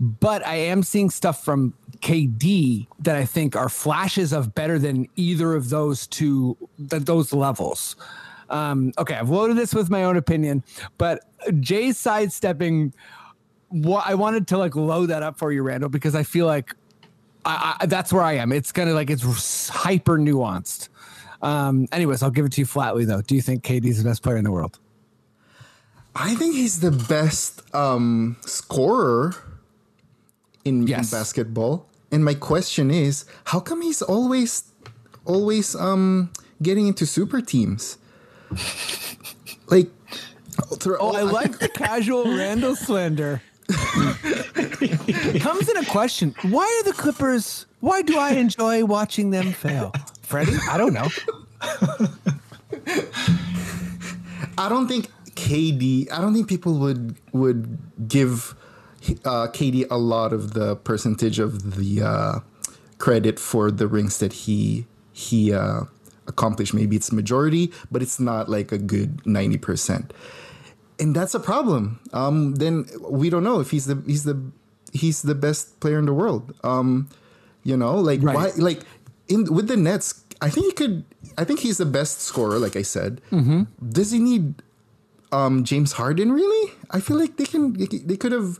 But 0.00 0.44
I 0.44 0.56
am 0.56 0.82
seeing 0.82 1.08
stuff 1.08 1.44
from 1.44 1.72
KD 2.00 2.88
that 2.98 3.14
I 3.14 3.24
think 3.24 3.54
are 3.54 3.68
flashes 3.68 4.32
of 4.32 4.56
better 4.56 4.76
than 4.76 5.06
either 5.14 5.54
of 5.54 5.68
those 5.68 6.08
two 6.08 6.56
th- 6.90 7.04
those 7.04 7.32
levels. 7.32 7.94
Um, 8.50 8.92
okay, 8.98 9.14
I've 9.14 9.30
loaded 9.30 9.56
this 9.56 9.72
with 9.72 9.88
my 9.88 10.02
own 10.02 10.16
opinion, 10.16 10.64
but 10.98 11.20
Jay's 11.60 11.98
sidestepping. 11.98 12.92
What 13.68 14.04
I 14.04 14.16
wanted 14.16 14.48
to 14.48 14.58
like 14.58 14.74
load 14.74 15.06
that 15.10 15.22
up 15.22 15.38
for 15.38 15.52
you, 15.52 15.62
Randall, 15.62 15.90
because 15.90 16.16
I 16.16 16.24
feel 16.24 16.46
like 16.46 16.74
I, 17.44 17.76
I, 17.78 17.86
that's 17.86 18.12
where 18.12 18.24
I 18.24 18.32
am. 18.32 18.50
It's 18.50 18.72
kind 18.72 18.88
of 18.88 18.96
like 18.96 19.10
it's 19.10 19.68
hyper 19.68 20.18
nuanced. 20.18 20.88
Um, 21.42 21.88
anyways, 21.92 22.22
I'll 22.22 22.30
give 22.30 22.46
it 22.46 22.52
to 22.52 22.60
you 22.60 22.66
flatly 22.66 23.04
though. 23.04 23.20
Do 23.20 23.34
you 23.34 23.42
think 23.42 23.64
KD's 23.64 24.02
the 24.02 24.08
best 24.08 24.22
player 24.22 24.36
in 24.36 24.44
the 24.44 24.50
world? 24.52 24.78
I 26.14 26.34
think 26.34 26.54
he's 26.54 26.80
the 26.80 26.90
best 26.90 27.62
um, 27.74 28.36
scorer 28.42 29.34
in, 30.64 30.82
in 30.82 31.04
basketball. 31.10 31.88
And 32.10 32.24
my 32.24 32.34
question 32.34 32.90
is, 32.90 33.24
how 33.44 33.60
come 33.60 33.80
he's 33.82 34.02
always 34.02 34.64
always 35.24 35.74
um, 35.74 36.30
getting 36.62 36.86
into 36.86 37.06
super 37.06 37.40
teams? 37.40 37.98
Like, 39.68 39.88
Oh, 41.00 41.12
I 41.14 41.22
like 41.40 41.58
the 41.58 41.68
casual 41.68 42.24
Randall 42.36 42.76
slander. 42.76 43.42
Comes 45.40 45.68
in 45.68 45.76
a 45.78 45.84
question. 45.86 46.34
Why 46.42 46.64
are 46.64 46.84
the 46.90 46.92
Clippers? 46.96 47.66
Why 47.80 48.02
do 48.02 48.18
I 48.18 48.32
enjoy 48.32 48.84
watching 48.84 49.30
them 49.30 49.52
fail? 49.52 49.92
Freddie? 50.22 50.56
I 50.70 50.76
don't 50.78 50.92
know. 50.94 51.08
I 54.58 54.68
don't 54.68 54.86
think 54.88 55.08
KD. 55.34 56.10
I 56.12 56.20
don't 56.20 56.34
think 56.34 56.48
people 56.48 56.78
would 56.78 57.16
would 57.32 57.78
give 58.08 58.54
uh, 59.24 59.48
KD 59.48 59.86
a 59.90 59.98
lot 59.98 60.32
of 60.32 60.54
the 60.54 60.76
percentage 60.76 61.38
of 61.38 61.76
the 61.76 62.02
uh, 62.02 62.40
credit 62.98 63.38
for 63.38 63.70
the 63.70 63.86
rings 63.86 64.18
that 64.18 64.32
he 64.32 64.86
he 65.12 65.52
uh, 65.52 65.82
accomplished. 66.26 66.74
Maybe 66.74 66.96
it's 66.96 67.12
majority, 67.12 67.72
but 67.90 68.02
it's 68.02 68.20
not 68.20 68.48
like 68.48 68.72
a 68.72 68.78
good 68.78 69.24
ninety 69.26 69.58
percent, 69.58 70.12
and 71.00 71.14
that's 71.16 71.34
a 71.34 71.40
problem. 71.40 72.00
Um, 72.12 72.56
then 72.56 72.86
we 73.00 73.30
don't 73.30 73.44
know 73.44 73.60
if 73.60 73.70
he's 73.70 73.86
the 73.86 74.02
he's 74.06 74.24
the 74.24 74.40
he's 74.92 75.22
the 75.22 75.34
best 75.34 75.80
player 75.80 75.98
in 75.98 76.06
the 76.06 76.12
world. 76.14 76.54
Um, 76.62 77.08
you 77.64 77.76
know, 77.76 77.96
like 77.96 78.22
Right. 78.22 78.34
why 78.36 78.50
like 78.56 78.84
in 79.32 79.44
with 79.52 79.68
the 79.68 79.76
Nets. 79.76 80.24
I 80.40 80.50
think 80.50 80.66
he 80.66 80.72
could. 80.72 81.04
I 81.38 81.44
think 81.44 81.60
he's 81.60 81.78
the 81.78 81.86
best 81.86 82.20
scorer. 82.20 82.58
Like 82.58 82.76
I 82.76 82.82
said, 82.82 83.20
does 83.80 84.10
he 84.10 84.18
need 84.18 84.54
um, 85.30 85.64
James 85.64 85.92
Harden 85.92 86.32
really? 86.32 86.72
I 86.90 87.00
feel 87.00 87.16
like 87.18 87.36
they 87.36 87.46
can 87.46 87.72
they 87.74 88.16
could 88.16 88.32
have 88.32 88.58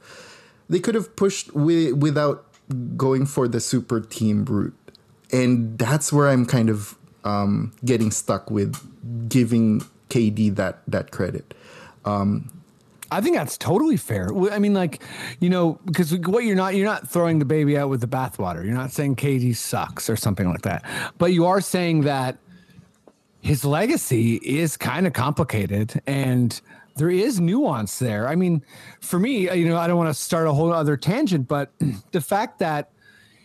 they 0.70 0.78
could 0.80 0.94
have 0.94 1.14
pushed 1.16 1.48
wi- 1.48 1.92
without 1.92 2.46
going 2.96 3.26
for 3.26 3.48
the 3.48 3.60
super 3.60 4.00
team 4.00 4.44
route, 4.46 4.74
and 5.32 5.76
that's 5.76 6.12
where 6.12 6.28
I'm 6.28 6.46
kind 6.46 6.70
of 6.70 6.94
um, 7.24 7.72
getting 7.84 8.10
stuck 8.10 8.50
with 8.50 8.78
giving 9.28 9.82
KD 10.08 10.54
that 10.56 10.80
that 10.86 11.10
credit. 11.10 11.52
I 13.12 13.20
think 13.20 13.36
that's 13.36 13.58
totally 13.58 13.96
fair. 13.96 14.30
I 14.50 14.58
mean, 14.58 14.74
like, 14.74 15.02
you 15.40 15.50
know, 15.50 15.78
because 15.84 16.16
what 16.16 16.44
you're 16.44 16.56
not, 16.56 16.74
you're 16.74 16.86
not 16.86 17.08
throwing 17.08 17.38
the 17.38 17.44
baby 17.44 17.76
out 17.76 17.88
with 17.88 18.00
the 18.00 18.06
bathwater. 18.06 18.64
You're 18.64 18.74
not 18.74 18.90
saying 18.90 19.16
KD 19.16 19.54
sucks 19.56 20.08
or 20.08 20.16
something 20.16 20.48
like 20.48 20.62
that, 20.62 20.84
but 21.18 21.32
you 21.32 21.46
are 21.46 21.60
saying 21.60 22.02
that 22.02 22.38
his 23.40 23.64
legacy 23.64 24.36
is 24.36 24.76
kind 24.76 25.06
of 25.06 25.12
complicated 25.12 26.00
and 26.06 26.60
there 26.96 27.10
is 27.10 27.40
nuance 27.40 27.98
there. 27.98 28.28
I 28.28 28.36
mean, 28.36 28.64
for 29.00 29.18
me, 29.18 29.48
uh, 29.48 29.54
you 29.54 29.68
know, 29.68 29.76
I 29.76 29.86
don't 29.86 29.96
want 29.96 30.14
to 30.14 30.20
start 30.20 30.46
a 30.46 30.52
whole 30.52 30.72
other 30.72 30.96
tangent, 30.96 31.48
but 31.48 31.72
the 32.12 32.20
fact 32.20 32.58
that, 32.60 32.90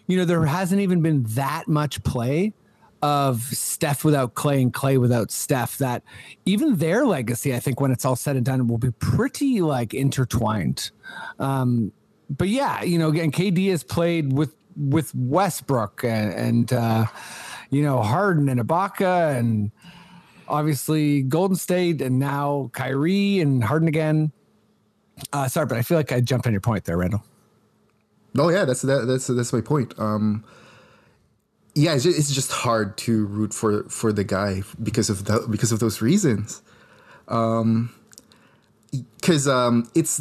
you 0.08 0.18
know, 0.18 0.26
there 0.26 0.46
hasn't 0.46 0.82
even 0.82 1.02
been 1.02 1.24
that 1.30 1.68
much 1.68 2.04
play 2.04 2.54
of 3.02 3.42
Steph 3.44 4.04
without 4.04 4.34
Clay 4.34 4.62
and 4.62 4.74
Clay 4.74 4.98
without 4.98 5.32
Steph 5.32 5.78
that 5.78 6.04
even 6.46 6.78
their 6.78 7.06
legacy, 7.06 7.54
I 7.54 7.60
think 7.60 7.80
when 7.80 7.92
it's 7.92 8.06
all 8.06 8.16
said 8.16 8.36
and 8.36 8.46
done, 8.46 8.68
will 8.68 8.78
be 8.78 8.92
pretty 8.92 9.62
like 9.62 9.94
intertwined. 9.94 10.92
Um, 11.40 11.92
but 12.30 12.50
yeah, 12.50 12.84
you 12.84 12.98
know, 12.98 13.10
again, 13.10 13.32
KD 13.32 13.70
has 13.70 13.84
played 13.84 14.34
with 14.34 14.56
with 14.76 15.14
Westbrook 15.16 16.04
and, 16.04 16.34
and 16.34 16.74
uh, 16.74 17.06
you 17.70 17.82
know 17.82 18.02
Harden 18.02 18.50
and 18.50 18.60
Ibaka 18.60 19.38
and 19.38 19.72
obviously 20.48 21.24
Golden 21.24 21.56
State 21.56 22.02
and 22.02 22.20
now 22.20 22.70
Kyrie 22.74 23.40
and 23.40 23.64
Harden 23.64 23.88
again. 23.88 24.32
Uh, 25.34 25.48
sorry, 25.48 25.66
but 25.66 25.78
I 25.78 25.82
feel 25.82 25.98
like 25.98 26.12
I 26.12 26.22
jumped 26.22 26.46
on 26.46 26.54
your 26.54 26.62
point 26.62 26.86
there, 26.86 26.98
Randall. 26.98 27.24
Oh 28.38 28.50
yeah, 28.50 28.66
that's 28.66 28.82
that, 28.84 29.06
that's 29.08 29.28
that's 29.28 29.54
my 29.54 29.62
point. 29.62 29.94
Um, 29.98 30.44
yeah, 31.78 31.94
it's 31.94 32.04
just, 32.04 32.18
it's 32.18 32.32
just 32.32 32.52
hard 32.52 32.98
to 32.98 33.26
root 33.28 33.54
for 33.54 33.84
for 33.84 34.12
the 34.12 34.24
guy 34.24 34.64
because 34.82 35.12
of 35.12 35.26
the 35.26 35.46
because 35.48 35.72
of 35.72 35.80
those 35.80 36.02
reasons. 36.02 36.64
Um, 37.28 37.94
because 38.92 39.48
um, 39.48 39.90
it's 39.94 40.20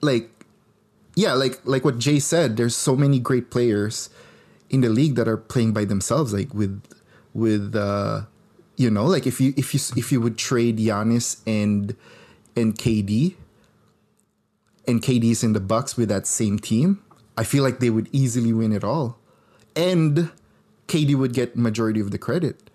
like 0.00 0.30
yeah, 1.14 1.34
like 1.34 1.60
like 1.64 1.84
what 1.84 1.98
Jay 1.98 2.18
said. 2.18 2.56
There's 2.56 2.74
so 2.74 2.96
many 2.96 3.18
great 3.18 3.50
players 3.50 4.08
in 4.70 4.80
the 4.80 4.88
league 4.88 5.14
that 5.16 5.28
are 5.28 5.36
playing 5.36 5.74
by 5.74 5.84
themselves, 5.84 6.32
like 6.32 6.54
with 6.54 6.82
with 7.34 7.76
uh, 7.76 8.22
you 8.76 8.90
know, 8.90 9.04
like 9.04 9.26
if 9.26 9.42
you 9.42 9.52
if 9.58 9.74
you 9.74 9.80
if 9.96 10.10
you 10.10 10.22
would 10.22 10.38
trade 10.38 10.78
Giannis 10.78 11.42
and 11.46 11.94
and 12.56 12.74
KD 12.74 13.34
and 14.88 15.02
KD's 15.02 15.44
in 15.44 15.52
the 15.52 15.60
Bucks 15.60 15.98
with 15.98 16.08
that 16.08 16.26
same 16.26 16.58
team, 16.58 17.02
I 17.36 17.44
feel 17.44 17.62
like 17.62 17.80
they 17.80 17.90
would 17.90 18.08
easily 18.10 18.54
win 18.54 18.72
it 18.72 18.84
all, 18.84 19.18
and 19.76 20.30
KD 20.88 21.14
would 21.14 21.32
get 21.32 21.56
majority 21.56 22.00
of 22.00 22.10
the 22.10 22.18
credit. 22.18 22.70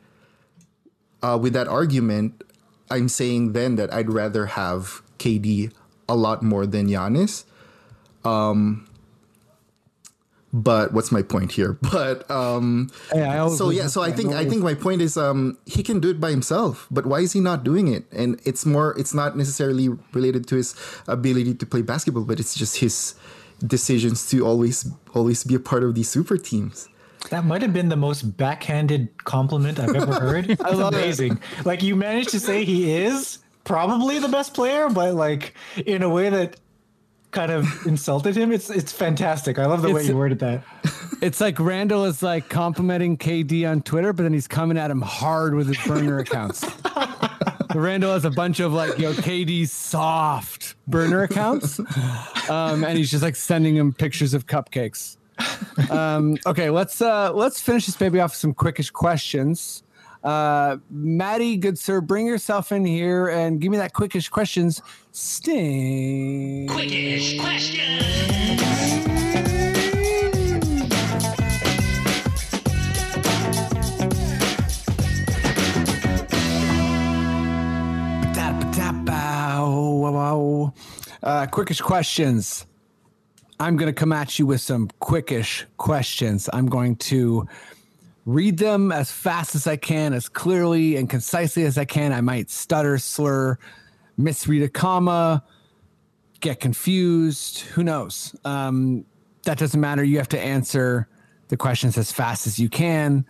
Uh, 1.22 1.38
with 1.42 1.54
that 1.54 1.68
argument, 1.68 2.44
I'm 2.90 3.10
saying 3.10 3.54
then 3.54 3.76
that 3.76 3.94
I'd 3.94 4.10
rather 4.10 4.48
have 4.48 5.02
KD 5.20 5.72
a 6.08 6.16
lot 6.16 6.42
more 6.42 6.66
than 6.66 6.88
Giannis. 6.88 7.44
Um, 8.24 8.90
but 10.52 10.94
what's 10.94 11.12
my 11.12 11.22
point 11.22 11.52
here? 11.52 11.78
But 11.92 12.30
um, 12.32 12.90
Yeah, 13.14 13.50
so 13.50 13.70
yeah, 13.70 13.88
so 13.88 14.02
I 14.02 14.12
think 14.12 14.34
I 14.34 14.46
think 14.46 14.64
my 14.64 14.74
point 14.74 15.02
is 15.02 15.18
um, 15.18 15.58
he 15.66 15.84
can 15.84 16.00
do 16.00 16.10
it 16.10 16.20
by 16.20 16.32
himself, 16.32 16.88
but 16.90 17.06
why 17.06 17.20
is 17.20 17.34
he 17.34 17.40
not 17.40 17.64
doing 17.64 17.88
it? 17.88 18.06
And 18.12 18.40
it's 18.46 18.66
more, 18.66 18.98
it's 18.98 19.14
not 19.14 19.38
necessarily 19.38 19.90
related 20.14 20.48
to 20.48 20.56
his 20.56 20.76
ability 21.08 21.54
to 21.56 21.66
play 21.66 21.82
basketball, 21.82 22.24
but 22.24 22.40
it's 22.40 22.56
just 22.56 22.78
his 22.78 23.16
decisions 23.66 24.28
to 24.30 24.46
always 24.46 24.90
always 25.14 25.44
be 25.44 25.54
a 25.56 25.60
part 25.60 25.84
of 25.84 25.94
these 25.94 26.10
super 26.10 26.38
teams. 26.38 26.90
That 27.30 27.46
might 27.46 27.62
have 27.62 27.74
been 27.74 27.90
the 27.90 27.96
most 27.98 28.22
backhanded 28.38 29.24
compliment 29.24 29.80
I've 29.80 29.96
ever 29.96 30.20
heard. 30.20 30.50
It's 30.50 30.62
love 30.62 30.94
it. 30.94 30.98
amazing. 30.98 31.40
Like 31.66 31.84
you 31.84 31.96
managed 31.96 32.30
to 32.30 32.40
say 32.40 32.64
he 32.66 32.92
is 32.94 33.40
probably 33.66 34.20
the 34.20 34.30
best 34.30 34.54
player, 34.54 34.90
but 34.90 35.14
like 35.14 35.54
in 35.86 36.02
a 36.02 36.10
way 36.10 36.30
that 36.30 36.56
kind 37.32 37.52
of 37.52 37.86
insulted 37.86 38.36
him. 38.36 38.52
It's 38.52 38.70
it's 38.70 38.92
fantastic. 38.92 39.60
I 39.60 39.66
love 39.66 39.82
the 39.82 39.92
way 39.92 40.04
you 40.04 40.18
worded 40.18 40.40
that. 40.40 40.64
It's 41.22 41.42
like 41.42 41.60
Randall 41.60 42.06
is 42.06 42.24
like 42.24 42.50
complimenting 42.50 43.18
KD 43.18 43.70
on 43.70 43.82
Twitter, 43.82 44.14
but 44.14 44.24
then 44.24 44.34
he's 44.34 44.48
coming 44.48 44.78
at 44.78 44.90
him 44.90 45.02
hard 45.02 45.54
with 45.54 45.68
his 45.68 45.78
burner 45.86 46.20
accounts. 46.26 46.66
Randall 47.76 48.14
has 48.14 48.26
a 48.26 48.32
bunch 48.32 48.60
of 48.60 48.74
like, 48.74 48.98
yo, 48.98 49.14
KD's 49.14 49.72
soft 49.72 50.76
burner 50.88 51.22
accounts. 51.24 51.80
Um, 52.50 52.84
and 52.84 52.98
he's 52.98 53.12
just 53.12 53.22
like 53.22 53.36
sending 53.36 53.76
him 53.76 53.94
pictures 53.94 54.34
of 54.34 54.48
cupcakes. 54.48 55.18
Um, 55.90 56.38
okay, 56.46 56.70
let's 56.70 57.02
uh 57.02 57.32
let's 57.34 57.60
finish 57.62 57.86
this 57.86 57.96
baby 57.96 58.20
off 58.20 58.32
with 58.32 58.38
some 58.38 58.54
quickish 58.54 58.92
questions. 58.92 59.84
Uh 60.24 60.78
Maddie, 60.90 61.58
good 61.58 61.80
sir, 61.80 62.02
bring 62.02 62.26
yourself 62.26 62.72
in 62.72 62.86
here 62.86 63.28
and 63.28 63.60
give 63.60 63.72
me 63.72 63.78
that 63.78 63.94
quickish 63.94 64.30
questions. 64.30 64.82
Sting. 65.12 66.68
Wow. 80.12 80.74
Uh, 81.22 81.48
quickish 81.48 81.82
questions. 81.82 82.66
I'm 83.62 83.76
going 83.76 83.94
to 83.94 84.00
come 84.00 84.14
at 84.14 84.40
you 84.40 84.46
with 84.46 84.62
some 84.62 84.88
quickish 85.02 85.66
questions. 85.76 86.50
I'm 86.54 86.68
going 86.68 86.96
to 86.96 87.46
read 88.26 88.58
them 88.58 88.94
as 88.94 89.12
fast 89.12 89.54
as 89.54 89.68
I 89.68 89.76
can, 89.76 90.14
as 90.14 90.30
clearly 90.30 90.96
and 90.96 91.10
concisely 91.10 91.66
as 91.66 91.78
I 91.78 91.84
can. 91.84 92.14
I 92.14 92.22
might 92.22 92.50
stutter, 92.50 92.98
slur, 92.98 93.60
misread 94.16 94.64
a 94.64 94.70
comma, 94.70 95.44
get 96.40 96.62
confused. 96.62 97.60
Who 97.60 97.84
knows? 97.84 98.34
Um, 98.46 99.04
that 99.44 99.58
doesn't 99.58 99.82
matter. 99.82 100.06
You 100.06 100.20
have 100.20 100.30
to 100.30 100.40
answer 100.40 101.10
the 101.50 101.58
questions 101.58 101.98
as 101.98 102.14
fast 102.14 102.48
as 102.48 102.60
you 102.60 102.70
can. 102.70 103.26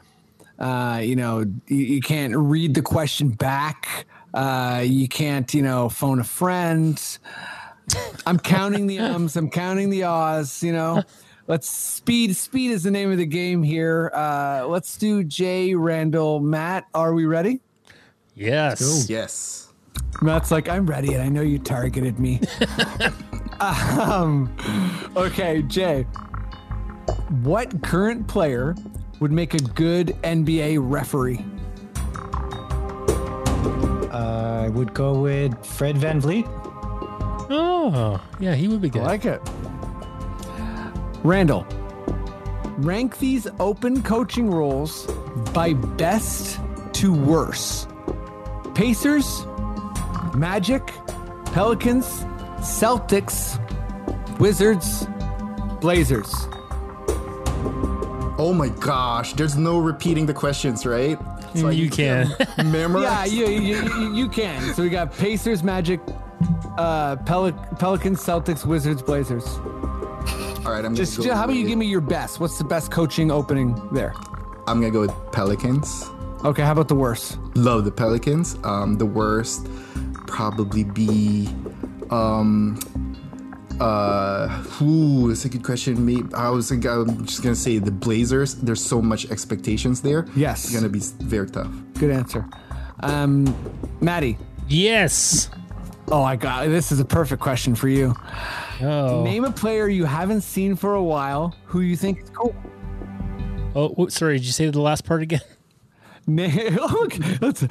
Uh, 0.59 0.99
you 1.01 1.15
know, 1.15 1.39
you, 1.65 1.77
you 1.77 2.01
can't 2.01 2.35
read 2.35 2.75
the 2.75 2.83
question 2.83 3.29
back. 3.29 4.05
Uh, 4.31 4.83
you 4.85 5.07
can't, 5.07 5.51
you 5.55 5.63
know, 5.63 5.89
phone 5.89 6.19
a 6.19 6.23
friend. 6.23 7.17
I'm 8.25 8.39
counting 8.39 8.87
the 8.87 8.99
ums. 8.99 9.35
I'm 9.35 9.49
counting 9.49 9.89
the 9.89 10.03
ahs. 10.03 10.63
You 10.63 10.73
know, 10.73 11.03
let's 11.47 11.69
speed. 11.69 12.35
Speed 12.35 12.71
is 12.71 12.83
the 12.83 12.91
name 12.91 13.11
of 13.11 13.17
the 13.17 13.25
game 13.25 13.63
here. 13.63 14.11
Uh, 14.13 14.65
let's 14.67 14.97
do 14.97 15.23
Jay 15.23 15.73
Randall. 15.75 16.39
Matt, 16.39 16.87
are 16.93 17.13
we 17.13 17.25
ready? 17.25 17.61
Yes. 18.35 19.09
Yes. 19.09 19.73
Matt's 20.21 20.51
like, 20.51 20.69
I'm 20.69 20.85
ready, 20.85 21.13
and 21.13 21.21
I 21.21 21.29
know 21.29 21.41
you 21.41 21.59
targeted 21.59 22.19
me. 22.19 22.41
um, 23.59 24.55
okay, 25.15 25.61
Jay. 25.63 26.03
What 27.41 27.81
current 27.83 28.27
player 28.27 28.75
would 29.19 29.31
make 29.31 29.53
a 29.53 29.59
good 29.59 30.07
NBA 30.23 30.79
referee? 30.81 31.45
I 34.11 34.69
would 34.69 34.93
go 34.93 35.19
with 35.19 35.65
Fred 35.65 35.95
VanVleet. 35.95 36.68
Oh, 37.49 38.21
yeah, 38.39 38.55
he 38.55 38.67
would 38.67 38.81
be 38.81 38.89
I 38.89 38.91
good. 38.91 39.01
like 39.03 39.25
it. 39.25 39.41
Randall, 41.23 41.65
rank 42.77 43.17
these 43.19 43.47
open 43.59 44.01
coaching 44.03 44.49
roles 44.51 45.05
by 45.53 45.73
best 45.73 46.59
to 46.93 47.13
worst. 47.13 47.89
Pacers, 48.75 49.45
Magic, 50.35 50.85
Pelicans, 51.47 52.05
Celtics, 52.59 53.57
Wizards, 54.39 55.07
Blazers. 55.81 56.31
Oh 58.41 58.53
my 58.55 58.69
gosh, 58.69 59.33
there's 59.33 59.57
no 59.57 59.79
repeating 59.79 60.25
the 60.25 60.33
questions, 60.33 60.85
right? 60.85 61.17
So 61.55 61.67
I 61.67 61.73
mm, 61.73 61.75
you 61.75 61.83
need 61.85 61.91
to 61.93 62.45
can. 62.55 62.71
memorize. 62.71 63.33
Yeah, 63.33 63.47
you, 63.47 63.75
you, 63.75 63.83
you, 63.99 64.15
you 64.15 64.29
can. 64.29 64.73
So 64.75 64.83
we 64.83 64.89
got 64.89 65.11
Pacers, 65.11 65.63
Magic, 65.63 65.99
uh, 66.77 67.15
Pel- 67.17 67.51
Pelicans, 67.79 68.21
Celtics, 68.23 68.65
Wizards, 68.65 69.01
Blazers. 69.01 69.45
All 70.65 70.73
right, 70.75 70.83
I'm 70.85 70.93
Just, 70.95 71.17
gonna 71.17 71.27
just 71.29 71.37
how 71.37 71.45
about 71.45 71.55
you 71.55 71.65
give 71.67 71.77
me 71.77 71.87
your 71.87 72.01
best? 72.01 72.39
What's 72.39 72.57
the 72.57 72.63
best 72.63 72.91
coaching 72.91 73.31
opening 73.31 73.75
there? 73.91 74.13
I'm 74.67 74.79
gonna 74.79 74.91
go 74.91 75.01
with 75.01 75.13
Pelicans. 75.31 76.09
Okay, 76.45 76.61
how 76.63 76.71
about 76.73 76.87
the 76.87 76.95
worst? 76.95 77.37
Love 77.55 77.85
the 77.85 77.91
Pelicans. 77.91 78.55
Um, 78.63 78.97
the 78.97 79.05
worst 79.05 79.67
probably 80.27 80.83
be 80.83 81.49
um 82.11 82.77
uh 83.79 84.63
ooh, 84.81 85.27
that's 85.29 85.45
a 85.45 85.49
good 85.49 85.63
question. 85.63 86.05
Me 86.05 86.23
I 86.35 86.49
was 86.49 86.69
think 86.69 86.85
I'm 86.85 87.25
just 87.25 87.41
gonna 87.41 87.55
say 87.55 87.77
the 87.79 87.91
Blazers. 87.91 88.55
There's 88.55 88.83
so 88.83 89.01
much 89.01 89.29
expectations 89.31 90.01
there. 90.01 90.27
Yes. 90.35 90.65
It's 90.65 90.73
gonna 90.75 90.89
be 90.89 90.99
very 91.25 91.49
tough. 91.49 91.71
Good 91.95 92.11
answer. 92.11 92.47
Um, 93.01 93.45
Maddie. 94.01 94.37
yes. 94.67 95.49
Oh, 96.11 96.23
I 96.23 96.35
got 96.35 96.67
this 96.67 96.91
is 96.91 96.99
a 96.99 97.05
perfect 97.05 97.41
question 97.41 97.75
for 97.75 97.87
you. 97.87 98.15
Oh. 98.81 99.23
Name 99.23 99.45
a 99.45 99.51
player 99.51 99.87
you 99.87 100.05
haven't 100.05 100.41
seen 100.41 100.75
for 100.75 100.95
a 100.95 101.03
while 101.03 101.55
who 101.65 101.81
you 101.81 101.95
think 101.95 102.23
is 102.23 102.29
cool. 102.31 102.55
Oh, 103.75 104.07
sorry. 104.07 104.37
Did 104.37 104.45
you 104.45 104.51
say 104.51 104.69
the 104.69 104.81
last 104.81 105.05
part 105.05 105.21
again? 105.21 105.41
Name, 106.27 106.77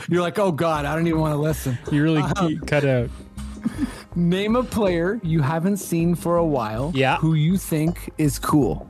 you're 0.09 0.21
like, 0.23 0.39
oh 0.39 0.51
God, 0.53 0.85
I 0.85 0.95
don't 0.95 1.07
even 1.07 1.21
want 1.21 1.33
to 1.33 1.39
listen. 1.39 1.79
You 1.93 2.03
really 2.03 2.23
Uh-huh. 2.23 2.51
cut 2.67 2.85
out. 2.85 3.09
Name 4.17 4.57
a 4.57 4.63
player 4.65 5.21
you 5.23 5.43
haven't 5.43 5.77
seen 5.77 6.15
for 6.15 6.37
a 6.39 6.45
while. 6.47 6.91
Yeah. 6.95 7.17
Who 7.19 7.35
you 7.35 7.57
think 7.57 8.11
is 8.19 8.39
cool. 8.39 8.89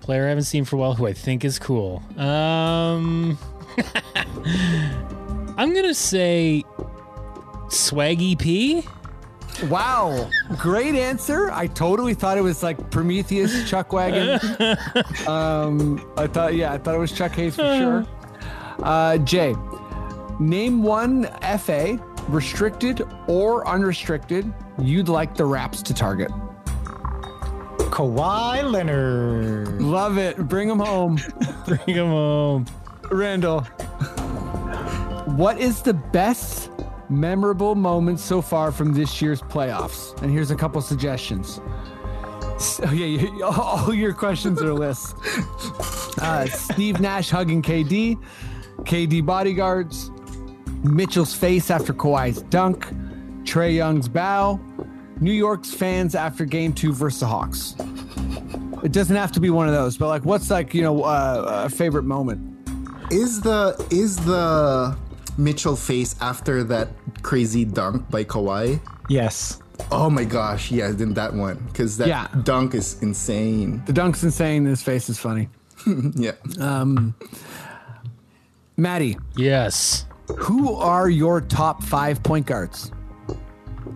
Player 0.00 0.26
I 0.26 0.28
haven't 0.30 0.44
seen 0.44 0.64
for 0.64 0.76
a 0.76 0.78
while 0.80 0.94
who 0.94 1.06
I 1.06 1.12
think 1.12 1.44
is 1.44 1.58
cool. 1.60 2.02
Um, 2.16 3.38
I'm 5.56 5.74
gonna 5.74 5.94
say 5.94 6.64
Swaggy 7.70 8.38
P. 8.38 8.84
Wow, 9.68 10.30
great 10.58 10.94
answer. 10.94 11.50
I 11.50 11.66
totally 11.66 12.14
thought 12.14 12.38
it 12.38 12.42
was 12.42 12.62
like 12.62 12.90
Prometheus 12.90 13.68
Chuck 13.68 13.92
Wagon. 13.92 14.40
um, 15.28 16.10
I 16.16 16.26
thought, 16.26 16.54
yeah, 16.54 16.72
I 16.72 16.78
thought 16.78 16.94
it 16.94 16.98
was 16.98 17.12
Chuck 17.12 17.32
Hayes 17.32 17.56
for 17.56 17.76
sure. 17.76 18.06
Uh, 18.82 19.18
Jay, 19.18 19.54
name 20.38 20.82
one 20.82 21.28
FA, 21.58 22.02
restricted 22.28 23.06
or 23.26 23.66
unrestricted, 23.68 24.52
you'd 24.78 25.08
like 25.08 25.36
the 25.36 25.44
Raps 25.44 25.82
to 25.82 25.94
target. 25.94 26.30
Kawhi 27.90 28.70
Leonard. 28.70 29.82
Love 29.82 30.16
it. 30.16 30.36
Bring 30.48 30.70
him 30.70 30.78
home, 30.78 31.18
Bring 31.66 31.96
him 31.96 32.06
home. 32.06 32.66
Randall. 33.10 33.60
What 35.36 35.60
is 35.60 35.82
the 35.82 35.94
best 35.94 36.70
memorable 37.10 37.74
moments 37.74 38.22
so 38.22 38.40
far 38.40 38.72
from 38.72 38.92
this 38.92 39.20
year's 39.20 39.42
playoffs? 39.42 40.20
And 40.22 40.30
here's 40.30 40.50
a 40.50 40.56
couple 40.56 40.80
suggestions. 40.80 41.60
So, 42.58 42.90
yeah, 42.90 43.06
you, 43.06 43.44
all 43.44 43.94
your 43.94 44.12
questions 44.12 44.62
are 44.62 44.74
lists. 44.74 45.14
Uh, 46.18 46.46
Steve 46.46 47.00
Nash 47.00 47.30
hugging 47.30 47.62
KD, 47.62 48.18
KD 48.80 49.24
bodyguards, 49.24 50.10
Mitchell's 50.82 51.34
face 51.34 51.70
after 51.70 51.92
Kawhi's 51.92 52.42
dunk, 52.42 52.86
Trae 53.44 53.74
Young's 53.74 54.08
bow, 54.08 54.60
New 55.20 55.32
York's 55.32 55.72
fans 55.72 56.14
after 56.14 56.44
Game 56.44 56.72
Two 56.72 56.92
versus 56.92 57.20
the 57.20 57.26
Hawks. 57.26 57.74
It 58.82 58.92
doesn't 58.92 59.16
have 59.16 59.32
to 59.32 59.40
be 59.40 59.50
one 59.50 59.68
of 59.68 59.74
those, 59.74 59.98
but 59.98 60.08
like, 60.08 60.24
what's 60.24 60.50
like 60.50 60.74
you 60.74 60.82
know 60.82 61.02
uh, 61.02 61.64
a 61.66 61.70
favorite 61.70 62.04
moment? 62.04 62.46
Is 63.10 63.40
the 63.40 63.74
is 63.90 64.16
the 64.24 64.96
Mitchell 65.38 65.76
face 65.76 66.14
after 66.20 66.62
that 66.64 66.88
crazy 67.22 67.64
dunk 67.64 68.08
by 68.10 68.24
Kawhi? 68.24 68.80
Yes. 69.08 69.60
Oh 69.90 70.10
my 70.10 70.24
gosh, 70.24 70.70
yeah, 70.70 70.90
then 70.92 71.14
that 71.14 71.32
one 71.34 71.56
because 71.68 71.96
that 71.98 72.08
Yeah. 72.08 72.26
dunk 72.42 72.74
is 72.74 73.00
insane. 73.02 73.82
The 73.86 73.92
dunk's 73.94 74.22
insane. 74.22 74.64
His 74.66 74.82
face 74.82 75.08
is 75.08 75.18
funny. 75.18 75.48
Yeah, 76.14 76.32
Um, 76.60 77.14
Maddie, 78.76 79.16
Yes. 79.36 80.04
who 80.38 80.74
are 80.74 81.08
your 81.08 81.40
top 81.40 81.82
five 81.82 82.22
point 82.22 82.46
guards? 82.46 82.90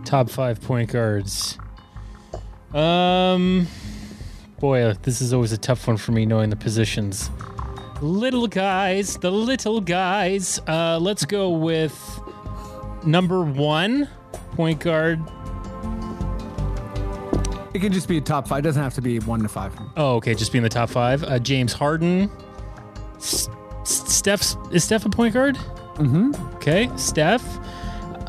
Top 0.07 0.31
five 0.31 0.61
point 0.63 0.91
guards. 0.91 1.59
Um, 2.73 3.67
boy, 4.61 4.95
this 5.03 5.21
is 5.21 5.33
always 5.35 5.53
a 5.53 5.59
tough 5.59 5.87
one 5.87 5.97
for 5.99 6.13
me 6.13 6.25
knowing 6.27 6.51
the 6.51 6.57
positions. 6.57 7.31
Little 8.05 8.47
guys, 8.47 9.17
the 9.17 9.31
little 9.33 9.81
guys. 9.81 10.61
Uh, 10.69 10.99
let's 11.01 11.25
go 11.25 11.49
with 11.49 12.21
number 13.07 13.41
one 13.43 14.11
point 14.57 14.79
guard. 14.81 15.21
It 17.73 17.81
can 17.81 17.95
just 17.95 18.07
be 18.07 18.19
a 18.19 18.21
top 18.21 18.47
five. 18.47 18.59
It 18.59 18.63
doesn't 18.69 18.83
have 18.83 18.93
to 18.97 19.01
be 19.01 19.21
one 19.21 19.41
to 19.41 19.49
five. 19.49 19.73
Oh, 19.97 20.17
okay, 20.17 20.35
just 20.35 20.53
be 20.53 20.59
in 20.59 20.65
the 20.65 20.69
top 20.69 20.91
five. 20.91 21.25
Uh, 21.25 21.39
James 21.39 21.73
Harden. 21.73 22.31
S- 23.17 23.49
S- 23.81 24.05
Steph's 24.13 24.59
is 24.71 24.85
Steph 24.85 25.07
a 25.07 25.09
point 25.09 25.33
guard? 25.33 25.57
Mm-hmm. 25.95 26.35
Okay, 26.57 26.91
Steph. 26.97 27.43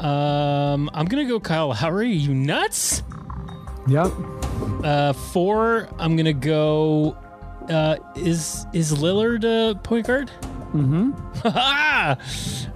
Um, 0.02 0.90
I'm 0.94 1.06
gonna 1.06 1.26
go 1.26 1.38
Kyle 1.42 1.68
Lowry. 1.68 2.14
You 2.14 2.34
nuts? 2.34 3.04
Yep. 3.88 4.10
Uh, 4.86 5.12
four. 5.12 5.90
I'm 6.00 6.16
gonna 6.16 6.32
go. 6.32 7.18
Uh, 7.70 7.98
is 8.16 8.66
is 8.74 8.94
Lillard 8.94 9.44
a 9.44 9.76
point 9.76 10.08
guard? 10.08 10.32
Mm-hmm. 10.74 11.12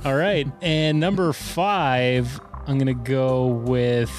All 0.07 0.15
right. 0.15 0.47
And 0.61 0.99
number 0.99 1.31
five, 1.33 2.39
I'm 2.67 2.77
gonna 2.77 2.93
go 2.93 3.47
with. 3.47 4.09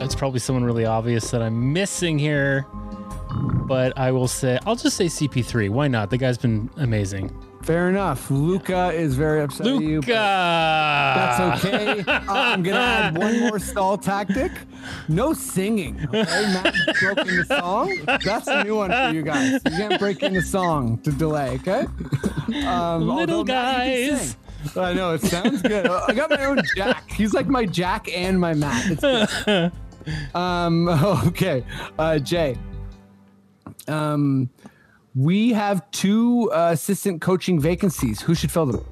It's 0.00 0.14
probably 0.14 0.40
someone 0.40 0.64
really 0.64 0.84
obvious 0.84 1.30
that 1.30 1.40
I'm 1.42 1.72
missing 1.72 2.18
here, 2.18 2.66
but 3.66 3.96
I 3.96 4.10
will 4.12 4.28
say 4.28 4.58
I'll 4.66 4.76
just 4.76 4.96
say 4.96 5.06
CP3. 5.06 5.70
Why 5.70 5.88
not? 5.88 6.10
The 6.10 6.18
guy's 6.18 6.38
been 6.38 6.70
amazing. 6.76 7.30
Fair 7.64 7.88
enough. 7.88 8.30
Luka 8.30 8.92
is 8.92 9.14
very 9.14 9.40
upset 9.40 9.66
at 9.66 9.80
you. 9.80 10.00
Luka. 10.00 10.12
That's 10.12 11.64
okay. 11.64 12.00
Uh, 12.06 12.20
I'm 12.28 12.62
gonna 12.62 12.76
add 12.78 13.16
one 13.16 13.40
more 13.40 13.58
stall 13.58 13.96
tactic. 13.96 14.52
No 15.08 15.32
singing. 15.32 15.98
Okay, 16.08 16.22
Matt 16.52 16.74
broke 17.00 17.18
into 17.20 17.44
song. 17.46 17.96
That's 18.22 18.46
a 18.48 18.64
new 18.64 18.76
one 18.76 18.90
for 18.90 19.10
you 19.14 19.22
guys. 19.22 19.52
You 19.64 19.70
can't 19.70 19.98
break 19.98 20.22
in 20.22 20.34
into 20.36 20.46
song 20.46 20.98
to 20.98 21.12
delay. 21.12 21.54
Okay. 21.66 21.86
Um, 22.66 23.08
Little 23.08 23.44
Matt, 23.44 23.78
guys. 23.86 24.36
sing. 24.64 24.82
I 24.82 24.92
know 24.92 25.14
it 25.14 25.22
sounds 25.22 25.62
good. 25.62 25.86
I 25.86 26.12
got 26.12 26.28
my 26.30 26.44
own 26.44 26.60
Jack. 26.76 27.10
He's 27.10 27.32
like 27.32 27.46
my 27.46 27.64
Jack 27.64 28.08
and 28.14 28.38
my 28.38 28.52
Matt. 28.52 28.90
It's 28.90 29.44
good. 29.44 29.72
um. 30.34 30.88
Okay. 31.28 31.64
Uh, 31.98 32.18
Jay. 32.18 32.56
Um. 33.88 34.50
We 35.14 35.52
have 35.52 35.88
two 35.92 36.50
uh, 36.52 36.70
assistant 36.72 37.20
coaching 37.20 37.60
vacancies. 37.60 38.20
Who 38.20 38.34
should 38.34 38.50
fill 38.50 38.66
them? 38.66 38.84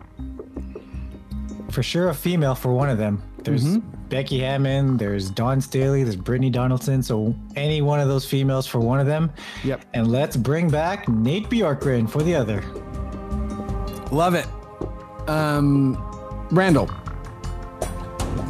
For 1.70 1.82
sure, 1.82 2.10
a 2.10 2.14
female 2.14 2.54
for 2.54 2.72
one 2.72 2.88
of 2.88 2.98
them. 2.98 3.22
There's 3.38 3.78
Becky 4.08 4.38
Hammon, 4.38 4.98
there's 4.98 5.30
Dawn 5.30 5.60
Staley, 5.60 6.04
there's 6.04 6.16
Brittni 6.16 6.52
Donaldson. 6.52 7.02
So 7.02 7.34
any 7.56 7.82
one 7.82 7.98
of 7.98 8.06
those 8.06 8.24
females 8.24 8.68
for 8.68 8.78
one 8.78 9.00
of 9.00 9.06
them. 9.06 9.32
Yep. 9.64 9.84
And 9.94 10.12
let's 10.12 10.36
bring 10.36 10.70
back 10.70 11.08
Nate 11.08 11.48
Bjorkgren 11.50 12.08
for 12.08 12.22
the 12.22 12.36
other. 12.36 12.62
Love 14.12 14.34
it. 14.34 14.46
Um, 15.28 15.96
Randall. 16.50 16.90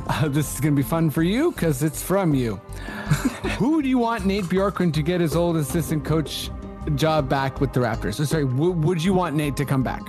Uh, 0.09 0.29
this 0.29 0.53
is 0.55 0.61
going 0.61 0.75
to 0.75 0.77
be 0.77 0.87
fun 0.87 1.09
for 1.09 1.23
you 1.23 1.53
because 1.53 1.83
it's 1.83 2.03
from 2.03 2.35
you. 2.35 2.57
Who 3.59 3.81
do 3.81 3.89
you 3.89 3.99
want 3.99 4.27
Nate 4.27 4.45
Bjorkgren 4.45 4.93
to 4.93 5.03
get 5.03 5.21
his 5.21 5.35
old 5.35 5.57
assistant 5.57 6.05
coach 6.05 6.51
job 6.91 7.29
back 7.29 7.61
with 7.61 7.73
the 7.73 7.81
Raptors? 7.81 8.15
So 8.15 8.25
sorry, 8.25 8.45
w- 8.45 8.73
would 8.73 9.03
you 9.03 9.13
want 9.15 9.37
Nate 9.37 9.57
to 9.57 9.65
come 9.65 9.83
back? 9.83 10.03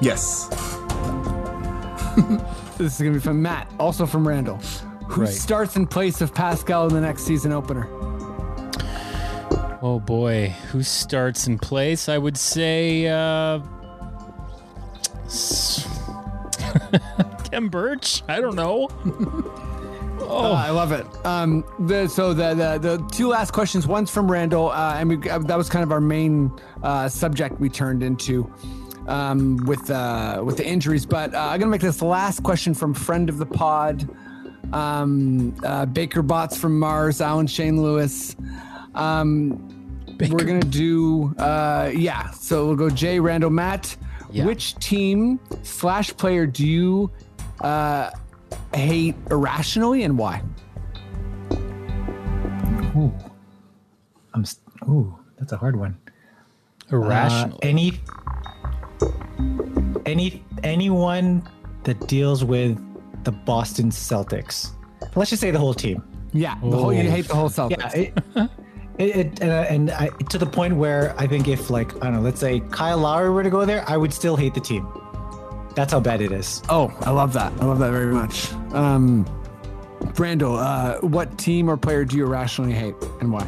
yes. 0.00 0.48
This 2.78 2.94
is 2.94 3.00
going 3.00 3.12
to 3.12 3.18
be 3.18 3.22
from 3.22 3.40
Matt, 3.42 3.70
also 3.78 4.06
from 4.06 4.26
Randall. 4.26 4.56
Who 5.08 5.22
Right. 5.22 5.30
starts 5.30 5.76
in 5.76 5.86
place 5.86 6.20
of 6.20 6.34
Pascal 6.34 6.88
in 6.88 6.94
the 6.94 7.00
next 7.00 7.22
season 7.24 7.52
opener? 7.52 7.86
Oh 9.82 10.00
boy, 10.04 10.48
who 10.70 10.82
starts 10.82 11.46
in 11.46 11.58
place? 11.58 12.08
I 12.08 12.16
would 12.18 12.36
say 12.36 13.06
uh 13.08 13.60
s- 15.26 15.86
Khem 17.50 17.68
Birch. 17.68 18.22
I 18.28 18.40
don't 18.40 18.56
know. 18.56 18.88
Oh, 20.32 20.52
I 20.52 20.70
love 20.70 20.92
it. 20.92 21.06
Um, 21.26 21.64
the, 21.78 22.08
so 22.08 22.32
the, 22.34 22.54
the 22.54 22.78
the 22.78 23.08
two 23.12 23.28
last 23.28 23.52
questions. 23.52 23.86
One's 23.86 24.10
from 24.10 24.30
Randall, 24.30 24.70
uh, 24.70 24.94
and 24.96 25.08
we, 25.08 25.30
uh, 25.30 25.38
that 25.38 25.56
was 25.56 25.68
kind 25.68 25.82
of 25.82 25.92
our 25.92 26.00
main 26.00 26.50
uh, 26.82 27.08
subject 27.08 27.60
we 27.60 27.68
turned 27.68 28.02
into 28.02 28.52
um, 29.06 29.58
with 29.66 29.90
uh, 29.90 30.42
with 30.44 30.56
the 30.56 30.66
injuries. 30.66 31.06
But 31.06 31.34
uh, 31.34 31.38
I'm 31.38 31.60
gonna 31.60 31.70
make 31.70 31.80
this 31.80 32.02
last 32.02 32.42
question 32.42 32.74
from 32.74 32.94
friend 32.94 33.28
of 33.28 33.38
the 33.38 33.46
pod, 33.46 34.08
um, 34.72 35.54
uh, 35.64 35.86
Baker 35.86 36.22
Bots 36.22 36.56
from 36.56 36.78
Mars, 36.78 37.20
Alan 37.20 37.46
Shane 37.46 37.82
Lewis. 37.82 38.36
Um, 38.94 39.68
we're 40.30 40.44
gonna 40.44 40.60
do 40.60 41.34
uh 41.38 41.90
yeah. 41.94 42.30
So 42.30 42.66
we'll 42.66 42.76
go 42.76 42.90
Jay, 42.90 43.18
Randall, 43.18 43.50
Matt. 43.50 43.96
Yeah. 44.30 44.46
Which 44.46 44.76
team 44.76 45.40
slash 45.62 46.16
player 46.16 46.46
do 46.46 46.66
you 46.66 47.10
uh 47.60 48.10
hate 48.74 49.14
irrationally 49.30 50.02
and 50.04 50.16
why? 50.18 50.42
Ooh, 52.96 53.12
I'm. 54.34 54.42
s- 54.42 54.60
Ooh, 54.88 55.16
that's 55.38 55.52
a 55.52 55.56
hard 55.56 55.76
one. 55.76 55.96
Irrational. 56.90 57.56
Uh, 57.56 57.58
any, 57.66 58.00
any, 60.06 60.44
anyone 60.62 61.48
that 61.84 62.06
deals 62.06 62.44
with 62.44 62.78
the 63.24 63.32
Boston 63.32 63.90
Celtics. 63.90 64.70
Let's 65.14 65.30
just 65.30 65.40
say 65.40 65.50
the 65.50 65.58
whole 65.58 65.74
team. 65.74 66.02
Yeah, 66.32 66.54
the 66.62 66.76
whole 66.76 66.92
you 66.92 67.10
hate 67.10 67.28
the 67.28 67.34
whole 67.34 67.48
Celtics. 67.50 67.78
Yeah, 67.78 67.92
it, 67.94 68.14
it, 68.98 69.16
it 69.16 69.40
and, 69.40 69.50
uh, 69.50 69.54
and 69.68 69.90
I, 69.90 70.08
to 70.30 70.38
the 70.38 70.46
point 70.46 70.76
where 70.76 71.14
I 71.18 71.26
think 71.26 71.48
if 71.48 71.70
like 71.70 71.94
I 71.96 72.00
don't 72.06 72.14
know, 72.14 72.20
let's 72.20 72.40
say 72.40 72.60
Kyle 72.70 72.98
Lowry 72.98 73.30
were 73.30 73.42
to 73.42 73.50
go 73.50 73.64
there, 73.64 73.84
I 73.88 73.96
would 73.96 74.12
still 74.12 74.36
hate 74.36 74.54
the 74.54 74.60
team. 74.60 74.86
That's 75.74 75.92
how 75.92 76.00
bad 76.00 76.20
it 76.20 76.32
is. 76.32 76.62
Oh, 76.68 76.92
I 77.02 77.10
love 77.10 77.32
that. 77.34 77.52
I 77.60 77.64
love 77.64 77.78
that 77.78 77.90
very 77.90 78.12
much. 78.12 78.52
Um, 78.72 79.24
Brando, 80.14 80.58
uh, 80.58 81.00
what 81.06 81.38
team 81.38 81.70
or 81.70 81.76
player 81.76 82.04
do 82.04 82.16
you 82.16 82.26
irrationally 82.26 82.72
hate 82.72 82.94
and 83.20 83.32
why? 83.32 83.46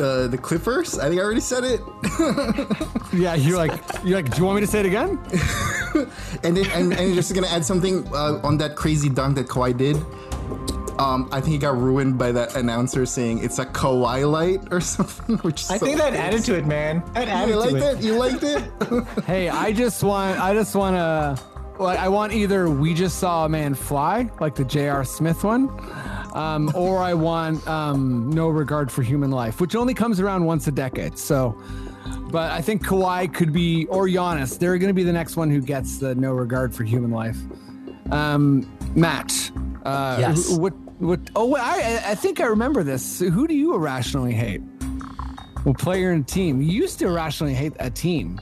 Uh, 0.00 0.26
the 0.26 0.38
Clippers. 0.40 0.98
I 0.98 1.08
think 1.08 1.20
I 1.20 1.24
already 1.24 1.40
said 1.40 1.64
it. 1.64 1.80
Yeah, 3.14 3.36
you're 3.36 3.56
like, 3.56 3.80
you're 4.02 4.16
like, 4.16 4.28
do 4.28 4.38
you 4.38 4.44
want 4.44 4.56
me 4.56 4.60
to 4.62 4.66
say 4.66 4.80
it 4.80 4.86
again? 4.86 5.18
And 6.42 6.56
then 6.56 6.66
and, 6.72 6.92
and 6.92 7.14
just 7.14 7.32
gonna 7.32 7.46
add 7.46 7.64
something 7.64 8.04
uh, 8.12 8.40
on 8.42 8.58
that 8.58 8.74
crazy 8.74 9.08
dunk 9.08 9.36
that 9.36 9.46
Kawhi 9.46 9.76
did. 9.76 9.96
Um, 10.98 11.28
I 11.32 11.40
think 11.40 11.52
he 11.52 11.58
got 11.58 11.76
ruined 11.76 12.18
by 12.18 12.30
that 12.32 12.54
announcer 12.56 13.04
saying 13.06 13.42
it's 13.42 13.58
a 13.58 13.66
Kawhi 13.66 14.30
light 14.30 14.60
or 14.72 14.80
something. 14.94 15.38
Which 15.38 15.64
I 15.70 15.76
so 15.78 15.86
think 15.86 15.98
that 15.98 16.10
gross. 16.10 16.22
added 16.22 16.44
to 16.44 16.54
it, 16.56 16.66
man. 16.66 17.02
That 17.14 17.28
added 17.28 17.48
You 17.48 17.54
to 17.54 17.60
liked 17.60 17.74
it. 17.76 17.98
it? 17.98 18.04
You 18.04 18.14
liked 18.16 18.42
it? 18.42 19.22
hey, 19.24 19.48
I 19.48 19.72
just 19.72 20.02
want, 20.04 20.38
I 20.40 20.54
just 20.54 20.74
want 20.76 20.96
to, 20.96 21.82
like, 21.82 21.98
I 21.98 22.08
want 22.08 22.32
either 22.32 22.70
we 22.70 22.94
just 22.94 23.18
saw 23.18 23.44
a 23.44 23.48
man 23.48 23.74
fly, 23.74 24.30
like 24.40 24.54
the 24.54 24.64
J.R. 24.64 25.04
Smith 25.04 25.42
one, 25.42 25.68
um, 26.34 26.70
or 26.76 26.98
I 26.98 27.14
want 27.14 27.66
um, 27.66 28.30
no 28.30 28.48
regard 28.48 28.92
for 28.92 29.02
human 29.02 29.30
life, 29.32 29.60
which 29.60 29.74
only 29.74 29.94
comes 29.94 30.20
around 30.20 30.44
once 30.44 30.68
a 30.68 30.72
decade. 30.72 31.18
So, 31.18 31.60
but 32.30 32.52
I 32.52 32.60
think 32.60 32.86
Kawhi 32.86 33.32
could 33.34 33.52
be, 33.52 33.86
or 33.86 34.06
Giannis, 34.06 34.58
they're 34.58 34.78
going 34.78 34.88
to 34.90 34.94
be 34.94 35.02
the 35.02 35.12
next 35.12 35.36
one 35.36 35.50
who 35.50 35.60
gets 35.60 35.98
the 35.98 36.14
no 36.14 36.32
regard 36.32 36.72
for 36.72 36.84
human 36.84 37.10
life. 37.10 37.38
Um, 38.12 38.70
Matt, 38.94 39.50
uh, 39.84 40.18
Yes. 40.20 40.54
wh- 40.54 40.60
What? 40.60 40.74
What? 40.98 41.20
Oh, 41.36 41.54
I 41.56 42.02
I 42.06 42.14
think 42.14 42.40
I 42.40 42.46
remember 42.46 42.82
this. 42.82 43.18
Who 43.20 43.46
do 43.46 43.54
you 43.54 43.74
irrationally 43.74 44.32
hate? 44.32 44.62
Well, 45.64 45.74
player 45.74 46.10
and 46.12 46.26
team. 46.26 46.60
You 46.62 46.68
used 46.70 46.98
to 47.00 47.06
irrationally 47.06 47.54
hate 47.54 47.72
a 47.80 47.88
team, 47.90 48.38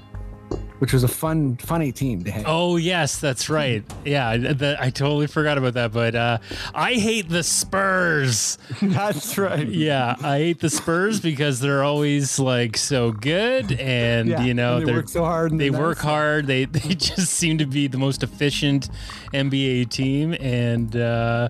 which 0.81 0.93
was 0.93 1.05
a 1.05 1.09
fun, 1.09 1.57
funny 1.57 1.93
team 1.93 2.25
to 2.25 2.31
hate. 2.33 2.45
Oh 2.49 2.77
yes, 2.77 3.21
that's 3.21 3.49
right. 3.49 3.85
Yeah, 4.05 4.29
I- 4.29 4.37
the, 4.39 4.77
I 4.79 4.91
totally 4.91 5.29
forgot 5.29 5.57
about 5.57 5.75
that. 5.75 5.93
But 5.93 6.15
uh, 6.17 6.39
I 6.75 6.95
hate 6.95 7.29
the 7.29 7.43
Spurs. 7.45 8.59
That's 8.83 9.39
right. 9.39 9.67
Yeah, 9.69 10.17
I 10.21 10.39
hate 10.39 10.61
the 10.61 10.69
Spurs 10.71 11.21
because 11.21 11.61
they're 11.61 11.85
always 11.85 12.39
like 12.41 12.77
so 12.77 13.13
good, 13.13 13.71
and 13.81 14.29
Yeah, 14.29 14.43
you 14.43 14.53
know 14.55 14.79
and 14.79 14.87
they 14.87 14.93
work 14.93 15.09
so 15.09 15.25
hard 15.25 15.53
and 15.53 15.61
They 15.61 15.71
work 15.71 15.99
nice. 15.99 16.05
hard. 16.05 16.47
They 16.49 16.65
they 16.67 16.95
just 16.97 17.33
seem 17.33 17.59
to 17.59 17.67
be 17.67 17.87
the 17.87 17.99
most 17.99 18.23
efficient 18.25 18.89
NBA 19.33 19.91
team, 19.91 20.35
and 20.41 20.95
uh, 20.97 21.49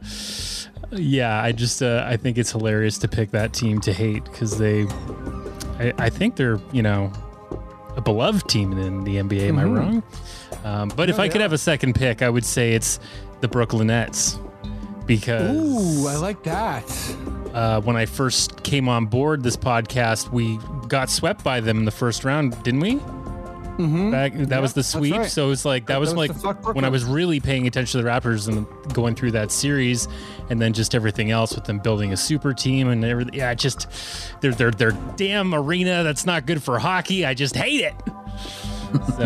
yeah, 0.93 1.43
I 1.43 1.52
just 1.52 1.82
uh, 1.82 2.05
I 2.06 2.16
think 2.16 2.39
it's 2.39 2.52
hilarious 2.52 2.98
to 2.98 3.09
pick 3.09 3.31
that 3.32 3.52
team 3.52 3.81
to 3.82 3.93
hate 3.93 4.24
because 4.24 4.59
they, 4.59 4.86
I, 5.78 5.93
I 5.98 6.10
think 6.10 6.36
they're 6.36 6.60
you 6.73 6.82
know 6.82 7.12
a 7.97 8.01
beloved 8.01 8.48
team 8.48 8.73
in 8.73 9.05
the 9.05 9.16
NBA. 9.16 9.48
Am 9.48 9.59
I 9.59 9.64
wrong? 9.64 10.02
Um, 10.64 10.93
but 10.94 11.10
if 11.10 11.19
I 11.19 11.28
could 11.28 11.40
have 11.40 11.52
a 11.52 11.59
second 11.59 11.94
pick, 11.94 12.23
I 12.23 12.31
would 12.31 12.44
say 12.44 12.74
it's 12.74 13.01
the 13.40 13.48
Brooklyn 13.48 13.89
Nets 13.89 14.39
because 15.06 15.51
Ooh, 15.51 16.09
I 16.09 16.16
like 16.16 16.43
that. 16.44 16.85
uh, 17.52 17.81
when 17.81 17.97
I 17.97 18.06
first 18.06 18.62
came 18.62 18.89
on 18.89 19.06
board 19.06 19.43
this 19.43 19.56
podcast, 19.56 20.31
we 20.31 20.59
got 20.89 21.10
swept 21.10 21.43
by 21.43 21.60
them 21.60 21.78
in 21.78 21.85
the 21.85 21.90
first 21.90 22.24
round, 22.24 22.60
didn't 22.62 22.81
we? 22.81 23.01
Mm-hmm. 23.82 24.10
Back, 24.10 24.32
that 24.34 24.62
was 24.62 24.72
the 24.74 24.82
sweep. 24.82 25.14
right. 25.16 25.30
So 25.30 25.46
it 25.46 25.48
was 25.48 25.64
like 25.64 25.86
that, 25.86 25.98
was, 26.00 26.14
was 26.14 26.44
like 26.44 26.74
when 26.74 26.84
I 26.84 26.88
was 26.88 27.04
really 27.04 27.40
paying 27.40 27.66
attention 27.66 27.98
to 28.00 28.04
the 28.04 28.10
Raptors 28.10 28.48
and 28.48 28.66
going 28.94 29.14
through 29.14 29.32
that 29.32 29.50
series, 29.50 30.09
and 30.50 30.60
then 30.60 30.72
just 30.72 30.94
everything 30.94 31.30
else 31.30 31.54
with 31.54 31.64
them 31.64 31.78
building 31.78 32.12
a 32.12 32.16
super 32.16 32.52
team 32.54 32.88
and 32.88 33.04
everything. 33.04 33.34
Yeah, 33.34 33.54
just 33.54 33.88
their 34.40 34.52
their 34.52 34.70
their 34.70 34.92
damn 35.16 35.54
arena 35.54 36.02
that's 36.04 36.24
not 36.26 36.46
good 36.46 36.62
for 36.62 36.78
hockey. 36.78 37.24
I 37.26 37.34
just 37.34 37.54
hate 37.56 37.80
it. 37.82 37.94
So 39.16 39.24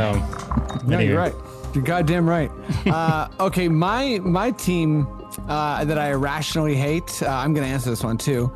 No, 0.87 0.97
anyway. 0.97 1.09
you're 1.09 1.19
right. 1.19 1.35
You're 1.75 1.83
goddamn 1.83 2.29
right. 2.29 2.51
Uh, 2.87 3.29
okay, 3.41 3.69
my 3.69 4.21
my 4.23 4.53
team 4.53 5.07
uh, 5.49 5.85
that 5.85 5.99
I 5.99 6.13
irrationally 6.13 6.77
hate. 6.77 7.21
Uh, 7.23 7.27
I'm 7.29 7.53
going 7.53 7.67
to 7.67 7.73
answer 7.73 7.91
this 7.91 8.05
one 8.05 8.17
too, 8.17 8.53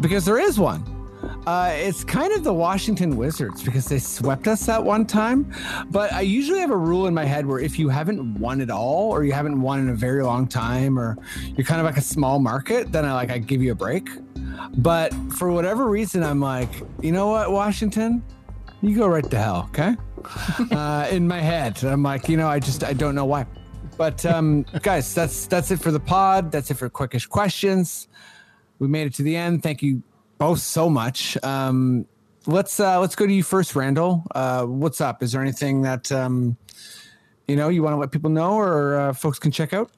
because 0.00 0.24
there 0.24 0.38
is 0.38 0.58
one. 0.58 0.82
Uh, 1.46 1.72
it's 1.74 2.04
kind 2.04 2.32
of 2.32 2.42
the 2.42 2.52
Washington 2.52 3.16
Wizards 3.16 3.62
because 3.62 3.86
they 3.86 3.98
swept 3.98 4.48
us 4.48 4.66
that 4.66 4.82
one 4.82 5.04
time. 5.06 5.52
But 5.90 6.12
I 6.12 6.22
usually 6.22 6.60
have 6.60 6.70
a 6.70 6.76
rule 6.76 7.06
in 7.06 7.14
my 7.14 7.24
head 7.24 7.46
where 7.46 7.58
if 7.58 7.78
you 7.78 7.88
haven't 7.88 8.38
won 8.38 8.60
at 8.60 8.70
all, 8.70 9.10
or 9.10 9.24
you 9.24 9.32
haven't 9.32 9.60
won 9.60 9.80
in 9.80 9.88
a 9.90 9.94
very 9.94 10.22
long 10.22 10.46
time, 10.46 10.98
or 10.98 11.16
you're 11.56 11.66
kind 11.66 11.80
of 11.80 11.86
like 11.86 11.96
a 11.96 12.02
small 12.02 12.38
market, 12.38 12.92
then 12.92 13.04
I 13.04 13.12
like 13.12 13.30
I 13.30 13.38
give 13.38 13.62
you 13.62 13.72
a 13.72 13.74
break. 13.74 14.08
But 14.78 15.12
for 15.36 15.50
whatever 15.50 15.88
reason, 15.88 16.22
I'm 16.22 16.40
like, 16.40 16.70
you 17.00 17.12
know 17.12 17.28
what, 17.28 17.50
Washington, 17.52 18.22
you 18.82 18.96
go 18.96 19.06
right 19.06 19.28
to 19.30 19.38
hell, 19.38 19.68
okay? 19.70 19.96
uh, 20.70 21.08
in 21.10 21.28
my 21.28 21.40
head. 21.40 21.82
I'm 21.84 22.02
like, 22.02 22.28
you 22.28 22.36
know, 22.36 22.48
I 22.48 22.58
just 22.58 22.84
I 22.84 22.92
don't 22.92 23.14
know 23.14 23.24
why. 23.24 23.46
But 23.96 24.24
um, 24.26 24.62
guys, 24.82 25.14
that's 25.14 25.46
that's 25.46 25.70
it 25.70 25.80
for 25.80 25.90
the 25.90 26.00
pod. 26.00 26.50
That's 26.50 26.70
it 26.70 26.74
for 26.74 26.88
quickish 26.88 27.28
questions. 27.28 28.08
We 28.78 28.88
made 28.88 29.06
it 29.06 29.14
to 29.14 29.22
the 29.22 29.36
end. 29.36 29.62
Thank 29.62 29.82
you 29.82 30.02
both 30.38 30.58
so 30.60 30.88
much. 30.90 31.36
Um, 31.42 32.06
let's 32.46 32.78
uh, 32.80 33.00
let's 33.00 33.14
go 33.16 33.26
to 33.26 33.32
you 33.32 33.42
first, 33.42 33.74
Randall. 33.76 34.24
Uh, 34.34 34.64
what's 34.64 35.00
up? 35.00 35.22
Is 35.22 35.32
there 35.32 35.42
anything 35.42 35.82
that 35.82 36.10
um, 36.12 36.56
you 37.48 37.56
know 37.56 37.68
you 37.68 37.82
want 37.82 37.94
to 37.94 37.98
let 37.98 38.10
people 38.10 38.30
know 38.30 38.54
or 38.54 38.98
uh, 38.98 39.12
folks 39.12 39.38
can 39.38 39.50
check 39.50 39.72
out? 39.72 39.90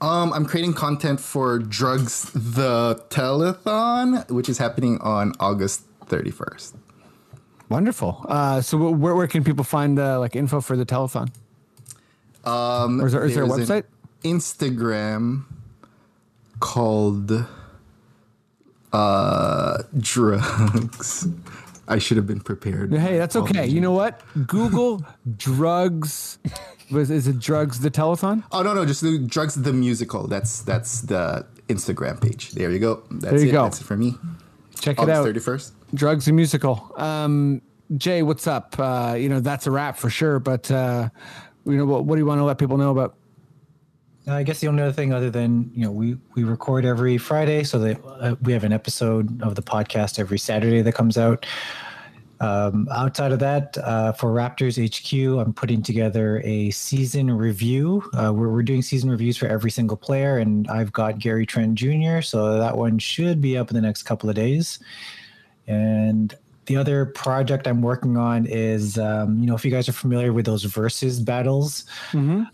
Um, 0.00 0.32
I'm 0.34 0.44
creating 0.44 0.74
content 0.74 1.20
for 1.20 1.58
Drugs 1.58 2.30
the 2.34 3.02
Telethon, 3.08 4.30
which 4.30 4.48
is 4.48 4.58
happening 4.58 4.98
on 5.00 5.32
August 5.40 5.82
31st. 6.06 6.74
Wonderful. 7.70 8.24
Uh, 8.28 8.60
so 8.60 8.76
where 8.90 9.14
where 9.14 9.26
can 9.26 9.42
people 9.42 9.64
find 9.64 9.98
uh, 9.98 10.20
like 10.20 10.36
info 10.36 10.60
for 10.60 10.76
the 10.76 10.84
telethon? 10.86 11.30
Um, 12.44 13.00
Or 13.00 13.06
is 13.06 13.12
there- 13.12 13.24
is 13.24 13.34
there 13.34 13.44
a 13.44 13.48
website? 13.48 13.84
Instagram 14.22 15.44
called 16.60 17.44
uh, 18.92 19.82
Drugs. 19.98 21.28
I 21.88 21.98
should 21.98 22.16
have 22.16 22.26
been 22.26 22.40
prepared. 22.40 22.92
Hey, 22.92 23.16
that's 23.16 23.36
okay. 23.36 23.66
You 23.66 23.80
know 23.80 23.92
what? 23.92 24.20
Google 24.46 25.04
drugs. 25.36 26.38
Was 26.90 27.10
is 27.10 27.26
it 27.28 27.38
drugs 27.38 27.80
the 27.80 27.90
telethon? 27.90 28.42
Oh 28.52 28.62
no, 28.62 28.74
no, 28.74 28.84
just 28.84 29.02
do 29.02 29.18
Drugs 29.24 29.54
the 29.54 29.72
Musical. 29.72 30.26
That's 30.26 30.62
that's 30.62 31.02
the 31.02 31.46
Instagram 31.68 32.20
page. 32.20 32.52
There 32.52 32.70
you 32.70 32.78
go. 32.80 33.02
That's 33.10 33.34
There 33.34 33.40
you 33.40 33.48
it. 33.48 33.52
go. 33.52 33.64
That's 33.64 33.80
it 33.80 33.84
for 33.84 33.96
me. 33.96 34.14
Check 34.80 35.00
it 35.00 35.08
out. 35.08 35.24
31st. 35.26 35.72
Drugs 35.94 36.24
the 36.26 36.32
musical. 36.32 36.92
Um, 36.96 37.62
Jay, 37.96 38.22
what's 38.22 38.46
up? 38.46 38.74
Uh, 38.78 39.14
you 39.18 39.28
know 39.28 39.40
that's 39.40 39.66
a 39.66 39.70
wrap 39.70 39.96
for 39.96 40.10
sure. 40.10 40.38
But 40.40 40.70
uh, 40.70 41.08
you 41.64 41.76
know 41.76 41.86
what? 41.86 42.04
What 42.04 42.16
do 42.16 42.20
you 42.20 42.26
want 42.26 42.40
to 42.40 42.44
let 42.44 42.58
people 42.58 42.78
know 42.78 42.90
about? 42.90 43.14
I 44.28 44.42
guess 44.42 44.60
the 44.60 44.68
only 44.68 44.82
other 44.82 44.92
thing, 44.92 45.12
other 45.12 45.30
than 45.30 45.70
you 45.74 45.84
know, 45.84 45.92
we 45.92 46.16
we 46.34 46.42
record 46.42 46.84
every 46.84 47.16
Friday, 47.16 47.62
so 47.62 47.78
that 47.78 48.04
uh, 48.04 48.34
we 48.42 48.52
have 48.52 48.64
an 48.64 48.72
episode 48.72 49.40
of 49.42 49.54
the 49.54 49.62
podcast 49.62 50.18
every 50.18 50.38
Saturday 50.38 50.82
that 50.82 50.92
comes 50.92 51.16
out. 51.16 51.46
Um, 52.38 52.86
outside 52.92 53.32
of 53.32 53.38
that, 53.38 53.78
uh, 53.78 54.12
for 54.12 54.30
Raptors 54.30 54.76
HQ, 54.76 55.40
I'm 55.40 55.54
putting 55.54 55.80
together 55.82 56.42
a 56.44 56.70
season 56.70 57.30
review. 57.30 58.02
Uh, 58.14 58.30
where 58.30 58.48
we're 58.48 58.62
doing 58.62 58.82
season 58.82 59.10
reviews 59.10 59.36
for 59.36 59.46
every 59.46 59.70
single 59.70 59.96
player, 59.96 60.38
and 60.38 60.68
I've 60.68 60.92
got 60.92 61.18
Gary 61.18 61.46
Trent 61.46 61.76
Jr., 61.76 62.20
so 62.20 62.58
that 62.58 62.76
one 62.76 62.98
should 62.98 63.40
be 63.40 63.56
up 63.56 63.70
in 63.70 63.74
the 63.74 63.80
next 63.80 64.02
couple 64.02 64.28
of 64.28 64.34
days. 64.34 64.80
And 65.68 66.34
the 66.66 66.76
other 66.76 67.06
project 67.06 67.66
I'm 67.66 67.80
working 67.80 68.16
on 68.16 68.44
is, 68.46 68.98
um, 68.98 69.38
you 69.38 69.46
know, 69.46 69.54
if 69.54 69.64
you 69.64 69.70
guys 69.70 69.88
are 69.88 69.92
familiar 69.92 70.32
with 70.32 70.46
those 70.46 70.64
versus 70.64 71.20
battles, 71.20 71.84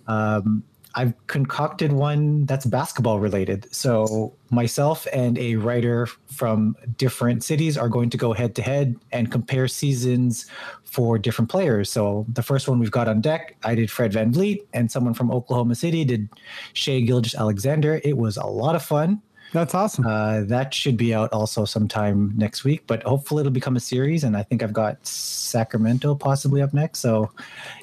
um, 0.06 0.62
I've 0.94 1.14
concocted 1.26 1.92
one 1.92 2.44
that's 2.44 2.66
basketball 2.66 3.18
related. 3.18 3.72
So 3.74 4.34
myself 4.50 5.06
and 5.12 5.38
a 5.38 5.56
writer 5.56 6.06
from 6.26 6.76
different 6.98 7.42
cities 7.44 7.78
are 7.78 7.88
going 7.88 8.10
to 8.10 8.16
go 8.16 8.32
head 8.32 8.54
to 8.56 8.62
head 8.62 8.96
and 9.10 9.30
compare 9.30 9.68
seasons 9.68 10.46
for 10.84 11.18
different 11.18 11.50
players. 11.50 11.90
So 11.90 12.26
the 12.28 12.42
first 12.42 12.68
one 12.68 12.78
we've 12.78 12.90
got 12.90 13.08
on 13.08 13.20
deck, 13.20 13.56
I 13.64 13.74
did 13.74 13.90
Fred 13.90 14.12
VanVleet, 14.12 14.66
and 14.74 14.90
someone 14.90 15.14
from 15.14 15.30
Oklahoma 15.30 15.74
City 15.74 16.04
did 16.04 16.28
Shai 16.74 17.00
Gilgeous-Alexander. 17.00 18.00
It 18.04 18.18
was 18.18 18.36
a 18.36 18.46
lot 18.46 18.76
of 18.76 18.82
fun. 18.82 19.22
That's 19.52 19.74
awesome. 19.74 20.06
Uh, 20.06 20.42
that 20.44 20.72
should 20.72 20.96
be 20.96 21.14
out 21.14 21.32
also 21.32 21.64
sometime 21.66 22.32
next 22.36 22.64
week, 22.64 22.84
but 22.86 23.02
hopefully 23.02 23.40
it'll 23.40 23.52
become 23.52 23.76
a 23.76 23.80
series. 23.80 24.24
And 24.24 24.34
I 24.36 24.42
think 24.42 24.62
I've 24.62 24.72
got 24.72 25.06
Sacramento 25.06 26.14
possibly 26.14 26.62
up 26.62 26.72
next. 26.72 27.00
So, 27.00 27.30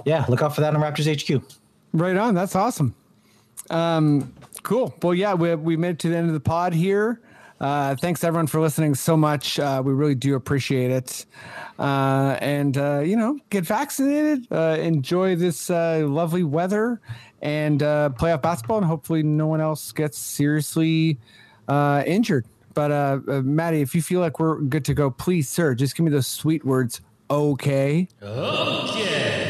yeah, 0.04 0.26
look 0.28 0.42
out 0.42 0.56
for 0.56 0.62
that 0.62 0.76
on 0.76 0.82
Raptors 0.82 1.06
HQ. 1.08 1.44
Right 1.94 2.16
on. 2.16 2.36
That's 2.36 2.56
awesome. 2.56 2.94
Um, 3.70 4.34
cool. 4.64 4.94
Well, 5.02 5.14
yeah, 5.14 5.34
we, 5.34 5.56
we 5.56 5.78
made 5.78 5.92
it 5.92 6.00
to 6.00 6.10
the 6.10 6.18
end 6.18 6.28
of 6.28 6.34
the 6.34 6.40
pod 6.40 6.74
here. 6.74 7.22
Uh, 7.60 7.96
thanks 7.96 8.24
everyone 8.24 8.48
for 8.48 8.62
listening 8.62 8.96
so 8.96 9.18
much. 9.18 9.60
Uh, 9.60 9.82
we 9.84 9.92
really 9.92 10.16
do 10.16 10.36
appreciate 10.36 10.92
it. 10.92 11.26
Uh, 11.78 12.38
and, 12.42 12.78
uh, 12.78 13.00
you 13.00 13.18
know, 13.18 13.38
get 13.50 13.66
vaccinated, 13.66 14.48
uh, 14.52 14.78
enjoy 14.80 15.36
this 15.36 15.70
uh, 15.70 16.06
lovely 16.08 16.44
weather 16.44 17.02
and 17.42 17.84
uh, 17.84 18.10
playoff 18.18 18.42
basketball. 18.42 18.78
And 18.78 18.86
hopefully 18.86 19.24
no 19.24 19.48
one 19.48 19.60
else 19.60 19.92
gets 19.92 20.18
seriously 20.18 21.20
uh, 21.68 22.04
injured. 22.06 22.46
But, 22.76 23.26
Maddie, 23.44 23.82
if 23.82 23.94
you 23.94 24.02
feel 24.02 24.22
like 24.22 24.40
we're 24.40 24.62
good 24.62 24.86
to 24.86 24.94
go, 24.94 25.10
please, 25.10 25.50
sir, 25.50 25.76
just 25.76 25.98
give 25.98 26.06
me 26.06 26.12
those 26.12 26.28
sweet 26.28 26.64
words. 26.64 27.02
Okay. 27.30 28.08
Okay. 28.24 29.49